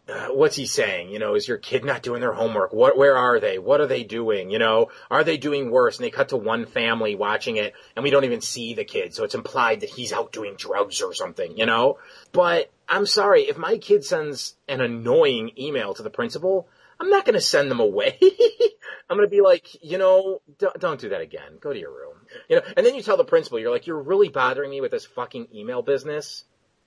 uh, 0.07 0.27
what's 0.27 0.55
he 0.55 0.67
saying? 0.67 1.09
You 1.09 1.17
know, 1.17 1.33
is 1.33 1.47
your 1.47 1.57
kid 1.57 1.83
not 1.83 2.03
doing 2.03 2.21
their 2.21 2.33
homework? 2.33 2.73
What, 2.73 2.95
where 2.95 3.17
are 3.17 3.39
they? 3.39 3.57
What 3.57 3.81
are 3.81 3.87
they 3.87 4.03
doing? 4.03 4.51
You 4.51 4.59
know, 4.59 4.89
are 5.09 5.23
they 5.23 5.37
doing 5.37 5.71
worse? 5.71 5.97
And 5.97 6.05
they 6.05 6.11
cut 6.11 6.29
to 6.29 6.37
one 6.37 6.67
family 6.67 7.15
watching 7.15 7.57
it 7.57 7.73
and 7.95 8.03
we 8.03 8.11
don't 8.11 8.25
even 8.25 8.41
see 8.41 8.75
the 8.75 8.85
kid. 8.85 9.15
So 9.15 9.23
it's 9.23 9.35
implied 9.35 9.79
that 9.79 9.89
he's 9.89 10.13
out 10.13 10.31
doing 10.31 10.55
drugs 10.57 11.01
or 11.01 11.15
something, 11.15 11.57
you 11.57 11.65
know? 11.65 11.97
But 12.31 12.71
I'm 12.87 13.07
sorry, 13.07 13.43
if 13.43 13.57
my 13.57 13.79
kid 13.79 14.05
sends 14.05 14.55
an 14.67 14.81
annoying 14.81 15.51
email 15.57 15.95
to 15.95 16.03
the 16.03 16.11
principal, 16.11 16.67
I'm 16.99 17.09
not 17.09 17.25
going 17.25 17.35
to 17.35 17.41
send 17.41 17.71
them 17.71 17.79
away. 17.79 18.17
I'm 19.09 19.17
going 19.17 19.27
to 19.27 19.31
be 19.31 19.41
like, 19.41 19.67
you 19.81 19.97
know, 19.97 20.41
don't, 20.59 20.79
don't 20.79 20.99
do 20.99 21.09
that 21.09 21.21
again. 21.21 21.57
Go 21.59 21.73
to 21.73 21.79
your 21.79 21.91
room. 21.91 22.17
You 22.47 22.57
know, 22.57 22.61
and 22.77 22.85
then 22.85 22.95
you 22.95 23.01
tell 23.01 23.17
the 23.17 23.23
principal, 23.23 23.59
you're 23.59 23.71
like, 23.71 23.87
you're 23.87 24.01
really 24.01 24.29
bothering 24.29 24.69
me 24.69 24.81
with 24.81 24.91
this 24.91 25.05
fucking 25.05 25.47
email 25.53 25.81
business. 25.81 26.43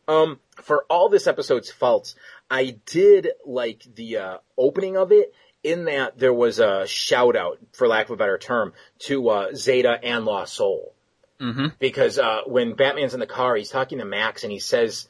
Um, 0.07 0.39
for 0.63 0.85
all 0.89 1.09
this 1.09 1.27
episode's 1.27 1.71
faults, 1.71 2.15
I 2.51 2.77
did 2.87 3.29
like 3.45 3.83
the, 3.95 4.19
uh, 4.19 4.39
opening 4.57 4.97
of 4.97 5.13
it 5.13 5.35
in 5.63 5.87
that 5.87 6.19
there 6.19 6.35
was 6.35 6.59
a 6.59 6.87
shout 6.87 7.37
out, 7.37 7.59
for 7.73 7.89
lack 7.89 8.07
of 8.07 8.13
a 8.13 8.17
better 8.17 8.39
term, 8.39 8.73
to, 9.01 9.29
uh, 9.29 9.55
Zeta 9.55 9.99
and 10.03 10.25
Lost 10.25 10.55
Soul. 10.55 10.95
Mm-hmm. 11.41 11.69
Because, 11.79 12.19
uh, 12.19 12.43
when 12.47 12.75
Batman's 12.75 13.15
in 13.15 13.21
the 13.21 13.27
car, 13.27 13.57
he's 13.57 13.71
talking 13.71 13.99
to 13.99 14.05
Max 14.05 14.45
and 14.45 14.53
he 14.53 14.59
says, 14.61 15.09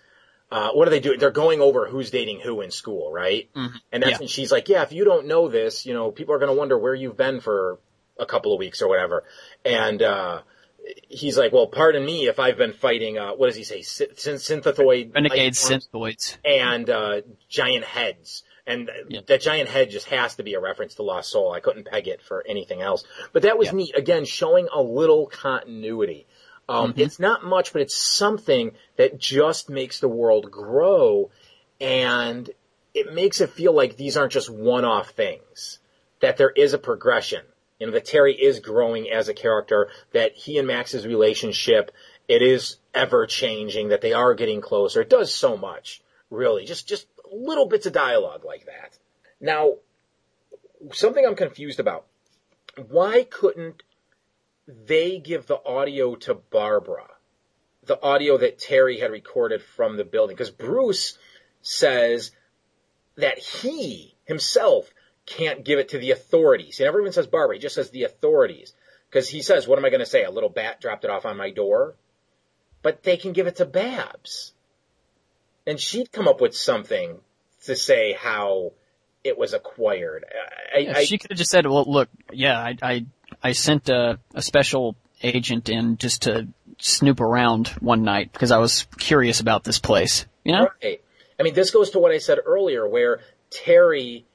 uh, 0.53 0.71
what 0.73 0.87
are 0.87 0.91
they 0.91 1.01
doing? 1.01 1.19
They're 1.19 1.31
going 1.31 1.63
over 1.63 1.87
who's 1.87 2.11
dating 2.11 2.41
who 2.41 2.61
in 2.61 2.71
school, 2.71 3.11
right? 3.11 3.49
Mm-hmm. 3.55 3.77
And 3.91 4.03
that's 4.03 4.13
yeah. 4.13 4.19
when 4.19 4.29
she's 4.29 4.53
like, 4.53 4.69
yeah, 4.69 4.83
if 4.83 4.93
you 4.93 5.07
don't 5.07 5.27
know 5.27 5.49
this, 5.49 5.87
you 5.87 5.95
know, 5.95 6.11
people 6.11 6.35
are 6.35 6.39
going 6.39 6.53
to 6.55 6.59
wonder 6.59 6.77
where 6.77 6.95
you've 6.95 7.17
been 7.17 7.41
for 7.41 7.79
a 8.21 8.27
couple 8.27 8.53
of 8.53 8.59
weeks 8.59 8.83
or 8.83 8.89
whatever. 8.89 9.25
And, 9.65 10.03
uh, 10.03 10.43
he's 11.09 11.39
like, 11.39 11.53
well, 11.53 11.69
pardon 11.69 12.05
me 12.05 12.27
if 12.27 12.39
I've 12.39 12.59
been 12.59 12.75
fighting, 12.75 13.17
uh, 13.17 13.33
what 13.33 13.47
does 13.47 13.57
he 13.57 13.65
say? 13.65 13.81
Synthozoid. 13.81 15.15
Renegade 15.15 15.55
synthoids. 15.55 16.37
And, 16.45 16.91
uh, 16.91 17.23
giant 17.49 17.85
heads. 17.85 18.43
And 18.67 18.91
yeah. 19.09 19.21
that 19.27 19.41
giant 19.41 19.71
head 19.71 19.91
just 19.91 20.07
has 20.09 20.37
to 20.37 20.43
be 20.43 20.53
a 20.53 20.61
reference 20.61 20.97
to 20.97 21.03
Lost 21.03 21.31
Soul. 21.31 21.51
I 21.51 21.61
couldn't 21.61 21.87
peg 21.87 22.09
it 22.09 22.21
for 22.21 22.45
anything 22.47 22.83
else. 22.83 23.05
But 23.33 23.43
that 23.43 23.57
was 23.59 23.69
yeah. 23.69 23.75
neat. 23.75 23.97
Again, 23.97 24.27
showing 24.27 24.69
a 24.73 24.83
little 24.83 25.27
continuity. 25.27 26.27
Um, 26.73 26.93
mm-hmm. 26.93 27.01
It's 27.01 27.19
not 27.19 27.45
much, 27.45 27.73
but 27.73 27.83
it's 27.83 27.97
something 27.97 28.73
that 28.97 29.19
just 29.19 29.69
makes 29.69 30.01
the 30.01 30.09
world 30.09 30.51
grow, 30.51 31.31
and 31.81 32.49
it 32.95 33.13
makes 33.13 33.41
it 33.41 33.51
feel 33.51 33.75
like 33.75 33.97
these 33.97 34.17
aren't 34.17 34.33
just 34.33 34.51
one-off 34.51 35.11
things. 35.11 35.79
That 36.21 36.37
there 36.37 36.51
is 36.51 36.73
a 36.73 36.79
progression. 36.79 37.43
you 37.83 37.89
know, 37.89 37.95
that 37.95 38.05
Terry 38.05 38.33
is 38.41 38.61
growing 38.61 39.11
as 39.11 39.27
a 39.29 39.35
character, 39.35 39.89
that 40.13 40.35
he 40.37 40.57
and 40.57 40.69
Max's 40.69 41.05
relationship, 41.05 41.91
it 42.29 42.41
is 42.41 42.77
ever 42.95 43.27
changing, 43.27 43.89
that 43.89 44.01
they 44.01 44.13
are 44.13 44.35
getting 44.35 44.61
closer. 44.61 45.01
It 45.01 45.11
does 45.11 45.35
so 45.35 45.57
much, 45.57 46.01
really. 46.31 46.65
Just, 46.65 46.87
just 46.87 47.09
little 47.33 47.67
bits 47.67 47.87
of 47.87 47.93
dialogue 47.93 48.45
like 48.45 48.67
that. 48.67 48.97
Now, 49.41 49.79
something 50.93 51.27
I'm 51.27 51.35
confused 51.35 51.81
about. 51.81 52.07
Why 52.89 53.25
couldn't 53.25 53.83
they 54.67 55.19
give 55.19 55.47
the 55.47 55.63
audio 55.65 56.15
to 56.17 56.35
Barbara? 56.35 57.07
The 57.85 58.01
audio 58.03 58.39
that 58.39 58.59
Terry 58.59 59.01
had 59.01 59.11
recorded 59.11 59.63
from 59.63 59.97
the 59.97 60.05
building. 60.05 60.37
Because 60.37 60.51
Bruce 60.51 61.19
says 61.63 62.31
that 63.17 63.39
he 63.39 64.15
himself 64.25 64.89
can't 65.27 65.65
give 65.65 65.79
it 65.79 65.91
to 65.91 65.99
the 65.99 66.13
authorities. 66.13 66.79
He 66.79 66.85
never 66.85 67.01
even 67.01 67.13
says 67.13 67.27
Barbara, 67.27 67.57
he 67.57 67.63
just 67.63 67.75
says 67.75 67.91
the 67.91 68.05
authorities. 68.05 68.73
Because 69.09 69.29
he 69.29 69.43
says, 69.43 69.69
what 69.69 69.79
am 69.79 69.85
I 69.85 69.91
going 69.91 70.01
to 70.01 70.07
say? 70.07 70.25
A 70.25 70.31
little 70.31 70.49
bat 70.49 70.81
dropped 70.81 71.05
it 71.05 71.11
off 71.11 71.27
on 71.27 71.37
my 71.37 71.51
door? 71.51 71.97
But 72.83 73.03
they 73.03 73.17
can 73.17 73.33
give 73.33 73.47
it 73.47 73.57
to 73.57 73.67
Babs. 73.67 74.53
And 75.67 75.79
she'd 75.79 76.11
come 76.11 76.27
up 76.27 76.41
with 76.41 76.57
something 76.57 77.19
to 77.65 77.77
say 77.77 78.13
how 78.13 78.73
it 79.23 79.39
was 79.39 79.53
acquired. 79.53 80.25
I, 80.75 80.79
Yeah, 80.79 80.97
I, 80.97 81.05
she 81.05 81.19
could 81.19 81.31
have 81.31 81.39
just 81.39 81.51
said, 81.51 81.67
"Well, 81.67 81.85
look, 81.87 82.09
yeah, 82.33 82.59
I 82.59 82.77
I, 82.83 83.07
I 83.43 83.53
sent 83.53 83.89
a, 83.89 84.19
a 84.35 84.43
special 84.43 84.97
agent 85.23 85.69
in 85.69 85.97
just 85.97 86.23
to 86.23 86.49
snoop 86.79 87.21
around 87.21 87.69
one 87.81 88.03
night 88.03 88.33
because 88.33 88.51
I 88.51 88.59
was 88.59 88.87
curious 88.99 89.41
about 89.41 89.65
this 89.65 89.79
place." 89.79 90.27
You 90.45 90.53
know? 90.53 90.69
Right. 90.83 91.03
I 91.39 91.43
mean, 91.43 91.55
this 91.55 91.71
goes 91.71 91.91
to 91.91 91.99
what 91.99 92.13
I 92.13 92.19
said 92.19 92.39
earlier, 92.45 92.87
where 92.89 93.21
Terry 93.51 94.27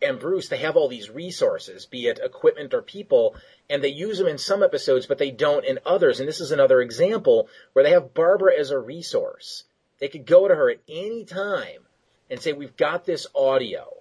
and 0.00 0.18
Bruce, 0.18 0.48
they 0.48 0.58
have 0.58 0.76
all 0.76 0.88
these 0.88 1.10
resources, 1.10 1.86
be 1.86 2.06
it 2.06 2.20
equipment 2.22 2.72
or 2.72 2.82
people, 2.82 3.34
and 3.68 3.82
they 3.82 3.88
use 3.88 4.18
them 4.18 4.28
in 4.28 4.38
some 4.38 4.62
episodes, 4.62 5.06
but 5.06 5.18
they 5.18 5.30
don't 5.30 5.64
in 5.64 5.78
others. 5.84 6.20
And 6.20 6.28
this 6.28 6.40
is 6.40 6.52
another 6.52 6.80
example 6.80 7.48
where 7.72 7.84
they 7.84 7.90
have 7.90 8.14
Barbara 8.14 8.52
as 8.58 8.70
a 8.70 8.78
resource. 8.78 9.64
They 9.98 10.08
could 10.08 10.26
go 10.26 10.46
to 10.46 10.54
her 10.54 10.70
at 10.70 10.80
any 10.88 11.24
time 11.24 11.82
and 12.30 12.40
say, 12.40 12.52
we've 12.52 12.76
got 12.76 13.04
this 13.04 13.26
audio. 13.34 13.97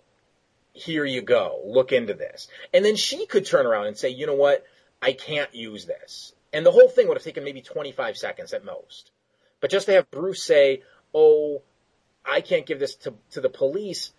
Here 0.78 1.06
you 1.06 1.22
go. 1.22 1.62
Look 1.66 1.92
into 1.92 2.14
this. 2.14 2.48
And 2.74 2.86
then 2.86 2.96
she 2.96 3.26
could 3.26 3.46
turn 3.46 3.66
around 3.66 3.88
and 3.88 3.98
say, 3.98 4.10
you 4.10 4.28
know 4.28 4.36
what? 4.36 4.64
I 5.02 5.14
can't 5.14 5.54
use 5.54 5.86
this. 5.86 6.34
And 6.54 6.66
the 6.66 6.72
whole 6.72 6.88
thing 6.88 7.08
would 7.08 7.18
have 7.18 7.24
taken 7.24 7.44
maybe 7.44 7.62
25 7.62 8.18
seconds 8.18 8.54
at 8.54 8.64
most. 8.64 9.12
But 9.60 9.72
just 9.72 9.88
to 9.88 9.94
have 9.94 10.12
Bruce 10.12 10.44
say, 10.44 10.84
oh, 11.14 11.62
I 12.24 12.42
can't 12.42 12.66
give 12.66 12.80
this 12.80 12.96
to, 12.98 13.16
to 13.32 13.42
the 13.42 13.50
police. 13.50 14.12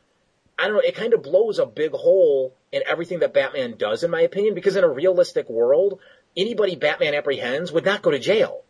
I 0.58 0.64
don't 0.64 0.74
know. 0.74 0.80
It 0.80 0.96
kind 0.96 1.14
of 1.14 1.22
blows 1.22 1.58
a 1.58 1.66
big 1.66 1.92
hole 1.92 2.56
in 2.72 2.82
everything 2.86 3.20
that 3.20 3.32
Batman 3.34 3.76
does, 3.78 4.02
in 4.02 4.10
my 4.10 4.22
opinion, 4.22 4.54
because 4.54 4.74
in 4.76 4.82
a 4.84 4.88
realistic 4.88 5.48
world, 5.48 6.00
anybody 6.36 6.74
Batman 6.74 7.14
apprehends 7.14 7.70
would 7.70 7.84
not 7.84 8.02
go 8.02 8.10
to 8.10 8.18
jail. 8.18 8.64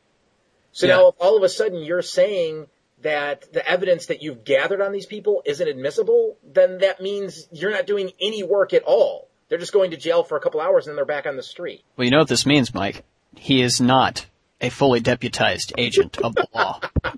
So 0.73 0.87
Yeah. 0.87 0.97
now 0.97 1.09
if 1.09 1.15
all 1.19 1.37
of 1.37 1.43
a 1.43 1.49
sudden 1.49 1.79
you're 1.83 2.03
saying 2.03 2.67
that 3.03 3.53
the 3.53 3.67
evidence 3.69 4.07
that 4.07 4.23
you've 4.23 4.45
gathered 4.45 4.81
on 4.81 4.93
these 4.93 5.07
people 5.07 5.43
isn't 5.45 5.67
admissible, 5.67 6.37
then 6.45 6.79
that 6.79 7.01
means 7.01 7.47
you're 7.53 7.71
not 7.71 7.87
doing 7.87 8.11
any 8.21 8.43
work 8.43 8.73
at 8.73 8.83
all. 8.83 9.29
They're 9.49 9.59
just 9.59 9.73
going 9.73 9.93
to 9.93 9.97
jail 9.97 10.25
for 10.25 10.37
a 10.37 10.41
couple 10.41 10.61
hours 10.61 10.87
and 10.87 10.93
then 10.93 10.97
they're 10.97 11.05
back 11.05 11.27
on 11.27 11.37
the 11.37 11.43
street. 11.43 11.83
Well, 11.97 12.05
you 12.05 12.11
know 12.11 12.19
what 12.19 12.29
this 12.29 12.47
means, 12.47 12.75
Mike. 12.75 13.05
He 13.37 13.63
is 13.63 13.81
not 13.81 14.27
a 14.61 14.69
fully 14.69 15.01
deputized 15.01 15.73
agent 15.79 16.19
of 16.19 16.35
the 16.35 16.47
law. 16.55 16.81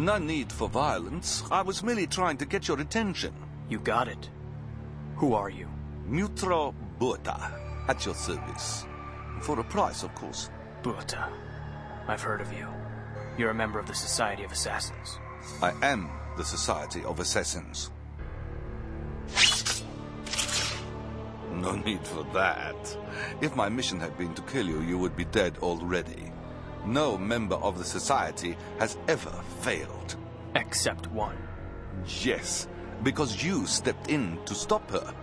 No 0.00 0.16
need 0.16 0.50
for 0.50 0.66
violence. 0.66 1.42
I 1.50 1.60
was 1.60 1.82
merely 1.82 2.06
trying 2.06 2.38
to 2.38 2.46
get 2.46 2.66
your 2.66 2.80
attention. 2.80 3.34
You 3.68 3.78
got 3.80 4.08
it. 4.08 4.30
Who 5.16 5.34
are 5.34 5.50
you? 5.50 5.68
Mutro 6.06 6.74
Bota, 6.98 7.52
at 7.86 8.06
your 8.06 8.14
service. 8.14 8.86
For 9.42 9.60
a 9.60 9.64
price, 9.64 10.02
of 10.02 10.14
course. 10.14 10.48
Bota. 10.82 11.28
I've 12.08 12.22
heard 12.22 12.40
of 12.40 12.50
you. 12.50 12.66
You're 13.40 13.52
a 13.52 13.54
member 13.54 13.78
of 13.78 13.86
the 13.86 13.94
Society 13.94 14.44
of 14.44 14.52
Assassins. 14.52 15.18
I 15.62 15.72
am 15.80 16.10
the 16.36 16.44
Society 16.44 17.02
of 17.04 17.20
Assassins. 17.20 17.90
No 21.54 21.74
need 21.74 22.06
for 22.06 22.22
that. 22.34 22.98
If 23.40 23.56
my 23.56 23.70
mission 23.70 23.98
had 23.98 24.18
been 24.18 24.34
to 24.34 24.42
kill 24.42 24.66
you, 24.66 24.82
you 24.82 24.98
would 24.98 25.16
be 25.16 25.24
dead 25.24 25.56
already. 25.62 26.30
No 26.84 27.16
member 27.16 27.54
of 27.54 27.78
the 27.78 27.84
Society 27.84 28.58
has 28.78 28.98
ever 29.08 29.32
failed. 29.60 30.16
Except 30.54 31.06
one. 31.06 31.38
Yes, 32.20 32.68
because 33.02 33.42
you 33.42 33.64
stepped 33.64 34.10
in 34.10 34.38
to 34.44 34.54
stop 34.54 34.90
her. 34.90 35.14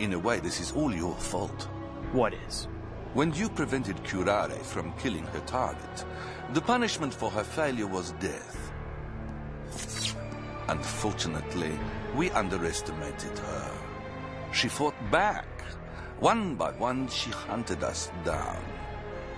In 0.00 0.12
a 0.14 0.18
way, 0.18 0.40
this 0.40 0.58
is 0.58 0.72
all 0.72 0.92
your 0.92 1.14
fault. 1.14 1.68
What 2.10 2.34
is? 2.34 2.66
When 3.14 3.32
you 3.34 3.48
prevented 3.48 4.02
Curare 4.04 4.60
from 4.62 4.92
killing 4.94 5.26
her 5.26 5.40
target, 5.40 6.04
the 6.52 6.60
punishment 6.60 7.14
for 7.14 7.30
her 7.30 7.44
failure 7.44 7.86
was 7.86 8.12
death. 8.20 8.72
Unfortunately, 10.68 11.78
we 12.14 12.30
underestimated 12.30 13.38
her. 13.38 13.72
She 14.52 14.68
fought 14.68 14.94
back. 15.10 15.46
One 16.18 16.54
by 16.54 16.72
one, 16.72 17.08
she 17.08 17.30
hunted 17.30 17.82
us 17.82 18.10
down. 18.24 18.62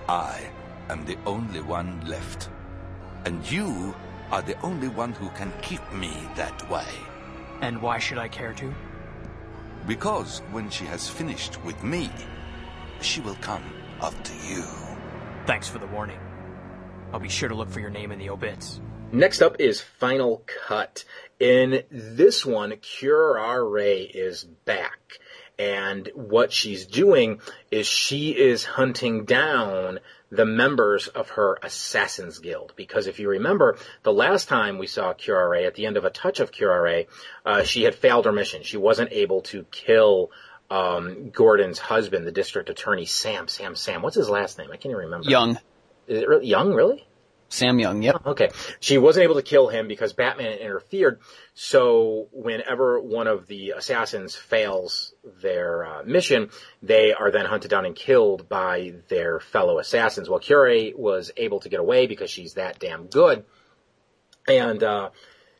I 0.09 0.41
am 0.89 1.05
the 1.05 1.17
only 1.25 1.61
one 1.61 2.05
left. 2.07 2.49
And 3.25 3.49
you 3.49 3.95
are 4.31 4.41
the 4.41 4.59
only 4.61 4.87
one 4.87 5.13
who 5.13 5.29
can 5.29 5.53
keep 5.61 5.81
me 5.93 6.11
that 6.35 6.69
way. 6.69 6.87
And 7.61 7.81
why 7.81 7.99
should 7.99 8.17
I 8.17 8.27
care 8.27 8.53
to? 8.53 8.73
Because 9.87 10.39
when 10.51 10.69
she 10.69 10.85
has 10.85 11.07
finished 11.07 11.63
with 11.63 11.81
me, 11.83 12.09
she 13.01 13.21
will 13.21 13.35
come 13.35 13.63
after 14.01 14.33
you. 14.47 14.63
Thanks 15.45 15.67
for 15.67 15.79
the 15.79 15.87
warning. 15.87 16.19
I'll 17.13 17.19
be 17.19 17.29
sure 17.29 17.47
to 17.47 17.55
look 17.55 17.69
for 17.69 17.79
your 17.79 17.91
name 17.91 18.11
in 18.11 18.17
the 18.17 18.31
obits. 18.31 18.81
Next 19.11 19.43
up 19.43 19.57
is 19.59 19.79
Final 19.79 20.43
Cut. 20.65 21.05
In 21.39 21.83
this 21.91 22.43
one, 22.43 22.71
Curare 22.71 24.09
is 24.11 24.43
back. 24.43 25.19
And 25.59 26.09
what 26.15 26.51
she's 26.51 26.87
doing 26.87 27.39
is 27.69 27.85
she 27.85 28.31
is 28.31 28.65
hunting 28.65 29.25
down 29.25 29.99
the 30.31 30.45
members 30.45 31.07
of 31.07 31.29
her 31.29 31.59
Assassin's 31.61 32.39
Guild. 32.39 32.73
Because 32.75 33.05
if 33.05 33.19
you 33.19 33.29
remember, 33.29 33.77
the 34.01 34.11
last 34.11 34.47
time 34.47 34.79
we 34.79 34.87
saw 34.87 35.13
Curare, 35.13 35.67
at 35.67 35.75
the 35.75 35.85
end 35.85 35.97
of 35.97 36.05
A 36.05 36.09
Touch 36.09 36.39
of 36.39 36.51
Curare, 36.51 37.05
uh, 37.45 37.61
she 37.61 37.83
had 37.83 37.93
failed 37.93 38.25
her 38.25 38.31
mission. 38.31 38.63
She 38.63 38.77
wasn't 38.77 39.11
able 39.11 39.41
to 39.43 39.63
kill 39.69 40.31
um, 40.71 41.29
Gordon's 41.29 41.77
husband, 41.77 42.25
the 42.25 42.31
district 42.31 42.71
attorney, 42.71 43.05
Sam. 43.05 43.47
Sam, 43.47 43.75
Sam. 43.75 44.01
What's 44.01 44.15
his 44.15 44.29
last 44.29 44.57
name? 44.57 44.69
I 44.71 44.77
can't 44.77 44.85
even 44.85 44.97
remember. 44.97 45.29
Young. 45.29 45.59
Is 46.07 46.21
it 46.21 46.27
really, 46.27 46.47
Young, 46.47 46.73
really? 46.73 47.05
Sam 47.49 47.77
Young, 47.79 48.01
yep. 48.01 48.25
Okay. 48.25 48.49
She 48.79 48.97
wasn't 48.97 49.25
able 49.25 49.35
to 49.35 49.43
kill 49.43 49.67
him 49.67 49.87
because 49.87 50.13
Batman 50.13 50.57
interfered. 50.57 51.19
So 51.53 52.27
whenever 52.31 52.99
one 52.99 53.27
of 53.27 53.45
the 53.45 53.75
assassins 53.77 54.35
fails 54.35 55.13
their 55.41 55.85
uh, 55.85 56.03
mission, 56.03 56.49
they 56.81 57.13
are 57.13 57.29
then 57.29 57.45
hunted 57.45 57.69
down 57.69 57.85
and 57.85 57.95
killed 57.95 58.49
by 58.49 58.95
their 59.07 59.39
fellow 59.39 59.77
assassins. 59.77 60.27
Well, 60.27 60.39
Curare 60.39 60.97
was 60.97 61.31
able 61.37 61.59
to 61.59 61.69
get 61.69 61.79
away 61.79 62.07
because 62.07 62.31
she's 62.31 62.55
that 62.55 62.79
damn 62.79 63.05
good. 63.05 63.45
And, 64.47 64.81
uh, 64.81 65.11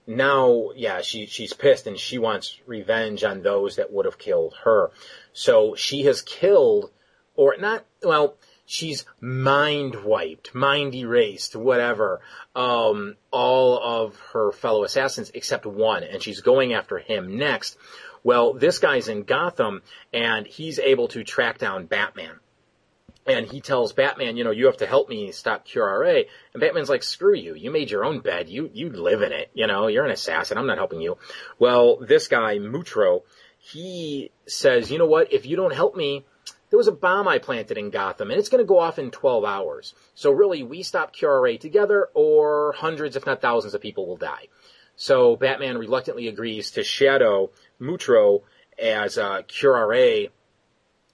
now, 0.08 0.72
yeah, 0.76 1.02
she, 1.02 1.28
she's 1.28 1.54
pissed 1.54 1.88
and 1.88 1.98
she 1.98 2.18
wants 2.18 2.60
revenge 2.66 3.24
on 3.24 3.42
those 3.42 3.76
that 3.76 3.94
would 3.94 4.06
have 4.06 4.18
killed 4.18 4.56
her. 4.64 4.92
So 5.32 5.76
she 5.76 6.04
has 6.06 6.22
killed, 6.22 6.92
or 7.36 7.56
not, 7.58 7.86
well, 8.02 8.36
she's 8.66 9.06
mind 9.20 10.04
wiped, 10.04 10.56
mind 10.56 10.96
erased, 10.96 11.56
whatever, 11.56 12.22
um, 12.56 13.16
all 13.32 13.80
of 13.82 14.18
her 14.34 14.52
fellow 14.52 14.84
assassins 14.84 15.32
except 15.34 15.66
one, 15.66 16.04
and 16.04 16.22
she's 16.22 16.42
going 16.42 16.74
after 16.74 16.98
him 16.98 17.38
next. 17.38 17.78
Well, 18.24 18.54
this 18.54 18.80
guy's 18.80 19.10
in 19.10 19.24
Gotham, 19.24 19.82
and 20.14 20.48
he's 20.48 20.80
able 20.80 21.10
to 21.10 21.24
track 21.24 21.58
down 21.58 21.86
Batman. 21.86 22.40
And 23.26 23.46
he 23.46 23.62
tells 23.62 23.94
Batman, 23.94 24.36
you 24.36 24.44
know, 24.44 24.52
you 24.52 24.66
have 24.66 24.78
to 24.78 24.86
help 24.86 25.08
me 25.08 25.32
stop 25.32 25.66
Curare. 25.66 26.26
And 26.54 26.60
Batman's 26.60 26.90
like, 26.90 27.04
screw 27.04 27.36
you. 27.36 27.56
You 27.56 27.72
made 27.72 27.90
your 27.90 28.04
own 28.04 28.20
bed. 28.20 28.50
You, 28.50 28.70
you 28.74 28.90
live 28.90 29.22
in 29.22 29.32
it. 29.32 29.50
You 29.54 29.66
know, 29.66 29.88
you're 29.88 30.04
an 30.04 30.12
assassin. 30.12 30.58
I'm 30.58 30.68
not 30.68 30.78
helping 30.78 31.00
you. 31.00 31.18
Well, 31.58 31.98
this 31.98 32.28
guy, 32.28 32.60
Mutro, 32.60 33.24
he 33.60 34.32
says, 34.46 34.92
you 34.92 34.98
know 34.98 35.06
what? 35.06 35.32
If 35.32 35.46
you 35.46 35.56
don't 35.56 35.74
help 35.74 35.96
me, 35.96 36.26
there 36.74 36.80
was 36.80 36.88
a 36.88 36.92
bomb 36.92 37.28
I 37.28 37.38
planted 37.38 37.78
in 37.78 37.92
Gotham 37.92 38.32
and 38.32 38.40
it's 38.40 38.50
going 38.50 38.58
to 38.58 38.68
go 38.68 38.80
off 38.80 38.98
in 38.98 39.12
12 39.12 39.46
hours. 39.46 39.94
So 40.16 40.32
really, 40.32 40.64
we 40.64 40.82
stop 40.82 41.16
Curare 41.16 41.60
together 41.60 42.10
or 42.16 42.74
hundreds, 42.76 43.16
if 43.16 43.28
not 43.28 43.42
thousands 43.42 43.76
of 43.76 43.82
people 43.82 44.08
will 44.08 44.18
die. 44.18 44.48
So 44.96 45.36
Batman 45.36 45.78
reluctantly 45.78 46.28
agrees 46.28 46.72
to 46.72 46.84
shadow 46.84 47.52
Mutro 47.78 48.42
as, 48.82 49.20
uh, 49.20 49.44
Curare 49.44 50.32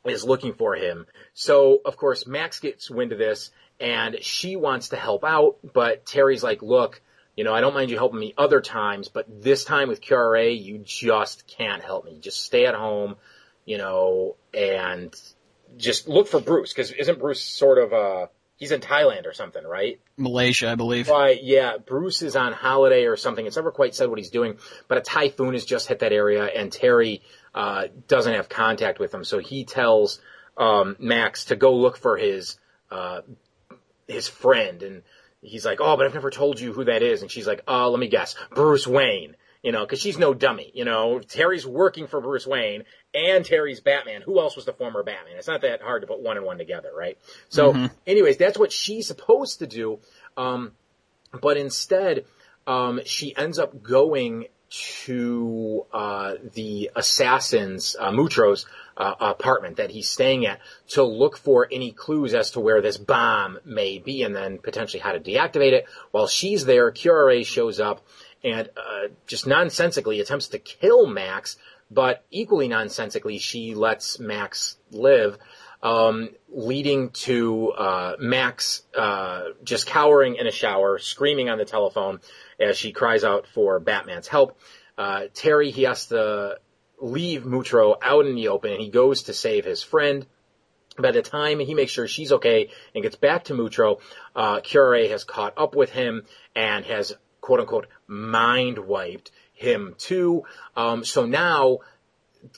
is 0.06 0.24
looking 0.24 0.54
for 0.54 0.76
him. 0.76 1.06
So, 1.34 1.80
of 1.84 1.98
course, 1.98 2.26
Max 2.26 2.62
gets 2.62 2.90
wind 2.90 3.12
of 3.12 3.18
this 3.18 3.52
and 3.82 4.24
she 4.24 4.56
wants 4.56 4.88
to 4.90 4.96
help 4.96 5.26
out, 5.26 5.58
but 5.74 6.06
Terry's 6.06 6.42
like, 6.42 6.62
look, 6.62 7.02
you 7.36 7.44
know, 7.44 7.54
I 7.54 7.60
don't 7.60 7.74
mind 7.74 7.92
you 7.92 7.98
helping 7.98 8.22
me 8.22 8.34
other 8.38 8.62
times, 8.62 9.10
but 9.10 9.26
this 9.44 9.66
time 9.66 9.90
with 9.90 10.00
Curare, 10.00 10.58
you 10.58 10.78
just 10.78 11.48
can't 11.48 11.84
help 11.84 12.06
me. 12.06 12.18
Just 12.22 12.44
stay 12.46 12.66
at 12.66 12.76
home. 12.76 13.18
you 13.66 13.78
know, 13.78 14.38
and 14.54 15.14
just 15.78 16.08
look 16.08 16.28
for 16.28 16.40
Bruce 16.40 16.74
because 16.74 16.92
isn't 16.92 17.20
Bruce 17.20 17.44
sort 17.44 17.78
of 17.78 17.94
uh 17.94 18.28
he's 18.58 18.72
in 18.72 18.82
Thailand 18.82 19.26
or 19.26 19.34
something, 19.34 19.64
right? 19.64 20.00
Malaysia, 20.18 20.70
I 20.70 20.76
believe. 20.76 21.10
Right, 21.10 21.42
yeah. 21.42 21.78
Bruce 21.78 22.22
is 22.22 22.36
on 22.36 22.54
holiday 22.54 23.06
or 23.06 23.16
something. 23.16 23.46
It's 23.46 23.56
never 23.56 23.72
quite 23.72 23.96
said 23.96 24.10
what 24.10 24.20
he's 24.20 24.30
doing, 24.30 24.58
but 24.88 24.98
a 24.98 25.02
typhoon 25.02 25.54
has 25.54 25.66
just 25.66 25.88
hit 25.88 26.00
that 26.00 26.12
area 26.12 26.46
and 26.46 26.72
Terry 26.72 27.22
uh 27.54 27.88
doesn't 28.08 28.34
have 28.34 28.50
contact 28.50 29.00
with 29.00 29.14
him, 29.14 29.24
so 29.24 29.40
he 29.40 29.66
tells 29.66 30.20
um 30.58 30.96
Max 31.00 31.46
to 31.46 31.56
go 31.56 31.76
look 31.76 31.98
for 31.98 32.18
his 32.18 32.58
uh 32.92 33.22
his 34.08 34.28
friend 34.28 34.84
and 34.84 35.04
he's 35.42 35.66
like, 35.66 35.80
"Oh, 35.82 35.96
but 35.96 36.06
I've 36.06 36.14
never 36.14 36.32
told 36.32 36.60
you 36.60 36.74
who 36.74 36.86
that 36.86 37.02
is." 37.02 37.22
And 37.22 37.32
she's 37.32 37.48
like, 37.48 37.64
"Oh, 37.68 37.90
let 37.90 38.00
me 38.00 38.08
guess. 38.08 38.36
Bruce 38.52 38.88
Wayne." 38.88 39.36
You 39.62 39.74
know, 39.74 39.86
cause 39.86 40.00
she's 40.00 40.18
no 40.18 40.34
dummy, 40.34 40.72
you 40.74 40.86
know, 40.86 41.20
Terry's 41.20 41.68
working 41.68 42.08
for 42.08 42.22
Bruce 42.22 42.48
Wayne 42.48 42.86
and 43.14 43.44
Terry's 43.44 43.82
Batman. 43.82 44.22
Who 44.22 44.40
else 44.40 44.56
was 44.56 44.64
the 44.64 44.72
former 44.72 45.04
Batman? 45.04 45.36
It's 45.38 45.48
not 45.50 45.62
that 45.64 45.82
hard 45.82 46.02
to 46.02 46.08
put 46.08 46.22
one 46.22 46.38
and 46.38 46.46
one 46.46 46.58
together, 46.58 46.92
right? 46.96 47.18
So 47.50 47.74
Mhm. 47.74 47.92
anyways, 48.08 48.38
that's 48.38 48.58
what 48.58 48.72
she's 48.72 49.06
supposed 49.08 49.60
to 49.60 49.68
do. 49.68 50.00
Um, 50.38 50.78
but 51.42 51.58
instead, 51.58 52.26
um, 52.68 53.02
she 53.04 53.36
ends 53.36 53.60
up 53.60 53.84
going 53.84 54.48
to, 54.70 55.86
uh, 55.92 56.36
the 56.54 56.92
assassin's, 56.96 57.96
uh, 58.00 58.12
Mutro's, 58.12 58.66
uh, 58.98 59.16
apartment 59.20 59.78
that 59.78 59.90
he's 59.90 60.08
staying 60.10 60.46
at 60.46 60.60
to 60.90 61.04
look 61.04 61.38
for 61.38 61.68
any 61.72 61.92
clues 61.92 62.34
as 62.34 62.52
to 62.52 62.60
where 62.60 62.82
this 62.82 62.98
bomb 62.98 63.60
may 63.66 63.98
be 63.98 64.24
and 64.24 64.36
then 64.36 64.58
potentially 64.60 65.00
how 65.00 65.12
to 65.12 65.20
deactivate 65.20 65.72
it. 65.72 65.86
While 66.12 66.28
she's 66.28 66.66
there, 66.66 66.92
Curare 66.92 67.46
shows 67.46 67.80
up 67.80 68.06
and, 68.44 68.70
uh, 68.78 69.10
just 69.28 69.48
nonsensically 69.48 70.20
attempts 70.20 70.50
to 70.50 70.60
kill 70.60 71.08
Max, 71.08 71.58
but 71.92 72.24
equally 72.32 72.68
nonsensically, 72.68 73.40
she 73.40 73.76
lets 73.76 74.20
Max 74.20 74.78
live, 74.92 75.38
um, 75.82 76.30
leading 76.50 77.10
to, 77.12 77.72
uh, 77.72 78.16
Max, 78.20 78.84
uh, 78.96 79.50
just 79.64 79.88
cowering 79.88 80.36
in 80.36 80.48
a 80.48 80.52
shower, 80.52 81.00
screaming 81.00 81.50
on 81.50 81.58
the 81.58 81.66
telephone 81.66 82.20
as 82.60 82.78
she 82.78 82.92
cries 82.92 83.24
out 83.24 83.48
for 83.48 83.80
Batman's 83.80 84.28
help. 84.28 84.58
Uh, 84.98 85.28
Terry, 85.34 85.72
he 85.72 85.84
has 85.84 86.08
to 86.08 86.60
leave 87.02 87.46
Mutro 87.46 87.96
out 88.02 88.26
in 88.26 88.36
the 88.36 88.50
open 88.50 88.72
and 88.72 88.82
he 88.82 88.90
goes 88.90 89.24
to 89.24 89.34
save 89.34 89.66
his 89.66 89.82
friend. 89.82 90.26
By 90.98 91.12
the 91.12 91.22
time 91.22 91.60
he 91.60 91.74
makes 91.74 91.94
sure 91.94 92.08
she's 92.08 92.34
okay 92.34 92.70
and 92.94 93.02
gets 93.02 93.16
back 93.16 93.46
to 93.46 93.54
Mutro, 93.54 94.00
uh, 94.36 94.60
Cure 94.60 95.08
has 95.08 95.24
caught 95.24 95.54
up 95.58 95.76
with 95.76 95.92
him 95.92 96.26
and 96.56 96.84
has 96.86 97.16
quote 97.50 97.62
unquote 97.62 97.88
mind 98.06 98.78
wiped 98.78 99.32
him 99.56 99.96
too. 99.98 100.44
Um, 100.78 101.04
so 101.04 101.26
now 101.26 101.80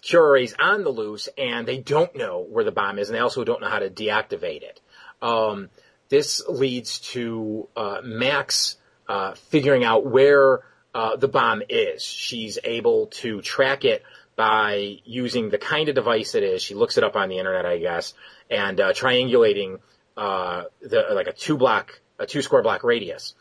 Cure's 0.02 0.54
on 0.60 0.84
the 0.84 0.90
loose 0.90 1.30
and 1.38 1.66
they 1.66 1.78
don't 1.78 2.14
know 2.14 2.42
where 2.42 2.66
the 2.66 2.74
bomb 2.74 3.00
is 3.00 3.08
and 3.08 3.16
they 3.16 3.22
also 3.22 3.46
don't 3.46 3.62
know 3.62 3.70
how 3.70 3.80
to 3.80 3.90
deactivate 3.90 4.64
it. 4.64 4.82
Um, 5.22 5.70
this 6.10 6.46
leads 6.46 7.00
to, 7.14 7.70
uh, 7.74 8.02
Max, 8.04 8.76
uh, 9.08 9.36
figuring 9.36 9.86
out 9.86 10.06
where, 10.06 10.60
uh, 10.94 11.16
the 11.16 11.30
bomb 11.30 11.64
is. 11.70 12.04
She's 12.04 12.60
able 12.62 13.08
to 13.22 13.42
track 13.42 13.86
it 13.86 14.04
by 14.36 14.98
using 15.06 15.52
the 15.52 15.58
kind 15.58 15.88
of 15.88 15.96
device 15.96 16.36
it 16.36 16.44
is. 16.44 16.62
She 16.62 16.76
looks 16.76 16.98
it 16.98 17.06
up 17.06 17.16
on 17.16 17.30
the 17.30 17.38
internet, 17.38 17.66
I 17.66 17.78
guess, 17.78 18.14
and 18.50 18.78
uh, 18.82 18.92
triangulating 18.92 19.80
uh, 20.18 20.64
the 20.82 21.06
like 21.14 21.28
a 21.28 21.34
two 21.34 21.56
block, 21.56 22.02
a 22.20 22.26
two 22.26 22.42
square 22.42 22.62
block 22.62 22.84
radius. 22.84 23.36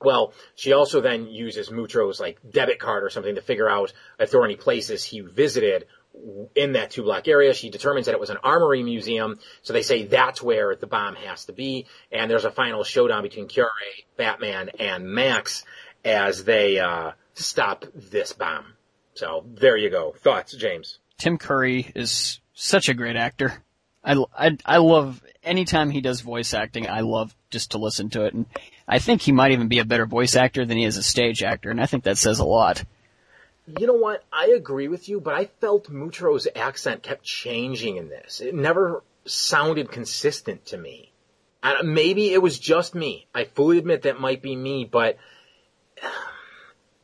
Well, 0.00 0.34
she 0.54 0.72
also 0.72 1.00
then 1.00 1.26
uses 1.26 1.70
Mutro's 1.70 2.20
like 2.20 2.38
debit 2.48 2.78
card 2.78 3.02
or 3.02 3.10
something 3.10 3.34
to 3.36 3.40
figure 3.40 3.68
out 3.68 3.92
if 4.18 4.30
there 4.30 4.40
were 4.40 4.46
any 4.46 4.56
places 4.56 5.02
he 5.02 5.20
visited 5.20 5.86
in 6.54 6.72
that 6.72 6.90
two 6.90 7.02
block 7.02 7.28
area. 7.28 7.54
She 7.54 7.70
determines 7.70 8.06
that 8.06 8.12
it 8.12 8.20
was 8.20 8.30
an 8.30 8.38
armory 8.42 8.82
museum, 8.82 9.38
so 9.62 9.72
they 9.72 9.82
say 9.82 10.04
that's 10.04 10.42
where 10.42 10.76
the 10.76 10.86
bomb 10.86 11.14
has 11.16 11.46
to 11.46 11.52
be. 11.52 11.86
And 12.12 12.30
there's 12.30 12.44
a 12.44 12.50
final 12.50 12.84
showdown 12.84 13.22
between 13.22 13.48
Cure, 13.48 13.70
Batman, 14.16 14.70
and 14.78 15.08
Max 15.08 15.64
as 16.04 16.44
they 16.44 16.78
uh, 16.78 17.12
stop 17.34 17.84
this 17.94 18.32
bomb. 18.32 18.64
So 19.14 19.44
there 19.46 19.76
you 19.76 19.90
go. 19.90 20.14
Thoughts, 20.18 20.54
James? 20.54 20.98
Tim 21.18 21.38
Curry 21.38 21.90
is 21.94 22.40
such 22.52 22.88
a 22.88 22.94
great 22.94 23.16
actor. 23.16 23.62
I, 24.04 24.22
I, 24.38 24.56
I 24.64 24.76
love, 24.76 25.22
anytime 25.42 25.90
he 25.90 26.00
does 26.00 26.20
voice 26.20 26.54
acting, 26.54 26.88
I 26.88 27.00
love 27.00 27.34
just 27.50 27.72
to 27.72 27.78
listen 27.78 28.10
to 28.10 28.24
it. 28.26 28.34
And 28.34 28.46
I 28.88 28.98
think 28.98 29.22
he 29.22 29.32
might 29.32 29.52
even 29.52 29.68
be 29.68 29.80
a 29.80 29.84
better 29.84 30.06
voice 30.06 30.36
actor 30.36 30.64
than 30.64 30.76
he 30.76 30.84
is 30.84 30.96
a 30.96 31.02
stage 31.02 31.42
actor, 31.42 31.70
and 31.70 31.80
I 31.80 31.86
think 31.86 32.04
that 32.04 32.18
says 32.18 32.38
a 32.38 32.44
lot. 32.44 32.84
You 33.78 33.86
know 33.86 33.94
what? 33.94 34.22
I 34.32 34.52
agree 34.56 34.86
with 34.86 35.08
you, 35.08 35.20
but 35.20 35.34
I 35.34 35.46
felt 35.60 35.90
Mutro's 35.90 36.46
accent 36.54 37.02
kept 37.02 37.24
changing 37.24 37.96
in 37.96 38.08
this. 38.08 38.40
It 38.40 38.54
never 38.54 39.02
sounded 39.24 39.90
consistent 39.90 40.66
to 40.66 40.78
me. 40.78 41.10
And 41.64 41.94
maybe 41.94 42.32
it 42.32 42.40
was 42.40 42.60
just 42.60 42.94
me. 42.94 43.26
I 43.34 43.44
fully 43.44 43.78
admit 43.78 44.02
that 44.02 44.20
might 44.20 44.40
be 44.40 44.54
me, 44.54 44.84
but 44.84 45.18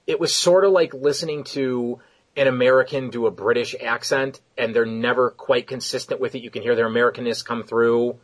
it 0.06 0.20
was 0.20 0.32
sort 0.32 0.64
of 0.64 0.70
like 0.70 0.94
listening 0.94 1.42
to 1.44 2.00
an 2.36 2.46
American 2.46 3.10
do 3.10 3.26
a 3.26 3.30
British 3.32 3.74
accent 3.82 4.40
and 4.56 4.72
they're 4.74 4.86
never 4.86 5.30
quite 5.30 5.66
consistent 5.66 6.20
with 6.20 6.36
it. 6.36 6.42
You 6.42 6.50
can 6.50 6.62
hear 6.62 6.76
their 6.76 6.88
Americanness 6.88 7.44
come 7.44 7.64
through. 7.64 8.20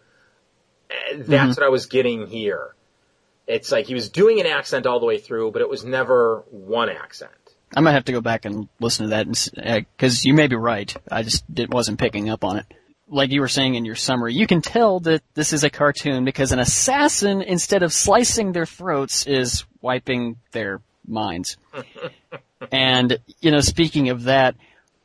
And 1.11 1.27
That's 1.27 1.55
Mhm. 1.55 1.57
what 1.59 1.67
I 1.67 1.71
was 1.71 1.87
getting 1.87 2.29
here. 2.29 2.75
It's 3.49 3.73
like 3.73 3.87
he 3.87 3.95
was 3.95 4.11
doing 4.11 4.41
an 4.41 4.47
accent 4.47 4.87
all 4.87 5.01
the 5.01 5.07
way 5.07 5.19
through, 5.19 5.53
but 5.53 5.63
it 5.63 5.69
was 5.69 5.83
never 5.83 6.45
one 6.51 6.91
accent. 6.91 7.33
I 7.75 7.81
might 7.81 7.93
have 7.93 8.05
to 8.05 8.13
go 8.13 8.21
back 8.21 8.45
and 8.45 8.69
listen 8.79 9.09
to 9.09 9.11
that 9.11 9.87
because 9.97 10.19
uh, 10.19 10.23
you 10.25 10.35
may 10.35 10.47
be 10.47 10.57
right. 10.57 10.95
I 11.11 11.23
just 11.23 11.45
wasn't 11.71 11.99
picking 11.99 12.29
up 12.29 12.45
on 12.45 12.59
it. 12.59 12.67
Like 13.09 13.31
you 13.31 13.41
were 13.41 13.49
saying 13.49 13.75
in 13.75 13.87
your 13.87 13.95
summary, 13.95 14.35
you 14.35 14.47
can 14.47 14.61
tell 14.61 15.01
that 15.01 15.23
this 15.35 15.55
is 15.55 15.65
a 15.65 15.71
cartoon 15.71 16.27
because 16.27 16.53
an 16.53 16.59
assassin, 16.59 17.41
instead 17.41 17.83
of 17.83 17.93
slicing 17.93 18.53
their 18.53 18.67
throats, 18.67 19.27
is 19.27 19.65
wiping 19.81 20.37
their 20.53 20.83
minds. 21.07 21.57
and, 22.71 23.19
you 23.41 23.51
know, 23.51 23.61
speaking 23.61 24.11
of 24.11 24.25
that, 24.25 24.57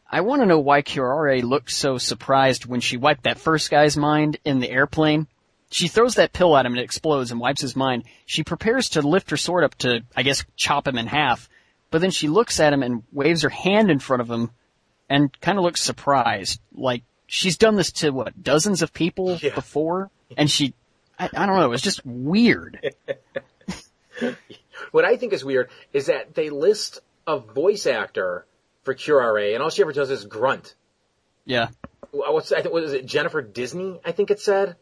I 0.09 0.21
want 0.21 0.41
to 0.41 0.45
know 0.45 0.59
why 0.59 0.81
Curare 0.81 1.41
looked 1.41 1.71
so 1.71 1.97
surprised 1.97 2.65
when 2.65 2.81
she 2.81 2.97
wiped 2.97 3.23
that 3.23 3.39
first 3.39 3.71
guy's 3.71 3.97
mind 3.97 4.37
in 4.45 4.59
the 4.59 4.69
airplane. 4.69 5.27
She 5.73 5.87
throws 5.87 6.15
that 6.15 6.33
pill 6.33 6.55
at 6.55 6.65
him 6.65 6.73
and 6.73 6.79
it 6.79 6.85
explodes 6.85 7.31
and 7.31 7.39
wipes 7.39 7.61
his 7.61 7.75
mind. 7.75 8.03
She 8.25 8.43
prepares 8.43 8.89
to 8.89 9.01
lift 9.01 9.31
her 9.31 9.37
sword 9.37 9.63
up 9.63 9.75
to, 9.79 10.03
I 10.15 10.23
guess, 10.23 10.45
chop 10.55 10.87
him 10.87 10.97
in 10.97 11.07
half. 11.07 11.49
But 11.89 12.01
then 12.01 12.11
she 12.11 12.27
looks 12.27 12.59
at 12.59 12.73
him 12.73 12.83
and 12.83 13.03
waves 13.11 13.41
her 13.41 13.49
hand 13.49 13.89
in 13.89 13.99
front 13.99 14.21
of 14.21 14.29
him 14.29 14.51
and 15.09 15.29
kind 15.41 15.57
of 15.57 15.63
looks 15.63 15.81
surprised. 15.81 16.59
Like, 16.73 17.03
she's 17.27 17.57
done 17.57 17.75
this 17.75 17.91
to 17.93 18.11
what, 18.11 18.41
dozens 18.41 18.81
of 18.81 18.93
people 18.93 19.37
before? 19.37 20.09
And 20.37 20.49
she, 20.49 20.73
I, 21.19 21.29
I 21.35 21.45
don't 21.45 21.57
know, 21.57 21.65
it 21.65 21.69
was 21.69 21.81
just 21.81 22.05
weird. 22.05 22.93
What 24.91 25.05
I 25.05 25.17
think 25.17 25.33
is 25.33 25.43
weird 25.43 25.69
is 25.91 26.05
that 26.05 26.35
they 26.35 26.49
list 26.49 26.99
a 27.25 27.39
voice 27.39 27.87
actor 27.87 28.45
for 28.83 28.93
Curare, 28.93 29.53
and 29.53 29.63
all 29.63 29.69
she 29.69 29.81
ever 29.81 29.93
does 29.93 30.11
is 30.11 30.25
grunt. 30.25 30.75
Yeah. 31.45 31.69
What's 32.11 32.51
I 32.51 32.61
think 32.61 32.73
what 32.73 32.83
is 32.83 32.93
it? 32.93 33.05
Jennifer 33.05 33.41
Disney, 33.41 33.99
I 34.05 34.11
think 34.11 34.29
it 34.29 34.39
said. 34.39 34.75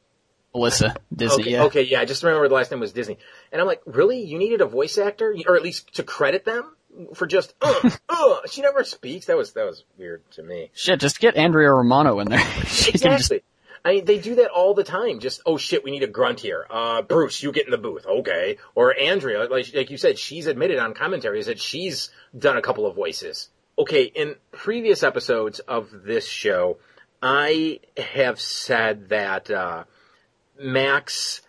Melissa 0.53 0.95
Disney, 1.13 1.43
okay, 1.43 1.51
yeah. 1.51 1.63
Okay, 1.63 1.81
yeah. 1.83 2.01
I 2.01 2.05
just 2.05 2.23
remember 2.23 2.47
the 2.47 2.55
last 2.55 2.71
name 2.71 2.79
was 2.79 2.91
Disney, 2.91 3.17
and 3.51 3.61
I'm 3.61 3.67
like, 3.67 3.81
really? 3.85 4.23
You 4.23 4.37
needed 4.37 4.61
a 4.61 4.65
voice 4.65 4.97
actor, 4.97 5.35
or 5.47 5.55
at 5.55 5.63
least 5.63 5.95
to 5.95 6.03
credit 6.03 6.45
them 6.45 6.75
for 7.13 7.25
just 7.25 7.53
uh, 7.61 7.89
uh. 8.09 8.37
She 8.49 8.61
never 8.61 8.83
speaks. 8.83 9.27
That 9.27 9.37
was 9.37 9.53
that 9.53 9.65
was 9.65 9.83
weird 9.97 10.29
to 10.31 10.43
me. 10.43 10.71
Shit, 10.73 10.99
just 10.99 11.19
get 11.19 11.37
Andrea 11.37 11.71
Romano 11.71 12.19
in 12.19 12.29
there. 12.29 12.39
she 12.65 12.91
can 12.91 13.01
just, 13.01 13.31
Exactly. 13.31 13.43
I 13.83 13.93
mean, 13.93 14.05
they 14.05 14.19
do 14.19 14.35
that 14.35 14.49
all 14.51 14.73
the 14.73 14.83
time. 14.83 15.19
Just, 15.19 15.41
oh 15.45 15.57
shit, 15.57 15.83
we 15.83 15.91
need 15.91 16.03
a 16.03 16.07
grunt 16.07 16.39
here. 16.39 16.65
Uh, 16.69 17.01
Bruce, 17.01 17.41
you 17.41 17.51
get 17.51 17.65
in 17.65 17.71
the 17.71 17.77
booth. 17.77 18.05
Okay. 18.05 18.57
Or 18.75 18.97
Andrea, 18.97 19.47
like, 19.49 19.73
like 19.73 19.89
you 19.89 19.97
said, 19.97 20.19
she's 20.19 20.47
admitted 20.47 20.77
on 20.77 20.93
commentaries 20.93 21.47
that 21.47 21.59
she's 21.59 22.11
done 22.37 22.57
a 22.57 22.61
couple 22.61 22.85
of 22.85 22.95
voices. 22.95 23.49
Okay, 23.79 24.03
in 24.03 24.35
previous 24.51 25.01
episodes 25.01 25.59
of 25.59 25.89
this 26.03 26.27
show, 26.27 26.77
I 27.23 27.79
have 27.97 28.39
said 28.39 29.09
that, 29.09 29.49
uh, 29.49 29.85
Max, 30.61 31.41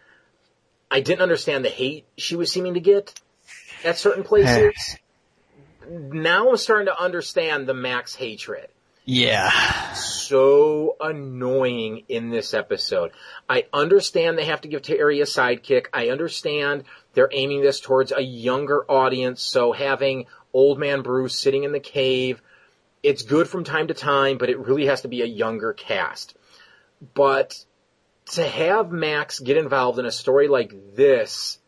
I 0.91 1.01
didn't 1.01 1.23
understand 1.23 1.65
the 1.65 1.71
hate 1.71 2.07
she 2.17 2.37
was 2.37 2.51
seeming 2.51 2.75
to 2.75 2.81
get 2.81 3.21
at 3.85 3.99
certain 3.99 4.25
places. 4.25 4.97
now 5.89 6.51
I'm 6.51 6.57
starting 6.57 6.87
to 6.87 7.01
understand 7.01 7.67
the 7.67 7.75
Max 7.75 8.15
hatred 8.15 8.69
yeah. 9.05 9.93
so 9.95 10.97
annoying 11.01 12.05
in 12.09 12.31
this 12.31 12.55
episode. 12.55 13.11
I 13.49 13.67
understand 13.73 14.39
they 14.39 14.45
have 14.45 14.61
to 14.63 14.69
give 14.69 14.83
Terry 14.83 15.21
a 15.21 15.25
sidekick. 15.25 15.87
I 15.93 16.11
understand 16.11 16.85
they're 17.15 17.29
aiming 17.33 17.63
this 17.63 17.81
towards 17.81 18.13
a 18.13 18.23
younger 18.23 18.85
audience, 18.91 19.43
so 19.43 19.73
having 19.73 20.27
old 20.53 20.79
man 20.79 21.03
Bruce 21.03 21.37
sitting 21.37 21.65
in 21.65 21.73
the 21.73 21.81
cave, 21.81 22.41
it's 23.03 23.23
good 23.23 23.49
from 23.49 23.65
time 23.65 23.89
to 23.89 23.95
time, 23.95 24.39
but 24.39 24.51
it 24.51 24.59
really 24.59 24.87
has 24.87 25.01
to 25.03 25.09
be 25.09 25.23
a 25.23 25.27
younger 25.27 25.73
cast. 25.73 26.37
But 27.15 27.65
to 28.31 28.47
have 28.47 28.91
Max 28.91 29.41
get 29.41 29.57
involved 29.57 29.99
in 29.99 30.07
a 30.07 30.13
story 30.13 30.49
like 30.49 30.73
this, 30.95 31.59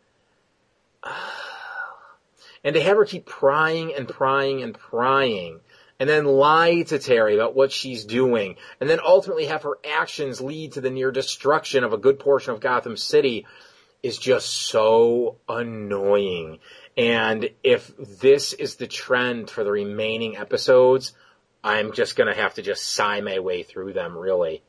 and 2.65 2.75
to 2.75 2.81
have 2.81 2.97
her 2.97 3.05
keep 3.05 3.27
prying 3.27 3.95
and 3.95 4.09
prying 4.09 4.63
and 4.63 4.75
prying 4.75 5.61
and 6.01 6.09
then 6.09 6.25
lie 6.25 6.83
to 6.83 6.99
Terry 6.99 7.35
about 7.35 7.55
what 7.55 7.73
she's 7.73 8.05
doing, 8.05 8.57
and 8.81 8.91
then 8.91 8.99
ultimately 9.05 9.47
have 9.47 9.63
her 9.63 9.79
actions 9.85 10.41
lead 10.41 10.73
to 10.73 10.81
the 10.81 10.91
near 10.91 11.11
destruction 11.11 11.85
of 11.85 11.93
a 11.93 11.99
good 11.99 12.19
portion 12.19 12.53
of 12.53 12.61
Gotham 12.61 12.97
City 12.97 13.47
is 14.03 14.19
just 14.19 14.51
so 14.51 15.37
annoying. 15.49 16.59
And 16.97 17.51
if 17.63 17.93
this 17.97 18.53
is 18.53 18.75
the 18.77 18.87
trend 18.87 19.51
for 19.51 19.65
the 19.65 19.71
remaining 19.71 20.37
episodes, 20.37 21.13
I'm 21.63 21.93
just 21.93 22.17
gonna 22.17 22.35
have 22.35 22.55
to 22.55 22.63
just 22.63 22.83
sigh 22.83 23.21
my 23.21 23.39
way 23.39 23.63
through 23.63 23.95
them, 23.95 24.17
really. 24.17 24.63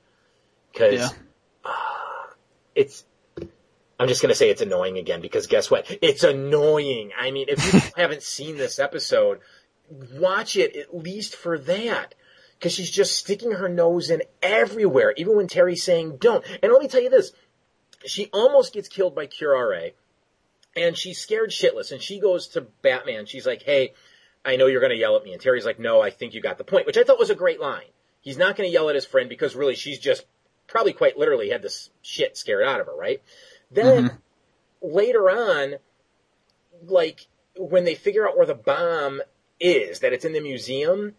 Cause, 0.74 0.94
Yeah. 0.94 1.10
It's, 2.76 3.06
I'm 4.00 4.08
just 4.08 4.22
gonna 4.22 4.36
say 4.36 4.50
it's 4.50 4.62
annoying 4.62 4.98
again 4.98 5.22
because 5.22 5.48
guess 5.48 5.72
what? 5.72 5.86
It's 6.02 6.24
annoying. 6.24 7.12
I 7.18 7.32
mean, 7.32 7.48
if 7.50 7.74
you 7.74 7.80
haven't 7.96 8.24
seen 8.24 8.58
this 8.58 8.78
episode, 8.78 9.40
watch 9.90 10.58
it 10.58 10.76
at 10.76 10.96
least 10.96 11.36
for 11.36 11.58
that. 11.60 12.14
Cause 12.62 12.72
she's 12.72 12.90
just 12.90 13.18
sticking 13.18 13.52
her 13.52 13.68
nose 13.68 14.10
in 14.10 14.24
everywhere, 14.42 15.14
even 15.18 15.36
when 15.36 15.48
Terry's 15.48 15.84
saying 15.84 16.18
don't. 16.20 16.44
And 16.64 16.72
let 16.72 16.82
me 16.82 16.88
tell 16.88 17.02
you 17.02 17.10
this, 17.10 17.34
she 18.06 18.30
almost 18.32 18.74
gets 18.74 18.88
killed 18.88 19.14
by 19.14 19.28
Curare, 19.28 19.92
and 20.76 20.98
she's 20.98 21.20
scared 21.20 21.50
shitless, 21.50 21.92
and 21.92 22.02
she 22.02 22.20
goes 22.20 22.48
to 22.50 22.62
Batman, 22.82 23.26
she's 23.26 23.46
like, 23.46 23.64
hey, 23.64 23.94
I 24.46 24.56
know 24.56 24.68
you're 24.68 24.82
gonna 24.82 24.96
yell 24.96 25.18
at 25.18 25.24
me, 25.24 25.34
and 25.34 25.42
Terry's 25.42 25.66
like, 25.66 25.80
no, 25.80 26.02
I 26.02 26.12
think 26.12 26.34
you 26.34 26.42
got 26.42 26.58
the 26.58 26.64
point, 26.64 26.86
which 26.86 26.98
I 26.98 27.04
thought 27.04 27.20
was 27.20 27.30
a 27.30 27.36
great 27.36 27.60
line. 27.60 27.88
He's 28.22 28.38
not 28.38 28.56
gonna 28.56 28.70
yell 28.70 28.90
at 28.90 28.96
his 28.96 29.06
friend 29.06 29.28
because 29.28 29.56
really 29.56 29.76
she's 29.76 30.00
just 30.00 30.26
probably 30.76 30.92
quite 30.92 31.18
literally 31.18 31.52
had 31.52 31.62
this 31.62 31.90
shit 32.02 32.36
scared 32.36 32.66
out 32.66 32.82
of 32.82 32.88
her, 32.88 32.96
right? 32.98 33.22
Then 33.72 34.10
mm-hmm. 34.10 34.16
later 34.82 35.30
on, 35.30 35.76
like 36.86 37.28
when 37.56 37.86
they 37.86 37.96
figure 37.96 38.28
out 38.28 38.36
where 38.36 38.46
the 38.46 38.56
bomb 38.56 39.22
is, 39.58 40.00
that 40.00 40.12
it's 40.12 40.26
in 40.26 40.34
the 40.34 40.42
museum, 40.42 41.14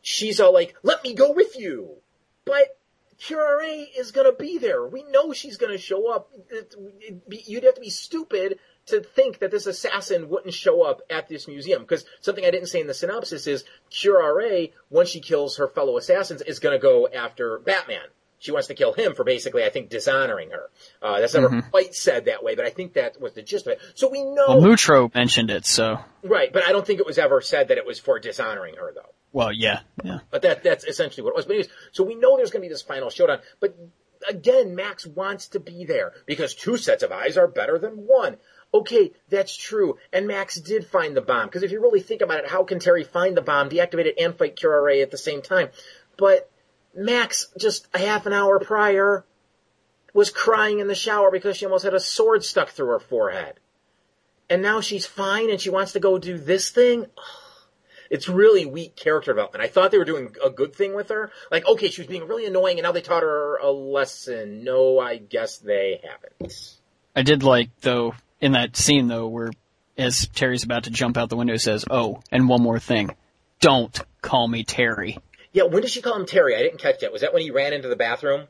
she's 0.00 0.38
all 0.38 0.54
like, 0.54 0.76
"Let 0.84 1.02
me 1.02 1.14
go 1.14 1.32
with 1.32 1.58
you," 1.58 1.96
but 2.44 2.78
Curare 3.18 3.88
is 3.98 4.12
gonna 4.12 4.32
be 4.32 4.58
there. 4.58 4.86
We 4.86 5.02
know 5.02 5.32
she's 5.32 5.56
gonna 5.56 5.76
show 5.76 6.08
up. 6.08 6.30
It- 6.48 6.76
it'd 7.00 7.28
be- 7.28 7.42
You'd 7.44 7.64
have 7.64 7.74
to 7.74 7.80
be 7.80 7.90
stupid 7.90 8.60
to 8.86 9.00
think 9.00 9.40
that 9.40 9.50
this 9.50 9.66
assassin 9.66 10.28
wouldn't 10.28 10.54
show 10.54 10.82
up 10.82 11.02
at 11.10 11.28
this 11.28 11.48
museum. 11.48 11.82
Because 11.82 12.04
something 12.20 12.44
I 12.44 12.52
didn't 12.52 12.68
say 12.68 12.80
in 12.80 12.86
the 12.86 12.94
synopsis 12.94 13.48
is 13.48 13.64
Curare, 13.90 14.72
once 14.88 15.08
she 15.08 15.20
kills 15.20 15.56
her 15.56 15.66
fellow 15.66 15.96
assassins, 15.96 16.42
is 16.42 16.60
gonna 16.60 16.78
go 16.78 17.08
after 17.08 17.58
Batman. 17.58 18.06
She 18.40 18.50
wants 18.52 18.68
to 18.68 18.74
kill 18.74 18.92
him 18.94 19.14
for 19.14 19.22
basically, 19.22 19.62
I 19.64 19.68
think, 19.68 19.90
dishonoring 19.90 20.50
her. 20.50 20.70
Uh, 21.00 21.20
that's 21.20 21.34
never 21.34 21.62
quite 21.70 21.94
said 21.94 22.24
that 22.24 22.42
way, 22.42 22.56
but 22.56 22.64
I 22.66 22.70
think 22.70 22.94
that 22.94 23.20
was 23.20 23.34
the 23.34 23.42
gist 23.42 23.66
of 23.66 23.74
it. 23.74 23.80
So 23.94 24.08
we 24.10 24.24
know, 24.24 24.46
Well, 24.48 24.60
Mutro 24.62 25.10
mentioned 25.14 25.50
it, 25.50 25.66
so 25.66 25.98
right? 26.24 26.52
But 26.52 26.64
I 26.66 26.72
don't 26.72 26.84
think 26.86 27.00
it 27.00 27.06
was 27.06 27.18
ever 27.18 27.40
said 27.40 27.68
that 27.68 27.78
it 27.78 27.86
was 27.86 27.98
for 28.00 28.18
dishonoring 28.18 28.76
her, 28.76 28.92
though. 28.94 29.12
well, 29.32 29.52
yeah, 29.52 29.80
yeah. 30.02 30.18
But 30.30 30.42
that 30.42 30.64
that's 30.64 30.84
essentially 30.84 31.22
what 31.22 31.30
it 31.30 31.36
was. 31.36 31.44
But 31.44 31.52
anyways, 31.56 31.70
so 31.92 32.02
we 32.02 32.14
know 32.16 32.36
there's 32.36 32.50
going 32.50 32.62
to 32.62 32.68
be 32.68 32.72
this 32.72 32.82
final 32.82 33.10
showdown. 33.10 33.38
But 33.60 33.76
again, 34.28 34.74
Max 34.74 35.06
wants 35.06 35.48
to 35.48 35.60
be 35.60 35.84
there 35.84 36.12
because 36.26 36.54
two 36.54 36.76
sets 36.76 37.02
of 37.02 37.12
eyes 37.12 37.36
are 37.36 37.46
better 37.46 37.78
than 37.78 37.92
one. 37.92 38.36
Okay, 38.72 39.12
that's 39.28 39.56
true. 39.56 39.98
And 40.12 40.26
Max 40.28 40.58
did 40.60 40.86
find 40.86 41.16
the 41.16 41.20
bomb. 41.20 41.46
Because 41.46 41.62
if 41.62 41.72
you 41.72 41.80
really 41.80 42.00
think 42.00 42.22
about 42.22 42.38
it, 42.44 42.48
how 42.50 42.64
can 42.64 42.78
Terry 42.78 43.04
find 43.04 43.36
the 43.36 43.42
bomb, 43.42 43.68
deactivate 43.68 44.06
it, 44.06 44.14
and 44.18 44.34
fight 44.36 44.56
Curare 44.56 45.02
at 45.02 45.10
the 45.10 45.18
same 45.18 45.42
time? 45.42 45.68
But 46.16 46.49
Max, 46.94 47.46
just 47.58 47.86
a 47.94 47.98
half 47.98 48.26
an 48.26 48.32
hour 48.32 48.58
prior, 48.58 49.24
was 50.12 50.30
crying 50.30 50.80
in 50.80 50.88
the 50.88 50.94
shower 50.94 51.30
because 51.30 51.56
she 51.56 51.64
almost 51.64 51.84
had 51.84 51.94
a 51.94 52.00
sword 52.00 52.44
stuck 52.44 52.70
through 52.70 52.88
her 52.88 52.98
forehead. 52.98 53.54
And 54.48 54.62
now 54.62 54.80
she's 54.80 55.06
fine 55.06 55.50
and 55.50 55.60
she 55.60 55.70
wants 55.70 55.92
to 55.92 56.00
go 56.00 56.18
do 56.18 56.36
this 56.36 56.70
thing? 56.70 57.06
it's 58.10 58.28
really 58.28 58.66
weak 58.66 58.96
character 58.96 59.32
development. 59.32 59.62
I 59.62 59.68
thought 59.68 59.92
they 59.92 59.98
were 59.98 60.04
doing 60.04 60.34
a 60.44 60.50
good 60.50 60.74
thing 60.74 60.94
with 60.94 61.10
her. 61.10 61.30
Like, 61.50 61.66
okay, 61.66 61.88
she 61.88 62.02
was 62.02 62.08
being 62.08 62.26
really 62.26 62.46
annoying 62.46 62.78
and 62.78 62.84
now 62.84 62.92
they 62.92 63.00
taught 63.00 63.22
her 63.22 63.56
a 63.56 63.70
lesson. 63.70 64.64
No, 64.64 64.98
I 64.98 65.18
guess 65.18 65.58
they 65.58 66.00
haven't. 66.02 66.76
I 67.14 67.22
did 67.22 67.42
like 67.42 67.70
though 67.80 68.14
in 68.40 68.52
that 68.52 68.76
scene 68.76 69.06
though 69.06 69.28
where 69.28 69.50
as 69.96 70.26
Terry's 70.28 70.64
about 70.64 70.84
to 70.84 70.90
jump 70.90 71.16
out 71.16 71.28
the 71.28 71.36
window 71.36 71.56
says, 71.56 71.84
"Oh, 71.90 72.22
and 72.32 72.48
one 72.48 72.62
more 72.62 72.78
thing, 72.78 73.14
don't 73.60 74.00
call 74.22 74.48
me 74.48 74.64
Terry." 74.64 75.18
Yeah, 75.52 75.64
when 75.64 75.82
did 75.82 75.90
she 75.90 76.02
call 76.02 76.16
him 76.16 76.26
Terry? 76.26 76.54
I 76.54 76.62
didn't 76.62 76.78
catch 76.78 77.00
that. 77.00 77.12
Was 77.12 77.22
that 77.22 77.32
when 77.32 77.42
he 77.42 77.50
ran 77.50 77.72
into 77.72 77.88
the 77.88 77.96
bathroom? 77.96 78.46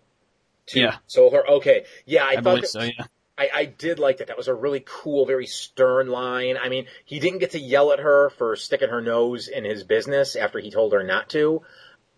To 0.67 0.81
Yeah. 0.81 0.97
So 1.07 1.31
her? 1.31 1.47
Okay. 1.49 1.85
Yeah, 2.05 2.25
I, 2.25 2.37
I, 2.39 2.41
thought 2.41 2.61
that, 2.61 2.69
so. 2.69 2.83
Yeah. 2.83 3.07
I, 3.39 3.49
I 3.55 3.65
did 3.65 3.99
like 3.99 4.19
that. 4.19 4.27
That 4.27 4.37
was 4.37 4.49
a 4.49 4.55
really 4.55 4.85
cool, 4.85 5.25
very 5.25 5.47
stern 5.47 6.09
line. 6.09 6.59
I 6.63 6.69
mean, 6.69 6.87
he 7.07 7.21
didn't 7.21 7.39
get 7.39 7.53
to 7.53 7.59
yell 7.59 7.93
at 7.93 7.99
her 7.99 8.31
for 8.37 8.55
sticking 8.55 8.91
her 8.91 9.01
nose 9.01 9.49
in 9.49 9.65
his 9.65 9.83
business 9.83 10.37
after 10.37 10.59
he 10.59 10.71
told 10.71 10.93
her 10.93 11.03
not 11.03 11.31
to, 11.31 11.63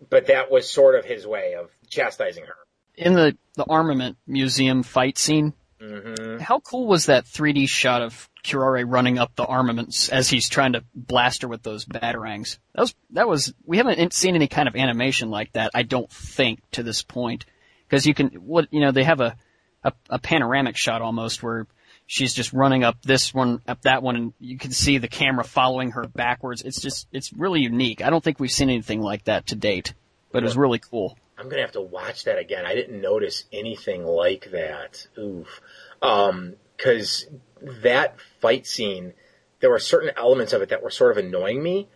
but 0.09 0.27
that 0.27 0.51
was 0.51 0.69
sort 0.69 0.95
of 0.95 1.05
his 1.05 1.25
way 1.25 1.55
of 1.55 1.69
chastising 1.87 2.43
her. 2.45 2.55
In 2.95 3.13
the 3.13 3.37
the 3.55 3.65
armament 3.67 4.17
museum 4.27 4.83
fight 4.83 5.17
scene, 5.17 5.53
hmm 5.83 6.37
how 6.39 6.59
cool 6.59 6.87
was 6.87 7.05
that 7.07 7.25
3D 7.25 7.67
shot 7.69 8.01
of 8.01 8.29
Curare 8.43 8.85
running 8.85 9.17
up 9.17 9.35
the 9.35 9.45
armaments 9.45 10.09
as 10.09 10.29
he's 10.29 10.49
trying 10.49 10.73
to 10.73 10.83
blast 10.93 11.41
her 11.41 11.47
with 11.47 11.63
those 11.63 11.85
batarangs? 11.85 12.57
That 12.75 12.81
was 12.81 12.95
that 13.11 13.27
was 13.27 13.53
we 13.65 13.77
haven't 13.77 14.13
seen 14.13 14.35
any 14.35 14.47
kind 14.47 14.67
of 14.67 14.75
animation 14.75 15.29
like 15.29 15.53
that. 15.53 15.71
I 15.73 15.83
don't 15.83 16.09
think 16.11 16.59
to 16.71 16.83
this 16.83 17.01
point 17.01 17.45
because 17.87 18.05
you 18.05 18.13
can 18.13 18.27
what 18.29 18.67
you 18.71 18.81
know 18.81 18.91
they 18.91 19.03
have 19.03 19.21
a, 19.21 19.35
a 19.83 19.93
a 20.09 20.19
panoramic 20.19 20.77
shot 20.77 21.01
almost 21.01 21.43
where 21.43 21.67
she's 22.07 22.33
just 22.33 22.53
running 22.53 22.83
up 22.83 23.01
this 23.03 23.33
one 23.33 23.61
up 23.67 23.81
that 23.83 24.03
one 24.03 24.15
and 24.15 24.33
you 24.39 24.57
can 24.57 24.71
see 24.71 24.97
the 24.97 25.07
camera 25.07 25.43
following 25.43 25.91
her 25.91 26.07
backwards. 26.07 26.61
It's 26.61 26.81
just 26.81 27.07
it's 27.11 27.31
really 27.33 27.61
unique. 27.61 28.03
I 28.03 28.09
don't 28.09 28.23
think 28.23 28.39
we've 28.39 28.51
seen 28.51 28.69
anything 28.69 29.01
like 29.01 29.25
that 29.25 29.47
to 29.47 29.55
date, 29.55 29.93
but 30.31 30.43
it 30.43 30.45
was 30.45 30.57
really 30.57 30.79
cool. 30.79 31.17
I'm 31.37 31.49
gonna 31.49 31.61
have 31.61 31.71
to 31.73 31.81
watch 31.81 32.25
that 32.25 32.37
again. 32.37 32.65
I 32.65 32.75
didn't 32.75 33.01
notice 33.01 33.45
anything 33.51 34.05
like 34.05 34.51
that. 34.51 35.07
Oof. 35.17 35.61
Um, 36.01 36.55
cause 36.77 37.27
that 37.61 38.19
fight 38.41 38.67
scene, 38.67 39.13
there 39.59 39.69
were 39.69 39.79
certain 39.79 40.11
elements 40.17 40.53
of 40.53 40.61
it 40.61 40.69
that 40.69 40.83
were 40.83 40.89
sort 40.89 41.11
of 41.11 41.23
annoying 41.23 41.63
me, 41.63 41.87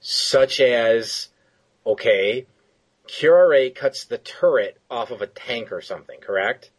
such 0.00 0.60
as, 0.60 1.28
okay, 1.84 2.46
Curare 3.08 3.74
cuts 3.74 4.04
the 4.04 4.18
turret 4.18 4.78
off 4.90 5.10
of 5.10 5.22
a 5.22 5.26
tank 5.26 5.72
or 5.72 5.80
something, 5.80 6.20
correct? 6.20 6.70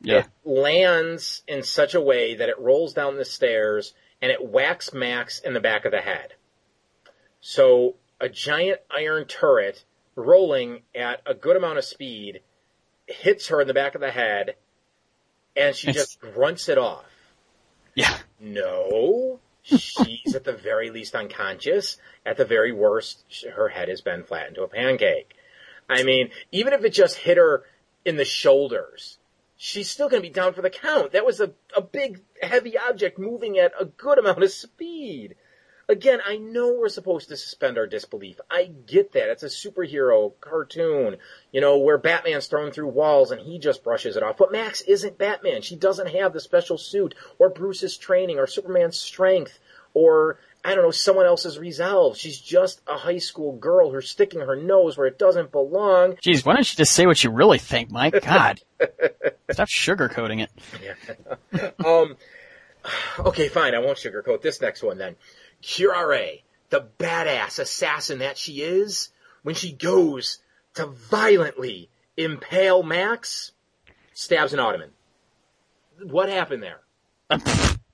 Yeah. 0.00 0.18
It 0.18 0.26
lands 0.44 1.42
in 1.48 1.62
such 1.62 1.94
a 1.94 2.00
way 2.00 2.34
that 2.34 2.48
it 2.48 2.58
rolls 2.58 2.92
down 2.92 3.16
the 3.16 3.24
stairs 3.24 3.94
and 4.20 4.30
it 4.30 4.44
whacks 4.44 4.92
Max 4.92 5.38
in 5.38 5.54
the 5.54 5.60
back 5.60 5.84
of 5.84 5.92
the 5.92 6.00
head. 6.00 6.34
So 7.40 7.96
a 8.20 8.28
giant 8.28 8.80
iron 8.90 9.26
turret 9.26 9.84
rolling 10.16 10.82
at 10.94 11.20
a 11.26 11.34
good 11.34 11.56
amount 11.56 11.78
of 11.78 11.84
speed 11.84 12.40
hits 13.06 13.48
her 13.48 13.60
in 13.60 13.66
the 13.68 13.74
back 13.74 13.94
of 13.94 14.00
the 14.00 14.10
head 14.10 14.54
and 15.56 15.74
she 15.74 15.88
It's- 15.90 16.06
just 16.06 16.20
grunts 16.20 16.68
it 16.68 16.78
off. 16.78 17.04
Yeah. 17.94 18.18
No, 18.40 19.38
she's 19.62 20.34
at 20.34 20.42
the 20.44 20.52
very 20.52 20.90
least 20.90 21.14
unconscious. 21.14 21.96
At 22.26 22.36
the 22.36 22.44
very 22.44 22.72
worst, 22.72 23.24
her 23.54 23.68
head 23.68 23.88
has 23.88 24.00
been 24.00 24.24
flattened 24.24 24.56
to 24.56 24.62
a 24.64 24.68
pancake. 24.68 25.34
I 25.88 26.02
mean, 26.02 26.30
even 26.50 26.72
if 26.72 26.82
it 26.84 26.90
just 26.90 27.16
hit 27.18 27.36
her 27.36 27.64
in 28.04 28.16
the 28.16 28.24
shoulders, 28.24 29.18
she's 29.56 29.88
still 29.88 30.08
going 30.08 30.22
to 30.22 30.28
be 30.28 30.32
down 30.32 30.54
for 30.54 30.62
the 30.62 30.70
count. 30.70 31.12
That 31.12 31.24
was 31.24 31.40
a, 31.40 31.52
a 31.76 31.80
big, 31.82 32.20
heavy 32.42 32.76
object 32.76 33.18
moving 33.18 33.58
at 33.58 33.72
a 33.78 33.84
good 33.84 34.18
amount 34.18 34.42
of 34.42 34.50
speed. 34.50 35.36
Again, 35.88 36.20
I 36.26 36.36
know 36.36 36.74
we're 36.78 36.88
supposed 36.88 37.28
to 37.28 37.36
suspend 37.36 37.76
our 37.76 37.86
disbelief. 37.86 38.40
I 38.50 38.64
get 38.86 39.12
that. 39.12 39.28
It's 39.28 39.42
a 39.42 39.46
superhero 39.46 40.32
cartoon, 40.40 41.18
you 41.52 41.60
know, 41.60 41.78
where 41.78 41.98
Batman's 41.98 42.46
thrown 42.46 42.70
through 42.70 42.88
walls 42.88 43.30
and 43.30 43.40
he 43.40 43.58
just 43.58 43.84
brushes 43.84 44.16
it 44.16 44.22
off. 44.22 44.38
But 44.38 44.52
Max 44.52 44.80
isn't 44.82 45.18
Batman. 45.18 45.62
She 45.62 45.76
doesn't 45.76 46.08
have 46.08 46.32
the 46.32 46.40
special 46.40 46.78
suit 46.78 47.14
or 47.38 47.50
Bruce's 47.50 47.98
training 47.98 48.38
or 48.38 48.46
Superman's 48.46 48.98
strength 48.98 49.58
or, 49.92 50.40
I 50.64 50.74
don't 50.74 50.84
know, 50.84 50.90
someone 50.90 51.26
else's 51.26 51.58
resolve. 51.58 52.16
She's 52.16 52.40
just 52.40 52.80
a 52.86 52.96
high 52.96 53.18
school 53.18 53.56
girl 53.56 53.90
who's 53.90 54.08
sticking 54.08 54.40
her 54.40 54.56
nose 54.56 54.96
where 54.96 55.06
it 55.06 55.18
doesn't 55.18 55.52
belong. 55.52 56.14
Jeez, 56.14 56.46
why 56.46 56.54
don't 56.54 56.70
you 56.70 56.76
just 56.76 56.92
say 56.92 57.06
what 57.06 57.22
you 57.22 57.30
really 57.30 57.58
think, 57.58 57.90
Mike? 57.90 58.24
God. 58.24 58.60
Stop 59.50 59.68
sugarcoating 59.68 60.42
it. 60.42 60.50
Yeah. 60.82 61.70
um, 61.84 62.16
okay, 63.18 63.48
fine. 63.48 63.74
I 63.74 63.78
won't 63.78 63.98
sugarcoat 63.98 64.42
this 64.42 64.60
next 64.60 64.82
one 64.82 64.98
then. 64.98 65.16
Curare, 65.64 66.42
the 66.70 66.86
badass 66.98 67.58
assassin 67.58 68.18
that 68.18 68.36
she 68.36 68.62
is, 68.62 69.10
when 69.42 69.54
she 69.54 69.72
goes 69.72 70.38
to 70.74 70.86
violently 70.86 71.88
impale 72.16 72.82
Max, 72.82 73.52
stabs 74.12 74.52
an 74.52 74.60
ottoman. 74.60 74.90
What 76.02 76.28
happened 76.28 76.62
there? 76.62 76.80
I 77.30 77.36
mean, 77.36 77.44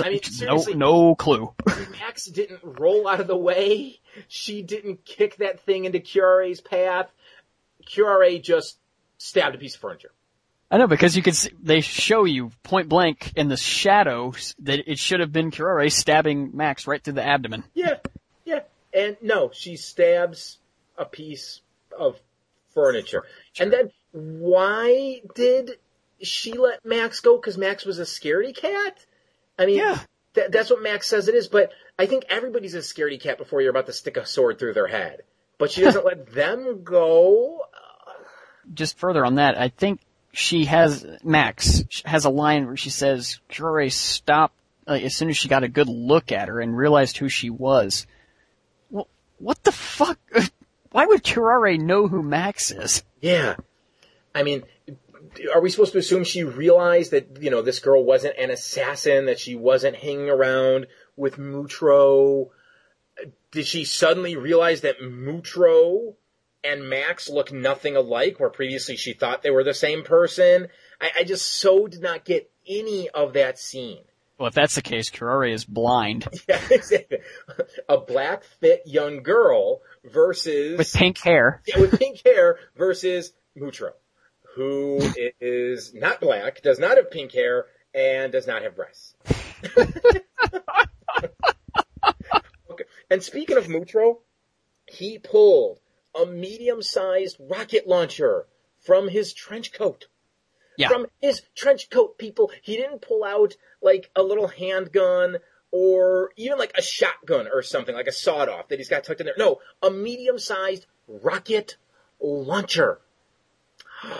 No, 0.00 0.18
seriously, 0.18 0.74
no 0.74 1.14
clue. 1.14 1.54
Max 1.92 2.24
didn't 2.26 2.60
roll 2.64 3.06
out 3.06 3.20
of 3.20 3.28
the 3.28 3.36
way. 3.36 4.00
She 4.26 4.62
didn't 4.62 5.04
kick 5.04 5.36
that 5.36 5.60
thing 5.60 5.84
into 5.84 6.00
Curare's 6.00 6.60
path. 6.60 7.08
Curare 7.86 8.42
just 8.42 8.78
stabbed 9.18 9.54
a 9.54 9.58
piece 9.58 9.76
of 9.76 9.80
furniture. 9.80 10.10
I 10.74 10.76
know 10.76 10.88
because 10.88 11.14
you 11.14 11.22
could 11.22 11.36
see, 11.36 11.50
they 11.62 11.82
show 11.82 12.24
you 12.24 12.50
point 12.64 12.88
blank 12.88 13.32
in 13.36 13.46
the 13.46 13.56
shadows 13.56 14.56
that 14.58 14.90
it 14.90 14.98
should 14.98 15.20
have 15.20 15.30
been 15.32 15.52
Curare 15.52 15.88
stabbing 15.88 16.50
Max 16.52 16.88
right 16.88 17.00
through 17.00 17.12
the 17.12 17.24
abdomen. 17.24 17.62
Yeah, 17.74 17.98
yeah. 18.44 18.62
And 18.92 19.06
And 19.10 19.16
no, 19.22 19.52
she 19.52 19.76
stabs 19.76 20.58
a 20.98 21.04
piece 21.04 21.60
of 21.96 22.18
furniture. 22.74 23.22
And 23.60 23.72
then 23.72 23.92
why 24.10 25.22
did 25.36 25.78
she 26.20 26.54
let 26.54 26.84
Max 26.84 27.20
go? 27.20 27.36
Because 27.36 27.56
Max 27.56 27.84
was 27.84 28.00
a 28.00 28.02
scaredy 28.02 28.52
cat? 28.52 28.98
I 29.56 29.66
mean, 29.66 29.78
Yeah. 29.78 30.00
th- 30.34 30.50
that's 30.50 30.70
what 30.70 30.82
Max 30.82 31.06
says 31.06 31.28
it 31.28 31.36
is, 31.36 31.46
but 31.46 31.70
I 32.00 32.06
think 32.06 32.24
everybody's 32.28 32.74
a 32.74 32.78
scaredy 32.78 33.20
cat 33.20 33.38
before 33.38 33.60
you're 33.60 33.70
about 33.70 33.86
to 33.86 33.92
stick 33.92 34.16
a 34.16 34.26
sword 34.26 34.58
through 34.58 34.74
their 34.74 34.88
head. 34.88 35.22
But 35.56 35.70
she 35.70 35.82
doesn't 35.82 36.04
let 36.10 36.32
them 36.32 36.82
go. 36.82 37.60
Just 38.72 38.98
further 38.98 39.24
on 39.24 39.36
that, 39.36 39.56
I 39.56 39.68
think 39.68 40.00
she 40.34 40.64
has, 40.66 41.06
Max 41.22 41.84
has 42.04 42.24
a 42.24 42.30
line 42.30 42.66
where 42.66 42.76
she 42.76 42.90
says, 42.90 43.40
Curare 43.48 43.90
stopped 43.90 44.56
uh, 44.86 44.92
as 44.92 45.14
soon 45.14 45.30
as 45.30 45.36
she 45.36 45.48
got 45.48 45.62
a 45.62 45.68
good 45.68 45.88
look 45.88 46.32
at 46.32 46.48
her 46.48 46.60
and 46.60 46.76
realized 46.76 47.16
who 47.16 47.28
she 47.28 47.50
was. 47.50 48.06
What 49.38 49.62
the 49.64 49.72
fuck? 49.72 50.18
Why 50.90 51.06
would 51.06 51.24
Curare 51.24 51.78
know 51.78 52.08
who 52.08 52.22
Max 52.22 52.70
is? 52.70 53.02
Yeah. 53.20 53.56
I 54.34 54.42
mean, 54.42 54.62
are 55.52 55.60
we 55.60 55.70
supposed 55.70 55.92
to 55.92 55.98
assume 55.98 56.24
she 56.24 56.44
realized 56.44 57.10
that, 57.10 57.42
you 57.42 57.50
know, 57.50 57.62
this 57.62 57.78
girl 57.78 58.04
wasn't 58.04 58.38
an 58.38 58.50
assassin, 58.50 59.26
that 59.26 59.38
she 59.38 59.54
wasn't 59.56 59.96
hanging 59.96 60.30
around 60.30 60.86
with 61.16 61.38
Mutro? 61.38 62.50
Did 63.50 63.66
she 63.66 63.84
suddenly 63.84 64.36
realize 64.36 64.80
that 64.82 65.02
Mutro 65.02 66.14
and 66.64 66.88
Max 66.88 67.28
look 67.28 67.52
nothing 67.52 67.96
alike, 67.96 68.40
where 68.40 68.50
previously 68.50 68.96
she 68.96 69.12
thought 69.12 69.42
they 69.42 69.50
were 69.50 69.64
the 69.64 69.74
same 69.74 70.02
person? 70.02 70.68
I, 71.00 71.10
I 71.20 71.24
just 71.24 71.46
so 71.60 71.86
did 71.86 72.02
not 72.02 72.24
get 72.24 72.50
any 72.66 73.08
of 73.10 73.34
that 73.34 73.58
scene. 73.58 74.04
Well, 74.38 74.48
if 74.48 74.54
that's 74.54 74.74
the 74.74 74.82
case, 74.82 75.10
Curare 75.10 75.52
is 75.52 75.64
blind 75.64 76.26
Yeah, 76.48 76.60
exactly. 76.70 77.18
A 77.88 77.98
black, 77.98 78.42
fit 78.60 78.82
young 78.84 79.22
girl 79.22 79.80
versus 80.04 80.78
with 80.78 80.92
pink 80.92 81.18
hair. 81.18 81.62
Yeah, 81.66 81.80
with 81.80 81.98
pink 81.98 82.20
hair 82.24 82.58
versus 82.76 83.32
Mutro, 83.54 83.92
who 84.56 84.98
is 85.40 85.94
not 85.94 86.20
black, 86.20 86.62
does 86.62 86.80
not 86.80 86.96
have 86.96 87.10
pink 87.12 87.32
hair, 87.32 87.66
and 87.94 88.32
does 88.32 88.46
not 88.46 88.62
have 88.62 88.74
breasts. 88.74 89.14
okay. 92.70 92.84
And 93.08 93.22
speaking 93.22 93.56
of 93.56 93.68
Mutro, 93.68 94.18
he 94.86 95.18
pulled 95.18 95.78
a 96.20 96.26
medium-sized 96.26 97.36
rocket 97.40 97.86
launcher 97.86 98.46
from 98.80 99.08
his 99.08 99.32
trench 99.32 99.72
coat. 99.72 100.06
Yeah. 100.76 100.88
From 100.88 101.06
his 101.20 101.42
trench 101.54 101.88
coat, 101.90 102.18
people. 102.18 102.50
He 102.62 102.76
didn't 102.76 103.00
pull 103.00 103.24
out 103.24 103.56
like 103.80 104.10
a 104.16 104.22
little 104.22 104.48
handgun 104.48 105.38
or 105.70 106.30
even 106.36 106.58
like 106.58 106.72
a 106.76 106.82
shotgun 106.82 107.48
or 107.52 107.62
something, 107.62 107.94
like 107.94 108.06
a 108.06 108.12
sawed 108.12 108.48
off 108.48 108.68
that 108.68 108.78
he's 108.78 108.88
got 108.88 109.04
tucked 109.04 109.20
in 109.20 109.26
there. 109.26 109.34
No, 109.38 109.60
a 109.82 109.90
medium 109.90 110.38
sized 110.38 110.86
rocket 111.08 111.76
launcher. 112.20 113.00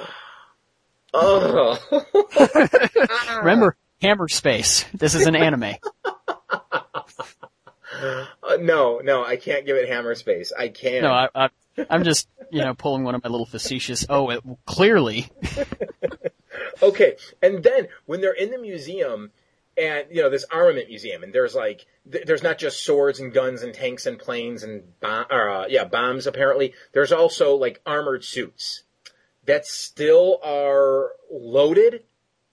oh. 1.14 1.78
Remember, 3.38 3.76
Hammer 4.00 4.28
Space. 4.28 4.84
This 4.94 5.14
is 5.14 5.26
an 5.26 5.36
anime. 5.36 5.74
Uh, 8.42 8.56
no, 8.60 8.98
no, 8.98 9.24
I 9.24 9.36
can't 9.36 9.64
give 9.64 9.76
it 9.76 9.88
hammer 9.88 10.14
space. 10.14 10.52
I 10.52 10.68
can't. 10.68 11.04
No, 11.04 11.12
I, 11.12 11.28
I, 11.34 11.48
I'm 11.90 12.04
just, 12.04 12.28
you 12.50 12.62
know, 12.62 12.74
pulling 12.74 13.04
one 13.04 13.14
of 13.14 13.22
my 13.22 13.30
little 13.30 13.46
facetious, 13.46 14.06
oh, 14.08 14.30
it, 14.30 14.42
clearly. 14.66 15.28
Okay, 16.82 17.16
and 17.42 17.62
then 17.62 17.88
when 18.06 18.20
they're 18.20 18.32
in 18.32 18.50
the 18.50 18.58
museum, 18.58 19.30
and 19.76 20.06
you 20.10 20.22
know 20.22 20.30
this 20.30 20.44
armament 20.52 20.88
museum, 20.88 21.22
and 21.22 21.32
there's 21.32 21.54
like 21.54 21.86
th- 22.10 22.24
there's 22.26 22.42
not 22.42 22.58
just 22.58 22.84
swords 22.84 23.20
and 23.20 23.32
guns 23.32 23.62
and 23.62 23.74
tanks 23.74 24.06
and 24.06 24.18
planes 24.18 24.62
and 24.62 24.82
bom- 25.00 25.26
or, 25.30 25.48
uh, 25.50 25.66
yeah 25.68 25.84
bombs. 25.84 26.26
Apparently, 26.26 26.74
there's 26.92 27.12
also 27.12 27.54
like 27.56 27.80
armored 27.86 28.24
suits 28.24 28.82
that 29.46 29.66
still 29.66 30.38
are 30.44 31.12
loaded 31.30 32.04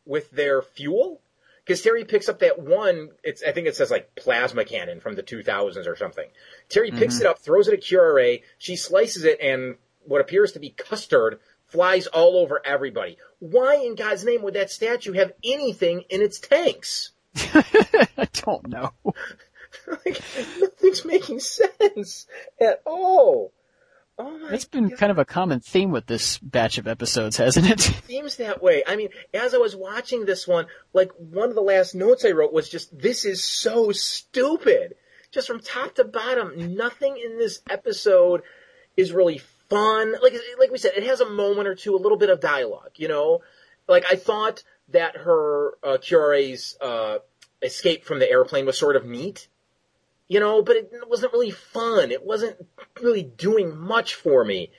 with 0.06 0.32
their 0.32 0.62
fuel. 0.62 1.22
Because 1.66 1.82
Terry 1.82 2.06
picks 2.06 2.28
up 2.28 2.40
that 2.40 2.60
one, 2.60 3.10
it's 3.24 3.44
I 3.44 3.52
think 3.52 3.68
it 3.68 3.76
says 3.76 3.92
like 3.92 4.16
plasma 4.16 4.66
cannon 4.66 5.00
from 5.00 5.16
the 5.16 5.24
2000s 5.24 5.88
or 5.88 5.96
something. 5.96 6.28
Terry 6.70 6.92
picks 6.92 7.16
mm-hmm. 7.16 7.26
it 7.26 7.30
up, 7.30 7.40
throws 7.40 7.68
it 7.68 7.74
at 7.74 7.82
Curare. 7.82 8.42
She 8.58 8.76
slices 8.76 9.24
it, 9.26 9.40
and 9.40 9.76
what 10.06 10.22
appears 10.22 10.54
to 10.54 10.60
be 10.60 10.72
custard 10.72 11.40
flies 11.68 12.08
all 12.08 12.38
over 12.38 12.62
everybody. 12.66 13.18
Why 13.40 13.76
in 13.76 13.96
God's 13.96 14.26
name 14.26 14.42
would 14.44 14.56
that 14.56 14.72
statue 14.72 15.14
have 15.14 15.32
anything 15.44 16.04
in 16.10 16.22
its 16.22 16.40
tanks? 16.40 17.12
I 17.36 18.28
don't 18.34 18.68
know. 18.68 18.92
like, 19.88 20.22
nothing's 20.60 21.06
making 21.06 21.40
sense 21.40 22.28
at 22.60 22.82
all. 22.86 23.54
Oh 24.22 24.48
It's 24.52 24.66
been 24.66 24.90
kind 24.92 25.12
of 25.12 25.18
a 25.18 25.26
common 25.26 25.60
theme 25.62 25.92
with 25.92 26.06
this 26.06 26.38
batch 26.38 26.78
of 26.78 26.88
episodes, 26.88 27.38
hasn't 27.38 27.70
it? 27.70 27.90
it? 27.90 28.04
seems 28.06 28.36
that 28.38 28.62
way. 28.62 28.84
I 28.86 28.96
mean, 28.96 29.10
as 29.34 29.54
I 29.54 29.58
was 29.58 29.76
watching 29.76 30.26
this 30.26 30.48
one, 30.48 30.68
like 30.94 31.12
one 31.18 31.50
of 31.50 31.56
the 31.56 31.62
last 31.62 31.96
notes 31.96 32.24
I 32.24 32.32
wrote 32.32 32.54
was 32.54 32.70
just, 32.70 32.98
this 32.98 33.26
is 33.26 33.44
so 33.44 33.92
stupid. 33.92 34.96
Just 35.32 35.48
from 35.48 35.60
top 35.60 35.96
to 35.96 36.04
bottom, 36.04 36.76
nothing 36.76 37.18
in 37.18 37.38
this 37.40 37.62
episode 37.70 38.44
is 38.98 39.14
really 39.14 39.40
fun. 39.70 40.14
Like, 40.22 40.34
like 40.60 40.72
we 40.72 40.78
said, 40.78 40.92
it 40.96 41.04
has 41.04 41.22
a 41.22 41.30
moment 41.30 41.68
or 41.68 41.76
two, 41.76 41.96
a 41.96 41.98
little 41.98 42.18
bit 42.18 42.30
of 42.30 42.42
dialogue, 42.42 42.92
you 42.98 43.08
know? 43.08 43.42
Like, 43.88 44.06
I 44.12 44.16
thought 44.18 44.64
that 44.90 45.18
her, 45.18 45.72
uh, 45.84 45.98
Curare's, 46.02 46.78
uh, 46.82 47.20
escape 47.62 48.04
from 48.04 48.20
the 48.20 48.30
airplane 48.30 48.66
was 48.66 48.78
sort 48.78 48.96
of 48.96 49.06
neat. 49.06 49.48
You 50.32 50.40
know, 50.40 50.62
but 50.62 50.78
it 50.78 50.92
wasn't 51.08 51.34
really 51.34 51.52
fun. 51.52 52.12
It 52.12 52.26
wasn't 52.26 52.56
really 53.02 53.24
doing 53.24 53.78
much 53.78 54.16
for 54.16 54.46
me 54.46 54.72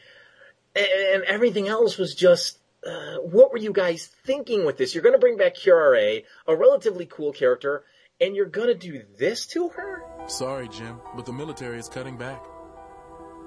and 0.74 1.24
everything 1.24 1.68
else 1.68 1.98
was 1.98 2.14
just 2.14 2.58
uh, 2.86 3.16
what 3.18 3.52
were 3.52 3.58
you 3.58 3.72
guys 3.72 4.06
thinking 4.24 4.64
with 4.64 4.76
this? 4.76 4.94
You're 4.94 5.02
going 5.02 5.14
to 5.14 5.18
bring 5.18 5.36
back 5.36 5.54
Curare, 5.54 6.24
a 6.46 6.56
relatively 6.56 7.06
cool 7.06 7.32
character, 7.32 7.84
and 8.20 8.34
you're 8.34 8.46
going 8.46 8.68
to 8.68 8.74
do 8.74 9.02
this 9.18 9.46
to 9.48 9.68
her? 9.68 10.02
Sorry, 10.26 10.68
Jim, 10.68 11.00
but 11.14 11.26
the 11.26 11.32
military 11.32 11.78
is 11.78 11.88
cutting 11.88 12.16
back. 12.16 12.42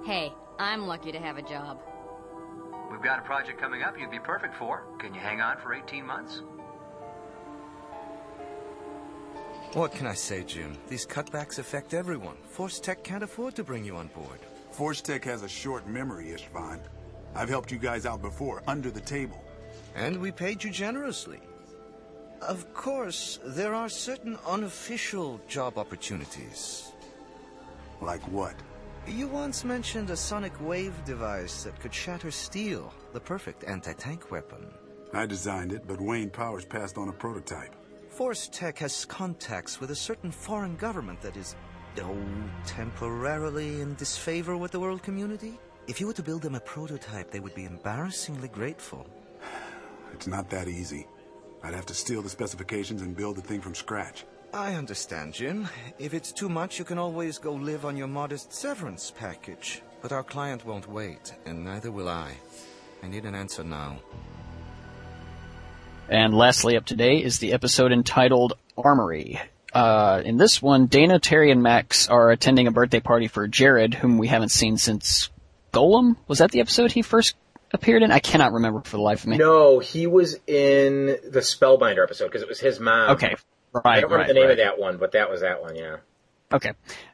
Hey, 0.05 0.31
I'm 0.59 0.87
lucky 0.87 1.11
to 1.11 1.19
have 1.19 1.37
a 1.37 1.41
job. 1.41 1.81
We've 2.91 3.01
got 3.01 3.19
a 3.19 3.23
project 3.23 3.59
coming 3.59 3.81
up 3.81 3.99
you'd 3.99 4.11
be 4.11 4.19
perfect 4.19 4.55
for. 4.55 4.85
Can 4.99 5.13
you 5.13 5.19
hang 5.19 5.41
on 5.41 5.57
for 5.57 5.73
18 5.73 6.05
months? 6.05 6.41
What 9.75 9.91
can 9.91 10.07
I 10.07 10.13
say, 10.13 10.45
Jim? 10.45 10.77
These 10.87 11.05
cutbacks 11.05 11.59
affect 11.59 11.93
everyone. 11.93 12.37
Force 12.47 12.79
Tech 12.79 13.03
can't 13.03 13.23
afford 13.25 13.55
to 13.55 13.63
bring 13.65 13.83
you 13.83 13.97
on 13.97 14.07
board. 14.07 14.39
Force 14.71 15.01
Tech 15.01 15.25
has 15.25 15.43
a 15.43 15.49
short 15.49 15.85
memory, 15.85 16.27
Istvan. 16.27 16.79
I've 17.35 17.49
helped 17.49 17.73
you 17.73 17.77
guys 17.77 18.05
out 18.05 18.21
before, 18.21 18.63
under 18.67 18.89
the 18.89 19.01
table. 19.01 19.43
And 19.93 20.21
we 20.21 20.31
paid 20.31 20.63
you 20.63 20.71
generously. 20.71 21.41
Of 22.41 22.73
course, 22.73 23.37
there 23.43 23.75
are 23.75 23.89
certain 23.89 24.37
unofficial 24.47 25.41
job 25.49 25.77
opportunities. 25.77 26.93
Like 27.99 28.21
what? 28.31 28.55
You 29.05 29.27
once 29.27 29.65
mentioned 29.65 30.09
a 30.09 30.15
sonic 30.15 30.53
wave 30.61 30.93
device 31.03 31.63
that 31.65 31.77
could 31.81 31.93
shatter 31.93 32.31
steel, 32.31 32.93
the 33.11 33.19
perfect 33.19 33.65
anti-tank 33.65 34.31
weapon. 34.31 34.67
I 35.13 35.25
designed 35.25 35.73
it, 35.73 35.85
but 35.85 35.99
Wayne 35.99 36.29
Powers 36.29 36.63
passed 36.63 36.97
on 36.97 37.09
a 37.09 37.13
prototype. 37.13 37.75
Force 38.15 38.47
Tech 38.47 38.77
has 38.77 39.03
contacts 39.03 39.81
with 39.81 39.91
a 39.91 39.95
certain 39.95 40.31
foreign 40.31 40.77
government 40.77 41.19
that 41.19 41.35
is, 41.35 41.57
oh, 42.01 42.17
temporarily 42.65 43.81
in 43.81 43.93
disfavor 43.95 44.55
with 44.55 44.71
the 44.71 44.79
world 44.79 45.03
community. 45.03 45.59
If 45.87 45.99
you 45.99 46.07
were 46.07 46.13
to 46.13 46.23
build 46.23 46.41
them 46.41 46.55
a 46.55 46.61
prototype, 46.61 47.29
they 47.29 47.41
would 47.41 47.53
be 47.55 47.65
embarrassingly 47.65 48.47
grateful. 48.47 49.05
It's 50.13 50.27
not 50.27 50.49
that 50.51 50.69
easy. 50.69 51.07
I'd 51.61 51.73
have 51.73 51.85
to 51.87 51.93
steal 51.93 52.21
the 52.21 52.29
specifications 52.29 53.01
and 53.01 53.17
build 53.17 53.35
the 53.35 53.41
thing 53.41 53.59
from 53.59 53.75
scratch. 53.75 54.23
I 54.53 54.75
understand, 54.75 55.33
Jim. 55.33 55.67
If 55.99 56.13
it's 56.13 56.31
too 56.31 56.47
much, 56.47 56.79
you 56.79 56.85
can 56.85 56.97
always 56.97 57.37
go 57.37 57.51
live 57.51 57.83
on 57.83 57.97
your 57.97 58.07
modest 58.07 58.53
severance 58.53 59.11
package. 59.11 59.81
But 60.01 60.13
our 60.13 60.23
client 60.23 60.65
won't 60.65 60.87
wait, 60.87 61.35
and 61.45 61.65
neither 61.65 61.91
will 61.91 62.07
I. 62.07 62.31
I 63.03 63.07
need 63.07 63.25
an 63.25 63.35
answer 63.35 63.65
now. 63.65 63.99
And 66.09 66.35
lastly 66.35 66.77
up 66.77 66.85
today 66.85 67.17
is 67.17 67.39
the 67.39 67.53
episode 67.53 67.91
entitled 67.91 68.53
Armory. 68.77 69.41
Uh, 69.73 70.21
in 70.23 70.37
this 70.37 70.61
one, 70.61 70.85
Dana, 70.85 71.19
Terry, 71.19 71.51
and 71.51 71.63
Max 71.63 72.07
are 72.07 72.31
attending 72.31 72.67
a 72.67 72.71
birthday 72.71 72.99
party 72.99 73.27
for 73.27 73.47
Jared, 73.47 73.93
whom 73.93 74.17
we 74.17 74.27
haven't 74.27 74.49
seen 74.49 74.77
since 74.77 75.29
Golem? 75.73 76.15
Was 76.27 76.39
that 76.39 76.51
the 76.51 76.61
episode 76.61 76.91
he 76.91 77.01
first 77.01 77.35
appeared 77.73 78.03
in? 78.03 78.11
I 78.11 78.19
cannot 78.19 78.53
remember 78.53 78.81
for 78.81 78.97
the 78.97 79.03
life 79.03 79.23
of 79.23 79.29
me. 79.29 79.37
No, 79.37 79.79
he 79.79 80.07
was 80.07 80.35
in 80.47 81.07
the 81.07 81.41
Spellbinder 81.41 82.03
episode 82.03 82.27
because 82.27 82.43
it 82.43 82.47
was 82.47 82.59
his 82.59 82.79
mom. 82.79 83.11
Okay, 83.11 83.35
right, 83.73 83.81
I 83.85 84.01
don't 84.01 84.11
remember 84.11 84.17
right, 84.17 84.27
the 84.27 84.33
name 84.33 84.43
right. 84.43 84.51
of 84.51 84.57
that 84.57 84.79
one, 84.79 84.97
but 84.97 85.13
that 85.13 85.29
was 85.29 85.41
that 85.41 85.61
one, 85.61 85.75
yeah. 85.75 85.97
Okay. 86.53 86.71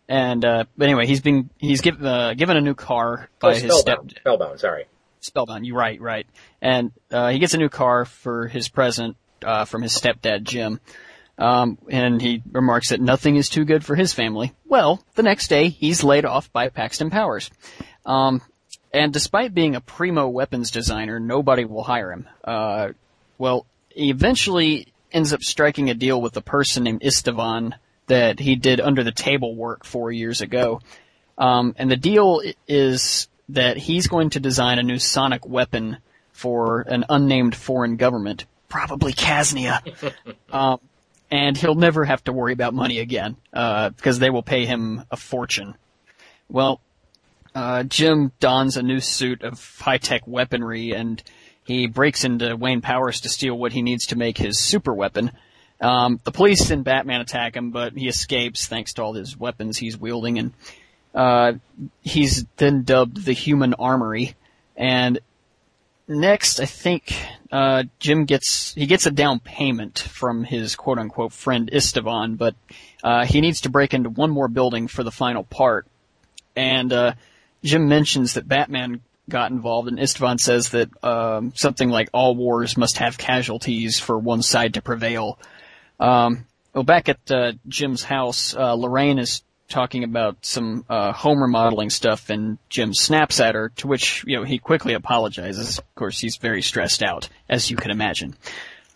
And, 0.10 0.44
uh, 0.44 0.66
but 0.78 0.86
anyway, 0.86 1.08
he's 1.08 1.22
been, 1.22 1.50
he's 1.58 1.82
given, 1.82 2.06
uh, 2.06 2.34
given 2.34 2.58
a 2.58 2.62
new 2.62 2.76
car 2.76 3.30
by 3.40 3.52
oh, 3.52 3.54
his 3.54 3.62
step, 3.64 3.72
Spellbound. 3.80 4.16
Spellbound, 4.20 4.60
sorry. 4.60 4.86
Spellbound, 5.22 5.66
you 5.66 5.76
right, 5.76 6.00
right. 6.02 6.28
And, 6.62 6.92
uh, 7.12 7.30
he 7.30 7.40
gets 7.40 7.54
a 7.54 7.58
new 7.58 7.70
car 7.70 8.06
for 8.06 8.48
his 8.48 8.70
present, 8.70 9.16
uh, 9.44 9.66
from 9.66 9.82
his 9.82 9.94
stepdad, 9.94 10.44
Jim. 10.44 10.80
Um, 11.38 11.78
and 11.90 12.22
he 12.22 12.44
remarks 12.52 12.90
that 12.90 13.02
nothing 13.02 13.36
is 13.36 13.50
too 13.50 13.66
good 13.66 13.84
for 13.84 13.96
his 13.96 14.14
family. 14.14 14.54
Well, 14.66 15.02
the 15.16 15.24
next 15.24 15.48
day, 15.48 15.70
he's 15.70 16.04
laid 16.04 16.26
off 16.26 16.52
by 16.52 16.70
Paxton 16.70 17.10
Powers. 17.10 17.50
Um, 18.06 18.42
and 18.94 19.14
despite 19.14 19.54
being 19.54 19.76
a 19.76 19.82
primo 19.82 20.28
weapons 20.28 20.72
designer, 20.72 21.20
nobody 21.20 21.66
will 21.66 21.84
hire 21.84 22.12
him. 22.12 22.28
Uh, 22.44 22.90
well, 23.38 23.66
he 23.90 24.10
eventually 24.10 24.88
ends 25.12 25.34
up 25.34 25.42
striking 25.42 25.90
a 25.90 25.94
deal 25.94 26.22
with 26.22 26.36
a 26.38 26.42
person 26.42 26.84
named 26.84 27.02
Istvan 27.02 27.74
that 28.08 28.40
he 28.40 28.56
did 28.56 28.80
under 28.82 29.04
the 29.04 29.12
table 29.12 29.56
work 29.56 29.86
four 29.86 30.12
years 30.12 30.42
ago. 30.42 30.82
Um, 31.38 31.74
and 31.78 31.90
the 31.90 31.96
deal 31.96 32.42
is 32.68 33.28
that 33.54 33.78
he's 33.78 34.08
going 34.08 34.32
to 34.32 34.40
design 34.40 34.80
a 34.80 34.84
new 34.84 35.00
sonic 35.00 35.46
weapon 35.48 35.98
for 36.32 36.82
an 36.82 37.06
unnamed 37.10 37.56
foreign 37.56 37.98
government, 37.98 38.46
probably 38.70 39.14
Kasnia. 39.14 39.82
um, 40.52 40.80
and 41.30 41.56
he'll 41.56 41.76
never 41.76 42.04
have 42.04 42.24
to 42.26 42.34
worry 42.34 42.54
about 42.54 42.74
money 42.74 43.00
again, 43.00 43.38
uh, 43.54 43.90
because 43.90 44.20
they 44.20 44.30
will 44.30 44.44
pay 44.44 44.66
him 44.66 45.04
a 45.12 45.18
fortune. 45.18 45.76
Well, 46.50 46.82
uh, 47.56 47.84
Jim 47.84 48.32
dons 48.40 48.78
a 48.78 48.84
new 48.84 49.00
suit 49.00 49.44
of 49.44 49.78
high-tech 49.80 50.28
weaponry 50.28 50.92
and 50.92 51.22
he 51.64 51.88
breaks 51.88 52.24
into 52.24 52.56
Wayne 52.56 52.82
Powers 52.82 53.22
to 53.22 53.30
steal 53.30 53.58
what 53.58 53.72
he 53.72 53.82
needs 53.82 54.08
to 54.08 54.18
make 54.18 54.38
his 54.38 54.60
super 54.60 54.94
weapon. 54.94 55.32
Um, 55.80 56.20
the 56.24 56.32
police 56.32 56.70
and 56.70 56.84
Batman 56.84 57.22
attack 57.22 57.56
him, 57.56 57.72
but 57.72 57.94
he 57.94 58.08
escapes 58.08 58.68
thanks 58.68 58.94
to 58.94 59.04
all 59.04 59.14
his 59.14 59.38
weapons 59.38 59.78
he's 59.78 59.98
wielding, 59.98 60.38
and 60.38 60.54
uh, 61.14 61.54
he's 62.02 62.46
then 62.58 62.84
dubbed 62.84 63.26
the 63.26 63.34
Human 63.34 63.74
Armory. 63.74 64.36
And 64.76 65.20
next, 66.08 66.60
I 66.60 66.66
think 66.66 67.16
uh, 67.52 67.84
Jim 68.00 68.26
gets 68.26 68.74
he 68.74 68.86
gets 68.86 69.06
a 69.06 69.12
down 69.12 69.40
payment 69.40 70.00
from 70.00 70.44
his 70.44 70.76
quote 70.76 71.00
unquote 71.00 71.34
friend 71.34 71.70
Istvan, 71.72 72.38
but 72.38 72.56
uh, 73.04 73.26
he 73.26 73.42
needs 73.42 73.62
to 73.62 73.70
break 73.70 73.94
into 73.94 74.10
one 74.10 74.32
more 74.32 74.48
building 74.48 74.88
for 74.88 75.04
the 75.04 75.12
final 75.12 75.44
part. 75.44 75.88
And 76.56 76.92
uh, 76.92 77.14
Jim 77.64 77.88
mentions 77.88 78.34
that 78.34 78.48
Batman 78.48 79.02
got 79.30 79.52
involved, 79.52 79.88
and 79.88 80.00
Istvan 80.00 80.40
says 80.40 80.70
that 80.70 80.90
um, 81.04 81.54
something 81.56 81.90
like 81.90 82.10
all 82.14 82.36
wars 82.36 82.78
must 82.78 82.98
have 82.98 83.18
casualties 83.18 84.00
for 84.00 84.18
one 84.18 84.42
side 84.42 84.74
to 84.74 84.82
prevail. 84.82 85.40
Um, 86.00 86.46
well, 86.74 86.84
back 86.84 87.10
at 87.10 87.32
uh, 87.32 87.54
Jim's 87.68 88.04
house, 88.04 88.56
uh, 88.56 88.74
Lorraine 88.74 89.20
is 89.20 89.44
talking 89.72 90.04
about 90.04 90.46
some 90.46 90.86
uh, 90.90 91.12
home 91.12 91.42
remodeling 91.42 91.90
stuff, 91.90 92.30
and 92.30 92.58
Jim 92.70 92.94
snaps 92.94 93.40
at 93.40 93.56
her, 93.56 93.70
to 93.78 93.88
which 93.88 94.24
you 94.28 94.38
know 94.38 94.44
he 94.44 94.60
quickly 94.60 94.94
apologizes. 94.94 95.80
Of 95.80 95.96
course, 95.96 96.20
he's 96.20 96.38
very 96.38 96.62
stressed 96.62 97.02
out, 97.02 97.30
as 97.50 97.72
you 97.72 97.78
can 97.78 97.92
imagine. 97.92 98.36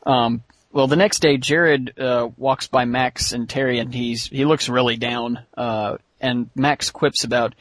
Um, 0.06 0.44
well, 0.72 0.88
the 0.88 0.98
next 0.98 1.20
day, 1.20 1.38
Jared 1.38 1.98
uh, 2.00 2.30
walks 2.38 2.68
by 2.68 2.86
Max 2.86 3.32
and 3.32 3.50
Terry, 3.50 3.80
and 3.80 3.94
he's 3.94 4.28
he 4.28 4.46
looks 4.46 4.70
really 4.70 4.98
down. 4.98 5.40
Uh, 5.58 5.98
and 6.20 6.50
Max 6.56 6.92
quips 6.92 7.24
about 7.24 7.56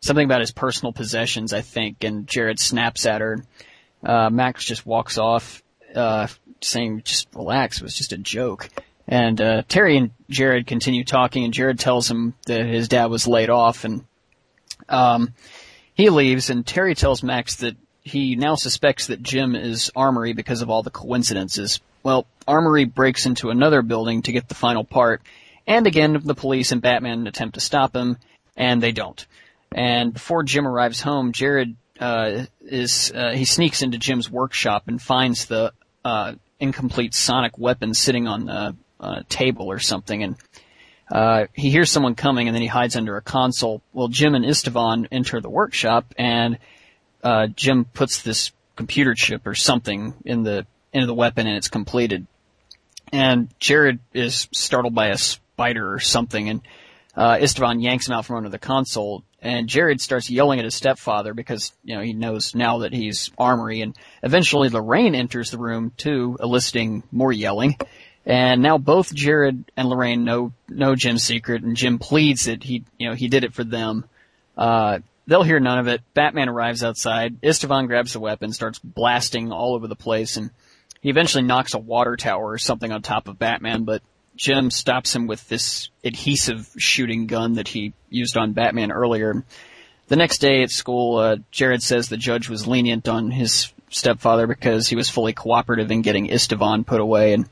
something 0.00 0.24
about 0.24 0.40
his 0.40 0.52
personal 0.52 0.92
possessions, 0.92 1.52
I 1.52 1.60
think, 1.60 2.04
and 2.04 2.26
Jared 2.26 2.58
snaps 2.58 3.06
at 3.06 3.20
her. 3.20 3.44
Uh, 4.02 4.30
Max 4.30 4.64
just 4.64 4.84
walks 4.84 5.16
off, 5.16 5.62
uh, 5.94 6.26
saying, 6.60 7.02
just 7.04 7.28
relax, 7.34 7.78
it 7.78 7.84
was 7.84 7.94
just 7.94 8.12
a 8.12 8.18
joke. 8.18 8.68
And, 9.12 9.42
uh, 9.42 9.62
Terry 9.68 9.98
and 9.98 10.10
Jared 10.30 10.66
continue 10.66 11.04
talking 11.04 11.44
and 11.44 11.52
Jared 11.52 11.78
tells 11.78 12.10
him 12.10 12.32
that 12.46 12.64
his 12.64 12.88
dad 12.88 13.10
was 13.10 13.28
laid 13.28 13.50
off 13.50 13.84
and, 13.84 14.06
um, 14.88 15.34
he 15.92 16.08
leaves 16.08 16.48
and 16.48 16.66
Terry 16.66 16.94
tells 16.94 17.22
Max 17.22 17.56
that 17.56 17.76
he 18.02 18.36
now 18.36 18.54
suspects 18.54 19.08
that 19.08 19.22
Jim 19.22 19.54
is 19.54 19.90
Armory 19.94 20.32
because 20.32 20.62
of 20.62 20.70
all 20.70 20.82
the 20.82 20.90
coincidences. 20.90 21.78
Well, 22.02 22.26
Armory 22.48 22.86
breaks 22.86 23.26
into 23.26 23.50
another 23.50 23.82
building 23.82 24.22
to 24.22 24.32
get 24.32 24.48
the 24.48 24.54
final 24.54 24.82
part, 24.82 25.20
and 25.66 25.86
again 25.86 26.18
the 26.24 26.34
police 26.34 26.72
and 26.72 26.80
Batman 26.80 27.26
attempt 27.26 27.56
to 27.56 27.60
stop 27.60 27.94
him, 27.94 28.16
and 28.56 28.82
they 28.82 28.92
don't. 28.92 29.26
And 29.70 30.14
before 30.14 30.42
Jim 30.42 30.66
arrives 30.66 31.02
home, 31.02 31.32
Jared 31.32 31.76
uh, 32.00 32.46
is 32.62 33.12
uh, 33.14 33.32
he 33.32 33.44
sneaks 33.44 33.82
into 33.82 33.98
Jim's 33.98 34.30
workshop 34.30 34.84
and 34.86 35.02
finds 35.02 35.44
the 35.44 35.74
uh, 36.02 36.32
incomplete 36.58 37.12
sonic 37.12 37.58
weapon 37.58 37.92
sitting 37.92 38.26
on 38.26 38.46
the 38.46 38.74
uh, 39.02 39.22
table 39.28 39.66
or 39.66 39.78
something, 39.78 40.22
and 40.22 40.36
uh, 41.10 41.46
he 41.52 41.70
hears 41.70 41.90
someone 41.90 42.14
coming, 42.14 42.48
and 42.48 42.54
then 42.54 42.62
he 42.62 42.68
hides 42.68 42.96
under 42.96 43.16
a 43.16 43.22
console. 43.22 43.82
Well, 43.92 44.08
Jim 44.08 44.34
and 44.34 44.44
Istvan 44.44 45.08
enter 45.12 45.40
the 45.40 45.50
workshop, 45.50 46.14
and 46.16 46.58
uh, 47.22 47.48
Jim 47.48 47.84
puts 47.84 48.22
this 48.22 48.52
computer 48.76 49.14
chip 49.14 49.46
or 49.46 49.54
something 49.54 50.14
in 50.24 50.42
the 50.42 50.66
into 50.92 51.06
the 51.06 51.14
weapon, 51.14 51.46
and 51.46 51.56
it's 51.56 51.68
completed. 51.68 52.26
And 53.12 53.48
Jared 53.58 53.98
is 54.14 54.48
startled 54.52 54.94
by 54.94 55.08
a 55.08 55.18
spider 55.18 55.92
or 55.92 56.00
something, 56.00 56.48
and 56.48 56.62
uh, 57.14 57.36
Istvan 57.36 57.82
yanks 57.82 58.08
him 58.08 58.14
out 58.14 58.24
from 58.24 58.36
under 58.36 58.48
the 58.48 58.58
console, 58.58 59.22
and 59.42 59.68
Jared 59.68 60.00
starts 60.00 60.30
yelling 60.30 60.60
at 60.60 60.64
his 60.64 60.74
stepfather 60.74 61.34
because, 61.34 61.72
you 61.84 61.94
know, 61.94 62.00
he 62.00 62.14
knows 62.14 62.54
now 62.54 62.78
that 62.78 62.94
he's 62.94 63.30
armory, 63.36 63.82
and 63.82 63.94
eventually 64.22 64.70
Lorraine 64.70 65.14
enters 65.14 65.50
the 65.50 65.58
room 65.58 65.92
too, 65.96 66.38
eliciting 66.40 67.02
more 67.12 67.32
yelling. 67.32 67.76
And 68.24 68.62
now 68.62 68.78
both 68.78 69.12
Jared 69.12 69.70
and 69.76 69.88
Lorraine 69.88 70.24
know, 70.24 70.52
know 70.68 70.94
Jim's 70.94 71.24
secret, 71.24 71.62
and 71.62 71.76
Jim 71.76 71.98
pleads 71.98 72.44
that 72.44 72.62
he, 72.62 72.84
you 72.98 73.08
know, 73.08 73.14
he 73.14 73.28
did 73.28 73.44
it 73.44 73.52
for 73.52 73.64
them. 73.64 74.04
Uh, 74.56 75.00
they'll 75.26 75.42
hear 75.42 75.58
none 75.58 75.78
of 75.78 75.88
it. 75.88 76.02
Batman 76.14 76.48
arrives 76.48 76.84
outside. 76.84 77.40
Istvan 77.40 77.88
grabs 77.88 78.12
the 78.12 78.20
weapon, 78.20 78.52
starts 78.52 78.78
blasting 78.78 79.50
all 79.50 79.74
over 79.74 79.88
the 79.88 79.96
place, 79.96 80.36
and 80.36 80.50
he 81.00 81.10
eventually 81.10 81.42
knocks 81.42 81.74
a 81.74 81.78
water 81.78 82.16
tower 82.16 82.52
or 82.52 82.58
something 82.58 82.92
on 82.92 83.02
top 83.02 83.26
of 83.26 83.38
Batman, 83.38 83.82
but 83.82 84.02
Jim 84.36 84.70
stops 84.70 85.14
him 85.14 85.26
with 85.26 85.46
this 85.48 85.90
adhesive 86.04 86.70
shooting 86.78 87.26
gun 87.26 87.54
that 87.54 87.68
he 87.68 87.92
used 88.08 88.36
on 88.36 88.52
Batman 88.52 88.92
earlier. 88.92 89.44
The 90.08 90.16
next 90.16 90.38
day 90.38 90.62
at 90.62 90.70
school, 90.70 91.16
uh, 91.18 91.36
Jared 91.50 91.82
says 91.82 92.08
the 92.08 92.16
judge 92.16 92.48
was 92.48 92.66
lenient 92.66 93.08
on 93.08 93.30
his 93.30 93.72
stepfather 93.90 94.46
because 94.46 94.88
he 94.88 94.96
was 94.96 95.10
fully 95.10 95.32
cooperative 95.32 95.90
in 95.90 96.02
getting 96.02 96.28
Istvan 96.28 96.86
put 96.86 97.00
away 97.00 97.34
and 97.34 97.48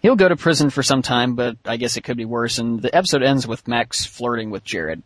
he'll 0.00 0.16
go 0.16 0.28
to 0.28 0.36
prison 0.36 0.70
for 0.70 0.82
some 0.82 1.02
time, 1.02 1.34
but 1.34 1.56
I 1.64 1.76
guess 1.76 1.96
it 1.96 2.02
could 2.02 2.16
be 2.16 2.24
worse. 2.24 2.58
And 2.58 2.80
the 2.80 2.94
episode 2.94 3.22
ends 3.22 3.46
with 3.46 3.66
Max 3.68 4.04
flirting 4.04 4.50
with 4.50 4.64
Jared. 4.64 5.02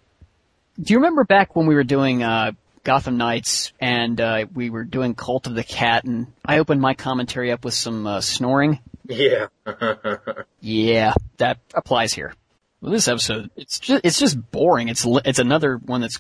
Do 0.81 0.93
you 0.93 0.99
remember 0.99 1.25
back 1.25 1.55
when 1.55 1.67
we 1.67 1.75
were 1.75 1.85
doing, 1.85 2.23
uh, 2.23 2.53
Gotham 2.85 3.17
Knights 3.17 3.73
and, 3.81 4.21
uh, 4.21 4.47
we 4.53 4.71
were 4.71 4.85
doing 4.85 5.15
Cult 5.15 5.47
of 5.47 5.55
the 5.55 5.63
Cat 5.63 6.05
and 6.05 6.27
I 6.45 6.59
opened 6.59 6.81
my 6.81 6.95
commentary 6.95 7.53
up 7.53 7.65
with 7.65 7.75
some, 7.75 8.07
uh, 8.07 8.21
snoring? 8.21 8.81
Yeah. 9.09 9.47
yeah, 10.61 11.15
that 11.37 11.59
applies 11.75 12.13
here. 12.13 12.35
Well, 12.81 12.91
this 12.91 13.07
episode, 13.07 13.51
it's 13.57 13.79
just, 13.79 14.05
it's 14.05 14.19
just 14.19 14.51
boring. 14.51 14.89
It's, 14.89 15.05
li- 15.05 15.23
it's 15.25 15.39
another 15.39 15.77
one 15.77 16.01
that's 16.01 16.19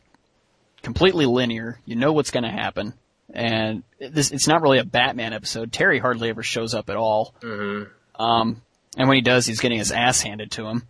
completely 0.82 1.26
linear. 1.26 1.80
You 1.84 1.96
know 1.96 2.12
what's 2.12 2.30
gonna 2.30 2.52
happen. 2.52 2.94
And 3.34 3.82
this, 3.98 4.30
it's 4.30 4.46
not 4.46 4.62
really 4.62 4.78
a 4.78 4.84
Batman 4.84 5.32
episode. 5.32 5.72
Terry 5.72 5.98
hardly 5.98 6.28
ever 6.28 6.42
shows 6.42 6.74
up 6.74 6.90
at 6.90 6.96
all. 6.96 7.34
Mm-hmm. 7.40 7.90
Um, 8.18 8.62
and 8.96 9.08
when 9.08 9.16
he 9.16 9.22
does, 9.22 9.46
he's 9.46 9.60
getting 9.60 9.78
his 9.78 9.92
ass 9.92 10.20
handed 10.20 10.52
to 10.52 10.66
him. 10.66 10.82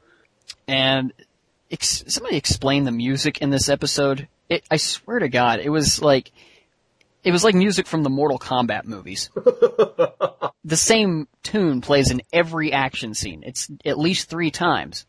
And 0.67 1.13
ex- 1.71 2.05
somebody 2.09 2.37
explain 2.37 2.85
the 2.85 2.93
music 2.93 3.39
in 3.39 3.51
this 3.51 3.69
episode. 3.69 4.29
It, 4.49 4.65
I 4.71 4.77
swear 4.77 5.19
to 5.19 5.29
God, 5.29 5.61
it 5.61 5.71
was 5.71 6.03
like, 6.03 6.33
it 7.25 7.31
was 7.31 7.45
like 7.45 7.55
music 7.55 7.87
from 7.87 8.03
the 8.03 8.11
Mortal 8.11 8.39
Kombat 8.39 8.85
movies. 8.85 9.31
the 10.65 10.77
same 10.77 11.29
tune 11.43 11.81
plays 11.81 12.11
in 12.11 12.23
every 12.33 12.73
action 12.73 13.15
scene. 13.15 13.43
It's 13.47 13.71
at 13.85 13.99
least 13.99 14.29
three 14.29 14.51
times. 14.51 15.07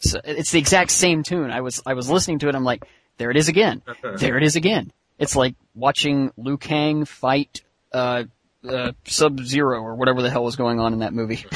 So 0.00 0.20
it's 0.24 0.50
the 0.50 0.58
exact 0.58 0.90
same 0.90 1.22
tune. 1.22 1.50
I 1.50 1.60
was 1.60 1.82
I 1.84 1.94
was 1.94 2.10
listening 2.10 2.38
to 2.40 2.48
it. 2.48 2.54
I'm 2.54 2.64
like, 2.64 2.84
there 3.18 3.30
it 3.30 3.36
is 3.36 3.48
again. 3.48 3.82
There 4.02 4.38
it 4.38 4.42
is 4.42 4.56
again. 4.56 4.92
It's 5.18 5.36
like 5.36 5.54
watching 5.74 6.32
Liu 6.38 6.56
Kang 6.56 7.04
fight 7.04 7.60
uh, 7.92 8.24
uh, 8.68 8.92
Sub 9.04 9.40
Zero 9.40 9.82
or 9.82 9.94
whatever 9.94 10.22
the 10.22 10.30
hell 10.30 10.44
was 10.44 10.56
going 10.56 10.80
on 10.80 10.92
in 10.92 10.98
that 11.00 11.12
movie. 11.12 11.44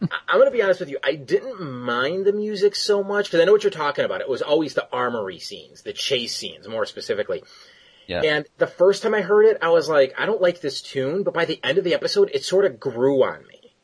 I'm 0.00 0.38
gonna 0.38 0.50
be 0.50 0.62
honest 0.62 0.80
with 0.80 0.90
you. 0.90 0.98
I 1.02 1.14
didn't 1.16 1.60
mind 1.60 2.24
the 2.24 2.32
music 2.32 2.76
so 2.76 3.02
much 3.02 3.26
because 3.26 3.40
I 3.40 3.44
know 3.44 3.52
what 3.52 3.64
you're 3.64 3.70
talking 3.70 4.04
about. 4.04 4.20
It 4.20 4.28
was 4.28 4.42
always 4.42 4.74
the 4.74 4.88
armory 4.92 5.40
scenes, 5.40 5.82
the 5.82 5.92
chase 5.92 6.36
scenes, 6.36 6.68
more 6.68 6.86
specifically. 6.86 7.42
Yeah. 8.06 8.22
And 8.22 8.46
the 8.56 8.66
first 8.66 9.02
time 9.02 9.14
I 9.14 9.20
heard 9.20 9.44
it, 9.44 9.58
I 9.60 9.68
was 9.68 9.88
like, 9.88 10.14
I 10.18 10.24
don't 10.24 10.40
like 10.40 10.60
this 10.60 10.80
tune, 10.80 11.24
but 11.24 11.34
by 11.34 11.44
the 11.44 11.60
end 11.62 11.78
of 11.78 11.84
the 11.84 11.94
episode, 11.94 12.30
it 12.32 12.44
sort 12.44 12.64
of 12.64 12.80
grew 12.80 13.22
on 13.22 13.46
me. 13.46 13.74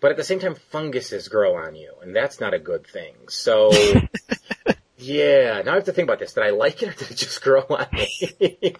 But 0.00 0.10
at 0.10 0.16
the 0.16 0.24
same 0.24 0.38
time, 0.38 0.54
funguses 0.54 1.28
grow 1.28 1.56
on 1.56 1.74
you, 1.74 1.94
and 2.02 2.14
that's 2.14 2.38
not 2.38 2.52
a 2.52 2.58
good 2.58 2.86
thing. 2.86 3.14
So, 3.28 3.72
yeah, 5.04 5.62
now 5.64 5.72
I 5.72 5.74
have 5.76 5.84
to 5.84 5.92
think 5.92 6.06
about 6.08 6.18
this. 6.18 6.32
Did 6.34 6.44
I 6.44 6.50
like 6.50 6.82
it 6.82 6.88
or 6.88 6.92
did 6.92 7.10
it 7.10 7.16
just 7.16 7.42
grow 7.42 7.60
on 7.62 7.86
me? 7.92 8.76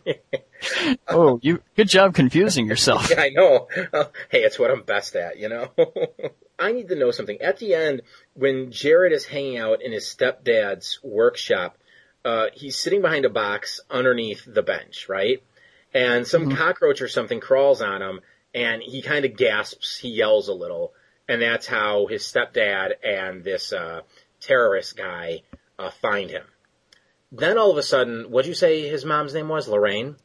oh, 1.08 1.38
you 1.42 1.60
good 1.76 1.88
job 1.88 2.14
confusing 2.14 2.66
yourself. 2.66 3.10
yeah, 3.10 3.20
I 3.22 3.28
know. 3.30 3.68
hey, 4.30 4.42
it's 4.42 4.58
what 4.58 4.70
I'm 4.70 4.82
best 4.82 5.16
at, 5.16 5.38
you 5.38 5.48
know? 5.48 5.70
I 6.58 6.72
need 6.72 6.88
to 6.88 6.94
know 6.94 7.10
something. 7.10 7.40
At 7.40 7.58
the 7.58 7.74
end, 7.74 8.02
when 8.34 8.70
Jared 8.70 9.12
is 9.12 9.26
hanging 9.26 9.58
out 9.58 9.82
in 9.82 9.92
his 9.92 10.04
stepdad's 10.04 11.00
workshop, 11.02 11.76
uh, 12.24 12.46
he's 12.54 12.76
sitting 12.76 13.02
behind 13.02 13.24
a 13.24 13.30
box 13.30 13.80
underneath 13.90 14.44
the 14.46 14.62
bench, 14.62 15.08
right? 15.08 15.42
And 15.92 16.26
some 16.26 16.46
Mm-hmm. 16.46 16.56
cockroach 16.56 17.02
or 17.02 17.08
something 17.08 17.40
crawls 17.40 17.82
on 17.82 18.00
him, 18.02 18.20
and 18.54 18.82
he 18.82 19.02
kind 19.02 19.24
of 19.24 19.36
gasps, 19.36 19.98
he 19.98 20.08
yells 20.10 20.48
a 20.48 20.54
little, 20.54 20.92
and 21.28 21.42
that's 21.42 21.66
how 21.66 22.06
his 22.06 22.22
stepdad 22.22 22.92
and 23.02 23.42
this 23.44 23.72
uh, 23.72 24.00
terrorist 24.40 24.96
guy 24.96 25.42
uh, 25.78 25.90
find 25.90 26.30
him. 26.30 26.44
Then 27.32 27.58
all 27.58 27.70
of 27.70 27.78
a 27.78 27.82
sudden, 27.82 28.30
what'd 28.30 28.48
you 28.48 28.54
say 28.54 28.88
his 28.88 29.04
mom's 29.04 29.34
name 29.34 29.48
was? 29.48 29.68
Lorraine. 29.68 30.16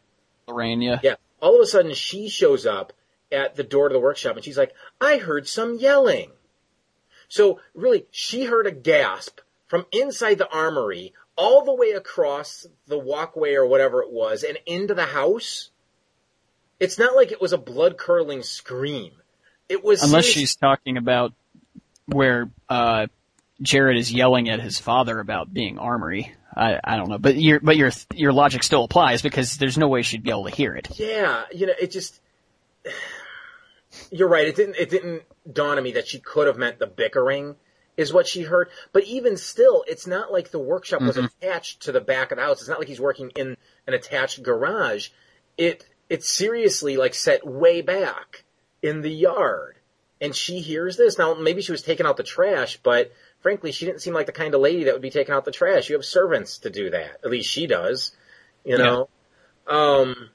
Lorraine, 0.48 0.82
yeah. 0.82 1.00
Yeah. 1.02 1.16
All 1.42 1.56
of 1.56 1.62
a 1.62 1.66
sudden, 1.66 1.94
she 1.94 2.30
shows 2.30 2.66
up 2.66 2.94
at 3.32 3.56
the 3.56 3.64
door 3.64 3.90
to 3.90 3.94
the 3.94 4.00
workshop, 4.00 4.36
and 4.36 4.46
she's 4.46 4.58
like, 4.58 4.74
"I 5.00 5.18
heard 5.18 5.48
some 5.48 5.78
yelling." 5.78 6.32
So 7.28 7.62
really, 7.74 8.06
she 8.12 8.46
heard 8.46 8.68
a 8.68 8.72
gasp 8.72 9.40
from 9.68 9.86
inside 9.92 10.40
the 10.40 10.50
armory 10.50 11.14
all 11.36 11.64
the 11.64 11.74
way 11.74 11.92
across 11.92 12.68
the 12.88 12.98
walkway 12.98 13.54
or 13.54 13.66
whatever 13.66 14.02
it 14.02 14.12
was 14.12 14.44
and 14.44 14.58
into 14.66 14.94
the 14.94 15.06
house. 15.06 15.70
It's 16.80 17.00
not 17.00 17.16
like 17.16 17.32
it 17.32 17.40
was 17.40 17.54
a 17.54 17.58
blood 17.58 17.98
curdling 17.98 18.44
scream. 18.44 19.12
It 19.70 19.84
was 19.84 20.04
Unless 20.04 20.26
she's 20.26 20.56
talking 20.56 20.98
about 20.98 21.34
where 22.08 22.50
uh 22.68 23.08
Jared 23.62 23.98
is 23.98 24.12
yelling 24.12 24.50
at 24.50 24.60
his 24.62 24.80
father 24.80 25.20
about 25.20 25.54
being 25.54 25.78
armory. 25.78 26.34
I 26.56 26.80
I 26.84 26.96
don't 26.98 27.10
know, 27.10 27.18
but 27.18 27.36
your 27.36 27.60
but 27.60 27.78
your 27.78 27.92
your 28.14 28.34
logic 28.34 28.64
still 28.64 28.84
applies 28.84 29.22
because 29.22 29.58
there's 29.58 29.78
no 29.78 29.88
way 29.88 30.02
she'd 30.02 30.24
be 30.24 30.30
able 30.32 30.46
to 30.46 30.56
hear 30.56 30.76
it. 30.76 30.88
Yeah, 31.00 31.44
you 31.54 31.68
know, 31.68 31.74
it 31.80 31.92
just. 31.92 32.20
You're 34.12 34.28
right. 34.30 34.48
It 34.48 34.56
didn't. 34.56 34.76
It 34.78 34.90
didn't 34.90 35.24
dawn 35.52 35.78
on 35.78 35.84
me 35.84 35.94
that 35.94 36.08
she 36.08 36.20
could 36.20 36.48
have 36.48 36.58
meant 36.58 36.80
the 36.80 36.88
bickering 36.88 37.56
is 37.98 38.14
what 38.14 38.28
she 38.28 38.44
heard. 38.44 38.70
But 38.94 39.04
even 39.06 39.36
still, 39.36 39.84
it's 39.88 40.08
not 40.08 40.32
like 40.32 40.52
the 40.52 40.60
workshop 40.60 41.02
was 41.02 41.18
Mhm. 41.18 41.30
attached 41.42 41.82
to 41.82 41.92
the 41.92 42.00
back 42.00 42.32
of 42.32 42.38
the 42.38 42.44
house. 42.44 42.60
It's 42.62 42.70
not 42.70 42.80
like 42.80 42.88
he's 42.88 43.02
working 43.02 43.32
in 43.36 43.58
an 43.88 43.94
attached 43.94 44.42
garage. 44.44 45.10
It 45.58 45.86
it's 46.08 46.30
seriously 46.30 46.98
like 46.98 47.14
set 47.14 47.46
way 47.46 47.82
back 47.82 48.44
in 48.82 49.02
the 49.02 49.12
yard. 49.12 49.76
And 50.22 50.36
she 50.36 50.60
hears 50.60 50.98
this. 50.98 51.18
Now 51.18 51.34
maybe 51.34 51.62
she 51.62 51.72
was 51.72 51.82
taking 51.82 52.06
out 52.06 52.18
the 52.18 52.24
trash, 52.24 52.78
but 52.84 53.12
frankly, 53.42 53.72
she 53.72 53.86
didn't 53.86 54.02
seem 54.02 54.14
like 54.14 54.26
the 54.26 54.32
kind 54.32 54.54
of 54.54 54.62
lady 54.62 54.86
that 54.86 54.94
would 54.94 55.02
be 55.02 55.10
taking 55.10 55.34
out 55.34 55.46
the 55.46 55.52
trash. 55.52 55.90
You 55.90 55.96
have 55.96 56.06
servants 56.06 56.60
to 56.60 56.70
do 56.70 56.90
that. 56.92 57.20
At 57.24 57.32
least 57.32 57.50
she 57.50 57.68
does. 57.68 58.12
You 58.64 58.78
know. 58.78 59.10
Um, 59.68 60.30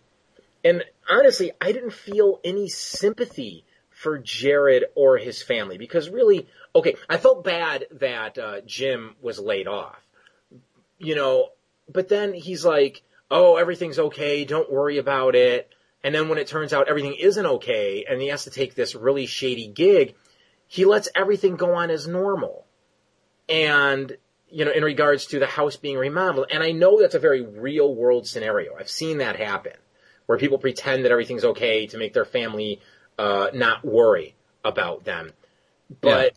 and 0.65 0.85
honestly, 1.09 1.53
I 1.61 1.73
didn't 1.73 1.93
feel 1.93 2.41
any 2.45 2.69
sympathy 2.69 3.65
for 3.91 4.19
Jared 4.19 4.85
or 4.95 5.19
his 5.19 5.43
family 5.43 5.79
because 5.79 6.09
really, 6.09 6.47
okay, 6.75 6.97
I 7.09 7.17
felt 7.17 7.45
bad 7.45 7.87
that 7.93 8.39
uh, 8.39 8.61
Jim 8.63 9.17
was 9.21 9.39
laid 9.39 9.69
off. 9.69 9.97
You 10.99 11.17
know, 11.17 11.51
but 11.93 12.09
then 12.09 12.33
he's 12.33 12.65
like, 12.65 13.03
"Oh, 13.31 13.57
everything's 13.57 13.99
okay. 13.99 14.45
Don't 14.45 14.73
worry 14.73 14.99
about 14.99 15.35
it." 15.35 15.71
And 16.03 16.15
then 16.15 16.29
when 16.29 16.39
it 16.39 16.47
turns 16.47 16.73
out 16.73 16.89
everything 16.89 17.15
isn't 17.15 17.47
okay, 17.47 18.05
and 18.09 18.21
he 18.21 18.29
has 18.29 18.45
to 18.45 18.51
take 18.51 18.75
this 18.75 18.95
really 18.95 19.27
shady 19.27 19.67
gig, 19.67 20.15
he 20.67 20.85
lets 20.85 21.09
everything 21.15 21.57
go 21.57 21.75
on 21.75 21.91
as 21.91 22.07
normal. 22.07 22.65
And 23.49 24.17
you 24.49 24.65
know, 24.65 24.71
in 24.71 24.85
regards 24.85 25.27
to 25.27 25.39
the 25.41 25.47
house 25.47 25.77
being 25.77 25.99
remodeled, 25.99 26.47
and 26.53 26.63
I 26.63 26.71
know 26.73 27.01
that's 27.01 27.17
a 27.17 27.19
very 27.19 27.43
real 27.43 27.93
world 27.93 28.27
scenario. 28.27 28.77
I've 28.79 28.89
seen 28.89 29.19
that 29.19 29.37
happen 29.37 29.73
where 30.27 30.39
people 30.39 30.59
pretend 30.59 31.05
that 31.05 31.13
everything's 31.13 31.45
okay 31.45 31.87
to 31.89 31.99
make 31.99 32.15
their 32.15 32.25
family 32.25 32.81
uh, 33.19 33.49
not 33.53 33.85
worry 33.85 34.35
about 34.65 35.05
them. 35.05 35.33
But 36.01 36.35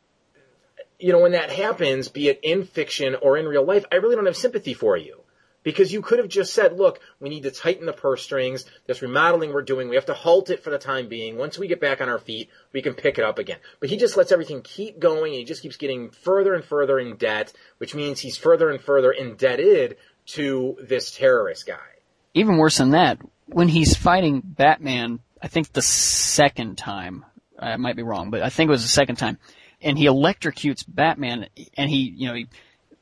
you 1.00 1.14
know, 1.14 1.20
when 1.20 1.34
that 1.34 1.52
happens, 1.52 2.08
be 2.08 2.28
it 2.30 2.40
in 2.42 2.66
fiction 2.66 3.16
or 3.22 3.38
in 3.38 3.46
real 3.46 3.64
life, 3.64 3.86
I 3.92 3.96
really 3.96 4.16
don't 4.16 4.26
have 4.26 4.38
sympathy 4.38 4.74
for 4.74 4.98
you. 4.98 5.22
Because 5.68 5.91
you 5.91 6.02
could 6.02 6.19
have 6.19 6.30
just 6.30 6.53
said, 6.53 6.77
look, 6.77 7.02
we 7.19 7.27
need 7.27 7.44
to 7.44 7.52
tighten 7.52 7.85
the 7.85 7.91
purse 7.91 8.23
strings. 8.23 8.64
This 8.85 9.02
remodeling 9.02 9.52
we're 9.52 9.64
doing, 9.64 9.89
we 9.89 9.95
have 9.95 10.06
to 10.06 10.14
halt 10.14 10.49
it 10.49 10.64
for 10.64 10.69
the 10.69 10.77
time 10.77 11.10
being. 11.10 11.38
Once 11.38 11.60
we 11.60 11.68
get 11.68 11.81
back 11.81 11.99
on 11.99 12.07
our 12.07 12.19
feet, 12.19 12.49
we 12.72 12.81
can 12.81 12.94
pick 12.94 13.18
it 13.18 13.26
up 13.26 13.38
again. 13.38 13.57
But 13.81 13.89
he 13.89 13.98
just 13.98 14.15
lets 14.15 14.31
everything 14.31 14.61
keep 14.61 14.98
going 14.98 15.34
and 15.34 15.39
he 15.39 15.44
just 15.44 15.61
keeps 15.61 15.76
getting 15.76 16.11
further 16.11 16.53
and 16.53 16.64
further 16.64 16.98
in 16.98 17.18
debt, 17.18 17.52
which 17.80 17.94
means 17.94 18.22
he's 18.22 18.38
further 18.38 18.69
and 18.69 18.80
further 18.80 19.11
indebted 19.11 19.98
to 20.27 20.77
this 20.88 21.11
terrorist 21.11 21.68
guy. 21.68 21.99
Even 22.34 22.56
worse 22.56 22.77
than 22.77 22.91
that, 22.91 23.19
when 23.48 23.68
he's 23.68 23.94
fighting 23.94 24.39
Batman, 24.45 25.19
I 25.44 25.49
think 25.49 25.73
the 25.73 25.81
second 25.81 26.77
time, 26.77 27.26
I 27.60 27.76
might 27.76 27.98
be 27.98 28.03
wrong, 28.03 28.30
but 28.30 28.41
I 28.41 28.48
think 28.48 28.69
it 28.69 28.72
was 28.72 28.84
the 28.84 28.88
second 28.88 29.18
time, 29.18 29.38
and 29.81 29.98
he 29.98 30.06
electrocutes 30.06 30.85
Batman, 30.88 31.48
and 31.76 31.89
he, 31.89 32.14
you 32.15 32.30
know, 32.30 32.35
he 32.35 32.48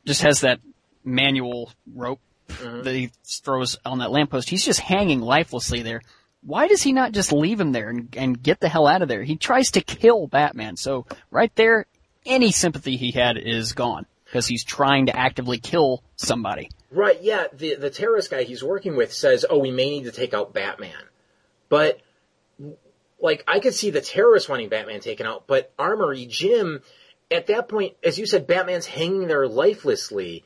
just 0.04 0.24
has 0.24 0.42
that 0.42 0.62
manual 1.04 1.72
rope 1.94 2.22
Uh-huh. 2.50 2.82
that 2.82 2.94
he 2.94 3.12
throws 3.24 3.78
on 3.86 4.00
that 4.00 4.12
lamppost. 4.12 4.50
He's 4.50 4.64
just 4.64 4.80
hanging 4.80 5.20
lifelessly 5.20 5.82
there. 5.82 6.02
Why 6.42 6.68
does 6.68 6.84
he 6.84 6.94
not 6.94 7.12
just 7.12 7.32
leave 7.34 7.60
him 7.60 7.72
there 7.72 7.90
and, 7.90 8.14
and 8.16 8.42
get 8.42 8.60
the 8.60 8.70
hell 8.70 8.86
out 8.86 9.02
of 9.02 9.08
there? 9.08 9.24
He 9.24 9.36
tries 9.36 9.72
to 9.72 9.82
kill 9.82 10.28
Batman, 10.28 10.78
so 10.78 11.08
right 11.32 11.52
there, 11.56 11.88
any 12.26 12.52
sympathy 12.52 12.98
he 12.98 13.12
had 13.12 13.38
is 13.38 13.74
gone 13.74 14.06
because 14.26 14.46
he's 14.46 14.64
trying 14.64 15.08
to 15.08 15.18
actively 15.18 15.58
kill 15.58 16.04
somebody. 16.16 16.70
Right, 16.92 17.22
yeah, 17.22 17.46
the 17.52 17.76
the 17.76 17.90
terrorist 17.90 18.30
guy 18.30 18.44
he's 18.44 18.64
working 18.64 18.96
with 18.96 19.12
says, 19.12 19.46
"Oh, 19.50 19.58
we 19.58 19.72
may 19.72 19.90
need 19.90 20.04
to 20.04 20.12
take 20.12 20.34
out 20.34 20.54
Batman." 20.54 20.92
But 21.68 22.00
like 23.20 23.44
I 23.48 23.60
could 23.60 23.74
see 23.74 23.90
the 23.90 24.02
terrorist 24.02 24.48
wanting 24.48 24.70
Batman 24.70 25.00
taken 25.00 25.26
out, 25.26 25.48
but 25.48 25.74
Armory 25.80 26.26
Jim 26.26 26.82
at 27.32 27.48
that 27.48 27.68
point, 27.68 27.96
as 28.04 28.20
you 28.20 28.26
said, 28.26 28.48
Batman's 28.48 28.86
hanging 28.86 29.28
there 29.28 29.48
lifelessly. 29.48 30.44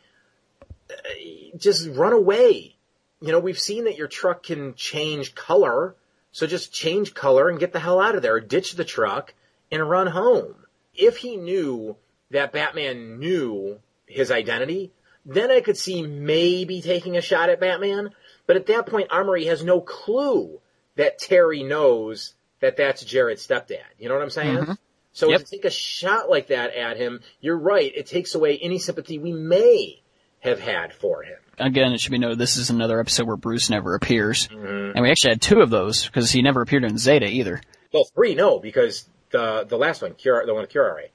Just 1.57 1.90
run 1.90 2.14
away. 2.14 2.76
You 3.22 3.32
know, 3.32 3.40
we've 3.40 3.60
seen 3.60 3.84
that 3.86 3.98
your 3.98 4.07
truck 4.07 4.44
can 4.44 4.74
change 4.76 5.36
color, 5.36 5.95
so 6.32 6.48
just 6.48 6.74
change 6.74 7.14
color 7.14 7.49
and 7.49 7.60
get 7.60 7.74
the 7.74 7.80
hell 7.80 7.99
out 7.99 8.16
of 8.16 8.22
there. 8.22 8.40
Ditch 8.40 8.74
the 8.74 8.86
truck 8.86 9.34
and 9.72 9.90
run 9.90 10.07
home. 10.07 10.56
If 10.95 11.18
he 11.18 11.36
knew 11.36 11.98
that 12.32 12.53
Batman 12.53 13.20
knew 13.20 13.80
his 14.06 14.32
identity, 14.32 14.91
then 15.26 15.52
I 15.52 15.60
could 15.61 15.78
see 15.78 16.02
maybe 16.02 16.82
taking 16.82 17.18
a 17.18 17.22
shot 17.22 17.49
at 17.49 17.60
Batman. 17.60 18.11
But 18.48 18.56
at 18.56 18.68
that 18.68 18.86
point, 18.86 19.07
Armory 19.11 19.45
has 19.45 19.64
no 19.64 19.82
clue 19.82 20.60
that 20.95 21.20
Terry 21.20 21.64
knows 21.64 22.34
that 22.61 22.78
that's 22.78 23.03
Jared's 23.03 23.45
stepdad. 23.45 23.84
You 23.98 24.10
know 24.10 24.16
what 24.16 24.24
I'm 24.24 24.30
saying? 24.30 24.57
Mhm. 24.57 24.78
So 25.11 25.30
Yep. 25.30 25.41
to 25.41 25.45
take 25.45 25.66
a 25.66 25.70
shot 25.70 26.30
like 26.30 26.48
that 26.48 26.74
at 26.74 26.98
him, 26.98 27.22
you're 27.41 27.57
right. 27.57 27.91
It 27.95 28.06
takes 28.06 28.36
away 28.36 28.57
any 28.57 28.80
sympathy 28.80 29.18
we 29.18 29.34
may 29.34 30.02
have 30.40 30.60
had 30.60 30.94
for 30.94 31.24
him. 31.24 31.38
again, 31.61 31.91
it 31.91 31.99
should 31.99 32.11
be 32.11 32.18
noted 32.18 32.38
this 32.38 32.56
is 32.56 32.70
another 32.70 32.99
episode 33.02 33.28
where 33.28 33.36
Bruce 33.36 33.70
never 33.70 33.94
appears, 33.95 34.48
Mhm. 34.48 34.94
and 34.95 35.02
we 35.02 35.11
actually 35.11 35.32
had 35.32 35.41
two 35.41 35.60
of 35.61 35.70
those 35.70 36.06
because 36.06 36.32
he 36.32 36.41
never 36.41 36.61
appeared 36.61 36.86
in 36.86 36.98
Zeta 36.98 37.26
either. 37.28 37.61
Well, 37.94 38.06
three, 38.16 38.34
no, 38.36 38.60
because 38.60 39.10
the 39.32 39.66
the 39.68 39.78
last 39.78 40.02
one, 40.02 40.14
Cure, 40.14 40.45
the 40.45 40.53
one 40.53 40.61
with 40.61 40.72
Curare, 40.72 41.10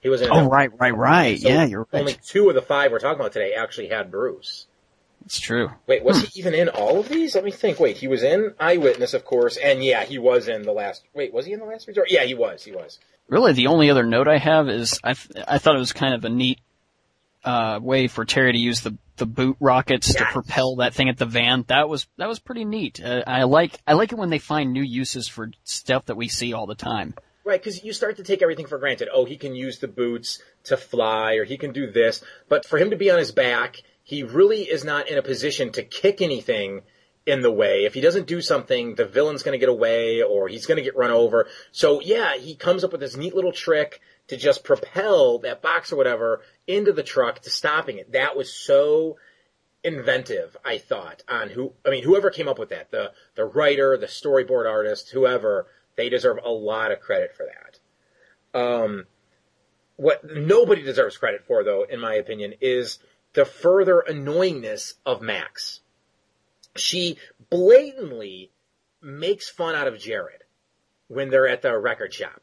he 0.00 0.08
was 0.10 0.20
in. 0.20 0.28
Oh, 0.30 0.46
right, 0.48 0.70
right, 0.78 0.94
right. 0.94 1.40
So 1.40 1.48
yeah, 1.48 1.64
you're 1.64 1.86
right. 1.92 2.00
Only 2.00 2.16
two 2.26 2.48
of 2.50 2.54
the 2.54 2.62
five 2.62 2.92
we're 2.92 2.98
talking 2.98 3.18
about 3.20 3.32
today 3.32 3.54
actually 3.54 3.88
had 3.88 4.10
Bruce. 4.10 4.66
It's 5.24 5.40
true. 5.40 5.70
Wait, 5.86 6.04
was 6.04 6.22
he 6.22 6.40
even 6.40 6.54
in 6.54 6.68
all 6.68 7.00
of 7.00 7.08
these? 7.08 7.34
Let 7.34 7.44
me 7.44 7.50
think. 7.50 7.80
Wait, 7.80 7.96
he 7.96 8.06
was 8.08 8.22
in 8.22 8.54
Eyewitness, 8.60 9.14
of 9.14 9.24
course, 9.24 9.56
and 9.56 9.82
yeah, 9.84 10.04
he 10.04 10.18
was 10.18 10.48
in 10.48 10.62
the 10.62 10.72
last. 10.72 11.02
Wait, 11.14 11.32
was 11.32 11.44
he 11.46 11.52
in 11.52 11.58
the 11.58 11.66
last 11.66 11.86
resort? 11.88 12.10
Yeah, 12.10 12.24
he 12.24 12.34
was. 12.34 12.64
He 12.64 12.72
was. 12.72 12.98
Really, 13.28 13.52
the 13.52 13.66
only 13.66 13.90
other 13.90 14.04
note 14.04 14.26
I 14.28 14.38
have 14.38 14.68
is 14.68 14.98
I 15.04 15.14
th- 15.14 15.44
I 15.48 15.58
thought 15.58 15.74
it 15.76 15.80
was 15.80 15.92
kind 15.92 16.14
of 16.14 16.24
a 16.24 16.28
neat 16.30 16.60
uh, 17.48 17.80
way 17.80 18.08
for 18.08 18.26
Terry 18.26 18.52
to 18.52 18.58
use 18.58 18.82
the 18.82 18.98
the 19.16 19.24
boot 19.24 19.56
rockets 19.58 20.14
to 20.14 20.24
propel 20.26 20.76
that 20.76 20.92
thing 20.92 21.08
at 21.08 21.16
the 21.16 21.24
van. 21.24 21.64
That 21.68 21.88
was 21.88 22.06
that 22.18 22.28
was 22.28 22.38
pretty 22.38 22.66
neat. 22.66 23.02
Uh, 23.02 23.22
I 23.26 23.44
like 23.44 23.80
I 23.86 23.94
like 23.94 24.12
it 24.12 24.18
when 24.18 24.28
they 24.28 24.38
find 24.38 24.72
new 24.72 24.82
uses 24.82 25.28
for 25.28 25.50
stuff 25.64 26.06
that 26.06 26.16
we 26.16 26.28
see 26.28 26.52
all 26.52 26.66
the 26.66 26.74
time. 26.74 27.14
Right, 27.44 27.58
because 27.58 27.82
you 27.82 27.94
start 27.94 28.18
to 28.18 28.22
take 28.22 28.42
everything 28.42 28.66
for 28.66 28.76
granted. 28.76 29.08
Oh, 29.10 29.24
he 29.24 29.38
can 29.38 29.54
use 29.54 29.78
the 29.78 29.88
boots 29.88 30.42
to 30.64 30.76
fly, 30.76 31.36
or 31.36 31.44
he 31.44 31.56
can 31.56 31.72
do 31.72 31.90
this. 31.90 32.22
But 32.50 32.66
for 32.66 32.78
him 32.78 32.90
to 32.90 32.96
be 32.96 33.10
on 33.10 33.18
his 33.18 33.32
back, 33.32 33.82
he 34.04 34.22
really 34.24 34.64
is 34.64 34.84
not 34.84 35.08
in 35.08 35.16
a 35.16 35.22
position 35.22 35.72
to 35.72 35.82
kick 35.82 36.20
anything 36.20 36.82
in 37.24 37.40
the 37.40 37.50
way. 37.50 37.86
If 37.86 37.94
he 37.94 38.02
doesn't 38.02 38.26
do 38.26 38.42
something, 38.42 38.94
the 38.94 39.06
villain's 39.06 39.42
going 39.42 39.58
to 39.58 39.58
get 39.58 39.70
away, 39.70 40.22
or 40.22 40.48
he's 40.48 40.66
going 40.66 40.76
to 40.76 40.84
get 40.84 40.96
run 40.96 41.10
over. 41.10 41.46
So 41.72 42.02
yeah, 42.02 42.36
he 42.36 42.54
comes 42.54 42.84
up 42.84 42.92
with 42.92 43.00
this 43.00 43.16
neat 43.16 43.34
little 43.34 43.52
trick 43.52 44.02
to 44.28 44.36
just 44.36 44.64
propel 44.64 45.38
that 45.40 45.62
box 45.62 45.92
or 45.92 45.96
whatever 45.96 46.42
into 46.66 46.92
the 46.92 47.02
truck 47.02 47.40
to 47.40 47.50
stopping 47.50 47.98
it. 47.98 48.12
That 48.12 48.36
was 48.36 48.52
so 48.52 49.16
inventive, 49.82 50.56
I 50.64 50.78
thought, 50.78 51.22
on 51.28 51.48
who, 51.48 51.72
I 51.84 51.90
mean, 51.90 52.04
whoever 52.04 52.30
came 52.30 52.48
up 52.48 52.58
with 52.58 52.68
that, 52.70 52.90
the, 52.90 53.12
the 53.34 53.44
writer, 53.44 53.96
the 53.96 54.06
storyboard 54.06 54.70
artist, 54.70 55.10
whoever, 55.10 55.66
they 55.96 56.08
deserve 56.08 56.38
a 56.44 56.50
lot 56.50 56.92
of 56.92 57.00
credit 57.00 57.34
for 57.34 57.46
that. 57.46 58.58
Um, 58.58 59.06
what 59.96 60.24
nobody 60.24 60.82
deserves 60.82 61.16
credit 61.16 61.44
for, 61.46 61.64
though, 61.64 61.84
in 61.84 62.00
my 62.00 62.14
opinion, 62.14 62.54
is 62.60 62.98
the 63.32 63.44
further 63.44 64.04
annoyingness 64.08 64.94
of 65.04 65.22
Max. 65.22 65.80
She 66.76 67.18
blatantly 67.50 68.52
makes 69.00 69.48
fun 69.48 69.74
out 69.74 69.88
of 69.88 69.98
Jared 69.98 70.44
when 71.08 71.30
they're 71.30 71.48
at 71.48 71.62
the 71.62 71.76
record 71.78 72.12
shop. 72.12 72.42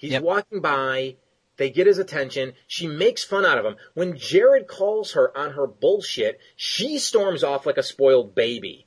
He's 0.00 0.18
walking 0.18 0.62
by, 0.62 1.16
they 1.58 1.68
get 1.68 1.86
his 1.86 1.98
attention, 1.98 2.54
she 2.66 2.86
makes 2.86 3.22
fun 3.22 3.44
out 3.44 3.58
of 3.58 3.66
him. 3.66 3.76
When 3.92 4.16
Jared 4.16 4.66
calls 4.66 5.12
her 5.12 5.36
on 5.36 5.52
her 5.52 5.66
bullshit, 5.66 6.40
she 6.56 6.96
storms 6.96 7.44
off 7.44 7.66
like 7.66 7.76
a 7.76 7.82
spoiled 7.82 8.34
baby. 8.34 8.86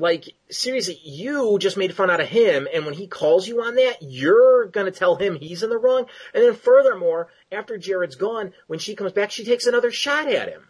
like 0.00 0.34
seriously, 0.50 0.98
you 1.04 1.58
just 1.58 1.76
made 1.76 1.94
fun 1.94 2.10
out 2.10 2.20
of 2.20 2.28
him, 2.28 2.66
and 2.72 2.84
when 2.84 2.94
he 2.94 3.06
calls 3.06 3.46
you 3.46 3.60
on 3.62 3.74
that, 3.76 3.98
you're 4.00 4.66
gonna 4.66 4.90
tell 4.90 5.16
him 5.16 5.36
he's 5.36 5.62
in 5.62 5.70
the 5.70 5.78
wrong. 5.78 6.06
And 6.32 6.42
then 6.42 6.54
furthermore, 6.54 7.28
after 7.52 7.76
Jared's 7.76 8.16
gone, 8.16 8.52
when 8.66 8.78
she 8.78 8.94
comes 8.96 9.12
back, 9.12 9.30
she 9.30 9.44
takes 9.44 9.66
another 9.66 9.90
shot 9.90 10.28
at 10.28 10.48
him. 10.48 10.68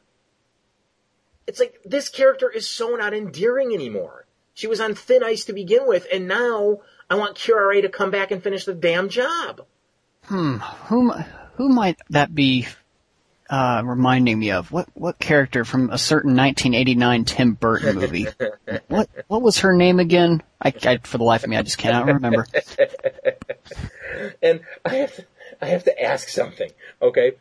It's 1.47 1.61
like 1.61 1.81
this 1.85 2.09
character 2.09 2.51
is 2.51 2.69
so 2.69 2.97
not 2.97 3.15
endearing 3.15 3.73
anymore. 3.73 4.27
She 4.55 4.67
was 4.67 4.81
on 4.81 4.95
thin 4.95 5.23
ice 5.23 5.45
to 5.47 5.53
begin 5.53 5.87
with, 5.87 6.07
and 6.13 6.27
now 6.27 6.79
I 7.11 7.17
want 7.17 7.49
Ray 7.49 7.81
to 7.83 7.89
come 7.89 8.11
back 8.11 8.31
and 8.31 8.43
finish 8.43 8.65
the 8.65 8.75
damn 8.75 9.09
job. 9.09 9.67
Hmm. 10.25 10.59
Who 10.87 11.11
who 11.57 11.69
might 11.69 11.99
that 12.11 12.35
be? 12.35 12.67
Uh, 13.49 13.83
reminding 13.85 14.39
me 14.39 14.53
of 14.53 14.71
what 14.71 14.89
what 14.95 15.19
character 15.19 15.65
from 15.65 15.91
a 15.91 15.99
certain 15.99 16.37
1989 16.37 17.25
Tim 17.25 17.55
Burton 17.55 17.97
movie? 17.97 18.29
what 18.87 19.11
what 19.27 19.43
was 19.43 19.59
her 19.59 19.73
name 19.73 19.99
again? 19.99 20.41
I, 20.63 20.73
I 20.85 20.99
for 20.99 21.19
the 21.19 21.25
life 21.25 21.43
of 21.43 21.51
me 21.51 21.57
I 21.57 21.63
just 21.63 21.77
cannot 21.77 22.07
remember. 22.07 22.47
and 24.41 24.61
I 24.85 24.95
have 24.95 25.17
to, 25.17 25.25
I 25.61 25.67
have 25.67 25.83
to 25.85 26.01
ask 26.01 26.29
something, 26.29 26.71
okay? 27.03 27.33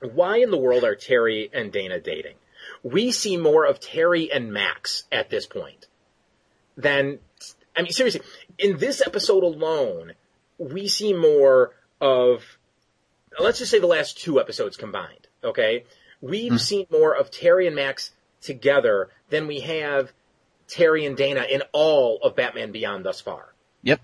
Why 0.00 0.38
in 0.38 0.50
the 0.50 0.56
world 0.56 0.82
are 0.82 0.94
Terry 0.94 1.50
and 1.52 1.70
Dana 1.70 2.00
dating? 2.00 2.34
We 2.82 3.12
see 3.12 3.36
more 3.36 3.64
of 3.66 3.80
Terry 3.80 4.32
and 4.32 4.52
Max 4.52 5.04
at 5.12 5.30
this 5.30 5.46
point 5.46 5.86
than, 6.76 7.18
I 7.76 7.82
mean, 7.82 7.92
seriously, 7.92 8.22
in 8.62 8.78
this 8.78 9.02
episode 9.04 9.42
alone, 9.42 10.12
we 10.58 10.88
see 10.88 11.12
more 11.12 11.74
of, 12.00 12.58
let's 13.38 13.58
just 13.58 13.70
say 13.70 13.80
the 13.80 13.86
last 13.86 14.18
two 14.18 14.40
episodes 14.40 14.76
combined, 14.76 15.26
okay? 15.42 15.84
We've 16.20 16.52
hmm. 16.52 16.58
seen 16.58 16.86
more 16.90 17.14
of 17.14 17.30
Terry 17.30 17.66
and 17.66 17.76
Max 17.76 18.12
together 18.40 19.10
than 19.30 19.46
we 19.46 19.60
have 19.60 20.12
Terry 20.68 21.04
and 21.04 21.16
Dana 21.16 21.44
in 21.50 21.62
all 21.72 22.18
of 22.22 22.36
Batman 22.36 22.72
Beyond 22.72 23.04
thus 23.04 23.20
far 23.20 23.52
Yep. 23.82 24.00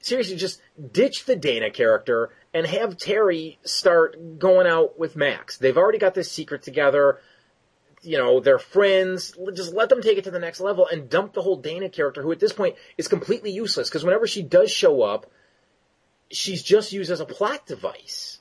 seriously, 0.00 0.36
just 0.36 0.60
ditch 0.92 1.24
the 1.24 1.36
Dana 1.36 1.70
character 1.70 2.30
and 2.52 2.66
have 2.66 2.96
Terry 2.96 3.58
start 3.64 4.38
going 4.38 4.66
out 4.66 4.98
with 4.98 5.16
Max. 5.16 5.56
They've 5.56 5.76
already 5.76 5.98
got 5.98 6.14
this 6.14 6.30
secret 6.30 6.62
together. 6.62 7.20
You 8.02 8.16
know, 8.18 8.40
they're 8.40 8.58
friends. 8.58 9.34
Just 9.54 9.74
let 9.74 9.88
them 9.90 10.00
take 10.00 10.16
it 10.16 10.24
to 10.24 10.30
the 10.30 10.38
next 10.38 10.60
level 10.60 10.86
and 10.90 11.10
dump 11.10 11.34
the 11.34 11.42
whole 11.42 11.56
Dana 11.56 11.88
character, 11.90 12.22
who 12.22 12.32
at 12.32 12.40
this 12.40 12.52
point 12.52 12.76
is 12.96 13.08
completely 13.08 13.50
useless. 13.50 13.88
Because 13.88 14.04
whenever 14.04 14.26
she 14.26 14.42
does 14.42 14.70
show 14.70 15.02
up, 15.02 15.30
she's 16.30 16.62
just 16.62 16.92
used 16.92 17.10
as 17.10 17.20
a 17.20 17.26
plot 17.26 17.66
device. 17.66 18.38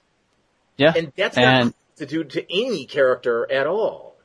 Yeah. 0.77 0.93
And 0.95 1.11
that's 1.17 1.37
And- 1.37 1.65
not 1.65 1.73
to 1.97 2.05
do 2.05 2.23
to 2.23 2.45
any 2.49 2.85
character 2.85 3.51
at 3.51 3.67
all. 3.67 4.15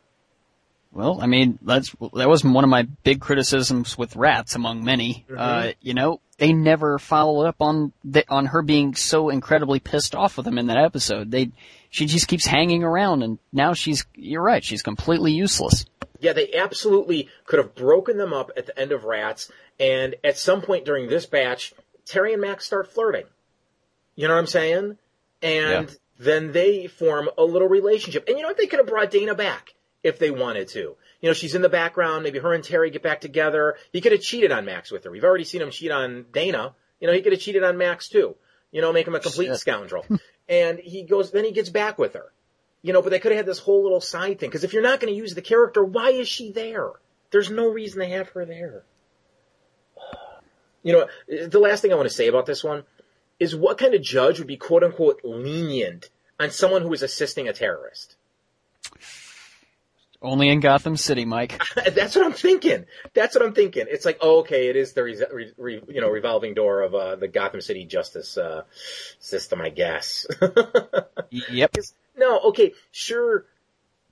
Well, 0.93 1.19
I 1.20 1.27
mean, 1.27 1.59
that's 1.61 1.90
that 2.15 2.28
was 2.28 2.44
one 2.44 2.62
of 2.62 2.70
my 2.70 2.82
big 3.02 3.20
criticisms 3.20 3.98
with 3.98 4.15
Rats, 4.15 4.55
among 4.55 4.85
many. 4.85 5.27
Uh, 5.36 5.73
you 5.81 5.93
know, 5.93 6.20
they 6.39 6.52
never 6.52 7.01
followed 7.01 7.47
up 7.47 7.56
on 7.59 7.93
the, 8.05 8.24
on 8.28 8.47
her 8.47 8.62
being 8.62 8.94
so 8.94 9.28
incredibly 9.28 9.81
pissed 9.81 10.15
off 10.15 10.36
with 10.36 10.47
him 10.47 10.56
in 10.56 10.69
that 10.69 10.77
episode. 10.78 11.32
They, 11.32 11.51
she 11.94 12.06
just 12.06 12.26
keeps 12.26 12.44
hanging 12.44 12.82
around, 12.82 13.22
and 13.22 13.38
now 13.52 13.72
she's. 13.72 14.04
You're 14.16 14.42
right, 14.42 14.64
she's 14.64 14.82
completely 14.82 15.30
useless. 15.30 15.84
Yeah, 16.18 16.32
they 16.32 16.52
absolutely 16.54 17.28
could 17.46 17.60
have 17.60 17.76
broken 17.76 18.16
them 18.18 18.32
up 18.32 18.50
at 18.56 18.66
the 18.66 18.76
end 18.76 18.90
of 18.90 19.04
Rats, 19.04 19.48
and 19.78 20.16
at 20.24 20.36
some 20.36 20.60
point 20.60 20.84
during 20.84 21.08
this 21.08 21.24
batch, 21.26 21.72
Terry 22.04 22.32
and 22.32 22.42
Max 22.42 22.66
start 22.66 22.92
flirting. 22.92 23.26
You 24.16 24.26
know 24.26 24.34
what 24.34 24.40
I'm 24.40 24.46
saying? 24.48 24.98
And 25.40 25.88
Yeah. 25.88 25.94
then 26.18 26.50
they 26.50 26.88
form 26.88 27.30
a 27.38 27.44
little 27.44 27.68
relationship. 27.68 28.24
And 28.26 28.36
you 28.36 28.42
know 28.42 28.48
what? 28.48 28.56
They 28.56 28.66
could 28.66 28.80
have 28.80 28.88
brought 28.88 29.12
Dana 29.12 29.36
back 29.36 29.74
if 30.02 30.18
they 30.18 30.32
wanted 30.32 30.66
to. 30.70 30.96
You 31.20 31.30
know, 31.30 31.32
she's 31.32 31.54
in 31.54 31.62
the 31.62 31.68
background. 31.68 32.24
Maybe 32.24 32.40
her 32.40 32.52
and 32.54 32.64
Terry 32.64 32.90
get 32.90 33.02
back 33.02 33.20
together. 33.20 33.76
He 33.92 34.00
could 34.00 34.10
have 34.12 34.20
cheated 34.20 34.50
on 34.50 34.64
Max 34.64 34.90
with 34.90 35.04
her. 35.04 35.10
We've 35.12 35.24
already 35.24 35.44
seen 35.44 35.62
him 35.62 35.70
cheat 35.70 35.90
on 35.92 36.26
Dana. 36.32 36.74
You 37.00 37.06
know, 37.06 37.12
he 37.12 37.22
could 37.22 37.32
have 37.32 37.40
cheated 37.40 37.62
on 37.62 37.76
Max 37.78 38.08
too. 38.08 38.34
You 38.72 38.80
know, 38.80 38.92
make 38.92 39.06
him 39.06 39.14
a 39.14 39.20
complete 39.20 39.46
Shit. 39.46 39.58
scoundrel. 39.58 40.04
and 40.48 40.78
he 40.78 41.02
goes, 41.02 41.30
then 41.30 41.44
he 41.44 41.52
gets 41.52 41.70
back 41.70 41.98
with 41.98 42.14
her. 42.14 42.32
You 42.82 42.92
know, 42.92 43.00
but 43.00 43.10
they 43.10 43.18
could 43.18 43.32
have 43.32 43.38
had 43.38 43.46
this 43.46 43.60
whole 43.60 43.82
little 43.82 44.00
side 44.00 44.38
thing. 44.38 44.50
Because 44.50 44.64
if 44.64 44.72
you're 44.72 44.82
not 44.82 45.00
going 45.00 45.12
to 45.12 45.16
use 45.16 45.34
the 45.34 45.42
character, 45.42 45.82
why 45.82 46.10
is 46.10 46.28
she 46.28 46.52
there? 46.52 46.90
There's 47.30 47.50
no 47.50 47.68
reason 47.68 48.00
to 48.00 48.06
have 48.06 48.28
her 48.30 48.44
there. 48.44 48.84
You 50.82 50.92
know, 50.92 51.46
the 51.48 51.58
last 51.58 51.80
thing 51.80 51.92
I 51.92 51.96
want 51.96 52.08
to 52.08 52.14
say 52.14 52.28
about 52.28 52.44
this 52.44 52.62
one 52.62 52.84
is 53.40 53.56
what 53.56 53.78
kind 53.78 53.94
of 53.94 54.02
judge 54.02 54.38
would 54.38 54.46
be 54.46 54.58
quote 54.58 54.84
unquote 54.84 55.20
lenient 55.24 56.10
on 56.38 56.50
someone 56.50 56.82
who 56.82 56.92
is 56.92 57.02
assisting 57.02 57.48
a 57.48 57.54
terrorist? 57.54 58.16
Only 60.22 60.48
in 60.48 60.60
Gotham 60.60 60.96
City, 60.96 61.24
Mike. 61.24 61.60
That's 61.94 62.16
what 62.16 62.24
I'm 62.24 62.32
thinking. 62.32 62.86
That's 63.12 63.34
what 63.34 63.44
I'm 63.44 63.52
thinking. 63.52 63.86
It's 63.88 64.04
like, 64.04 64.18
oh, 64.20 64.40
okay, 64.40 64.68
it 64.68 64.76
is 64.76 64.92
the 64.92 65.02
re- 65.02 65.52
re- 65.56 65.82
you 65.88 66.00
know 66.00 66.08
revolving 66.08 66.54
door 66.54 66.82
of 66.82 66.94
uh, 66.94 67.16
the 67.16 67.28
Gotham 67.28 67.60
City 67.60 67.84
justice 67.84 68.38
uh, 68.38 68.62
system, 69.18 69.60
I 69.60 69.70
guess. 69.70 70.26
yep. 71.30 71.76
No, 72.16 72.40
okay, 72.40 72.72
sure, 72.90 73.44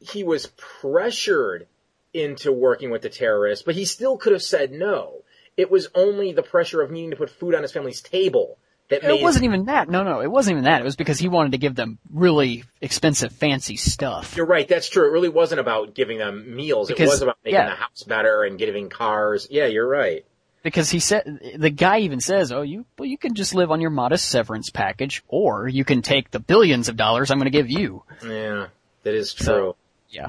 he 0.00 0.24
was 0.24 0.48
pressured 0.56 1.66
into 2.12 2.52
working 2.52 2.90
with 2.90 3.02
the 3.02 3.08
terrorists, 3.08 3.64
but 3.64 3.74
he 3.74 3.84
still 3.84 4.18
could 4.18 4.32
have 4.32 4.42
said 4.42 4.72
no. 4.72 5.22
It 5.56 5.70
was 5.70 5.88
only 5.94 6.32
the 6.32 6.42
pressure 6.42 6.82
of 6.82 6.90
needing 6.90 7.10
to 7.10 7.16
put 7.16 7.30
food 7.30 7.54
on 7.54 7.62
his 7.62 7.72
family's 7.72 8.02
table 8.02 8.58
that 8.93 9.05
It 9.05 9.23
wasn't 9.23 9.44
even 9.44 9.66
that. 9.66 9.89
No, 9.89 10.02
no, 10.02 10.20
it 10.20 10.31
wasn't 10.31 10.55
even 10.55 10.64
that. 10.64 10.81
It 10.81 10.85
was 10.85 10.97
because 10.97 11.19
he 11.19 11.28
wanted 11.28 11.52
to 11.52 11.59
give 11.59 11.74
them 11.74 11.98
really 12.12 12.64
expensive, 12.81 13.32
fancy 13.32 13.77
stuff. 13.77 14.36
You're 14.36 14.47
right. 14.47 14.69
That's 14.69 14.89
true. 14.89 15.09
It 15.09 15.12
really 15.12 15.28
wasn't 15.28 15.60
about 15.60 15.94
giving 15.94 16.19
them 16.19 16.55
meals. 16.55 16.90
it 16.90 16.98
was 16.98 17.23
about 17.23 17.39
making 17.44 17.59
yeah. 17.59 17.70
the 17.70 17.77
house 17.77 18.02
better 18.02 18.44
and 18.44 18.59
giving 18.59 18.89
cars. 18.89 19.48
Yeah, 19.51 19.66
you're 19.66 19.89
right. 19.89 20.24
Because 20.62 20.90
he 20.90 21.01
said, 21.01 21.40
the 21.56 21.70
guy 21.70 22.01
even 22.01 22.20
says, 22.20 22.52
oh, 22.52 22.62
you, 22.62 22.85
well, 22.97 23.09
you 23.09 23.19
can 23.19 23.35
just 23.35 23.55
live 23.55 23.73
on 23.73 23.81
your 23.81 23.90
modest 23.90 24.28
severance 24.28 24.70
package, 24.70 25.24
or 25.27 25.66
you 25.66 25.85
can 25.85 26.02
take 26.02 26.31
the 26.31 26.39
billions 26.39 26.89
of 26.89 26.97
dollars 26.97 27.32
I'm 27.32 27.39
gonna 27.39 27.51
give 27.51 27.69
you. 27.69 28.05
Yeah, 28.24 28.69
that 29.02 29.14
is 29.14 29.35
true. 29.35 29.44
So, 29.44 29.77
yeah. 30.09 30.28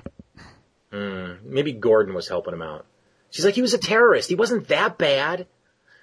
Hmm. 0.92 1.34
Maybe 1.44 1.74
Gordon 1.74 2.16
was 2.16 2.28
helping 2.28 2.54
him 2.54 2.64
out. 2.64 2.88
She's 3.30 3.46
like, 3.46 3.54
he 3.56 3.62
was 3.62 3.76
a 3.76 3.80
terrorist. 3.80 4.30
He 4.30 4.36
wasn't 4.36 4.68
that 4.70 4.98
bad. 4.98 5.46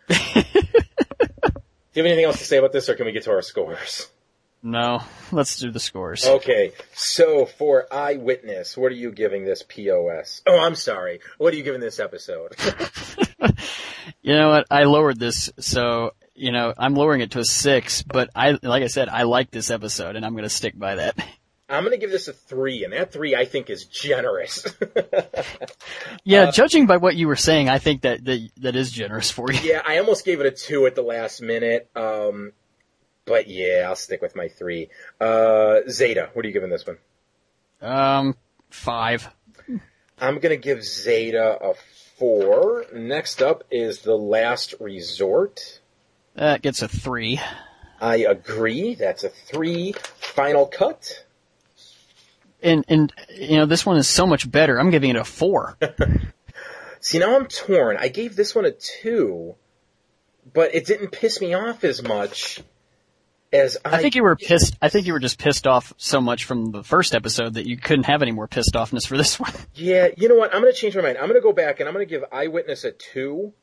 Do 1.93 2.01
you 2.01 2.05
have 2.05 2.13
anything 2.13 2.25
else 2.27 2.39
to 2.39 2.45
say 2.45 2.59
about 2.59 2.73
this, 2.73 2.89
or 2.89 2.95
can 2.95 3.07
we 3.07 3.13
get 3.13 3.25
to 3.25 3.33
our 3.33 3.43
scores? 3.43 4.09
No, 4.63 5.03
let's 5.33 5.59
do 5.59 5.71
the 5.71 5.81
scores. 5.81 6.27
Okay, 6.27 6.73
so 6.95 7.47
for 7.47 7.87
Eyewitness, 7.93 8.77
what 8.77 8.93
are 8.93 8.97
you 8.97 9.11
giving 9.11 9.45
this 9.45 9.65
POS? 9.67 10.43
Oh, 10.47 10.59
I'm 10.59 10.75
sorry. 10.75 11.21
What 11.39 11.53
are 11.53 11.57
you 11.57 11.63
giving 11.63 11.81
this 11.81 11.99
episode? 11.99 12.57
You 14.23 14.35
know 14.35 14.51
what? 14.51 14.67
I 14.71 14.85
lowered 14.85 15.19
this, 15.19 15.51
so, 15.59 16.13
you 16.35 16.53
know, 16.53 16.75
I'm 16.77 16.95
lowering 16.95 17.21
it 17.23 17.33
to 17.33 17.39
a 17.39 17.45
six, 17.45 18.03
but 18.03 18.29
I, 18.35 18.59
like 18.63 18.83
I 18.83 18.89
said, 18.89 19.09
I 19.09 19.23
like 19.23 19.51
this 19.51 19.71
episode, 19.71 20.17
and 20.17 20.27
I'm 20.27 20.35
gonna 20.35 20.51
stick 20.51 20.79
by 20.79 20.97
that. 20.97 21.17
I'm 21.71 21.85
gonna 21.85 21.97
give 21.97 22.11
this 22.11 22.29
a 22.29 22.33
three, 22.33 22.85
and 22.85 22.93
that 22.93 23.13
three 23.13 23.35
I 23.37 23.45
think 23.45 23.71
is 23.71 23.85
generous. 23.85 24.67
Yeah, 26.25 26.43
Uh, 26.45 26.53
judging 26.53 26.87
by 26.87 26.99
what 26.99 27.17
you 27.17 27.29
were 27.29 27.37
saying, 27.37 27.69
I 27.69 27.79
think 27.79 28.03
that, 28.03 28.25
that, 28.25 28.49
that 28.59 28.77
is 28.77 28.91
generous 28.93 29.31
for 29.31 29.51
you. 29.51 29.59
yeah, 29.63 29.81
I 29.87 29.99
almost 29.99 30.25
gave 30.25 30.41
it 30.41 30.47
a 30.47 30.51
two 30.51 30.87
at 30.87 30.95
the 30.95 31.03
last 31.03 31.41
minute. 31.41 31.89
Um, 31.97 32.53
but 33.25 33.49
yeah, 33.49 33.87
I'll 33.89 33.97
stick 33.97 34.21
with 34.21 34.37
my 34.37 34.49
three. 34.49 34.91
Uh, 35.21 35.81
Zeta, 35.89 36.29
what 36.35 36.45
are 36.45 36.49
you 36.49 36.53
giving 36.53 36.69
this 36.71 36.85
one? 36.87 36.99
Um, 37.81 38.37
five. 38.71 39.29
I'm 40.21 40.39
gonna 40.41 40.57
give 40.57 40.85
Zeta 40.85 41.59
a 41.63 41.75
four. 42.19 42.85
Next 42.93 43.41
up 43.41 43.65
is 43.71 44.01
The 44.01 44.17
Last 44.17 44.75
Resort. 44.81 45.81
That 46.35 46.61
gets 46.61 46.83
a 46.83 46.89
three. 46.89 47.41
I 48.01 48.17
agree. 48.19 48.95
That's 48.95 49.25
a 49.25 49.31
three. 49.31 49.95
Final 50.19 50.67
Cut. 50.67 51.25
And, 52.63 52.85
and, 52.89 53.13
you 53.35 53.57
know, 53.57 53.67
this 53.67 53.87
one 53.87 53.97
is 53.97 54.09
so 54.09 54.27
much 54.27 54.51
better. 54.51 54.79
I'm 54.79 54.91
giving 54.91 55.11
it 55.11 55.17
a 55.17 55.25
four. 55.25 55.77
See, 57.01 57.19
now 57.19 57.37
I'm 57.37 57.47
torn. 57.47 57.97
I 57.99 58.09
gave 58.09 58.37
this 58.37 58.55
one 58.55 58.67
a 58.67 58.73
two, 58.73 59.55
but 60.53 60.75
it 60.75 60.85
didn't 60.87 61.13
piss 61.13 61.41
me 61.41 61.55
off 61.55 61.83
as 61.85 62.03
much 62.03 62.61
as 63.53 63.79
I, 63.85 63.97
I 63.97 64.03
think 64.03 64.15
you 64.15 64.23
were 64.23 64.37
pissed. 64.37 64.77
I 64.81 64.89
think 64.89 65.07
you 65.07 65.13
were 65.13 65.19
just 65.19 65.39
pissed 65.39 65.67
off 65.67 65.93
so 65.97 66.21
much 66.21 66.45
from 66.45 66.71
the 66.73 66.85
first 66.85 67.15
episode 67.15 67.55
that 67.55 67.67
you 67.67 67.77
couldn't 67.77 68.05
have 68.05 68.23
any 68.23 68.33
more 68.33 68.47
pissed 68.47 68.75
offness 68.75 69.07
for 69.07 69.17
this 69.17 69.41
one. 69.41 69.53
Yeah, 69.75 70.09
you 70.17 70.29
know 70.29 70.35
what? 70.35 70.55
I'm 70.55 70.61
going 70.61 70.73
to 70.73 70.79
change 70.79 70.95
my 70.95 71.03
mind. 71.03 71.17
I'm 71.17 71.25
going 71.25 71.41
to 71.41 71.43
go 71.43 71.53
back 71.53 71.81
and 71.81 71.89
I'm 71.89 71.95
going 71.95 72.07
to 72.07 72.11
give 72.11 72.25
Eyewitness 72.31 72.85
a 72.85 72.93
two. 72.93 73.55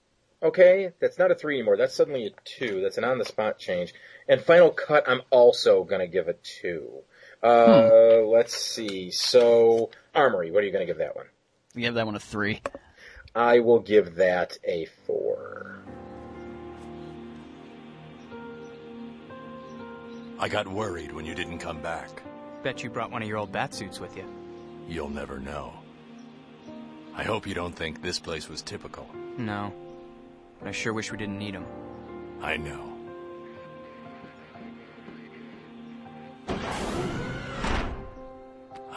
Okay, 0.42 0.92
that's 1.00 1.20
not 1.20 1.32
a 1.32 1.36
three 1.36 1.56
anymore. 1.58 1.78
That's 1.78 1.94
suddenly 1.94 2.28
a 2.28 2.30
two. 2.44 2.82
That's 2.82 2.98
an 2.98 3.04
on-the-spot 3.04 3.60
change. 3.60 3.94
And 4.28 4.42
Final 4.42 4.72
Cut, 4.72 5.08
I'm 5.08 5.22
also 5.30 5.84
going 5.84 6.02
to 6.02 6.08
give 6.08 6.28
a 6.28 6.34
two. 6.34 7.04
Uh, 7.44 8.22
let's 8.26 8.56
see. 8.56 9.12
So, 9.12 9.92
Armory, 10.16 10.52
what 10.52 10.64
are 10.64 10.66
you 10.66 10.72
going 10.72 10.86
to 10.86 10.92
give 10.92 11.00
that 11.00 11.16
one? 11.16 11.26
We 11.76 11.82
give 11.82 11.94
that 11.94 12.06
one 12.06 12.16
a 12.16 12.20
three. 12.20 12.62
I 13.36 13.60
will 13.60 13.80
give 13.80 14.16
that 14.16 14.58
a 14.64 14.86
four. 15.06 15.80
I 20.40 20.50
got 20.50 20.68
worried 20.68 21.12
when 21.12 21.26
you 21.26 21.36
didn't 21.36 21.60
come 21.60 21.82
back. 21.82 22.10
Bet 22.64 22.84
you 22.84 22.90
brought 22.90 23.12
one 23.12 23.22
of 23.22 23.28
your 23.28 23.38
old 23.38 23.52
bat 23.52 23.74
suits 23.74 24.00
with 24.00 24.16
you. 24.18 24.26
You'll 24.88 25.10
never 25.10 25.40
know. 25.40 25.74
I 27.16 27.24
hope 27.24 27.48
you 27.48 27.54
don't 27.54 27.76
think 27.76 28.02
this 28.02 28.20
place 28.20 28.48
was 28.48 28.62
typical. 28.62 29.08
No. 29.38 29.74
But 30.60 30.70
I 30.70 30.72
sure 30.72 30.94
wish 30.94 31.12
we 31.12 31.18
didn't 31.18 31.40
need 31.40 31.54
him. 31.54 31.66
I 32.42 32.58
know. 32.58 32.97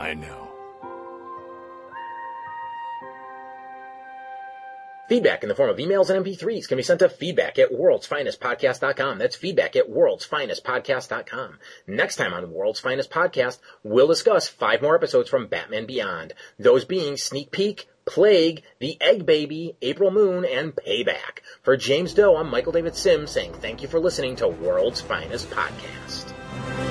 I 0.01 0.14
know. 0.14 0.48
Feedback 5.10 5.43
in 5.43 5.48
the 5.48 5.56
form 5.56 5.68
of 5.68 5.77
emails 5.77 6.09
and 6.09 6.24
MP3s 6.24 6.68
can 6.68 6.77
be 6.77 6.85
sent 6.85 7.01
to 7.01 7.09
feedback 7.09 7.59
at 7.59 7.72
worldsfinestpodcast.com. 7.72 9.18
That's 9.18 9.36
feedback 9.36 9.74
at 9.74 9.90
worldsfinestpodcast.com. 9.90 11.59
Next 11.89 12.16
time 12.16 12.32
on 12.32 12.52
World's 12.52 12.78
Finest 12.78 13.10
Podcast, 13.10 13.59
we'll 13.82 14.06
discuss 14.06 14.48
five 14.48 14.81
more 14.81 14.94
episodes 14.94 15.28
from 15.28 15.48
Batman 15.48 15.85
Beyond. 15.85 16.32
Those 16.60 16.85
being 16.85 17.16
Sneak 17.16 17.51
Peek, 17.51 17.89
Plague, 18.05 18.62
The 18.78 18.97
Egg 19.02 19.27
Baby, 19.27 19.77
April 19.82 20.12
Moon, 20.12 20.44
and 20.44 20.77
Payback. 20.77 21.40
For 21.62 21.77
James 21.77 22.14
Doe, 22.14 22.36
I'm 22.36 22.48
Michael 22.48 22.72
David 22.72 22.94
Sims 22.94 23.32
saying 23.32 23.55
thank 23.55 23.82
you 23.82 23.89
for 23.89 23.98
listening 23.98 24.36
to 24.36 24.48
World's 24.48 25.01
Finest 25.01 25.51
Podcast. 25.51 26.89